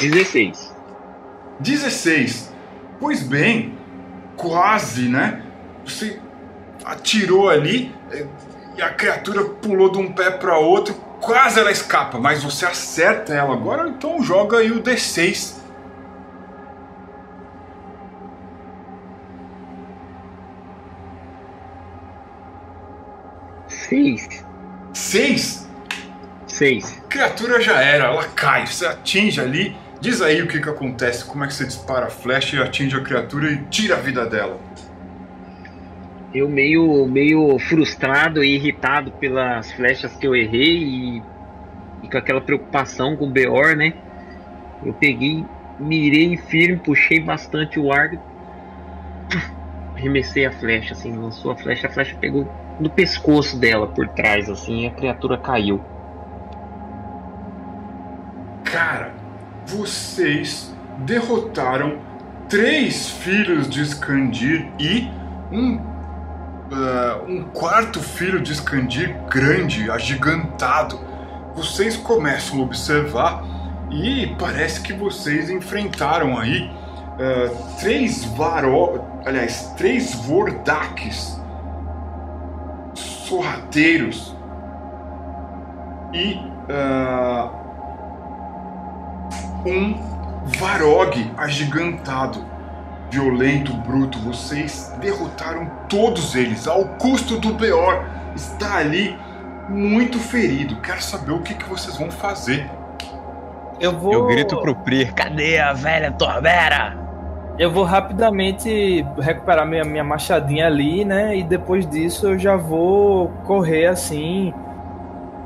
16. 0.00 0.74
16. 1.60 2.52
Pois 3.00 3.22
bem, 3.22 3.76
quase, 4.36 5.08
né? 5.08 5.42
Você 5.84 6.20
atirou 6.84 7.48
ali 7.48 7.94
eh, 8.10 8.26
e 8.76 8.82
a 8.82 8.90
criatura 8.90 9.44
pulou 9.44 9.90
de 9.90 9.98
um 9.98 10.12
pé 10.12 10.30
para 10.30 10.56
outro, 10.56 10.94
quase 11.20 11.58
ela 11.58 11.70
escapa, 11.70 12.18
mas 12.18 12.44
você 12.44 12.64
acerta 12.64 13.34
ela 13.34 13.52
agora, 13.52 13.88
então 13.88 14.22
joga 14.22 14.58
aí 14.58 14.70
o 14.70 14.80
D6. 14.80 15.58
Seis. 23.66 24.44
6? 24.92 25.68
Seis. 26.46 27.02
criatura 27.08 27.60
já 27.60 27.80
era, 27.80 28.06
ela 28.06 28.24
cai, 28.24 28.66
você 28.66 28.84
atinge 28.84 29.40
ali, 29.40 29.76
Diz 30.00 30.22
aí 30.22 30.40
o 30.40 30.46
que 30.46 30.60
que 30.60 30.68
acontece, 30.68 31.24
como 31.24 31.44
é 31.44 31.48
que 31.48 31.54
você 31.54 31.66
dispara 31.66 32.06
a 32.06 32.10
flecha 32.10 32.56
e 32.56 32.62
atinge 32.62 32.96
a 32.96 33.00
criatura 33.00 33.50
e 33.50 33.58
tira 33.64 33.96
a 33.96 33.98
vida 33.98 34.24
dela. 34.26 34.58
Eu 36.32 36.48
meio, 36.48 37.06
meio 37.06 37.58
frustrado 37.58 38.44
e 38.44 38.54
irritado 38.54 39.10
pelas 39.12 39.72
flechas 39.72 40.14
que 40.14 40.26
eu 40.26 40.36
errei 40.36 40.76
e, 40.76 41.22
e 42.04 42.08
com 42.08 42.16
aquela 42.16 42.40
preocupação 42.40 43.16
com 43.16 43.26
o 43.26 43.30
Beor, 43.30 43.74
né? 43.74 43.94
Eu 44.84 44.92
peguei, 44.92 45.44
mirei 45.80 46.36
firme, 46.36 46.76
puxei 46.76 47.18
bastante 47.18 47.80
o 47.80 47.92
arco, 47.92 48.22
arremessei 49.96 50.46
a 50.46 50.52
flecha, 50.52 50.94
assim, 50.94 51.16
lançou 51.16 51.50
a 51.50 51.56
flecha, 51.56 51.88
a 51.88 51.90
flecha 51.90 52.16
pegou 52.20 52.48
no 52.78 52.88
pescoço 52.88 53.58
dela 53.58 53.88
por 53.88 54.06
trás, 54.08 54.48
assim, 54.48 54.84
e 54.84 54.86
a 54.86 54.90
criatura 54.90 55.36
caiu. 55.36 55.80
Cara, 58.64 59.17
vocês 59.68 60.74
derrotaram 60.98 61.98
três 62.48 63.10
filhos 63.10 63.68
de 63.68 63.82
Skandir 63.82 64.66
e 64.78 65.08
um 65.52 65.76
uh, 65.76 67.24
um 67.30 67.44
quarto 67.44 68.00
filho 68.00 68.40
de 68.40 68.52
Skandir 68.52 69.14
grande, 69.28 69.90
agigantado. 69.90 70.98
Vocês 71.54 71.96
começam 71.96 72.60
a 72.60 72.62
observar 72.62 73.44
e 73.90 74.34
parece 74.38 74.80
que 74.80 74.92
vocês 74.92 75.50
enfrentaram 75.50 76.38
aí 76.38 76.70
uh, 76.70 77.78
três 77.78 78.24
varó, 78.24 79.04
aliás, 79.24 79.72
três 79.76 80.14
Vordaques 80.14 81.38
sorrateiros 82.94 84.34
e 86.12 86.34
uh, 86.34 87.57
um 89.64 89.94
Varog 90.58 91.32
agigantado 91.36 92.44
violento, 93.10 93.72
bruto. 93.72 94.18
Vocês 94.20 94.94
derrotaram 95.00 95.70
todos 95.88 96.34
eles 96.34 96.66
ao 96.66 96.84
custo 96.84 97.38
do 97.38 97.52
Beor. 97.54 98.04
Está 98.34 98.78
ali 98.78 99.18
muito 99.68 100.18
ferido. 100.18 100.76
Quero 100.76 101.02
saber 101.02 101.32
o 101.32 101.42
que, 101.42 101.54
que 101.54 101.68
vocês 101.68 101.96
vão 101.96 102.10
fazer. 102.10 102.70
Eu 103.80 103.92
vou. 103.92 104.12
Eu 104.12 104.26
grito 104.26 104.60
pro 104.60 104.74
Prir: 104.74 105.12
cadê 105.12 105.58
a 105.58 105.72
velha 105.72 106.10
Torbera? 106.12 106.96
Eu 107.58 107.72
vou 107.72 107.82
rapidamente 107.82 109.04
recuperar 109.18 109.66
minha, 109.66 109.84
minha 109.84 110.04
machadinha 110.04 110.66
ali, 110.66 111.04
né? 111.04 111.36
E 111.36 111.42
depois 111.42 111.88
disso 111.88 112.28
eu 112.28 112.38
já 112.38 112.56
vou 112.56 113.28
correr 113.44 113.86
assim, 113.86 114.54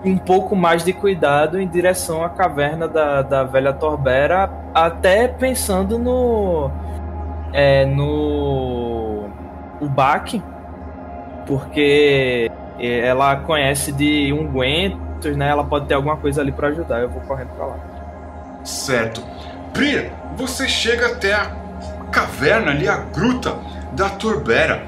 um 0.05 0.16
pouco 0.16 0.57
mais 0.57 0.85
de 0.85 0.93
cuidado 0.93 1.61
em 1.61 1.69
direção 1.69 2.24
à 2.24 2.29
caverna 2.29 2.89
da, 2.89 3.23
da 3.23 3.45
velha 3.45 3.73
Torbera, 3.73 4.51
até 4.74 5.29
pensando 5.29 5.99
no 5.99 6.70
é, 7.53 7.85
no 7.85 9.29
Ubac, 9.81 10.43
porque 11.47 12.51
ela 12.79 13.37
conhece 13.37 13.93
de 13.93 14.33
ungüentos, 14.33 15.37
né? 15.37 15.51
Ela 15.51 15.65
pode 15.65 15.87
ter 15.87 15.95
alguma 15.95 16.16
coisa 16.16 16.41
ali 16.41 16.51
para 16.51 16.69
ajudar. 16.69 17.01
Eu 17.01 17.09
vou 17.09 17.20
correndo 17.23 17.51
para 17.51 17.66
lá. 17.66 17.77
Certo. 18.65 19.23
Pri, 19.73 20.11
você 20.37 20.69
chega 20.69 21.07
até 21.07 21.33
a 21.35 21.51
caverna 22.11 22.70
ali, 22.70 22.89
a 22.89 22.97
gruta 22.97 23.57
da 23.93 24.09
Turbera. 24.09 24.83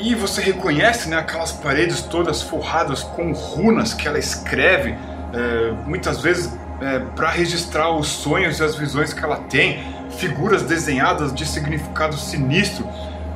E 0.00 0.14
você 0.14 0.40
reconhece 0.40 1.10
né, 1.10 1.18
aquelas 1.18 1.52
paredes 1.52 2.00
todas 2.00 2.40
forradas 2.40 3.02
com 3.02 3.32
runas 3.32 3.92
que 3.92 4.08
ela 4.08 4.18
escreve, 4.18 4.96
é, 5.34 5.72
muitas 5.84 6.22
vezes 6.22 6.50
é, 6.80 7.00
para 7.14 7.28
registrar 7.28 7.90
os 7.90 8.08
sonhos 8.08 8.58
e 8.58 8.64
as 8.64 8.74
visões 8.74 9.12
que 9.12 9.22
ela 9.22 9.36
tem 9.50 9.84
figuras 10.16 10.62
desenhadas 10.62 11.34
de 11.34 11.44
significado 11.44 12.16
sinistro 12.16 12.88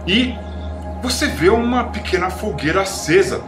e 0.07 0.35
você 1.03 1.27
vê 1.27 1.51
uma 1.51 1.85
pequena 1.85 2.31
fogueira 2.31 2.81
acesa. 2.81 3.43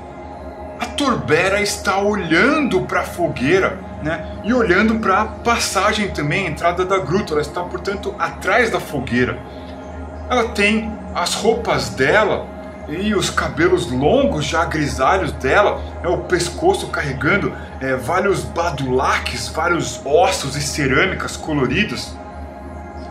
A 0.79 0.85
Torbera 0.85 1.63
está 1.63 1.99
olhando 1.99 2.83
para 2.83 3.01
a 3.01 3.05
fogueira, 3.05 3.79
né? 4.03 4.27
E 4.45 4.53
olhando 4.53 4.99
para 4.99 5.23
a 5.23 5.25
passagem 5.25 6.09
também, 6.09 6.47
a 6.47 6.51
entrada 6.51 6.85
da 6.85 6.99
gruta. 6.99 7.33
Ela 7.33 7.41
está, 7.41 7.63
portanto, 7.63 8.15
atrás 8.19 8.71
da 8.71 8.79
fogueira. 8.79 9.39
Ela 10.29 10.49
tem 10.49 10.93
as 11.15 11.33
roupas 11.33 11.89
dela 11.89 12.56
e 12.89 13.15
os 13.15 13.31
cabelos 13.31 13.91
longos, 13.91 14.45
já 14.45 14.65
grisalhos 14.65 15.33
dela, 15.33 15.81
é 16.03 16.09
o 16.09 16.19
pescoço 16.19 16.87
carregando 16.89 17.53
é, 17.81 17.97
vários 17.97 18.45
badulaques, 18.45 19.49
vários 19.49 20.01
ossos 20.05 20.57
e 20.57 20.63
cerâmicas 20.63 21.37
coloridos. 21.37 22.17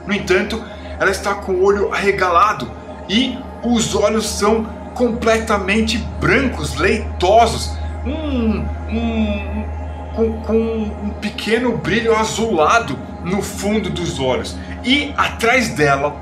No 0.08 0.14
entanto, 0.14 0.64
ela 1.00 1.12
está 1.12 1.36
com 1.36 1.54
o 1.54 1.64
olho 1.64 1.94
arregalado 1.94 2.72
e 3.10 3.38
os 3.64 3.96
olhos 3.96 4.28
são 4.30 4.66
completamente 4.94 5.98
brancos, 6.20 6.76
leitosos, 6.76 7.72
um, 8.06 8.66
com, 10.16 10.42
com 10.42 10.56
um 10.56 11.10
pequeno 11.20 11.78
brilho 11.78 12.16
azulado 12.16 12.98
no 13.24 13.42
fundo 13.42 13.90
dos 13.90 14.20
olhos. 14.20 14.56
E 14.84 15.14
atrás 15.18 15.70
dela, 15.70 16.16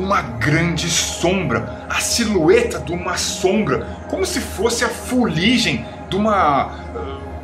uma 0.00 0.22
grande 0.22 0.88
sombra, 0.88 1.86
a 1.88 2.00
silhueta 2.00 2.78
de 2.78 2.92
uma 2.92 3.16
sombra, 3.16 3.86
como 4.08 4.24
se 4.24 4.40
fosse 4.40 4.84
a 4.84 4.88
fuligem 4.88 5.84
de 6.08 6.16
uma, 6.16 6.70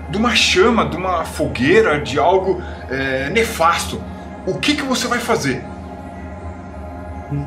de 0.09 0.17
uma 0.17 0.35
chama, 0.35 0.85
de 0.87 0.97
uma 0.97 1.25
fogueira, 1.25 2.01
de 2.01 2.19
algo 2.19 2.61
é, 2.91 3.31
nefasto 3.31 4.01
o 4.47 4.55
que, 4.55 4.77
que 4.77 4.83
você 4.83 5.09
vai 5.09 5.19
fazer? 5.19 5.63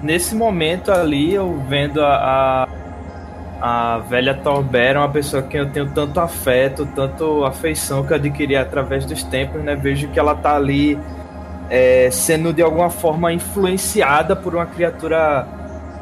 Nesse 0.04 0.36
momento 0.36 0.92
ali, 0.92 1.34
eu 1.34 1.64
vendo 1.70 2.04
a, 2.04 2.68
a, 3.62 3.96
a 3.96 3.98
velha 4.00 4.34
Torbera, 4.34 5.00
uma 5.00 5.10
pessoa 5.10 5.42
que 5.42 5.58
eu 5.58 5.70
tenho 5.70 5.90
tanto 5.92 6.20
afeto, 6.20 6.86
tanto 6.94 7.46
afeição 7.46 8.06
que 8.06 8.12
eu 8.12 8.18
adquiri 8.18 8.58
através 8.58 9.06
dos 9.06 9.24
tempos, 9.24 9.64
né? 9.64 9.76
Vejo 9.78 10.10
que 10.10 10.20
ela 10.20 10.36
tá 10.36 10.58
ali 10.58 11.00
é, 11.70 12.10
sendo 12.12 12.54
de 12.54 12.62
alguma 12.62 12.90
forma 12.90 13.32
influenciada 13.32 14.36
por 14.36 14.56
uma 14.56 14.66
criatura 14.66 15.48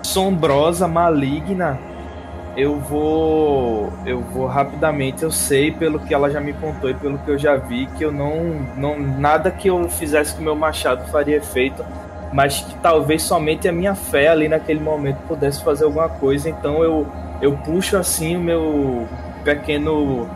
sombrosa, 0.01 0.87
maligna, 0.87 1.79
eu 2.55 2.79
vou 2.79 3.91
eu 4.05 4.21
vou 4.21 4.47
rapidamente 4.47 5.21
eu 5.21 5.29
sei 5.29 5.71
pelo 5.71 5.99
que 5.99 6.13
ela 6.13 6.29
já 6.29 6.39
me 6.39 6.53
contou 6.53 6.89
e 6.89 6.93
pelo 6.93 7.19
que 7.19 7.29
eu 7.29 7.37
já 7.37 7.55
vi 7.55 7.85
que 7.97 8.03
eu 8.03 8.11
não 8.11 8.65
não 8.75 8.99
nada 8.99 9.51
que 9.51 9.67
eu 9.67 9.87
fizesse 9.87 10.33
com 10.33 10.41
meu 10.41 10.55
machado 10.55 11.05
faria 11.11 11.37
efeito 11.37 11.85
mas 12.31 12.61
que 12.61 12.75
talvez 12.79 13.23
somente 13.23 13.67
a 13.67 13.71
minha 13.71 13.95
fé 13.95 14.27
ali 14.29 14.47
naquele 14.49 14.79
momento 14.79 15.17
pudesse 15.27 15.63
fazer 15.63 15.85
alguma 15.85 16.09
coisa. 16.09 16.49
Então 16.49 16.83
eu 16.83 17.07
eu 17.41 17.53
puxo 17.57 17.97
assim 17.97 18.35
o 18.35 18.39
meu 18.39 19.07
pequeno 19.43 20.27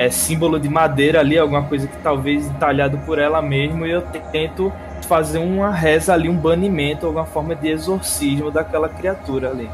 é, 0.00 0.10
símbolo 0.10 0.58
de 0.58 0.68
madeira 0.68 1.20
ali 1.20 1.38
alguma 1.38 1.62
coisa 1.64 1.86
que 1.86 1.96
talvez 1.98 2.46
entalhado 2.46 2.98
por 2.98 3.18
ela 3.18 3.42
mesmo 3.42 3.86
e 3.86 3.90
eu 3.90 4.02
tento 4.32 4.72
fazer 5.08 5.38
uma 5.38 5.70
reza 5.70 6.12
ali 6.12 6.28
um 6.28 6.36
banimento 6.36 7.06
alguma 7.06 7.26
forma 7.26 7.54
de 7.54 7.68
exorcismo 7.68 8.50
daquela 8.50 8.88
criatura 8.88 9.50
ali 9.50 9.68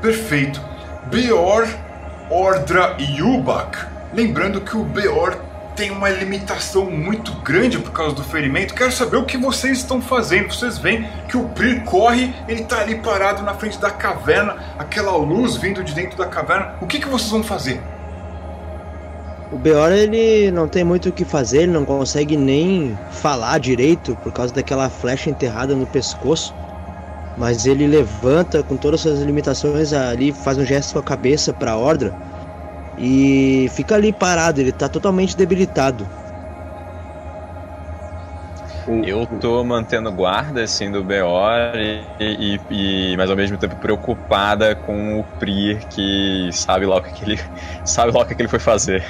Perfeito. 0.00 0.60
Beor, 1.06 1.66
Ordra 2.30 2.96
e 2.98 3.22
Ubak. 3.22 3.78
Lembrando 4.12 4.60
que 4.60 4.76
o 4.76 4.84
Beor 4.84 5.36
tem 5.74 5.90
uma 5.90 6.08
limitação 6.08 6.90
muito 6.90 7.32
grande 7.40 7.78
por 7.78 7.92
causa 7.92 8.14
do 8.14 8.22
ferimento. 8.22 8.74
Quero 8.74 8.92
saber 8.92 9.16
o 9.16 9.24
que 9.24 9.36
vocês 9.36 9.78
estão 9.78 10.00
fazendo. 10.00 10.52
Vocês 10.52 10.78
veem 10.78 11.08
que 11.28 11.36
o 11.36 11.48
Prir 11.48 11.82
corre, 11.84 12.34
ele 12.46 12.62
está 12.62 12.80
ali 12.80 12.96
parado 12.96 13.42
na 13.42 13.54
frente 13.54 13.78
da 13.78 13.90
caverna, 13.90 14.56
aquela 14.78 15.16
luz 15.16 15.56
vindo 15.56 15.82
de 15.82 15.94
dentro 15.94 16.16
da 16.16 16.26
caverna. 16.26 16.74
O 16.80 16.86
que, 16.86 17.00
que 17.00 17.08
vocês 17.08 17.30
vão 17.30 17.42
fazer? 17.42 17.80
O 19.52 19.56
Beor 19.56 19.92
ele 19.92 20.50
não 20.50 20.66
tem 20.66 20.82
muito 20.82 21.08
o 21.08 21.12
que 21.12 21.24
fazer, 21.24 21.62
ele 21.62 21.72
não 21.72 21.84
consegue 21.84 22.36
nem 22.36 22.98
falar 23.10 23.58
direito 23.58 24.16
por 24.22 24.32
causa 24.32 24.52
daquela 24.52 24.88
flecha 24.88 25.30
enterrada 25.30 25.74
no 25.74 25.86
pescoço. 25.86 26.52
Mas 27.38 27.66
ele 27.66 27.86
levanta 27.86 28.62
com 28.62 28.76
todas 28.76 29.00
as 29.00 29.02
suas 29.02 29.20
limitações 29.20 29.92
ali, 29.92 30.32
faz 30.32 30.58
um 30.58 30.64
gesto 30.64 30.94
com 30.94 30.98
a 30.98 31.02
cabeça 31.02 31.52
para 31.52 31.72
a 31.72 31.76
Ordra 31.76 32.12
e 32.98 33.70
fica 33.74 33.94
ali 33.94 34.12
parado, 34.12 34.60
ele 34.60 34.72
tá 34.72 34.88
totalmente 34.88 35.36
debilitado. 35.36 36.06
Eu 39.04 39.26
tô 39.40 39.64
mantendo 39.64 40.12
guarda 40.12 40.62
assim 40.62 40.90
do 40.90 41.02
BO 41.02 41.12
e, 41.74 42.04
e, 42.20 42.60
e, 42.70 43.16
mas 43.16 43.28
ao 43.28 43.36
mesmo 43.36 43.58
tempo 43.58 43.74
preocupada 43.76 44.76
com 44.76 45.18
o 45.18 45.24
Prir 45.40 45.84
que 45.88 46.50
sabe 46.52 46.86
lá 46.86 46.96
o 46.96 47.02
que, 47.02 47.24
ele 47.24 47.40
sabe 47.84 48.12
lá 48.12 48.20
o 48.20 48.24
que 48.24 48.40
ele 48.40 48.48
foi 48.48 48.60
fazer. 48.60 49.04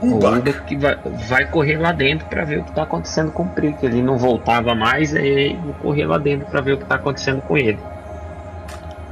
O 0.00 0.16
Uda 0.16 0.52
que 0.52 0.76
vai, 0.76 0.96
vai, 1.28 1.46
correr 1.46 1.76
lá 1.76 1.92
dentro 1.92 2.26
para 2.28 2.44
ver 2.44 2.60
o 2.60 2.64
que 2.64 2.70
está 2.70 2.82
acontecendo 2.82 3.32
com 3.32 3.42
o 3.42 3.48
Pri, 3.48 3.72
que 3.72 3.84
ele 3.84 4.00
não 4.00 4.16
voltava 4.16 4.74
mais, 4.74 5.14
aí 5.14 5.56
vou 5.56 5.74
correr 5.74 6.06
lá 6.06 6.18
dentro 6.18 6.46
para 6.46 6.60
ver 6.60 6.74
o 6.74 6.76
que 6.76 6.84
está 6.84 6.94
acontecendo 6.94 7.42
com 7.42 7.56
ele. 7.56 7.78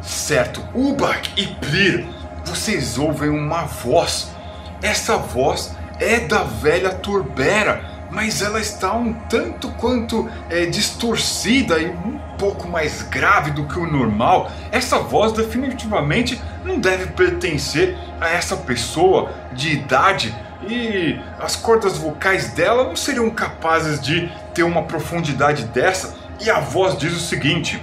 Certo, 0.00 0.62
Ubak 0.72 1.30
e 1.36 1.46
Plir, 1.46 2.06
vocês 2.44 2.96
ouvem 2.98 3.28
uma 3.28 3.62
voz. 3.64 4.30
Essa 4.80 5.16
voz 5.16 5.74
é 5.98 6.20
da 6.20 6.44
velha 6.44 6.90
Turbera, 6.90 7.80
mas 8.10 8.40
ela 8.40 8.60
está 8.60 8.92
um 8.92 9.12
tanto 9.12 9.68
quanto 9.72 10.30
é, 10.48 10.66
distorcida 10.66 11.78
e 11.78 11.88
um 11.90 12.18
pouco 12.38 12.68
mais 12.68 13.02
grave 13.02 13.50
do 13.50 13.64
que 13.64 13.78
o 13.78 13.90
normal. 13.90 14.50
Essa 14.70 14.98
voz 14.98 15.32
definitivamente 15.32 16.40
não 16.64 16.78
deve 16.78 17.06
pertencer 17.06 17.96
a 18.20 18.28
essa 18.28 18.56
pessoa 18.56 19.32
de 19.52 19.72
idade 19.72 20.34
e 20.68 21.20
as 21.38 21.56
cordas 21.56 21.98
vocais 21.98 22.48
dela 22.51 22.84
não 22.84 22.97
seriam 22.97 23.30
capazes 23.30 24.01
de 24.01 24.30
ter 24.55 24.62
uma 24.62 24.82
profundidade 24.82 25.64
dessa. 25.66 26.14
E 26.40 26.51
a 26.51 26.60
voz 26.60 26.97
diz 26.98 27.12
o 27.12 27.20
seguinte: 27.20 27.82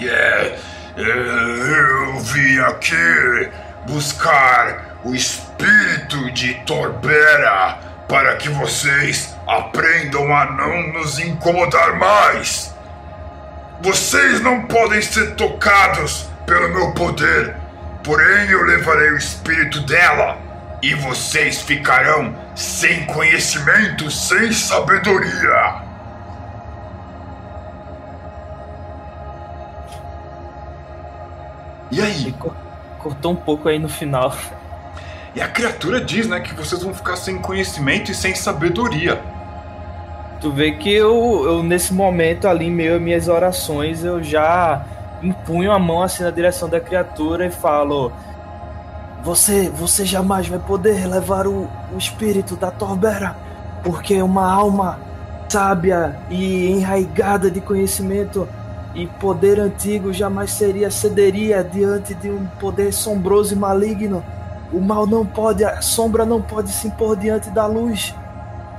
Yeah, 0.00 0.56
eu 0.96 2.18
vim 2.20 2.58
aqui 2.60 3.50
buscar 3.86 4.98
o 5.04 5.14
espírito 5.14 6.30
de 6.32 6.54
Torbera 6.66 7.78
para 8.08 8.36
que 8.36 8.48
vocês 8.48 9.34
aprendam 9.46 10.34
a 10.34 10.44
não 10.52 10.92
nos 10.92 11.18
incomodar 11.18 11.96
mais. 11.96 12.74
Vocês 13.80 14.40
não 14.40 14.62
podem 14.62 15.02
ser 15.02 15.34
tocados 15.34 16.28
pelo 16.46 16.68
meu 16.68 16.92
poder, 16.92 17.56
porém 18.02 18.48
eu 18.50 18.62
levarei 18.62 19.10
o 19.10 19.16
espírito 19.16 19.80
dela 19.80 20.43
e 20.84 20.94
vocês 20.94 21.62
ficarão 21.62 22.34
sem 22.54 23.06
conhecimento, 23.06 24.10
sem 24.10 24.52
sabedoria. 24.52 25.76
E 31.90 32.02
aí? 32.02 32.34
Cortou 32.98 33.32
um 33.32 33.36
pouco 33.36 33.66
aí 33.66 33.78
no 33.78 33.88
final. 33.88 34.36
E 35.34 35.40
a 35.40 35.48
criatura 35.48 36.02
diz, 36.02 36.28
né, 36.28 36.40
que 36.40 36.54
vocês 36.54 36.82
vão 36.82 36.92
ficar 36.92 37.16
sem 37.16 37.38
conhecimento 37.38 38.10
e 38.10 38.14
sem 38.14 38.34
sabedoria. 38.34 39.18
Tu 40.38 40.52
vê 40.52 40.72
que 40.72 40.92
eu, 40.92 41.44
eu 41.46 41.62
nesse 41.62 41.94
momento 41.94 42.46
ali, 42.46 42.68
meio 42.68 43.00
minhas 43.00 43.26
orações, 43.26 44.04
eu 44.04 44.22
já 44.22 44.84
empunho 45.22 45.72
a 45.72 45.78
mão 45.78 46.02
assim 46.02 46.22
na 46.22 46.30
direção 46.30 46.68
da 46.68 46.78
criatura 46.78 47.46
e 47.46 47.50
falo: 47.50 48.12
Você, 49.24 49.70
você 49.70 50.04
jamais 50.04 50.46
vai 50.48 50.58
poder 50.58 51.06
levar 51.06 51.46
o, 51.46 51.68
o 51.92 51.98
espírito 51.98 52.56
da 52.56 52.70
Torbera, 52.70 53.34
porque 53.82 54.20
uma 54.20 54.46
alma 54.46 54.98
sábia 55.48 56.16
e 56.30 56.70
enraigada 56.70 57.50
de 57.50 57.60
conhecimento 57.60 58.48
e 58.94 59.06
poder 59.06 59.58
antigo 59.58 60.12
jamais 60.12 60.52
seria 60.52 60.90
cederia 60.90 61.64
diante 61.64 62.14
de 62.14 62.30
um 62.30 62.46
poder 62.60 62.92
sombroso 62.92 63.54
e 63.54 63.56
maligno. 63.56 64.24
O 64.72 64.80
mal 64.80 65.06
não 65.06 65.24
pode, 65.24 65.64
a 65.64 65.80
sombra 65.80 66.24
não 66.24 66.42
pode 66.42 66.70
se 66.70 66.88
impor 66.88 67.16
diante 67.16 67.50
da 67.50 67.66
luz. 67.66 68.14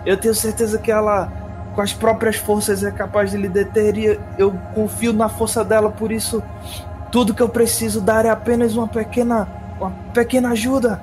Eu 0.05 0.17
tenho 0.17 0.35
certeza 0.35 0.77
que 0.77 0.91
ela, 0.91 1.31
com 1.73 1.81
as 1.81 1.93
próprias 1.93 2.35
forças, 2.35 2.83
é 2.83 2.91
capaz 2.91 3.31
de 3.31 3.37
lhe 3.37 3.49
deter 3.49 3.97
e 3.97 4.19
eu 4.37 4.53
confio 4.73 5.11
na 5.11 5.27
força 5.29 5.63
dela, 5.63 5.89
por 5.89 6.11
isso 6.11 6.43
tudo 7.11 7.33
que 7.33 7.41
eu 7.41 7.49
preciso 7.49 8.01
dar 8.01 8.25
é 8.25 8.29
apenas 8.29 8.75
uma 8.75 8.87
pequena, 8.87 9.47
uma 9.79 9.91
pequena 10.13 10.49
ajuda. 10.49 11.01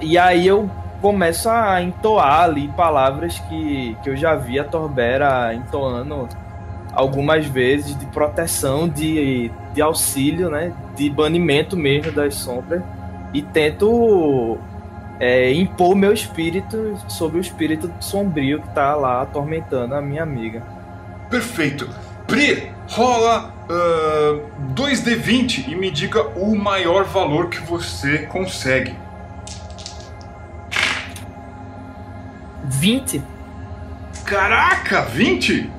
E 0.00 0.18
aí 0.18 0.46
eu 0.46 0.70
começo 1.00 1.48
a 1.48 1.82
entoar 1.82 2.44
ali 2.44 2.68
palavras 2.68 3.38
que, 3.40 3.96
que 4.02 4.10
eu 4.10 4.16
já 4.16 4.34
vi 4.34 4.58
a 4.58 4.64
Torbera 4.64 5.54
entoando 5.54 6.28
algumas 6.92 7.46
vezes 7.46 7.98
de 7.98 8.06
proteção, 8.06 8.88
de, 8.88 9.50
de 9.72 9.82
auxílio, 9.82 10.48
né? 10.50 10.72
De 10.96 11.10
banimento 11.10 11.76
mesmo 11.76 12.12
das 12.12 12.34
sombras 12.36 12.82
e 13.34 13.42
tento 13.42 14.56
é, 15.18 15.52
impor 15.52 15.96
meu 15.96 16.12
espírito 16.12 16.96
sobre 17.08 17.38
o 17.38 17.40
espírito 17.40 17.90
sombrio 18.00 18.62
que 18.62 18.68
tá 18.68 18.94
lá 18.94 19.22
atormentando 19.22 19.94
a 19.94 20.00
minha 20.00 20.22
amiga. 20.22 20.62
Perfeito. 21.28 21.88
Pri, 22.26 22.70
rola 22.88 23.53
uh, 23.68 24.74
2d20 24.74 25.68
e 25.68 25.74
me 25.74 25.90
diga 25.90 26.22
o 26.38 26.54
maior 26.56 27.04
valor 27.04 27.48
que 27.48 27.60
você 27.60 28.18
consegue. 28.26 28.96
20? 32.64 33.22
Caraca, 34.24 35.02
20? 35.02 35.70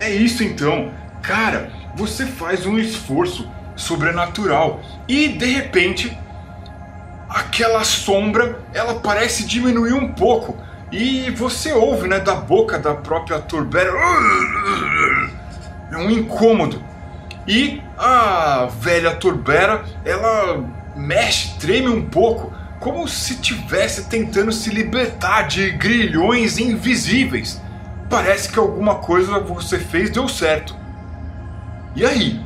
É 0.00 0.10
isso 0.10 0.42
então. 0.42 0.92
Cara, 1.22 1.70
você 1.94 2.26
faz 2.26 2.66
um 2.66 2.78
esforço 2.78 3.48
sobrenatural. 3.76 4.80
E 5.08 5.28
de 5.28 5.46
repente, 5.46 6.16
aquela 7.28 7.84
sombra, 7.84 8.60
ela 8.72 8.94
parece 9.00 9.44
diminuir 9.46 9.92
um 9.92 10.12
pouco. 10.12 10.56
E 10.92 11.30
você 11.30 11.72
ouve, 11.72 12.06
né, 12.08 12.20
da 12.20 12.34
boca 12.34 12.78
da 12.78 12.94
própria 12.94 13.38
Turbera 13.40 13.90
é 15.94 15.98
um 15.98 16.10
incômodo. 16.10 16.82
E 17.46 17.82
a 17.98 18.68
velha 18.80 19.14
Turbera, 19.16 19.84
ela 20.04 20.64
mexe, 20.96 21.58
treme 21.58 21.88
um 21.88 22.06
pouco, 22.08 22.52
como 22.80 23.06
se 23.08 23.36
tivesse 23.36 24.08
tentando 24.08 24.52
se 24.52 24.70
libertar 24.70 25.42
de 25.42 25.70
grilhões 25.72 26.58
invisíveis. 26.58 27.60
Parece 28.08 28.48
que 28.50 28.58
alguma 28.58 28.96
coisa 28.96 29.38
você 29.40 29.78
fez 29.78 30.10
deu 30.10 30.28
certo. 30.28 30.74
E 31.94 32.04
aí? 32.04 32.44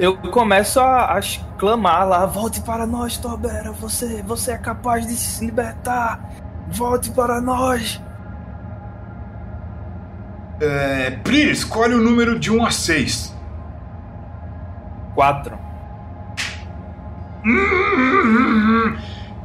eu 0.00 0.16
começo 0.16 0.80
a, 0.80 1.18
a 1.18 1.20
clamar 1.58 2.08
lá, 2.08 2.24
volte 2.24 2.62
para 2.62 2.86
nós, 2.86 3.18
Tobera, 3.18 3.70
você, 3.70 4.22
você 4.22 4.52
é 4.52 4.58
capaz 4.58 5.06
de 5.06 5.14
se 5.14 5.44
libertar, 5.44 6.18
volte 6.68 7.10
para 7.10 7.38
nós. 7.38 8.00
É, 10.60 11.10
Pri, 11.22 11.50
escolhe 11.50 11.94
o 11.94 12.00
número 12.00 12.38
de 12.38 12.52
1 12.52 12.64
a 12.64 12.70
6. 12.70 13.36
4. 15.14 15.58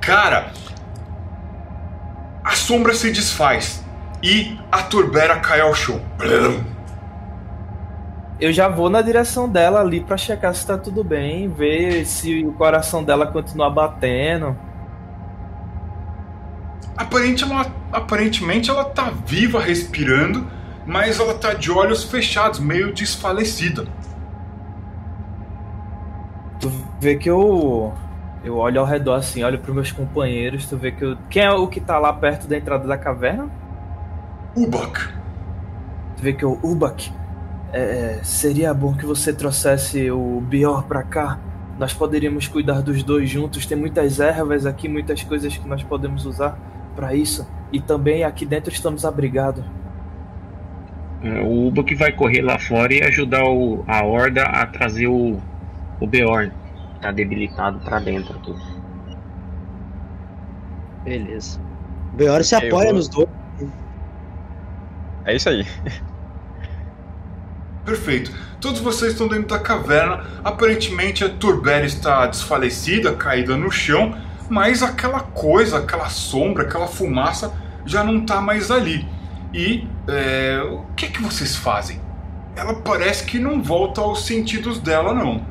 Cara, 0.02 0.52
a 2.44 2.52
sombra 2.52 2.94
se 2.94 3.12
desfaz 3.12 3.84
e 4.22 4.60
a 4.72 4.84
Turbera 4.84 5.40
cai 5.40 5.62
ao 5.62 5.74
chão 5.74 6.02
eu 8.40 8.52
já 8.52 8.68
vou 8.68 8.90
na 8.90 9.02
direção 9.02 9.48
dela 9.48 9.80
ali 9.80 10.02
para 10.02 10.18
checar 10.18 10.54
se 10.54 10.66
tá 10.68 10.78
tudo 10.78 11.04
bem, 11.04 11.48
ver 11.48 12.06
se 12.06 12.46
o 12.46 12.52
coração 12.54 13.04
dela 13.04 13.28
continua 13.28 13.70
batendo. 13.70 14.58
Aparente, 16.98 17.44
ela, 17.44 17.66
aparentemente 17.92 18.70
ela 18.70 18.86
tá 18.86 19.12
viva, 19.26 19.60
respirando, 19.60 20.48
mas 20.86 21.20
ela 21.20 21.34
tá 21.34 21.54
de 21.54 21.72
olhos 21.72 22.04
fechados, 22.04 22.60
meio 22.60 22.94
desfalecida. 22.94 23.86
Tu 26.60 26.72
vê 27.00 27.16
que 27.16 27.30
eu 27.30 27.94
eu 28.44 28.58
olho 28.58 28.80
ao 28.80 28.86
redor 28.86 29.16
assim, 29.16 29.44
olho 29.44 29.58
para 29.58 29.74
meus 29.74 29.92
companheiros, 29.92 30.68
tu 30.68 30.78
vê 30.78 30.92
que 30.92 31.04
eu, 31.04 31.18
quem 31.30 31.44
é 31.44 31.52
o 31.52 31.68
que 31.68 31.82
tá 31.82 31.98
lá 31.98 32.14
perto 32.14 32.48
da 32.48 32.56
entrada 32.56 32.88
da 32.88 32.96
caverna? 32.96 33.50
Ubak. 34.56 35.00
Tu 36.16 36.22
vê 36.22 36.32
que 36.32 36.46
o 36.46 36.60
Ubak 36.64 37.12
é, 37.74 38.20
seria 38.24 38.74
bom 38.74 38.94
que 38.94 39.06
você 39.06 39.34
trouxesse 39.34 40.12
o 40.12 40.40
Bior 40.42 40.84
para 40.84 41.04
cá. 41.04 41.40
Nós 41.78 41.94
poderíamos 41.94 42.48
cuidar 42.48 42.82
dos 42.82 43.04
dois 43.04 43.30
juntos. 43.30 43.66
Tem 43.66 43.78
muitas 43.78 44.20
ervas 44.20 44.66
aqui, 44.66 44.88
muitas 44.88 45.24
coisas 45.24 45.58
que 45.58 45.68
nós 45.68 45.84
podemos 45.84 46.26
usar 46.26 46.58
para 46.96 47.14
isso. 47.14 47.46
E 47.72 47.82
também 47.82 48.24
aqui 48.24 48.46
dentro 48.46 48.72
estamos 48.72 49.04
abrigados. 49.04 49.66
É, 51.26 51.42
o 51.42 51.68
Uba 51.68 51.84
que 51.84 51.96
vai 51.96 52.12
correr 52.12 52.44
lá 52.44 52.60
fora 52.60 52.94
e 52.94 53.02
ajudar 53.02 53.44
o, 53.44 53.84
a 53.88 54.04
Horda 54.04 54.44
a 54.44 54.68
trazer 54.68 55.08
o, 55.08 55.42
o 56.00 56.06
Beorn. 56.06 56.52
Tá 57.02 57.12
debilitado 57.12 57.80
para 57.80 57.98
dentro. 58.00 58.38
Tudo. 58.40 58.62
Beleza. 61.04 61.60
O 62.14 62.16
Beorn 62.16 62.44
se 62.44 62.54
apoia 62.54 62.86
vou... 62.86 62.94
nos 62.94 63.10
dois. 63.10 63.28
É 65.26 65.36
isso 65.36 65.50
aí. 65.50 65.66
Perfeito. 67.84 68.32
Todos 68.62 68.80
vocês 68.80 69.14
estão 69.14 69.28
dentro 69.28 69.48
da 69.48 69.60
caverna. 69.60 70.24
Aparentemente 70.44 71.24
a 71.24 71.30
Turbera 71.30 71.86
está 71.86 72.28
desfalecida, 72.28 73.16
caída 73.16 73.58
no 73.58 73.72
chão, 73.72 74.16
mas 74.48 74.84
aquela 74.84 75.22
coisa, 75.22 75.80
aquela 75.80 76.10
sombra, 76.10 76.64
aquela 76.64 76.88
fumaça 76.88 77.52
já 77.84 78.04
não 78.04 78.20
está 78.20 78.40
mais 78.40 78.70
ali. 78.70 79.08
E 79.56 79.88
é, 80.10 80.62
o 80.70 80.84
que, 80.98 81.08
que 81.08 81.22
vocês 81.22 81.56
fazem? 81.56 81.98
Ela 82.58 82.74
parece 82.74 83.26
que 83.26 83.40
não 83.40 83.64
volta 83.64 84.02
aos 84.02 84.26
sentidos 84.26 84.82
dela, 84.82 85.14
não. 85.14 85.42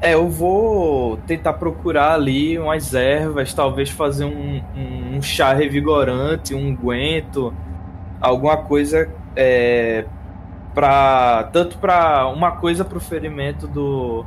É, 0.00 0.14
eu 0.14 0.26
vou 0.30 1.18
tentar 1.18 1.52
procurar 1.52 2.14
ali 2.14 2.58
umas 2.58 2.94
ervas, 2.94 3.52
talvez 3.52 3.90
fazer 3.90 4.24
um, 4.24 4.62
um, 4.74 5.16
um 5.16 5.22
chá 5.22 5.52
revigorante, 5.52 6.54
um 6.54 6.74
guento, 6.74 7.52
alguma 8.18 8.56
coisa 8.56 9.10
é, 9.36 10.06
para 10.74 11.50
tanto 11.52 11.76
para 11.76 12.26
uma 12.28 12.52
coisa 12.52 12.82
para 12.82 12.96
o 12.96 13.00
ferimento 13.00 13.68
do 13.68 14.24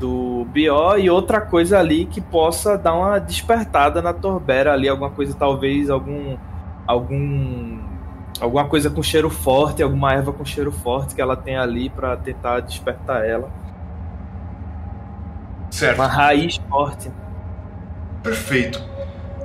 do 0.00 0.44
Bió 0.50 0.96
e 0.96 1.08
outra 1.08 1.40
coisa 1.40 1.78
ali 1.78 2.06
que 2.06 2.20
possa 2.20 2.76
dar 2.76 2.94
uma 2.94 3.18
despertada 3.20 4.02
na 4.02 4.12
Torbera 4.12 4.72
ali, 4.72 4.88
alguma 4.88 5.10
coisa 5.10 5.36
talvez 5.38 5.88
algum 5.88 6.36
algum 6.86 7.78
alguma 8.40 8.66
coisa 8.66 8.90
com 8.90 9.02
cheiro 9.02 9.30
forte, 9.30 9.82
alguma 9.82 10.12
erva 10.12 10.32
com 10.32 10.44
cheiro 10.44 10.72
forte 10.72 11.14
que 11.14 11.20
ela 11.20 11.36
tem 11.36 11.56
ali 11.56 11.88
para 11.88 12.16
tentar 12.16 12.60
despertar 12.60 13.24
ela. 13.24 13.50
Certo. 15.70 15.98
Uma 15.98 16.06
raiz 16.06 16.60
forte. 16.68 17.10
Perfeito. 18.22 18.82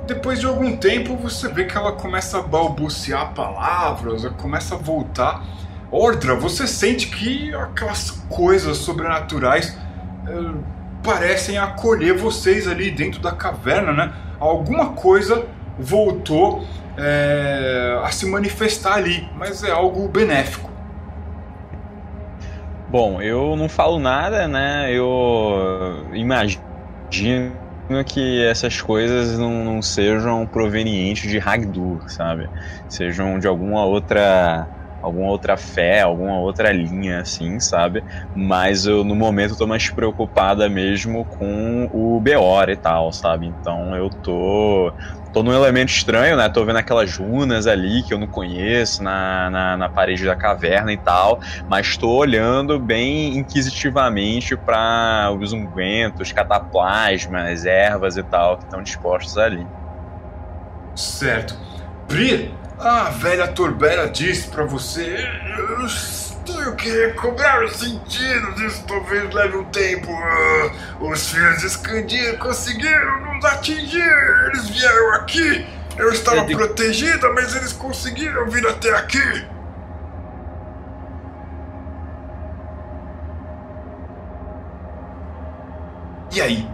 Depois 0.06 0.40
de 0.40 0.46
algum 0.46 0.76
tempo, 0.76 1.16
você 1.16 1.48
vê 1.48 1.64
que 1.64 1.76
ela 1.76 1.92
começa 1.92 2.38
a 2.38 2.42
balbuciar 2.42 3.32
palavras, 3.32 4.24
começa 4.36 4.74
a 4.74 4.78
voltar. 4.78 5.44
Ordra, 5.90 6.34
você 6.34 6.66
sente 6.66 7.08
que 7.08 7.54
aquelas 7.54 8.10
coisas 8.28 8.78
sobrenaturais 8.78 9.76
eh, 10.26 10.54
parecem 11.02 11.58
acolher 11.58 12.16
vocês 12.16 12.66
ali 12.66 12.90
dentro 12.90 13.20
da 13.20 13.32
caverna, 13.32 13.92
né? 13.92 14.12
Alguma 14.38 14.90
coisa 14.90 15.46
voltou 15.78 16.64
eh, 17.00 18.00
a 18.04 18.10
se 18.10 18.26
manifestar 18.26 18.94
ali, 18.94 19.28
mas 19.34 19.62
é 19.62 19.70
algo 19.70 20.08
benéfico. 20.08 20.70
Bom, 22.88 23.22
eu 23.22 23.56
não 23.56 23.68
falo 23.68 23.98
nada, 24.00 24.48
né? 24.48 24.92
Eu 24.92 26.10
imagino 26.12 26.60
que 28.06 28.44
essas 28.44 28.80
coisas 28.80 29.38
não, 29.38 29.64
não 29.64 29.80
sejam 29.82 30.46
provenientes 30.46 31.30
de 31.30 31.38
Hagdur, 31.38 32.00
sabe? 32.08 32.48
Sejam 32.88 33.38
de 33.38 33.46
alguma 33.46 33.84
outra 33.84 34.68
alguma 35.00 35.30
outra 35.30 35.56
fé, 35.56 36.02
alguma 36.02 36.38
outra 36.40 36.72
linha, 36.72 37.20
assim, 37.20 37.58
sabe? 37.58 38.04
Mas 38.34 38.84
eu, 38.84 39.02
no 39.04 39.14
momento, 39.14 39.56
tô 39.56 39.66
mais 39.66 39.90
preocupada 39.92 40.68
mesmo 40.68 41.24
com 41.26 41.88
o 41.90 42.20
Beor 42.20 42.68
e 42.68 42.76
tal, 42.76 43.12
sabe? 43.12 43.46
Então 43.46 43.96
eu 43.96 44.10
tô. 44.22 44.92
Tô 45.32 45.42
num 45.42 45.52
elemento 45.52 45.90
estranho, 45.90 46.36
né? 46.36 46.48
Tô 46.48 46.64
vendo 46.64 46.76
aquelas 46.76 47.16
runas 47.16 47.66
ali 47.66 48.02
que 48.02 48.12
eu 48.12 48.18
não 48.18 48.26
conheço 48.26 49.02
na, 49.02 49.48
na, 49.48 49.76
na 49.76 49.88
parede 49.88 50.24
da 50.24 50.34
caverna 50.34 50.92
e 50.92 50.96
tal, 50.96 51.40
mas 51.68 51.96
tô 51.96 52.10
olhando 52.10 52.78
bem 52.78 53.36
inquisitivamente 53.38 54.56
para 54.56 55.30
os 55.38 55.52
ungüentos, 55.52 56.32
cataplasmas, 56.32 57.64
ervas 57.64 58.16
e 58.16 58.22
tal 58.22 58.58
que 58.58 58.64
estão 58.64 58.82
dispostos 58.82 59.38
ali. 59.38 59.66
Certo. 60.96 61.56
Pri, 62.08 62.52
a 62.78 63.04
velha 63.10 63.46
Torbera 63.46 64.08
disse 64.08 64.48
para 64.48 64.64
você. 64.64 65.28
Eu 66.50 66.56
tenho 66.56 66.76
que 66.76 66.90
recobrar 66.90 67.62
o 67.62 67.68
sentido 67.68 68.54
disso, 68.54 68.84
talvez 68.86 69.32
leve 69.32 69.56
um 69.56 69.64
tempo. 69.66 70.10
Ah, 70.12 70.70
os 71.00 71.30
filhos 71.30 71.60
de 71.60 71.70
Scandir 71.70 72.38
conseguiram 72.38 73.34
nos 73.34 73.44
atingir. 73.44 74.46
Eles 74.46 74.68
vieram 74.68 75.14
aqui. 75.14 75.66
Eu 75.96 76.10
estava 76.10 76.50
Eu 76.50 76.56
protegida, 76.56 77.30
mas 77.32 77.54
eles 77.54 77.72
conseguiram 77.72 78.48
vir 78.48 78.66
até 78.66 78.90
aqui. 78.96 79.46
E 86.32 86.40
aí? 86.40 86.70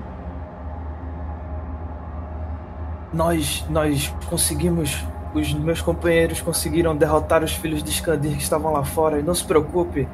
Nós 3.13 3.65
nós 3.71 4.15
conseguimos 4.27 5.03
os 5.41 5.53
meus 5.55 5.81
companheiros 5.81 6.41
conseguiram 6.41 6.97
derrotar 6.97 7.45
os 7.45 7.53
filhos 7.53 7.83
de 7.83 7.91
Skandir 7.91 8.37
que 8.37 8.43
estavam 8.43 8.73
lá 8.73 8.85
fora. 8.85 9.19
E 9.19 9.23
não 9.23 9.35
se 9.35 9.45
preocupe, 9.45 10.09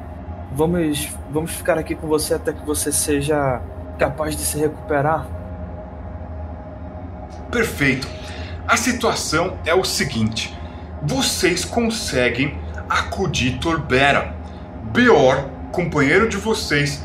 vamos 0.51 1.09
vamos 1.31 1.51
ficar 1.51 1.77
aqui 1.77 1.95
com 1.95 2.07
você 2.07 2.33
até 2.33 2.53
que 2.53 2.65
você 2.65 2.91
seja 2.91 3.61
capaz 3.97 4.35
de 4.35 4.41
se 4.43 4.57
recuperar. 4.57 5.25
Perfeito. 7.51 8.07
A 8.67 8.77
situação 8.77 9.57
é 9.65 9.73
o 9.73 9.83
seguinte: 9.83 10.57
vocês 11.01 11.65
conseguem 11.65 12.57
acudir 12.89 13.59
Torbera. 13.59 14.35
Beor, 14.91 15.49
companheiro 15.71 16.29
de 16.29 16.37
vocês, 16.37 17.03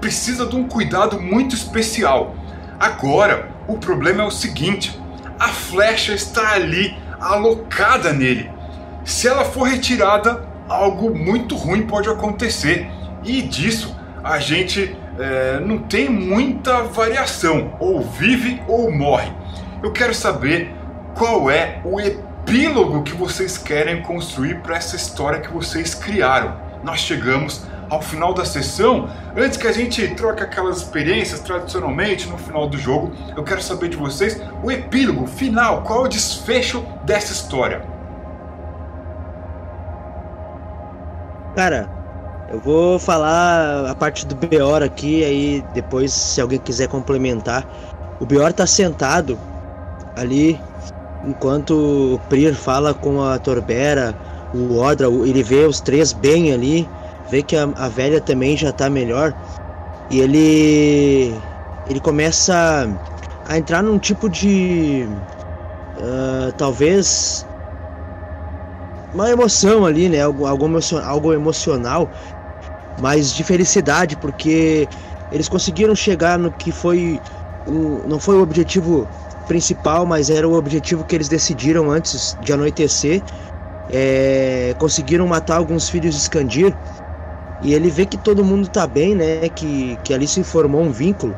precisa 0.00 0.46
de 0.46 0.56
um 0.56 0.68
cuidado 0.68 1.20
muito 1.20 1.54
especial. 1.54 2.34
Agora, 2.78 3.50
o 3.66 3.78
problema 3.78 4.22
é 4.22 4.26
o 4.26 4.30
seguinte: 4.30 4.98
a 5.38 5.48
flecha 5.48 6.12
está 6.12 6.52
ali, 6.52 6.96
alocada 7.24 8.12
nele. 8.12 8.50
Se 9.04 9.26
ela 9.26 9.44
for 9.44 9.64
retirada, 9.64 10.46
algo 10.68 11.16
muito 11.16 11.56
ruim 11.56 11.86
pode 11.86 12.08
acontecer. 12.08 12.88
E 13.22 13.42
disso 13.42 13.96
a 14.22 14.38
gente 14.38 14.96
é, 15.18 15.60
não 15.60 15.78
tem 15.78 16.08
muita 16.08 16.82
variação. 16.82 17.76
Ou 17.80 18.02
vive 18.02 18.62
ou 18.68 18.90
morre. 18.92 19.32
Eu 19.82 19.92
quero 19.92 20.14
saber 20.14 20.70
qual 21.14 21.50
é 21.50 21.80
o 21.84 22.00
epílogo 22.00 23.02
que 23.02 23.14
vocês 23.14 23.56
querem 23.56 24.02
construir 24.02 24.60
para 24.60 24.76
essa 24.76 24.96
história 24.96 25.40
que 25.40 25.52
vocês 25.52 25.94
criaram. 25.94 26.56
Nós 26.82 27.00
chegamos 27.00 27.66
ao 27.94 28.02
final 28.02 28.34
da 28.34 28.44
sessão. 28.44 29.08
Antes 29.36 29.56
que 29.56 29.66
a 29.66 29.72
gente 29.72 30.06
troque 30.14 30.42
aquelas 30.42 30.78
experiências 30.78 31.40
tradicionalmente 31.40 32.28
no 32.28 32.36
final 32.36 32.68
do 32.68 32.76
jogo, 32.76 33.12
eu 33.36 33.42
quero 33.42 33.62
saber 33.62 33.88
de 33.88 33.96
vocês 33.96 34.40
o 34.62 34.70
epílogo 34.70 35.26
final, 35.26 35.82
qual 35.82 36.00
é 36.00 36.06
o 36.06 36.08
desfecho 36.08 36.84
dessa 37.04 37.32
história. 37.32 37.82
Cara, 41.56 41.88
eu 42.50 42.58
vou 42.60 42.98
falar 42.98 43.88
a 43.88 43.94
parte 43.94 44.26
do 44.26 44.34
Beor 44.34 44.82
aqui, 44.82 45.24
aí 45.24 45.64
depois, 45.72 46.12
se 46.12 46.40
alguém 46.40 46.58
quiser 46.58 46.88
complementar. 46.88 47.64
O 48.20 48.26
Beor 48.26 48.52
tá 48.52 48.66
sentado 48.66 49.38
ali 50.16 50.60
enquanto 51.26 52.14
o 52.14 52.20
Prir 52.28 52.54
fala 52.54 52.92
com 52.92 53.22
a 53.22 53.38
Torbera, 53.38 54.14
o 54.52 54.78
Odra, 54.78 55.08
ele 55.08 55.42
vê 55.42 55.64
os 55.64 55.80
três 55.80 56.12
bem 56.12 56.52
ali, 56.52 56.88
vê 57.26 57.42
que 57.42 57.56
a, 57.56 57.64
a 57.76 57.88
velha 57.88 58.20
também 58.20 58.56
já 58.56 58.72
tá 58.72 58.88
melhor. 58.90 59.36
E 60.10 60.20
ele. 60.20 61.44
Ele 61.86 62.00
começa 62.00 62.88
a 63.44 63.58
entrar 63.58 63.82
num 63.82 63.98
tipo 63.98 64.28
de. 64.30 65.08
ah, 65.96 66.52
talvez 66.56 67.46
uma 69.12 69.30
emoção 69.30 69.86
ali, 69.86 70.08
né? 70.08 70.20
Algo, 70.22 70.46
algo, 70.46 70.66
emocion- 70.66 70.98
algo 71.02 71.32
emocional, 71.32 72.12
mas 72.98 73.32
de 73.32 73.44
felicidade, 73.44 74.16
porque 74.16 74.88
eles 75.30 75.48
conseguiram 75.48 75.94
chegar 75.94 76.38
no 76.38 76.52
que 76.52 76.72
foi. 76.72 77.22
Um, 77.66 78.06
não 78.06 78.20
foi 78.20 78.36
o 78.36 78.42
objetivo 78.42 79.10
principal, 79.46 80.06
mas 80.06 80.30
era 80.30 80.48
o 80.48 80.54
objetivo 80.54 81.04
que 81.04 81.14
eles 81.14 81.28
decidiram 81.28 81.90
antes 81.90 82.36
de 82.38 82.52
anoitecer. 82.52 83.24
É, 83.88 84.74
conseguiram 84.78 85.26
matar 85.26 85.56
alguns 85.58 85.88
filhos 85.88 86.14
de 86.14 86.20
Scandir. 86.22 86.78
E 87.64 87.72
ele 87.72 87.88
vê 87.88 88.04
que 88.04 88.18
todo 88.18 88.44
mundo 88.44 88.68
tá 88.68 88.86
bem, 88.86 89.14
né? 89.14 89.48
Que, 89.48 89.96
que 90.04 90.12
ali 90.12 90.28
se 90.28 90.44
formou 90.44 90.82
um 90.82 90.92
vínculo. 90.92 91.34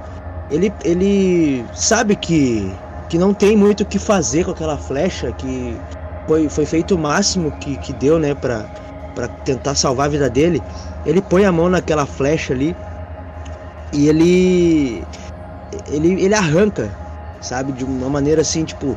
Ele, 0.51 0.74
ele 0.82 1.65
sabe 1.73 2.16
que, 2.16 2.77
que 3.09 3.16
não 3.16 3.32
tem 3.32 3.57
muito 3.57 3.85
o 3.85 3.86
que 3.86 4.01
fazer 4.01 4.44
com 4.44 4.51
aquela 4.51 4.77
flecha, 4.77 5.32
que 5.32 5.81
foi, 6.28 6.48
foi 6.48 6.66
feito 6.66 6.97
o 6.97 6.98
máximo 6.98 7.53
que, 7.53 7.77
que 7.77 7.93
deu, 7.93 8.19
né, 8.19 8.35
pra, 8.35 8.66
pra 9.15 9.28
tentar 9.44 9.77
salvar 9.77 10.07
a 10.07 10.11
vida 10.11 10.28
dele. 10.28 10.61
Ele 11.05 11.23
põe 11.23 11.44
a 11.44 11.53
mão 11.53 11.69
naquela 11.69 12.05
flecha 12.05 12.53
ali 12.53 12.74
e 13.93 14.09
ele, 14.09 15.05
ele, 15.89 16.24
ele 16.24 16.35
arranca, 16.35 16.93
sabe, 17.40 17.70
de 17.70 17.85
uma 17.85 18.11
maneira 18.11 18.40
assim, 18.40 18.65
tipo, 18.65 18.97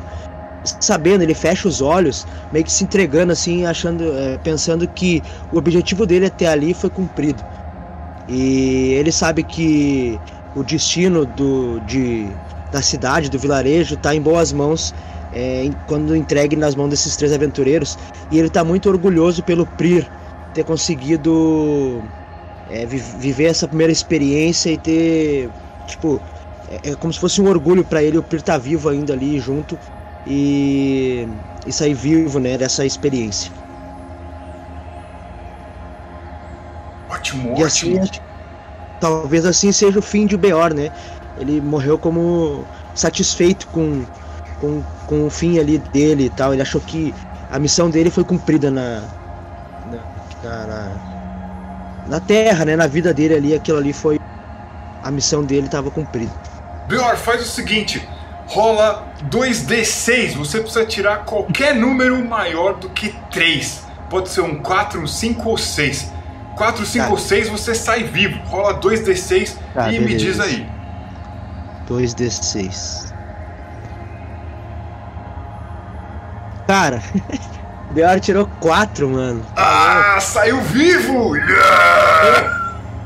sabendo, 0.64 1.22
ele 1.22 1.34
fecha 1.34 1.68
os 1.68 1.80
olhos, 1.80 2.26
meio 2.52 2.64
que 2.64 2.72
se 2.72 2.84
entregando 2.84 3.32
assim, 3.32 3.64
achando, 3.64 4.12
é, 4.16 4.38
pensando 4.38 4.86
que 4.86 5.22
o 5.52 5.58
objetivo 5.58 6.06
dele 6.06 6.26
até 6.26 6.46
ali 6.46 6.74
foi 6.74 6.90
cumprido. 6.90 7.42
E 8.28 8.92
ele 8.92 9.10
sabe 9.10 9.42
que 9.42 10.18
o 10.54 10.62
destino 10.62 11.24
do, 11.24 11.80
de, 11.80 12.28
da 12.70 12.82
cidade, 12.82 13.28
do 13.28 13.38
vilarejo, 13.38 13.94
está 13.94 14.14
em 14.14 14.20
boas 14.20 14.52
mãos 14.52 14.94
é, 15.32 15.68
quando 15.86 16.14
entregue 16.14 16.56
nas 16.56 16.74
mãos 16.74 16.90
desses 16.90 17.16
três 17.16 17.32
aventureiros. 17.32 17.96
E 18.30 18.38
ele 18.38 18.48
está 18.48 18.64
muito 18.64 18.88
orgulhoso 18.88 19.42
pelo 19.42 19.66
Prir 19.66 20.06
ter 20.52 20.64
conseguido 20.64 22.02
é, 22.68 22.84
vi- 22.86 22.98
viver 22.98 23.44
essa 23.44 23.66
primeira 23.66 23.92
experiência 23.92 24.70
e 24.70 24.78
ter, 24.78 25.48
tipo, 25.86 26.20
é, 26.68 26.90
é 26.90 26.94
como 26.96 27.12
se 27.12 27.18
fosse 27.18 27.40
um 27.40 27.48
orgulho 27.48 27.84
para 27.84 28.02
ele 28.02 28.18
o 28.18 28.22
Prir 28.22 28.40
estar 28.40 28.58
vivo 28.58 28.88
ainda 28.88 29.12
ali 29.12 29.38
junto 29.38 29.78
e, 30.26 31.28
e 31.66 31.72
sair 31.72 31.94
vivo, 31.94 32.38
né, 32.38 32.58
dessa 32.58 32.84
experiência. 32.86 33.52
Ótimo, 37.08 37.54
E 37.56 37.64
assim, 37.64 37.98
ótimo. 37.98 38.24
talvez 39.00 39.44
assim 39.46 39.72
seja 39.72 39.98
o 39.98 40.02
fim 40.02 40.26
de 40.26 40.36
Beor, 40.36 40.72
né? 40.74 40.90
Ele 41.36 41.60
morreu 41.60 41.98
como 41.98 42.68
satisfeito 42.94 43.68
com, 43.68 44.06
com, 44.58 44.82
com 45.06 45.26
o 45.26 45.30
fim 45.30 45.58
ali 45.58 45.78
dele 45.78 46.26
e 46.26 46.30
tal. 46.30 46.52
Ele 46.52 46.62
achou 46.62 46.80
que 46.80 47.14
a 47.48 47.58
missão 47.58 47.90
dele 47.90 48.10
foi 48.10 48.24
cumprida 48.24 48.70
na, 48.70 49.12
na, 50.42 50.66
na, 50.66 51.02
na- 52.06 52.20
Terra, 52.20 52.64
né? 52.64 52.76
Na 52.76 52.86
vida 52.86 53.12
dele 53.14 53.34
ali, 53.34 53.54
aquilo 53.54 53.78
ali 53.78 53.92
foi, 53.92 54.18
a 55.02 55.10
missão 55.10 55.44
dele 55.44 55.66
estava 55.66 55.90
cumprida. 55.90 56.32
Bior, 56.88 57.16
faz 57.16 57.42
o 57.42 57.46
seguinte: 57.46 58.08
rola 58.50 59.06
2d6. 59.30 60.34
Você 60.36 60.60
precisa 60.60 60.84
tirar 60.84 61.18
qualquer 61.24 61.74
número 61.74 62.22
maior 62.24 62.74
do 62.74 62.90
que 62.90 63.14
3. 63.30 63.84
Pode 64.10 64.28
ser 64.28 64.40
um 64.40 64.56
4, 64.60 65.00
um 65.00 65.06
5 65.06 65.48
ou 65.48 65.56
6. 65.56 66.12
4, 66.56 66.84
5 66.84 67.04
Tá. 67.06 67.10
ou 67.12 67.16
6 67.18 67.48
você 67.48 67.74
sai 67.74 68.02
vivo. 68.02 68.40
Rola 68.46 68.74
2d6 68.80 69.56
Tá, 69.72 69.92
e 69.92 69.98
me 70.00 70.06
beleza. 70.06 70.24
diz 70.24 70.40
aí. 70.40 70.66
2d6. 71.88 73.08
Cara, 76.66 77.02
o 77.90 77.94
Beor 77.94 78.20
tirou 78.20 78.48
4, 78.60 79.08
mano. 79.08 79.44
Ah, 79.56 80.18
saiu 80.20 80.60
vivo! 80.60 81.34
Yeah! 81.36 82.59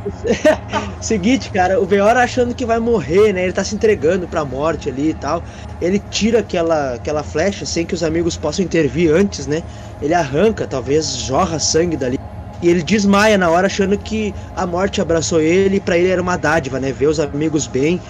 Seguinte, 1.00 1.50
cara, 1.50 1.80
o 1.80 1.86
Beor 1.86 2.16
achando 2.16 2.54
que 2.54 2.66
vai 2.66 2.78
morrer, 2.78 3.32
né? 3.32 3.44
Ele 3.44 3.52
tá 3.52 3.64
se 3.64 3.74
entregando 3.74 4.26
pra 4.28 4.44
morte 4.44 4.88
ali 4.88 5.10
e 5.10 5.14
tal. 5.14 5.42
Ele 5.80 5.98
tira 6.10 6.40
aquela, 6.40 6.94
aquela 6.94 7.22
flecha 7.22 7.66
sem 7.66 7.84
que 7.84 7.94
os 7.94 8.02
amigos 8.02 8.36
possam 8.36 8.64
intervir 8.64 9.12
antes, 9.12 9.46
né? 9.46 9.62
Ele 10.00 10.14
arranca, 10.14 10.66
talvez 10.66 11.16
jorra 11.16 11.58
sangue 11.58 11.96
dali. 11.96 12.18
E 12.62 12.68
ele 12.68 12.82
desmaia 12.82 13.36
na 13.36 13.50
hora, 13.50 13.66
achando 13.66 13.96
que 13.98 14.34
a 14.56 14.66
morte 14.66 15.00
abraçou 15.00 15.40
ele 15.40 15.76
e 15.76 15.80
pra 15.80 15.98
ele 15.98 16.08
era 16.08 16.22
uma 16.22 16.36
dádiva, 16.36 16.80
né? 16.80 16.92
Ver 16.92 17.08
os 17.08 17.20
amigos 17.20 17.66
bem 17.66 18.00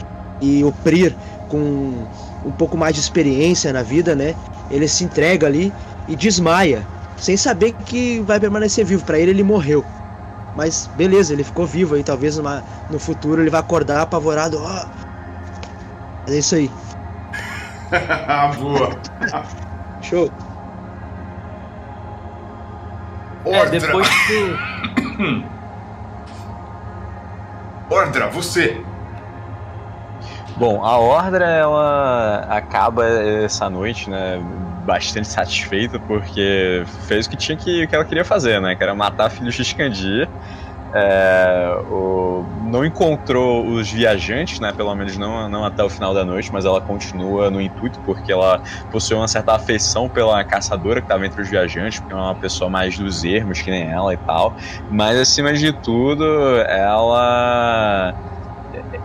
e 0.40 0.62
o 0.62 0.70
Prir 0.70 1.14
com 1.48 2.06
um 2.44 2.52
pouco 2.52 2.76
mais 2.76 2.94
de 2.94 3.00
experiência 3.00 3.72
na 3.72 3.82
vida, 3.82 4.14
né? 4.14 4.34
Ele 4.70 4.86
se 4.86 5.04
entrega 5.04 5.46
ali 5.46 5.72
e 6.08 6.14
desmaia, 6.14 6.86
sem 7.16 7.36
saber 7.36 7.72
que 7.72 8.20
vai 8.20 8.38
permanecer 8.38 8.84
vivo. 8.84 9.04
Pra 9.04 9.18
ele, 9.18 9.30
ele 9.30 9.42
morreu. 9.42 9.84
Mas 10.56 10.88
beleza, 10.94 11.32
ele 11.32 11.42
ficou 11.44 11.66
vivo 11.66 11.94
aí. 11.96 12.04
Talvez 12.04 12.36
numa- 12.38 12.62
no 12.90 12.98
futuro 12.98 13.42
ele 13.42 13.50
vai 13.50 13.60
acordar 13.60 14.00
apavorado. 14.02 14.58
É 16.28 16.34
isso 16.38 16.54
aí. 16.54 16.70
Boa. 18.58 18.90
Show. 20.02 20.30
É, 23.46 23.58
Ordra, 23.60 23.80
depois 23.80 24.08
que. 24.26 25.44
Ordra, 27.90 28.28
você. 28.28 28.82
Bom, 30.56 30.84
a 30.84 30.96
Ordra 30.98 31.46
ela 31.46 32.46
acaba 32.48 33.04
essa 33.06 33.68
noite, 33.68 34.08
né, 34.08 34.40
bastante 34.84 35.28
satisfeita 35.28 36.00
porque 36.00 36.84
fez 37.08 37.26
o 37.26 37.30
que 37.30 37.36
tinha 37.36 37.56
que, 37.56 37.86
que 37.88 37.94
ela 37.94 38.04
queria 38.04 38.24
fazer, 38.24 38.60
né, 38.60 38.76
que 38.76 38.82
era 38.82 38.94
matar 38.94 39.30
filhos 39.30 39.54
de 39.54 39.64
Scandir. 39.64 40.30
É, 40.96 41.74
o- 41.88 42.48
não 42.56 42.84
encontrou 42.84 43.68
os 43.68 43.90
viajantes, 43.90 44.60
né, 44.60 44.72
pelo 44.72 44.94
menos 44.94 45.16
não, 45.18 45.48
não 45.48 45.64
até 45.64 45.82
o 45.82 45.90
final 45.90 46.14
da 46.14 46.24
noite, 46.24 46.50
mas 46.52 46.64
ela 46.64 46.80
continua 46.80 47.50
no 47.50 47.60
intuito 47.60 48.00
porque 48.04 48.30
ela 48.32 48.60
possui 48.90 49.16
uma 49.16 49.26
certa 49.26 49.54
afeição 49.54 50.08
pela 50.08 50.44
caçadora 50.44 51.00
que 51.00 51.06
estava 51.06 51.26
entre 51.26 51.42
os 51.42 51.50
viajantes, 51.50 51.98
porque 52.00 52.12
é 52.12 52.16
uma 52.16 52.36
pessoa 52.36 52.70
mais 52.70 52.96
dos 52.96 53.24
ermos 53.24 53.60
que 53.60 53.70
nem 53.72 53.90
ela 53.90 54.14
e 54.14 54.16
tal. 54.18 54.54
Mas 54.88 55.18
acima 55.18 55.52
de 55.54 55.72
tudo, 55.72 56.24
ela 56.68 58.14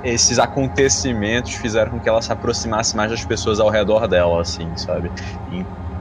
esses 0.04 0.40
acontecimentos 0.40 1.52
fizeram 1.54 1.92
com 1.92 2.02
que 2.02 2.10
ela 2.10 2.22
se 2.22 2.32
aproximasse 2.32 2.96
mais 2.96 3.12
das 3.12 3.26
pessoas 3.26 3.60
ao 3.60 3.70
redor 3.70 4.08
dela, 4.08 4.42
assim, 4.42 4.76
sabe? 4.78 5.12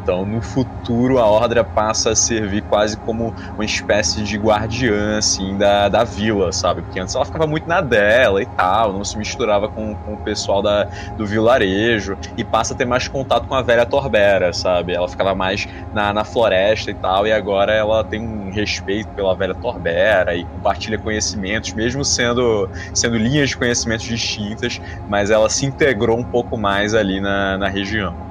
Então, 0.08 0.24
no 0.24 0.40
futuro, 0.40 1.18
a 1.18 1.26
Ordra 1.26 1.62
passa 1.62 2.12
a 2.12 2.16
servir 2.16 2.62
quase 2.62 2.96
como 2.96 3.34
uma 3.58 3.64
espécie 3.66 4.22
de 4.24 4.38
guardiã, 4.38 5.18
assim, 5.18 5.54
da, 5.58 5.90
da 5.90 6.02
vila, 6.02 6.50
sabe? 6.50 6.82
Porque 6.82 6.98
antes 6.98 7.14
ela 7.14 7.26
ficava 7.26 7.46
muito 7.46 7.68
na 7.68 7.82
dela 7.82 8.42
e 8.42 8.46
tal, 8.46 8.94
não 8.94 9.04
se 9.04 9.18
misturava 9.18 9.68
com, 9.68 9.94
com 10.02 10.14
o 10.14 10.18
pessoal 10.18 10.62
da, 10.62 10.88
do 11.14 11.26
vilarejo 11.26 12.16
e 12.34 12.42
passa 12.42 12.72
a 12.72 12.76
ter 12.76 12.86
mais 12.86 13.06
contato 13.06 13.46
com 13.46 13.54
a 13.54 13.60
velha 13.60 13.84
Torbera, 13.84 14.50
sabe? 14.54 14.94
Ela 14.94 15.06
ficava 15.06 15.34
mais 15.34 15.66
na, 15.92 16.10
na 16.14 16.24
floresta 16.24 16.90
e 16.90 16.94
tal, 16.94 17.26
e 17.26 17.32
agora 17.32 17.74
ela 17.74 18.02
tem 18.02 18.18
um 18.22 18.50
respeito 18.50 19.10
pela 19.14 19.36
velha 19.36 19.54
Torbera 19.54 20.34
e 20.34 20.46
compartilha 20.46 20.98
conhecimentos, 20.98 21.74
mesmo 21.74 22.02
sendo 22.02 22.66
sendo 22.94 23.18
linhas 23.18 23.50
de 23.50 23.58
conhecimentos 23.58 24.06
distintas, 24.06 24.78
mas 25.06 25.30
ela 25.30 25.50
se 25.50 25.66
integrou 25.66 26.18
um 26.18 26.24
pouco 26.24 26.56
mais 26.56 26.94
ali 26.94 27.20
na, 27.20 27.58
na 27.58 27.68
região. 27.68 28.27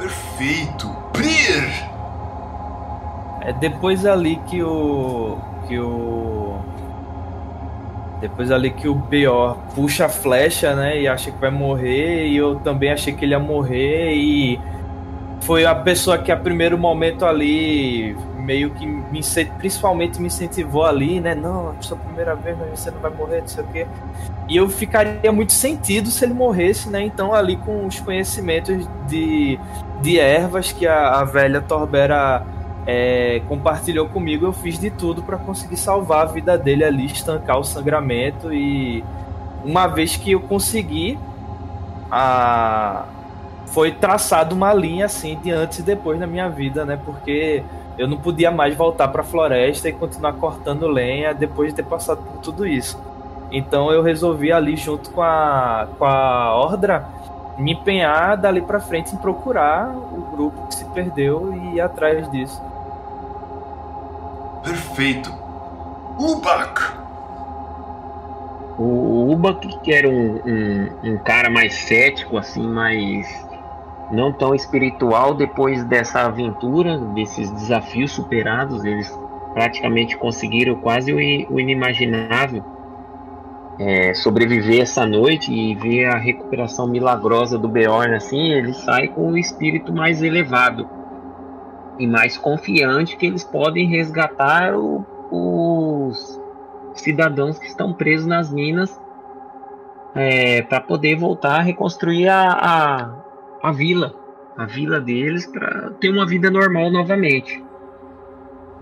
Perfeito. 0.00 0.88
Prir! 1.12 1.62
É 3.42 3.52
depois 3.52 4.06
ali 4.06 4.36
que 4.48 4.62
o. 4.62 5.36
que 5.68 5.78
o. 5.78 6.58
Depois 8.18 8.50
ali 8.50 8.70
que 8.70 8.88
o 8.88 8.94
Beor 8.94 9.58
puxa 9.74 10.06
a 10.06 10.08
flecha, 10.08 10.74
né? 10.74 10.98
E 10.98 11.06
acha 11.06 11.30
que 11.30 11.38
vai 11.38 11.50
morrer. 11.50 12.28
E 12.28 12.36
eu 12.36 12.56
também 12.60 12.90
achei 12.90 13.12
que 13.12 13.26
ele 13.26 13.32
ia 13.32 13.38
morrer. 13.38 14.14
E 14.14 14.58
foi 15.42 15.66
a 15.66 15.74
pessoa 15.74 16.16
que 16.16 16.32
a 16.32 16.36
primeiro 16.36 16.78
momento 16.78 17.26
ali 17.26 18.16
meio 18.40 18.70
que 18.70 18.86
me 18.86 19.20
principalmente 19.58 20.18
me 20.18 20.28
incentivou 20.28 20.84
ali, 20.84 21.20
né? 21.20 21.34
Não, 21.34 21.74
é 21.78 21.82
sua 21.82 21.96
primeira 21.98 22.34
vez, 22.34 22.56
mas 22.58 22.80
você 22.80 22.90
não 22.90 23.00
vai 23.00 23.10
morrer, 23.10 23.42
não 23.42 23.48
sei 23.48 23.64
o 23.64 23.66
quê. 23.66 23.86
E 24.48 24.56
eu 24.56 24.68
ficaria 24.68 25.30
muito 25.30 25.52
sentido 25.52 26.10
se 26.10 26.24
ele 26.24 26.34
morresse, 26.34 26.88
né? 26.88 27.02
Então 27.02 27.34
ali 27.34 27.56
com 27.56 27.86
os 27.86 28.00
conhecimentos 28.00 28.88
de, 29.06 29.58
de 30.00 30.18
ervas 30.18 30.72
que 30.72 30.86
a, 30.86 31.20
a 31.20 31.24
velha 31.24 31.60
Torbera 31.60 32.44
é, 32.86 33.42
compartilhou 33.48 34.08
comigo, 34.08 34.46
eu 34.46 34.52
fiz 34.52 34.78
de 34.78 34.90
tudo 34.90 35.22
para 35.22 35.36
conseguir 35.36 35.76
salvar 35.76 36.22
a 36.22 36.24
vida 36.26 36.56
dele 36.56 36.84
ali, 36.84 37.06
estancar 37.06 37.58
o 37.58 37.64
sangramento 37.64 38.52
e 38.52 39.04
uma 39.64 39.86
vez 39.86 40.16
que 40.16 40.32
eu 40.32 40.40
consegui, 40.40 41.18
a 42.10 43.04
foi 43.66 43.92
traçada 43.92 44.52
uma 44.52 44.74
linha 44.74 45.06
assim 45.06 45.38
de 45.38 45.52
antes 45.52 45.78
e 45.78 45.82
depois 45.82 46.18
na 46.18 46.26
minha 46.26 46.48
vida, 46.48 46.84
né? 46.84 46.98
Porque 47.04 47.62
eu 47.96 48.08
não 48.08 48.16
podia 48.16 48.50
mais 48.50 48.74
voltar 48.74 49.06
para 49.08 49.20
a 49.20 49.24
floresta 49.24 49.88
e 49.88 49.92
continuar 49.92 50.32
cortando 50.32 50.88
lenha 50.88 51.32
depois 51.32 51.68
de 51.68 51.76
ter 51.76 51.84
passado 51.84 52.20
por 52.20 52.38
tudo 52.38 52.66
isso. 52.66 53.00
Então 53.52 53.92
eu 53.92 54.02
resolvi 54.02 54.50
ali 54.50 54.76
junto 54.76 55.10
com 55.10 55.22
a 55.22 55.86
com 55.96 56.04
a 56.04 56.52
Ordra 56.56 57.06
me 57.60 57.72
empenhar 57.72 58.36
dali 58.36 58.60
para 58.60 58.80
frente 58.80 59.14
em 59.14 59.18
procurar 59.18 59.94
o 59.94 60.28
grupo 60.32 60.66
que 60.66 60.74
se 60.74 60.84
perdeu 60.86 61.52
e 61.54 61.76
ir 61.76 61.80
atrás 61.80 62.30
disso. 62.30 62.62
Perfeito. 64.64 65.32
Ubak! 66.18 67.00
O 68.78 69.32
Ubak, 69.32 69.78
que 69.80 69.92
era 69.92 70.08
um, 70.08 70.40
um, 70.44 71.12
um 71.12 71.18
cara 71.18 71.50
mais 71.50 71.74
cético, 71.74 72.38
assim, 72.38 72.66
mais 72.66 73.26
não 74.10 74.32
tão 74.32 74.54
espiritual, 74.54 75.34
depois 75.34 75.84
dessa 75.84 76.22
aventura, 76.22 76.98
desses 76.98 77.50
desafios 77.50 78.12
superados, 78.12 78.84
eles 78.84 79.16
praticamente 79.54 80.16
conseguiram 80.16 80.76
quase 80.76 81.12
o, 81.12 81.20
inimaginável. 81.60 82.64
É, 83.82 84.12
sobreviver 84.12 84.82
essa 84.82 85.06
noite 85.06 85.50
e 85.50 85.74
ver 85.74 86.04
a 86.04 86.18
recuperação 86.18 86.86
milagrosa 86.86 87.58
do 87.58 87.66
Beorn 87.66 88.14
assim, 88.14 88.50
ele 88.52 88.74
sai 88.74 89.08
com 89.08 89.32
o 89.32 89.38
espírito 89.38 89.90
mais 89.90 90.22
elevado 90.22 90.86
e 91.98 92.06
mais 92.06 92.36
confiante 92.36 93.16
que 93.16 93.24
eles 93.24 93.42
podem 93.42 93.88
resgatar 93.88 94.76
o- 94.76 95.02
os 95.30 96.38
cidadãos 96.92 97.58
que 97.58 97.68
estão 97.68 97.94
presos 97.94 98.26
nas 98.26 98.52
minas 98.52 99.00
para 100.68 100.80
poder 100.82 101.16
voltar 101.16 101.60
a 101.60 101.62
reconstruir 101.62 102.28
a, 102.28 102.50
a, 102.50 103.14
a 103.62 103.72
vila, 103.72 104.14
a 104.58 104.66
vila 104.66 105.00
deles 105.00 105.46
para 105.46 105.90
ter 105.98 106.10
uma 106.10 106.26
vida 106.26 106.50
normal 106.50 106.90
novamente. 106.90 107.64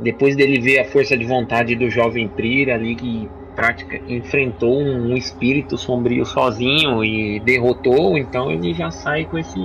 Depois 0.01 0.35
dele 0.35 0.59
ver 0.61 0.81
a 0.81 0.85
força 0.87 1.17
de 1.17 1.25
vontade 1.25 1.77
do 1.77 1.89
jovem 1.89 2.27
Prir 2.29 2.71
ali 2.71 2.97
que 2.97 3.31
prática 3.59 4.01
enfrentou 4.07 4.81
um, 4.81 5.17
espírito 5.17 5.77
sombrio 5.77 6.25
sozinho 6.25 7.05
e 7.05 7.41
derrotou, 7.41 8.17
então 8.17 8.53
ele 8.53 8.73
já 8.73 8.89
sai 8.89 9.25
com 9.25 9.37
esse 9.37 9.59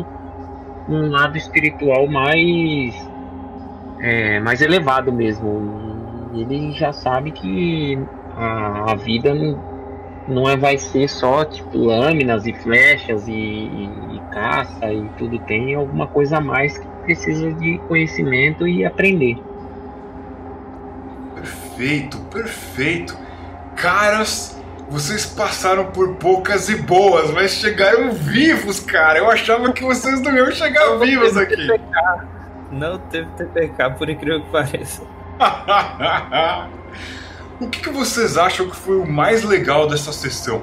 um 0.90 1.12
lado 1.12 1.38
espiritual 1.38 2.08
mais 2.08 2.96
é, 4.02 4.40
mais 4.40 4.62
elevado 4.62 5.14
mesmo. 5.14 6.32
Ele 6.34 6.72
já 6.72 6.92
sabe 6.92 7.30
que 7.30 8.00
a, 8.36 8.94
a 8.94 8.96
vida 8.96 9.32
não, 9.32 9.64
não 10.28 10.50
é, 10.50 10.58
vai 10.58 10.80
ser 10.80 11.08
só 11.08 11.46
tipo 11.46 11.78
lâminas 11.78 12.48
e 12.48 12.54
flechas 12.54 13.28
e, 13.28 13.32
e, 13.32 13.90
e 14.16 14.20
caça 14.32 14.92
e 14.92 15.08
tudo 15.20 15.38
tem 15.38 15.76
alguma 15.76 16.08
coisa 16.08 16.38
a 16.38 16.42
mais 16.42 16.80
que 16.80 16.88
precisa 17.04 17.54
de 17.54 17.78
conhecimento 17.88 18.68
e 18.68 18.84
aprender. 18.84 19.38
Perfeito, 21.36 22.18
perfeito. 22.32 23.23
Caras, 23.76 24.56
vocês 24.90 25.26
passaram 25.26 25.86
por 25.88 26.16
poucas 26.16 26.70
e 26.70 26.76
boas, 26.76 27.32
mas 27.32 27.52
chegaram 27.52 28.12
vivos, 28.12 28.80
cara. 28.80 29.20
Eu 29.20 29.30
achava 29.30 29.72
que 29.74 29.84
vocês 29.84 30.22
não 30.22 30.36
iam 30.36 30.52
chegar 30.52 30.98
vivos 30.98 31.36
aqui. 31.36 31.68
Não 32.72 32.98
teve 32.98 33.30
TPK, 33.32 33.92
por 33.98 34.10
incrível 34.10 34.42
que 34.42 34.52
pareça. 34.52 35.02
O 37.60 37.70
que, 37.70 37.80
que 37.80 37.90
vocês 37.90 38.36
acham 38.36 38.70
que 38.70 38.76
foi 38.76 38.98
o 38.98 39.06
mais 39.10 39.44
legal 39.44 39.88
dessa 39.88 40.12
sessão? 40.12 40.62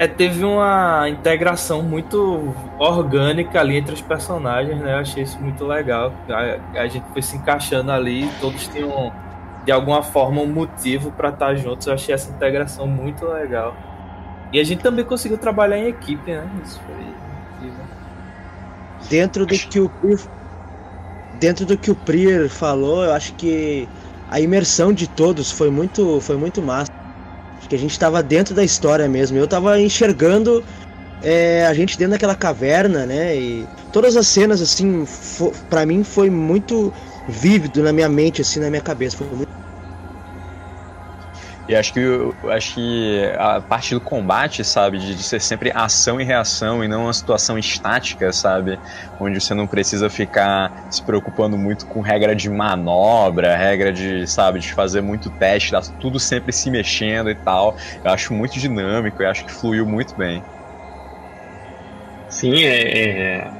É, 0.00 0.08
teve 0.08 0.42
uma 0.46 1.10
integração 1.10 1.82
muito 1.82 2.54
orgânica 2.78 3.60
ali 3.60 3.76
entre 3.76 3.92
os 3.92 4.00
personagens, 4.00 4.80
né? 4.80 4.94
Eu 4.94 4.98
achei 5.00 5.22
isso 5.22 5.38
muito 5.38 5.66
legal. 5.66 6.10
A, 6.26 6.80
a 6.80 6.88
gente 6.88 7.04
foi 7.12 7.20
se 7.20 7.36
encaixando 7.36 7.92
ali, 7.92 8.26
todos 8.40 8.66
tinham 8.68 9.12
de 9.62 9.70
alguma 9.70 10.02
forma 10.02 10.40
um 10.40 10.46
motivo 10.46 11.12
para 11.12 11.28
estar 11.28 11.54
juntos. 11.54 11.86
Eu 11.86 11.92
achei 11.92 12.14
essa 12.14 12.30
integração 12.30 12.86
muito 12.86 13.26
legal. 13.26 13.76
E 14.50 14.58
a 14.58 14.64
gente 14.64 14.82
também 14.82 15.04
conseguiu 15.04 15.36
trabalhar 15.36 15.76
em 15.76 15.88
equipe, 15.88 16.30
né? 16.32 16.48
Isso 16.64 16.80
foi 16.86 17.66
incrível. 17.66 17.84
Dentro 19.10 19.44
do 19.44 19.52
que 19.52 19.80
o 19.80 19.90
dentro 21.38 21.66
do 21.66 21.76
que 21.76 21.90
o 21.90 21.94
Prier 21.94 22.48
falou, 22.48 23.04
eu 23.04 23.12
acho 23.12 23.34
que 23.34 23.86
a 24.30 24.40
imersão 24.40 24.94
de 24.94 25.06
todos 25.06 25.52
foi 25.52 25.70
muito, 25.70 26.22
foi 26.22 26.38
muito 26.38 26.62
massa. 26.62 26.90
Que 27.68 27.74
a 27.74 27.78
gente 27.78 27.92
estava 27.92 28.22
dentro 28.22 28.54
da 28.54 28.64
história 28.64 29.08
mesmo. 29.08 29.38
Eu 29.38 29.44
estava 29.44 29.80
enxergando 29.80 30.64
é, 31.22 31.66
a 31.66 31.74
gente 31.74 31.98
dentro 31.98 32.12
daquela 32.12 32.34
caverna, 32.34 33.06
né? 33.06 33.36
E 33.36 33.66
todas 33.92 34.16
as 34.16 34.26
cenas, 34.26 34.60
assim, 34.60 35.06
para 35.68 35.84
mim 35.86 36.02
foi 36.02 36.30
muito 36.30 36.92
vívido 37.28 37.82
na 37.82 37.92
minha 37.92 38.08
mente, 38.08 38.40
assim, 38.40 38.60
na 38.60 38.70
minha 38.70 38.82
cabeça. 38.82 39.16
Foi 39.16 39.26
muito 39.28 39.59
e 41.70 41.76
acho 41.76 41.92
que, 41.92 42.00
acho 42.48 42.74
que 42.74 43.32
a 43.38 43.60
parte 43.60 43.94
do 43.94 44.00
combate, 44.00 44.64
sabe, 44.64 44.98
de, 44.98 45.14
de, 45.14 45.22
ser 45.22 45.40
sempre 45.40 45.70
ação 45.72 46.20
e 46.20 46.24
reação 46.24 46.82
e 46.82 46.88
não 46.88 47.04
uma 47.04 47.12
situação 47.12 47.56
estática, 47.56 48.32
sabe, 48.32 48.76
onde 49.20 49.40
você 49.40 49.54
não 49.54 49.68
precisa 49.68 50.10
ficar 50.10 50.88
se 50.90 51.00
preocupando 51.00 51.56
muito 51.56 51.86
com 51.86 52.00
regra 52.00 52.34
de 52.34 52.50
manobra, 52.50 53.56
regra 53.56 53.92
de, 53.92 54.26
sabe, 54.26 54.58
de 54.58 54.72
fazer 54.72 55.00
muito 55.00 55.30
teste, 55.30 55.70
tá 55.70 55.80
tudo 56.00 56.18
sempre 56.18 56.52
se 56.52 56.68
mexendo 56.72 57.30
e 57.30 57.36
tal. 57.36 57.76
Eu 58.04 58.10
acho 58.10 58.34
muito 58.34 58.58
dinâmico 58.58 59.22
e 59.22 59.26
acho 59.26 59.44
que 59.44 59.52
fluiu 59.52 59.86
muito 59.86 60.16
bem. 60.16 60.42
Sim, 62.28 62.64
é, 62.64 62.98
é, 62.98 63.50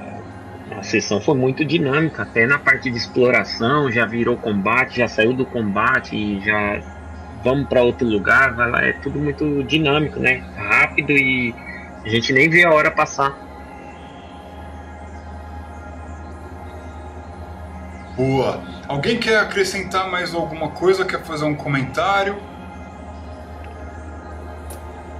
a 0.73 0.83
sessão 0.83 1.21
foi 1.21 1.37
muito 1.37 1.65
dinâmica, 1.65 2.25
até 2.25 2.45
na 2.45 2.59
parte 2.59 2.91
de 2.91 2.97
exploração 2.97 3.89
já 3.89 4.05
virou 4.05 4.37
combate, 4.37 4.97
já 4.97 5.07
saiu 5.07 5.33
do 5.33 5.47
combate 5.47 6.17
e 6.17 6.41
já 6.45 7.00
vamos 7.43 7.69
para 7.69 7.83
outro 7.83 8.07
lugar, 8.07 8.55
vai 8.55 8.71
lá, 8.71 8.85
é 8.85 8.93
tudo 8.95 9.19
muito 9.19 9.63
dinâmico, 9.65 10.19
né? 10.19 10.43
Rápido 10.57 11.13
e 11.13 11.55
a 12.05 12.09
gente 12.09 12.33
nem 12.33 12.49
vê 12.49 12.65
a 12.65 12.73
hora 12.73 12.91
passar. 12.91 13.37
Boa. 18.17 18.61
Alguém 18.87 19.19
quer 19.19 19.39
acrescentar 19.39 20.11
mais 20.11 20.35
alguma 20.35 20.71
coisa? 20.71 21.05
Quer 21.05 21.23
fazer 21.23 21.45
um 21.45 21.55
comentário? 21.55 22.37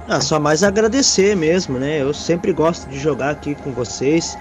Ah, 0.07 0.19
só 0.19 0.39
mais 0.39 0.63
agradecer 0.63 1.35
mesmo, 1.35 1.79
né? 1.79 2.01
Eu 2.01 2.13
sempre 2.13 2.51
gosto 2.51 2.89
de 2.89 2.99
jogar 2.99 3.29
aqui 3.29 3.55
com 3.55 3.71
vocês. 3.71 4.37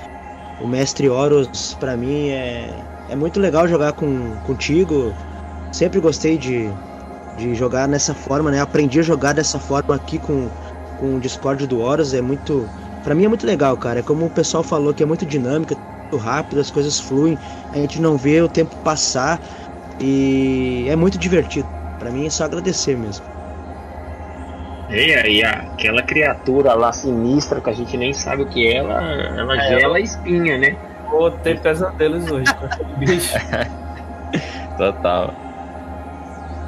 O 0.60 0.66
Mestre 0.66 1.08
Horus, 1.08 1.74
para 1.78 1.96
mim, 1.96 2.28
é, 2.30 2.70
é 3.08 3.16
muito 3.16 3.38
legal 3.38 3.68
jogar 3.68 3.92
com, 3.92 4.36
contigo. 4.46 5.14
Sempre 5.72 6.00
gostei 6.00 6.36
de, 6.36 6.68
de 7.40 7.54
jogar 7.54 7.88
nessa 7.88 8.14
forma, 8.14 8.50
né? 8.50 8.60
Aprendi 8.60 9.00
a 9.00 9.02
jogar 9.02 9.32
dessa 9.32 9.58
forma 9.58 9.94
aqui 9.94 10.18
com, 10.18 10.48
com 10.98 11.16
o 11.16 11.20
Discord 11.20 11.66
do 11.66 11.80
Horus, 11.80 12.12
é 12.12 12.20
muito... 12.20 12.68
para 13.02 13.14
mim 13.14 13.24
é 13.24 13.28
muito 13.28 13.46
legal, 13.46 13.76
cara. 13.76 14.00
É 14.00 14.02
como 14.02 14.26
o 14.26 14.30
pessoal 14.30 14.62
falou, 14.62 14.92
que 14.92 15.02
é 15.02 15.06
muito 15.06 15.24
dinâmico, 15.24 15.74
muito 16.02 16.16
rápido, 16.18 16.60
as 16.60 16.70
coisas 16.70 17.00
fluem, 17.00 17.38
a 17.72 17.76
gente 17.78 18.00
não 18.00 18.16
vê 18.16 18.42
o 18.42 18.48
tempo 18.48 18.76
passar 18.84 19.40
e 19.98 20.86
é 20.88 20.94
muito 20.94 21.16
divertido. 21.18 21.68
Para 21.98 22.10
mim 22.10 22.26
é 22.26 22.30
só 22.30 22.44
agradecer 22.44 22.96
mesmo. 22.96 23.24
E 24.90 25.14
aí, 25.14 25.44
aquela 25.44 26.02
criatura 26.02 26.74
lá 26.74 26.92
sinistra 26.92 27.60
que 27.60 27.70
a 27.70 27.72
gente 27.72 27.96
nem 27.96 28.12
sabe 28.12 28.42
o 28.42 28.46
que 28.46 28.66
é, 28.66 28.76
ela, 28.76 29.00
ela 29.00 29.56
é, 29.56 29.68
gela 29.68 29.96
a 29.96 30.00
espinha, 30.00 30.58
né? 30.58 30.76
Vou 31.08 31.30
ter 31.30 31.60
pesadelos 31.60 32.30
hoje 32.30 32.52
bicho. 32.98 33.34
Total 34.76 35.49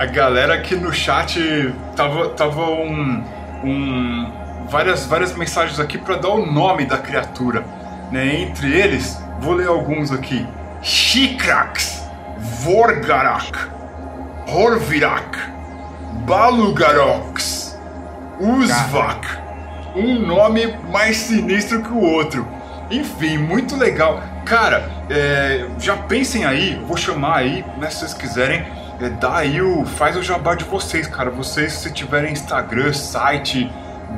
a 0.03 0.07
galera 0.07 0.55
aqui 0.55 0.75
no 0.75 0.93
chat 0.93 1.73
tava, 1.95 2.31
tava 2.31 2.71
um, 2.71 3.25
um 3.63 4.33
várias, 4.69 5.07
várias 5.07 5.33
mensagens 5.33 5.79
aqui 5.79 5.97
para 5.97 6.17
dar 6.17 6.31
o 6.31 6.45
nome 6.45 6.85
da 6.87 6.99
criatura. 6.99 7.65
Né? 8.11 8.43
Entre 8.43 8.73
eles, 8.73 9.23
vou 9.39 9.55
ler 9.55 9.69
alguns 9.69 10.11
aqui: 10.11 10.45
Shikrax, 10.83 12.03
Vorgarak, 12.65 13.57
Horvirak, 14.49 15.39
Balugarox, 16.27 17.79
Uzvak. 18.41 19.41
Um 19.95 20.19
nome 20.19 20.67
mais 20.91 21.17
sinistro 21.17 21.81
que 21.81 21.93
o 21.93 22.01
outro. 22.01 22.45
Enfim, 22.91 23.39
muito 23.39 23.77
legal. 23.77 24.21
Cara, 24.45 24.91
é, 25.09 25.67
já 25.79 25.97
pensem 25.97 26.45
aí, 26.45 26.75
vou 26.89 26.97
chamar 26.97 27.37
aí, 27.37 27.65
né, 27.79 27.89
se 27.89 28.01
vocês 28.01 28.15
quiserem 28.15 28.82
é, 29.03 29.11
dá 29.11 29.39
aí 29.39 29.61
o. 29.61 29.85
faz 29.85 30.17
o 30.17 30.23
jabá 30.23 30.55
de 30.55 30.65
vocês, 30.65 31.09
cara. 31.09 31.29
Vocês, 31.31 31.73
se 31.73 31.93
tiverem 31.93 32.33
Instagram, 32.33 32.93
site, 32.93 33.71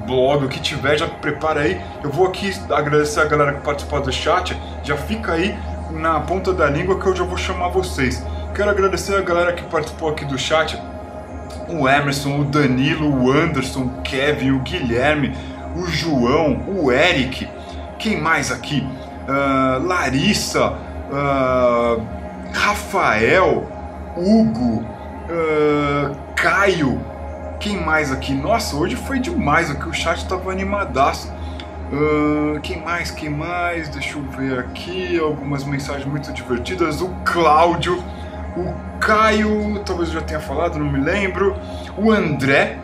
blog, 0.06 0.44
o 0.44 0.48
que 0.48 0.60
tiver, 0.60 0.98
já 0.98 1.08
prepara 1.08 1.60
aí. 1.60 1.80
Eu 2.02 2.10
vou 2.10 2.26
aqui 2.26 2.52
agradecer 2.70 3.20
a 3.20 3.24
galera 3.24 3.54
que 3.54 3.60
participou 3.62 4.02
do 4.02 4.12
chat. 4.12 4.54
Já 4.82 4.96
fica 4.96 5.32
aí 5.32 5.58
na 5.90 6.20
ponta 6.20 6.52
da 6.52 6.68
língua 6.68 7.00
que 7.00 7.06
eu 7.06 7.16
já 7.16 7.24
vou 7.24 7.38
chamar 7.38 7.68
vocês. 7.68 8.22
Quero 8.54 8.68
agradecer 8.68 9.16
a 9.16 9.22
galera 9.22 9.52
que 9.54 9.62
participou 9.64 10.10
aqui 10.10 10.24
do 10.26 10.38
chat. 10.38 10.78
O 11.68 11.88
Emerson, 11.88 12.40
o 12.40 12.44
Danilo, 12.44 13.24
o 13.24 13.32
Anderson, 13.32 13.84
o 13.84 14.02
Kevin, 14.02 14.50
o 14.50 14.60
Guilherme, 14.60 15.34
o 15.76 15.86
João, 15.86 16.62
o 16.68 16.92
Eric. 16.92 17.48
Quem 17.98 18.20
mais 18.20 18.52
aqui? 18.52 18.86
Uh, 19.26 19.86
Larissa, 19.86 20.74
uh, 21.10 22.02
Rafael, 22.52 23.73
Hugo, 24.16 24.82
uh, 24.82 26.16
Caio, 26.36 27.00
quem 27.58 27.80
mais 27.80 28.12
aqui? 28.12 28.32
Nossa, 28.32 28.76
hoje 28.76 28.96
foi 28.96 29.18
demais 29.18 29.70
aqui, 29.70 29.88
o 29.88 29.92
chat 29.92 30.26
tava 30.28 30.50
animadaço. 30.50 31.32
Uh, 31.92 32.60
quem 32.60 32.80
mais? 32.80 33.10
Quem 33.10 33.30
mais? 33.30 33.88
Deixa 33.88 34.18
eu 34.18 34.22
ver 34.22 34.58
aqui 34.58 35.18
algumas 35.18 35.64
mensagens 35.64 36.06
muito 36.06 36.32
divertidas. 36.32 37.00
O 37.00 37.08
Cláudio, 37.24 38.02
o 38.56 38.72
Caio, 39.00 39.80
talvez 39.84 40.08
eu 40.08 40.20
já 40.20 40.22
tenha 40.22 40.40
falado, 40.40 40.78
não 40.78 40.90
me 40.90 41.00
lembro. 41.00 41.56
O 41.96 42.10
André, 42.10 42.78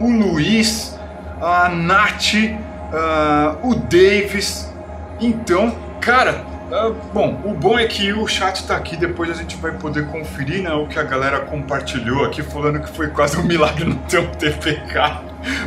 o 0.00 0.10
Luiz, 0.10 0.98
a 1.40 1.68
Nath, 1.68 2.34
uh, 2.34 3.68
o 3.68 3.74
Davis. 3.74 4.72
Então, 5.20 5.74
cara, 6.00 6.44
Uh, 6.68 6.92
bom, 7.14 7.40
o 7.46 7.54
bom 7.54 7.78
é 7.78 7.86
que 7.86 8.12
o 8.12 8.26
chat 8.26 8.56
está 8.56 8.76
aqui, 8.76 8.94
depois 8.94 9.30
a 9.30 9.34
gente 9.34 9.56
vai 9.56 9.72
poder 9.72 10.06
conferir 10.08 10.62
né, 10.62 10.70
o 10.70 10.86
que 10.86 10.98
a 10.98 11.02
galera 11.02 11.40
compartilhou 11.40 12.26
aqui, 12.26 12.42
falando 12.42 12.80
que 12.80 12.90
foi 12.90 13.08
quase 13.08 13.38
um 13.38 13.42
milagre 13.42 13.86
não 13.86 13.96
ter 13.96 14.18
um 14.18 14.26
TPK. 14.26 15.22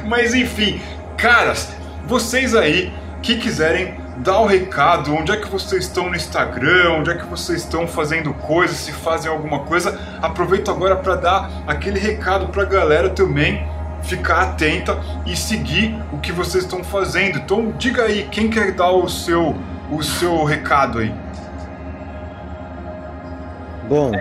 Mas 0.06 0.36
enfim, 0.36 0.80
caras, 1.18 1.73
vocês 2.06 2.53
aí 2.53 2.94
que 3.23 3.38
quiserem 3.38 3.95
dar 4.18 4.41
o 4.41 4.45
recado, 4.45 5.15
onde 5.15 5.32
é 5.32 5.38
que 5.38 5.49
vocês 5.49 5.86
estão 5.86 6.07
no 6.07 6.15
Instagram, 6.15 6.91
onde 6.99 7.10
é 7.10 7.15
que 7.15 7.26
vocês 7.26 7.64
estão 7.64 7.88
fazendo 7.88 8.32
coisas, 8.36 8.78
se 8.78 8.91
fazem 8.91 9.32
alguma 9.32 9.61
coisa, 9.61 9.99
aproveito 10.22 10.69
agora 10.69 10.95
para 10.95 11.15
dar 11.15 11.52
aquele 11.65 11.99
recado 11.99 12.49
para 12.49 12.61
a 12.61 12.65
galera 12.65 13.10
também 13.10 13.65
ficar 14.03 14.41
atenta 14.41 14.99
e 15.26 15.36
seguir 15.36 15.95
o 16.11 16.19
que 16.19 16.32
vocês 16.32 16.64
estão 16.64 16.84
fazendo. 16.84 17.40
Então 17.40 17.73
diga 17.76 18.03
aí, 18.03 18.28
quem 18.30 18.52
quer 18.52 18.72
dar 18.73 18.91
o 18.91 19.10
seu 19.10 19.56
o 19.92 20.02
seu 20.02 20.44
recado 20.44 21.00
aí. 21.00 21.14
Bom, 23.90 24.12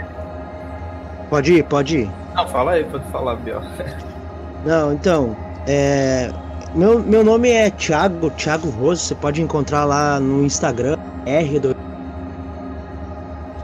pode 1.29 1.55
ir, 1.55 1.63
pode 1.65 1.99
ir. 1.99 2.11
Não, 2.35 2.49
fala 2.49 2.73
aí, 2.73 2.85
pode 2.85 3.05
falar, 3.11 3.37
Biel. 3.37 3.63
Não, 4.67 4.93
então, 4.93 5.37
é, 5.67 6.31
meu, 6.75 6.99
meu 6.99 7.25
nome 7.25 7.51
é 7.51 7.71
Thiago, 7.71 8.31
Thiago 8.31 8.69
Roso, 8.69 9.03
você 9.03 9.15
pode 9.15 9.41
encontrar 9.41 9.85
lá 9.85 10.21
no 10.21 10.45
Instagram, 10.45 10.99
R2. 11.25 11.75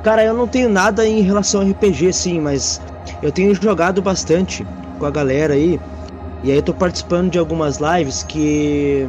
Cara, 0.03 0.25
eu 0.25 0.33
não 0.33 0.47
tenho 0.47 0.69
nada 0.69 1.07
em 1.07 1.21
relação 1.21 1.61
a 1.61 1.65
RPG, 1.65 2.13
sim, 2.13 2.41
mas 2.41 2.81
eu 3.21 3.33
tenho 3.33 3.53
jogado 3.55 4.01
bastante 4.01 4.65
com 4.99 5.05
a 5.05 5.11
galera 5.11 5.55
aí. 5.55 5.81
E 6.45 6.51
aí 6.51 6.57
eu 6.57 6.63
tô 6.63 6.73
participando 6.73 7.31
de 7.31 7.39
algumas 7.39 7.79
lives 7.79 8.23
que 8.23 9.07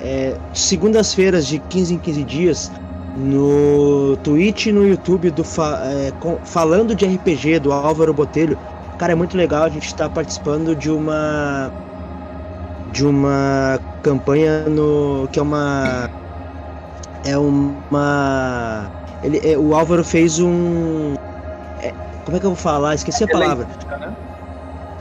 é, 0.00 0.36
segundas-feiras 0.52 1.46
de 1.46 1.58
15 1.58 1.94
em 1.94 1.98
15 1.98 2.24
dias 2.24 2.72
no 3.16 4.16
Twitch 4.18 4.66
e 4.66 4.72
no 4.72 4.86
YouTube 4.86 5.30
do 5.30 5.42
é, 5.42 6.12
com, 6.20 6.38
falando 6.44 6.94
de 6.94 7.04
RPG 7.04 7.60
do 7.60 7.72
Álvaro 7.72 8.14
Botelho. 8.14 8.56
Cara, 8.96 9.12
é 9.12 9.16
muito 9.16 9.36
legal 9.36 9.64
a 9.64 9.68
gente 9.68 9.86
estar 9.86 10.08
tá 10.08 10.10
participando 10.10 10.74
de 10.74 10.90
uma 10.90 11.72
de 12.92 13.04
uma 13.04 13.78
campanha 14.02 14.68
no 14.68 15.28
que 15.30 15.38
é 15.38 15.42
uma 15.42 16.10
é 17.24 17.36
uma 17.36 18.90
ele 19.22 19.40
é, 19.44 19.58
o 19.58 19.74
Álvaro 19.74 20.04
fez 20.04 20.38
um 20.38 21.14
é, 21.80 21.92
como 22.24 22.36
é 22.36 22.40
que 22.40 22.46
eu 22.46 22.50
vou 22.50 22.56
falar? 22.56 22.94
Esqueci 22.94 23.24
a 23.24 23.28
palavra. 23.28 23.66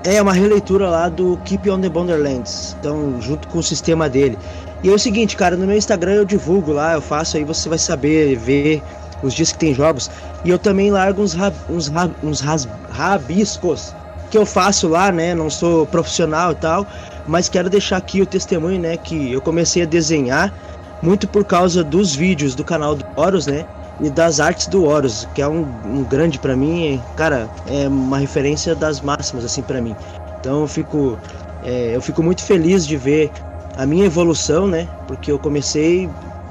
É 0.03 0.21
uma 0.21 0.33
releitura 0.33 0.89
lá 0.89 1.09
do 1.09 1.37
Keep 1.43 1.69
on 1.69 1.81
the 1.81 1.89
Borderlands. 1.89 2.75
Então, 2.79 3.21
junto 3.21 3.47
com 3.47 3.59
o 3.59 3.63
sistema 3.63 4.07
dele. 4.09 4.37
E 4.83 4.89
é 4.89 4.93
o 4.93 4.99
seguinte, 4.99 5.35
cara, 5.35 5.57
no 5.57 5.65
meu 5.65 5.75
Instagram 5.75 6.13
eu 6.13 6.25
divulgo 6.25 6.71
lá, 6.71 6.93
eu 6.93 7.01
faço 7.01 7.35
aí, 7.35 7.43
você 7.43 7.67
vai 7.67 7.79
saber 7.79 8.35
ver 8.37 8.81
os 9.23 9.33
dias 9.33 9.51
que 9.51 9.57
tem 9.57 9.73
jogos. 9.73 10.09
E 10.45 10.49
eu 10.49 10.59
também 10.59 10.91
largo 10.91 11.21
uns, 11.21 11.33
rab, 11.33 11.53
uns, 11.69 11.87
rab, 11.87 12.13
uns 12.23 12.39
ras, 12.41 12.67
rabiscos 12.91 13.93
que 14.29 14.37
eu 14.37 14.45
faço 14.45 14.87
lá, 14.87 15.11
né? 15.11 15.33
Não 15.33 15.49
sou 15.49 15.85
profissional 15.85 16.51
e 16.51 16.55
tal, 16.55 16.85
mas 17.25 17.49
quero 17.49 17.69
deixar 17.69 17.97
aqui 17.97 18.21
o 18.21 18.25
testemunho, 18.25 18.79
né? 18.79 18.97
Que 18.97 19.31
eu 19.31 19.41
comecei 19.41 19.83
a 19.83 19.85
desenhar 19.85 20.53
muito 21.01 21.27
por 21.27 21.43
causa 21.45 21.83
dos 21.83 22.15
vídeos 22.15 22.55
do 22.55 22.63
canal 22.63 22.95
do 22.95 23.05
Horus, 23.15 23.47
né? 23.47 23.65
E 23.99 24.09
das 24.09 24.39
artes 24.39 24.67
do 24.67 24.83
Horus, 24.83 25.27
que 25.33 25.41
é 25.41 25.47
um, 25.47 25.61
um 25.83 26.03
grande 26.03 26.37
para 26.37 26.55
mim, 26.55 27.03
cara, 27.15 27.49
é 27.65 27.87
uma 27.87 28.19
referência 28.19 28.75
das 28.75 29.01
máximas 29.01 29.43
assim 29.43 29.63
para 29.63 29.81
mim. 29.81 29.95
Então 30.39 30.61
eu 30.61 30.67
fico, 30.67 31.19
é, 31.63 31.95
eu 31.95 32.01
fico 32.01 32.21
muito 32.21 32.43
feliz 32.43 32.85
de 32.85 32.95
ver 32.95 33.31
a 33.75 33.85
minha 33.85 34.05
evolução, 34.05 34.67
né? 34.67 34.87
Porque 35.07 35.31
eu 35.31 35.39
comecei, 35.39 36.09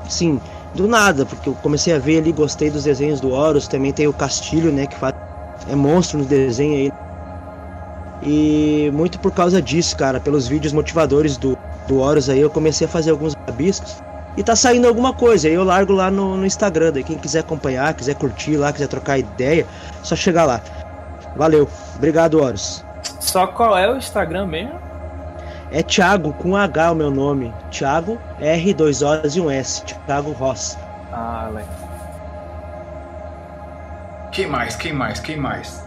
sim, 0.09 0.41
do 0.75 0.89
nada, 0.89 1.25
porque 1.25 1.49
eu 1.49 1.55
comecei 1.55 1.93
a 1.93 1.99
ver 1.99 2.19
ali, 2.19 2.33
gostei 2.33 2.69
dos 2.69 2.85
desenhos 2.85 3.21
do 3.21 3.31
Horus, 3.31 3.69
também 3.69 3.93
tem 3.93 4.09
o 4.09 4.13
Castilho, 4.13 4.73
né? 4.73 4.87
Que 4.87 4.97
faz, 4.97 5.13
é 5.69 5.77
monstro 5.77 6.19
no 6.19 6.25
desenho 6.25 6.75
aí. 6.75 6.89
E 8.21 8.91
muito 8.93 9.21
por 9.21 9.31
causa 9.31 9.63
disso, 9.63 9.97
cara, 9.97 10.19
pelos 10.19 10.49
vídeos 10.49 10.73
motivadores 10.73 11.37
do, 11.37 11.57
do 11.87 11.99
Horus 11.99 12.29
aí, 12.29 12.41
eu 12.41 12.51
comecei 12.51 12.87
a 12.87 12.91
fazer 12.91 13.11
alguns 13.11 13.35
rabiscos 13.49 13.99
e 14.37 14.43
tá 14.43 14.55
saindo 14.55 14.87
alguma 14.87 15.13
coisa. 15.13 15.49
Aí 15.49 15.55
eu 15.55 15.65
largo 15.65 15.93
lá 15.93 16.11
no, 16.11 16.37
no 16.37 16.47
Instagram. 16.47 16.93
Daí 16.93 17.05
quem 17.05 17.19
quiser 17.19 17.41
acompanhar, 17.41 17.93
quiser 17.95 18.15
curtir 18.15 18.57
lá, 18.57 18.73
quiser 18.73 18.89
trocar 18.89 19.19
ideia, 19.19 19.67
só 20.03 20.15
chegar 20.15 20.45
lá. 20.45 20.61
Valeu. 21.35 21.69
Obrigado, 21.97 22.41
Horus. 22.41 22.85
Só 23.21 23.47
qual 23.47 23.77
é 23.77 23.91
o 23.91 23.97
Instagram 23.97 24.47
mesmo? 24.47 24.87
É 25.71 25.83
Thiago 25.83 26.33
com 26.35 26.57
H 26.57 26.93
o 26.93 26.95
meu 26.95 27.11
nome. 27.11 27.53
Thiago 27.71 28.19
R, 28.41 28.73
2 28.73 29.03
horas 29.03 29.37
e 29.37 29.41
um 29.41 29.51
S. 29.51 29.83
Thiago 29.85 30.33
Ross. 30.33 30.79
Ah, 31.13 31.49
legal. 31.53 31.87
Quem 34.33 34.47
mais? 34.47 34.77
Quem 34.77 34.93
mais? 34.93 35.19
Quem 35.19 35.37
mais? 35.37 35.85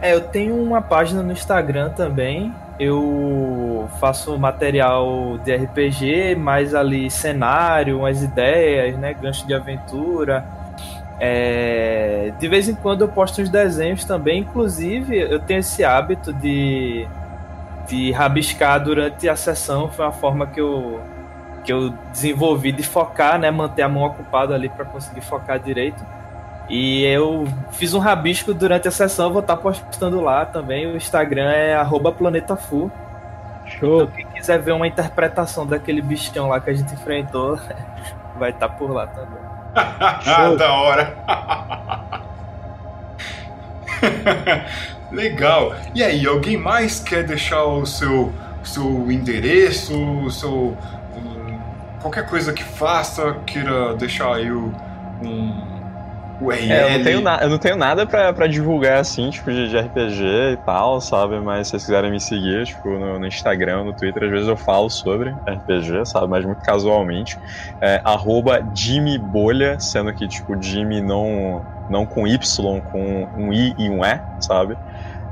É, 0.00 0.12
eu 0.14 0.20
tenho 0.20 0.54
uma 0.54 0.82
página 0.82 1.22
no 1.22 1.32
Instagram 1.32 1.90
também. 1.90 2.54
Eu 2.78 3.88
faço 4.00 4.36
material 4.36 5.38
de 5.44 5.54
RPG, 5.54 6.34
mais 6.34 6.74
ali 6.74 7.10
cenário, 7.10 8.00
umas 8.00 8.22
ideias, 8.22 8.96
né? 8.98 9.14
Gancho 9.14 9.46
de 9.46 9.54
aventura. 9.54 10.44
É... 11.20 12.32
De 12.38 12.48
vez 12.48 12.68
em 12.68 12.74
quando 12.74 13.02
eu 13.02 13.08
posto 13.08 13.40
uns 13.40 13.48
desenhos 13.48 14.04
também. 14.04 14.40
Inclusive, 14.40 15.16
eu 15.18 15.38
tenho 15.38 15.60
esse 15.60 15.84
hábito 15.84 16.32
de, 16.32 17.06
de 17.86 18.10
rabiscar 18.10 18.82
durante 18.82 19.28
a 19.28 19.36
sessão. 19.36 19.88
Foi 19.88 20.04
uma 20.04 20.12
forma 20.12 20.46
que 20.46 20.60
eu, 20.60 21.00
que 21.62 21.72
eu 21.72 21.90
desenvolvi 22.10 22.72
de 22.72 22.82
focar, 22.82 23.38
né? 23.38 23.50
Manter 23.50 23.82
a 23.82 23.88
mão 23.88 24.02
ocupada 24.02 24.54
ali 24.54 24.68
para 24.68 24.84
conseguir 24.84 25.20
focar 25.20 25.60
direito. 25.60 26.04
E 26.68 27.04
eu 27.04 27.46
fiz 27.72 27.92
um 27.92 27.98
rabisco 27.98 28.54
durante 28.54 28.88
a 28.88 28.90
sessão, 28.90 29.30
vou 29.30 29.40
estar 29.40 29.56
postando 29.56 30.20
lá 30.20 30.46
também. 30.46 30.86
O 30.86 30.96
Instagram 30.96 31.50
é 31.50 31.76
planetafu. 32.16 32.90
Show. 33.66 34.02
Então, 34.02 34.14
quem 34.14 34.26
quiser 34.26 34.58
ver 34.58 34.72
uma 34.72 34.86
interpretação 34.86 35.66
daquele 35.66 36.00
bichão 36.00 36.48
lá 36.48 36.60
que 36.60 36.70
a 36.70 36.74
gente 36.74 36.92
enfrentou, 36.94 37.58
vai 38.38 38.50
estar 38.50 38.68
por 38.70 38.90
lá 38.90 39.06
também. 39.06 39.44
Show. 40.22 40.56
da 40.56 40.72
hora. 40.72 41.14
Legal. 45.10 45.74
E 45.94 46.02
aí, 46.02 46.26
alguém 46.26 46.56
mais 46.56 47.00
quer 47.00 47.24
deixar 47.24 47.64
o 47.64 47.84
seu, 47.84 48.32
seu 48.62 49.10
endereço, 49.10 49.94
o 49.94 50.30
seu 50.30 50.76
qualquer 52.00 52.26
coisa 52.26 52.52
que 52.52 52.62
faça, 52.62 53.34
queira 53.46 53.94
deixar 53.94 54.34
aí 54.34 54.52
um 54.52 55.73
URL. 56.44 56.72
É, 56.72 56.84
eu, 56.84 56.98
não 56.98 57.04
tenho 57.04 57.20
na, 57.20 57.38
eu 57.42 57.48
não 57.48 57.58
tenho 57.58 57.76
nada 57.76 58.06
pra, 58.06 58.32
pra 58.32 58.46
divulgar 58.46 59.00
assim, 59.00 59.30
tipo, 59.30 59.50
de, 59.50 59.68
de, 59.68 59.78
RPG 59.78 60.52
e 60.52 60.56
tal, 60.56 61.00
sabe? 61.00 61.40
Mas 61.40 61.66
se 61.66 61.70
vocês 61.72 61.84
quiserem 61.84 62.10
me 62.10 62.20
seguir, 62.20 62.64
tipo, 62.66 62.88
no, 62.90 63.18
no, 63.18 63.26
Instagram, 63.26 63.84
no 63.84 63.94
Twitter, 63.94 64.24
às 64.24 64.30
vezes 64.30 64.48
eu 64.48 64.56
falo 64.56 64.90
sobre 64.90 65.36
RPG, 65.46 66.04
sabe? 66.06 66.28
Mas 66.28 66.44
muito 66.44 66.60
casualmente. 66.62 67.36
É, 67.82 68.00
arroba 68.04 68.60
Jimmy 68.74 69.18
Bolha, 69.18 69.76
sendo 69.78 70.12
que, 70.12 70.28
tipo, 70.28 70.60
Jimmy 70.60 71.00
não, 71.00 71.66
não 71.88 72.06
com 72.06 72.26
Y, 72.26 72.80
com 72.82 73.28
um 73.34 73.52
I 73.52 73.74
e 73.78 73.90
um 73.90 74.04
E, 74.04 74.20
sabe? 74.38 74.78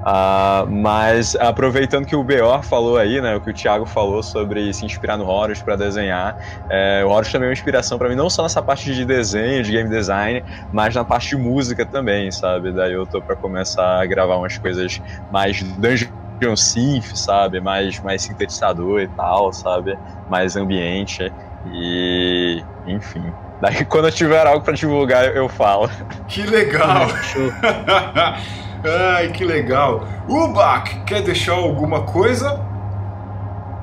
Uh, 0.03 0.69
mas 0.69 1.37
aproveitando 1.37 2.05
que 2.05 2.17
o 2.17 2.25
Beor 2.25 2.63
falou 2.65 2.99
aí, 2.99 3.21
né, 3.21 3.37
o 3.37 3.41
que 3.41 3.51
o 3.51 3.55
Thiago 3.55 3.87
falou 3.87 4.21
sobre 4.21 4.73
se 4.75 4.85
inspirar 4.85 5.17
no 5.17 5.27
Horus 5.27 5.63
para 5.63 5.77
desenhar, 5.77 6.37
é, 6.69 7.05
o 7.05 7.09
Horus 7.09 7.31
também 7.31 7.47
é 7.47 7.51
uma 7.51 7.53
inspiração 7.53 7.99
para 7.99 8.09
mim, 8.09 8.17
não 8.17 8.29
só 8.29 8.43
nessa 8.43 8.61
parte 8.61 8.93
de 8.93 9.05
desenho, 9.05 9.63
de 9.63 9.71
game 9.71 9.89
design, 9.89 10.43
mas 10.73 10.95
na 10.95 11.05
parte 11.05 11.31
de 11.31 11.37
música 11.37 11.87
também, 11.87 12.33
sabe? 12.33 12.73
Daí 12.73 12.93
eu 12.93 13.07
tô 13.07 13.23
para 13.23 13.37
começar 13.37 14.03
a 14.03 14.07
gravar 14.07 14.37
umas 14.37 14.59
coisas 14.59 15.01
mais 15.31 15.63
dungeon 15.63 16.57
synth, 16.57 17.15
sabe? 17.15 17.61
Mais, 17.61 18.01
mais 18.01 18.23
sintetizador 18.23 19.01
e 19.01 19.09
tal, 19.09 19.53
sabe? 19.53 19.97
Mais 20.29 20.57
ambiente 20.57 21.33
e 21.65 22.61
enfim. 22.89 23.33
Daí 23.61 23.85
quando 23.85 24.07
eu 24.09 24.13
tiver 24.13 24.45
algo 24.45 24.65
para 24.65 24.75
divulgar, 24.75 25.37
eu 25.37 25.49
falo. 25.49 25.89
Que 26.27 26.43
legal! 26.43 27.07
Ai, 28.85 29.29
que 29.29 29.45
legal. 29.45 30.05
Ubak, 30.29 31.05
quer 31.05 31.23
deixar 31.23 31.53
alguma 31.53 32.03
coisa? 32.03 32.61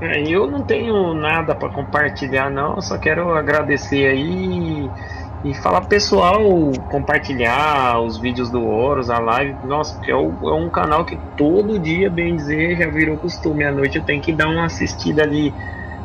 É, 0.01 0.21
eu 0.21 0.47
não 0.47 0.61
tenho 0.61 1.13
nada 1.13 1.55
para 1.55 1.69
compartilhar, 1.69 2.49
não. 2.49 2.81
Só 2.81 2.97
quero 2.97 3.33
agradecer 3.33 4.07
aí 4.07 4.89
e 5.43 5.53
falar 5.53 5.81
pessoal 5.81 6.41
compartilhar 6.89 7.99
os 8.01 8.17
vídeos 8.17 8.49
do 8.49 8.65
Horus, 8.65 9.09
a 9.09 9.19
live. 9.19 9.55
Nossa, 9.65 9.95
porque 9.95 10.11
é, 10.11 10.15
é, 10.15 10.17
um 10.17 10.69
canal 10.69 11.05
que 11.05 11.17
todo 11.37 11.79
dia, 11.79 12.09
bem 12.09 12.35
dizer, 12.35 12.77
já 12.77 12.87
virou 12.87 13.17
costume. 13.17 13.63
À 13.63 13.71
noite 13.71 13.97
eu 13.97 14.03
tenho 14.03 14.21
que 14.21 14.33
dar 14.33 14.47
uma 14.47 14.65
assistida 14.65 15.23
ali, 15.23 15.53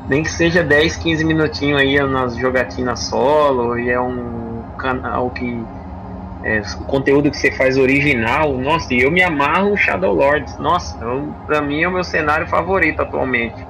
nem 0.09 0.23
que 0.23 0.31
seja 0.31 0.63
10, 0.63 0.97
15 0.97 1.25
minutinhos 1.25 1.81
aí 1.81 1.99
nas 2.01 2.37
jogatinas 2.37 3.01
solo. 3.01 3.79
E 3.79 3.91
é 3.91 4.01
um 4.01 4.63
canal 4.79 5.31
que 5.31 5.65
é, 6.45 6.61
o 6.79 6.85
conteúdo 6.85 7.31
que 7.31 7.39
você 7.39 7.51
faz 7.51 7.79
original, 7.79 8.53
nossa, 8.59 8.93
e 8.93 9.01
eu 9.01 9.11
me 9.11 9.23
amarro 9.23 9.73
o 9.73 9.77
Shadow 9.79 10.13
Lords. 10.13 10.59
Nossa, 10.59 11.03
eu, 11.03 11.33
pra 11.47 11.63
mim 11.63 11.83
é 11.83 11.89
o 11.89 11.91
meu 11.91 12.05
cenário 12.05 12.47
favorito 12.47 13.01
atualmente. 13.01 13.67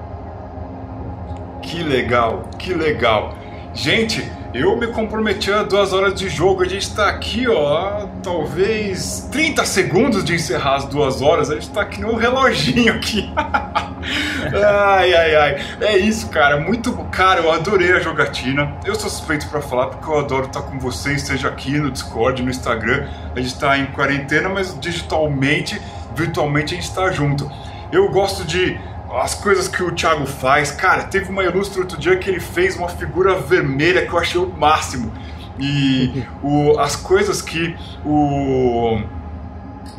Que 1.63 1.85
legal, 1.85 2.49
que 2.59 2.75
legal. 2.75 3.37
Gente, 3.73 4.29
eu 4.55 4.77
me 4.77 4.87
comprometi 4.87 5.53
a 5.53 5.65
duas 5.65 5.93
horas 5.93 6.15
de 6.15 6.29
jogo. 6.29 6.63
A 6.63 6.69
gente 6.69 6.83
está 6.83 7.09
aqui, 7.09 7.49
ó, 7.49 8.07
talvez 8.23 9.29
30 9.33 9.65
segundos 9.65 10.25
de 10.25 10.37
encerrar 10.37 10.77
as 10.77 10.85
duas 10.85 11.21
horas. 11.21 11.51
A 11.51 11.55
gente 11.55 11.65
está 11.65 11.81
aqui 11.81 12.01
no 12.01 12.15
reloginho 12.15 12.95
aqui. 12.95 13.29
ai, 13.37 15.13
ai, 15.13 15.35
ai. 15.35 15.57
É 15.81 15.99
isso, 15.99 16.29
cara. 16.29 16.61
Muito. 16.61 16.93
Cara, 17.11 17.41
eu 17.41 17.51
adorei 17.51 17.93
a 17.95 17.99
jogatina. 17.99 18.77
Eu 18.85 18.95
sou 18.95 19.11
suspeito 19.11 19.49
para 19.49 19.61
falar 19.61 19.89
porque 19.89 20.09
eu 20.09 20.21
adoro 20.21 20.47
estar 20.47 20.63
com 20.63 20.79
vocês, 20.79 21.23
seja 21.23 21.49
aqui 21.49 21.77
no 21.77 21.91
Discord, 21.91 22.41
no 22.41 22.49
Instagram. 22.49 23.09
A 23.35 23.41
gente 23.41 23.53
está 23.53 23.77
em 23.77 23.87
quarentena, 23.87 24.49
mas 24.49 24.79
digitalmente, 24.79 25.81
virtualmente 26.15 26.75
a 26.75 26.77
gente 26.77 26.89
está 26.89 27.11
junto. 27.11 27.51
Eu 27.91 28.09
gosto 28.09 28.45
de 28.45 28.79
as 29.16 29.35
coisas 29.35 29.69
que 29.69 29.82
o 29.82 29.93
Thiago 29.93 30.27
faz. 30.27 30.70
Cara, 30.70 31.05
teve 31.05 31.31
uma 31.31 31.43
ilustre 31.43 31.81
outro 31.81 31.99
dia 31.99 32.16
que 32.16 32.28
ele 32.31 32.41
fez 32.41 32.77
uma 32.77 32.89
figura 32.89 33.35
vermelha 33.39 34.07
que 34.07 34.12
eu 34.12 34.19
achei 34.19 34.41
o 34.41 34.47
máximo. 34.47 35.12
E 35.59 36.24
o, 36.43 36.78
as 36.78 36.97
coisas 36.97 37.41
que 37.41 37.77
o, 38.05 39.01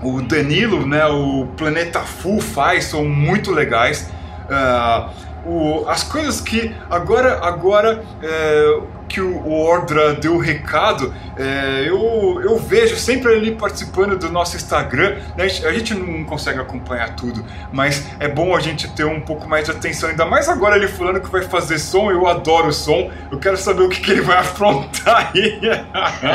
o 0.03 0.21
Danilo, 0.21 0.85
né, 0.85 1.05
o 1.05 1.47
Planeta 1.55 2.01
Full 2.01 2.41
faz 2.41 2.85
são 2.85 3.05
muito 3.05 3.51
legais. 3.51 4.09
Uh, 4.49 5.25
o, 5.45 5.87
as 5.87 6.03
coisas 6.03 6.41
que 6.41 6.75
agora, 6.89 7.39
agora 7.45 8.03
é, 8.21 8.79
que 9.15 9.21
o 9.21 9.49
Ordra 9.49 10.13
deu 10.13 10.35
o 10.35 10.37
recado, 10.37 11.13
é, 11.37 11.85
eu, 11.87 12.41
eu 12.43 12.57
vejo 12.57 12.97
sempre 12.97 13.31
ele 13.31 13.53
participando 13.53 14.19
do 14.19 14.29
nosso 14.29 14.57
Instagram. 14.57 15.15
Né? 15.37 15.45
A 15.45 15.71
gente 15.71 15.93
não 15.93 16.25
consegue 16.25 16.59
acompanhar 16.59 17.15
tudo, 17.15 17.45
mas 17.71 18.05
é 18.19 18.27
bom 18.27 18.53
a 18.53 18.59
gente 18.59 18.89
ter 18.91 19.05
um 19.05 19.21
pouco 19.21 19.47
mais 19.47 19.63
de 19.63 19.71
atenção, 19.71 20.09
ainda 20.09 20.25
mais 20.25 20.49
agora 20.49 20.75
ele 20.75 20.89
falando 20.89 21.21
que 21.21 21.31
vai 21.31 21.43
fazer 21.43 21.79
som. 21.79 22.11
Eu 22.11 22.27
adoro 22.27 22.73
som, 22.73 23.09
eu 23.31 23.39
quero 23.39 23.55
saber 23.55 23.83
o 23.83 23.89
que, 23.89 24.01
que 24.01 24.11
ele 24.11 24.21
vai 24.21 24.35
afrontar 24.39 25.31
aí. 25.33 25.61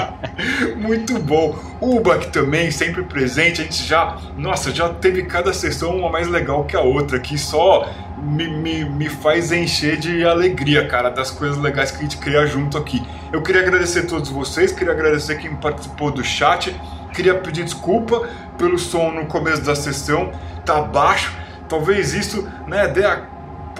Muito 0.80 1.18
bom. 1.18 1.58
O 1.82 1.96
Ubak 1.96 2.28
também, 2.28 2.70
sempre 2.70 3.02
presente. 3.02 3.60
A 3.60 3.64
gente 3.64 3.82
já, 3.86 4.16
nossa, 4.38 4.70
já 4.70 4.88
teve 4.88 5.24
cada 5.24 5.52
sessão 5.52 5.96
uma 5.96 6.08
mais 6.08 6.28
legal 6.28 6.64
que 6.64 6.76
a 6.76 6.80
outra, 6.80 7.18
que 7.20 7.36
só 7.36 7.90
me, 8.22 8.48
me, 8.48 8.84
me 8.84 9.08
faz 9.08 9.50
encher 9.50 9.96
de 9.96 10.24
alegria, 10.24 10.86
cara, 10.86 11.10
das 11.10 11.30
coisas 11.30 11.58
legais 11.58 11.90
que 11.90 11.98
a 11.98 12.02
gente 12.02 12.18
cria 12.18 12.46
junto 12.46 12.76
aqui. 12.76 13.02
Eu 13.32 13.42
queria 13.42 13.62
agradecer 13.62 14.00
a 14.00 14.06
todos 14.06 14.28
vocês, 14.28 14.72
queria 14.72 14.92
agradecer 14.92 15.36
quem 15.36 15.54
participou 15.56 16.10
do 16.10 16.22
chat. 16.22 16.74
Queria 17.14 17.34
pedir 17.34 17.64
desculpa 17.64 18.28
pelo 18.56 18.78
som 18.78 19.10
no 19.10 19.26
começo 19.26 19.62
da 19.62 19.74
sessão, 19.74 20.32
tá 20.64 20.80
baixo. 20.80 21.36
Talvez 21.68 22.14
isso, 22.14 22.48
né, 22.66 22.88
dê 22.88 23.04
a 23.04 23.29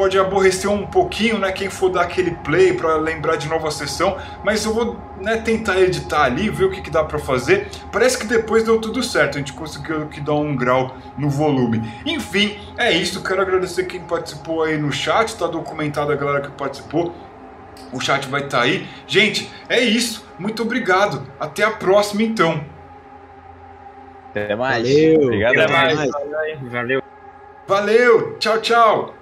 pode 0.00 0.18
aborrecer 0.18 0.70
um 0.70 0.86
pouquinho, 0.86 1.38
né, 1.38 1.52
quem 1.52 1.68
for 1.68 1.90
dar 1.90 2.00
aquele 2.04 2.30
play 2.30 2.72
para 2.72 2.96
lembrar 2.96 3.36
de 3.36 3.46
novo 3.46 3.68
a 3.68 3.70
sessão, 3.70 4.16
mas 4.42 4.64
eu 4.64 4.72
vou 4.72 4.96
né, 5.20 5.36
tentar 5.36 5.78
editar 5.78 6.22
ali, 6.22 6.48
ver 6.48 6.64
o 6.64 6.70
que, 6.70 6.80
que 6.80 6.88
dá 6.88 7.04
para 7.04 7.18
fazer. 7.18 7.68
Parece 7.92 8.16
que 8.16 8.26
depois 8.26 8.64
deu 8.64 8.80
tudo 8.80 9.02
certo, 9.02 9.34
a 9.34 9.38
gente 9.40 9.52
conseguiu 9.52 10.06
que 10.06 10.18
dar 10.18 10.36
um 10.36 10.56
grau 10.56 10.96
no 11.18 11.28
volume. 11.28 11.82
Enfim, 12.06 12.58
é 12.78 12.90
isso. 12.90 13.22
Quero 13.22 13.42
agradecer 13.42 13.84
quem 13.84 14.00
participou 14.00 14.62
aí 14.62 14.78
no 14.78 14.90
chat, 14.90 15.36
tá 15.36 15.46
documentado 15.46 16.10
a 16.10 16.16
galera 16.16 16.40
que 16.40 16.50
participou. 16.52 17.14
O 17.92 18.00
chat 18.00 18.26
vai 18.26 18.44
estar 18.44 18.60
tá 18.60 18.64
aí. 18.64 18.86
Gente, 19.06 19.52
é 19.68 19.80
isso. 19.80 20.26
Muito 20.38 20.62
obrigado. 20.62 21.26
Até 21.38 21.62
a 21.62 21.72
próxima, 21.72 22.22
então. 22.22 22.64
Até 24.30 24.56
mais. 24.56 24.88
Valeu. 24.88 25.22
Obrigado. 25.24 25.58
Até 25.58 25.70
mais. 25.70 25.96
mais. 25.98 26.72
Valeu. 26.72 27.02
Valeu. 27.66 28.38
Tchau, 28.38 28.60
tchau. 28.62 29.19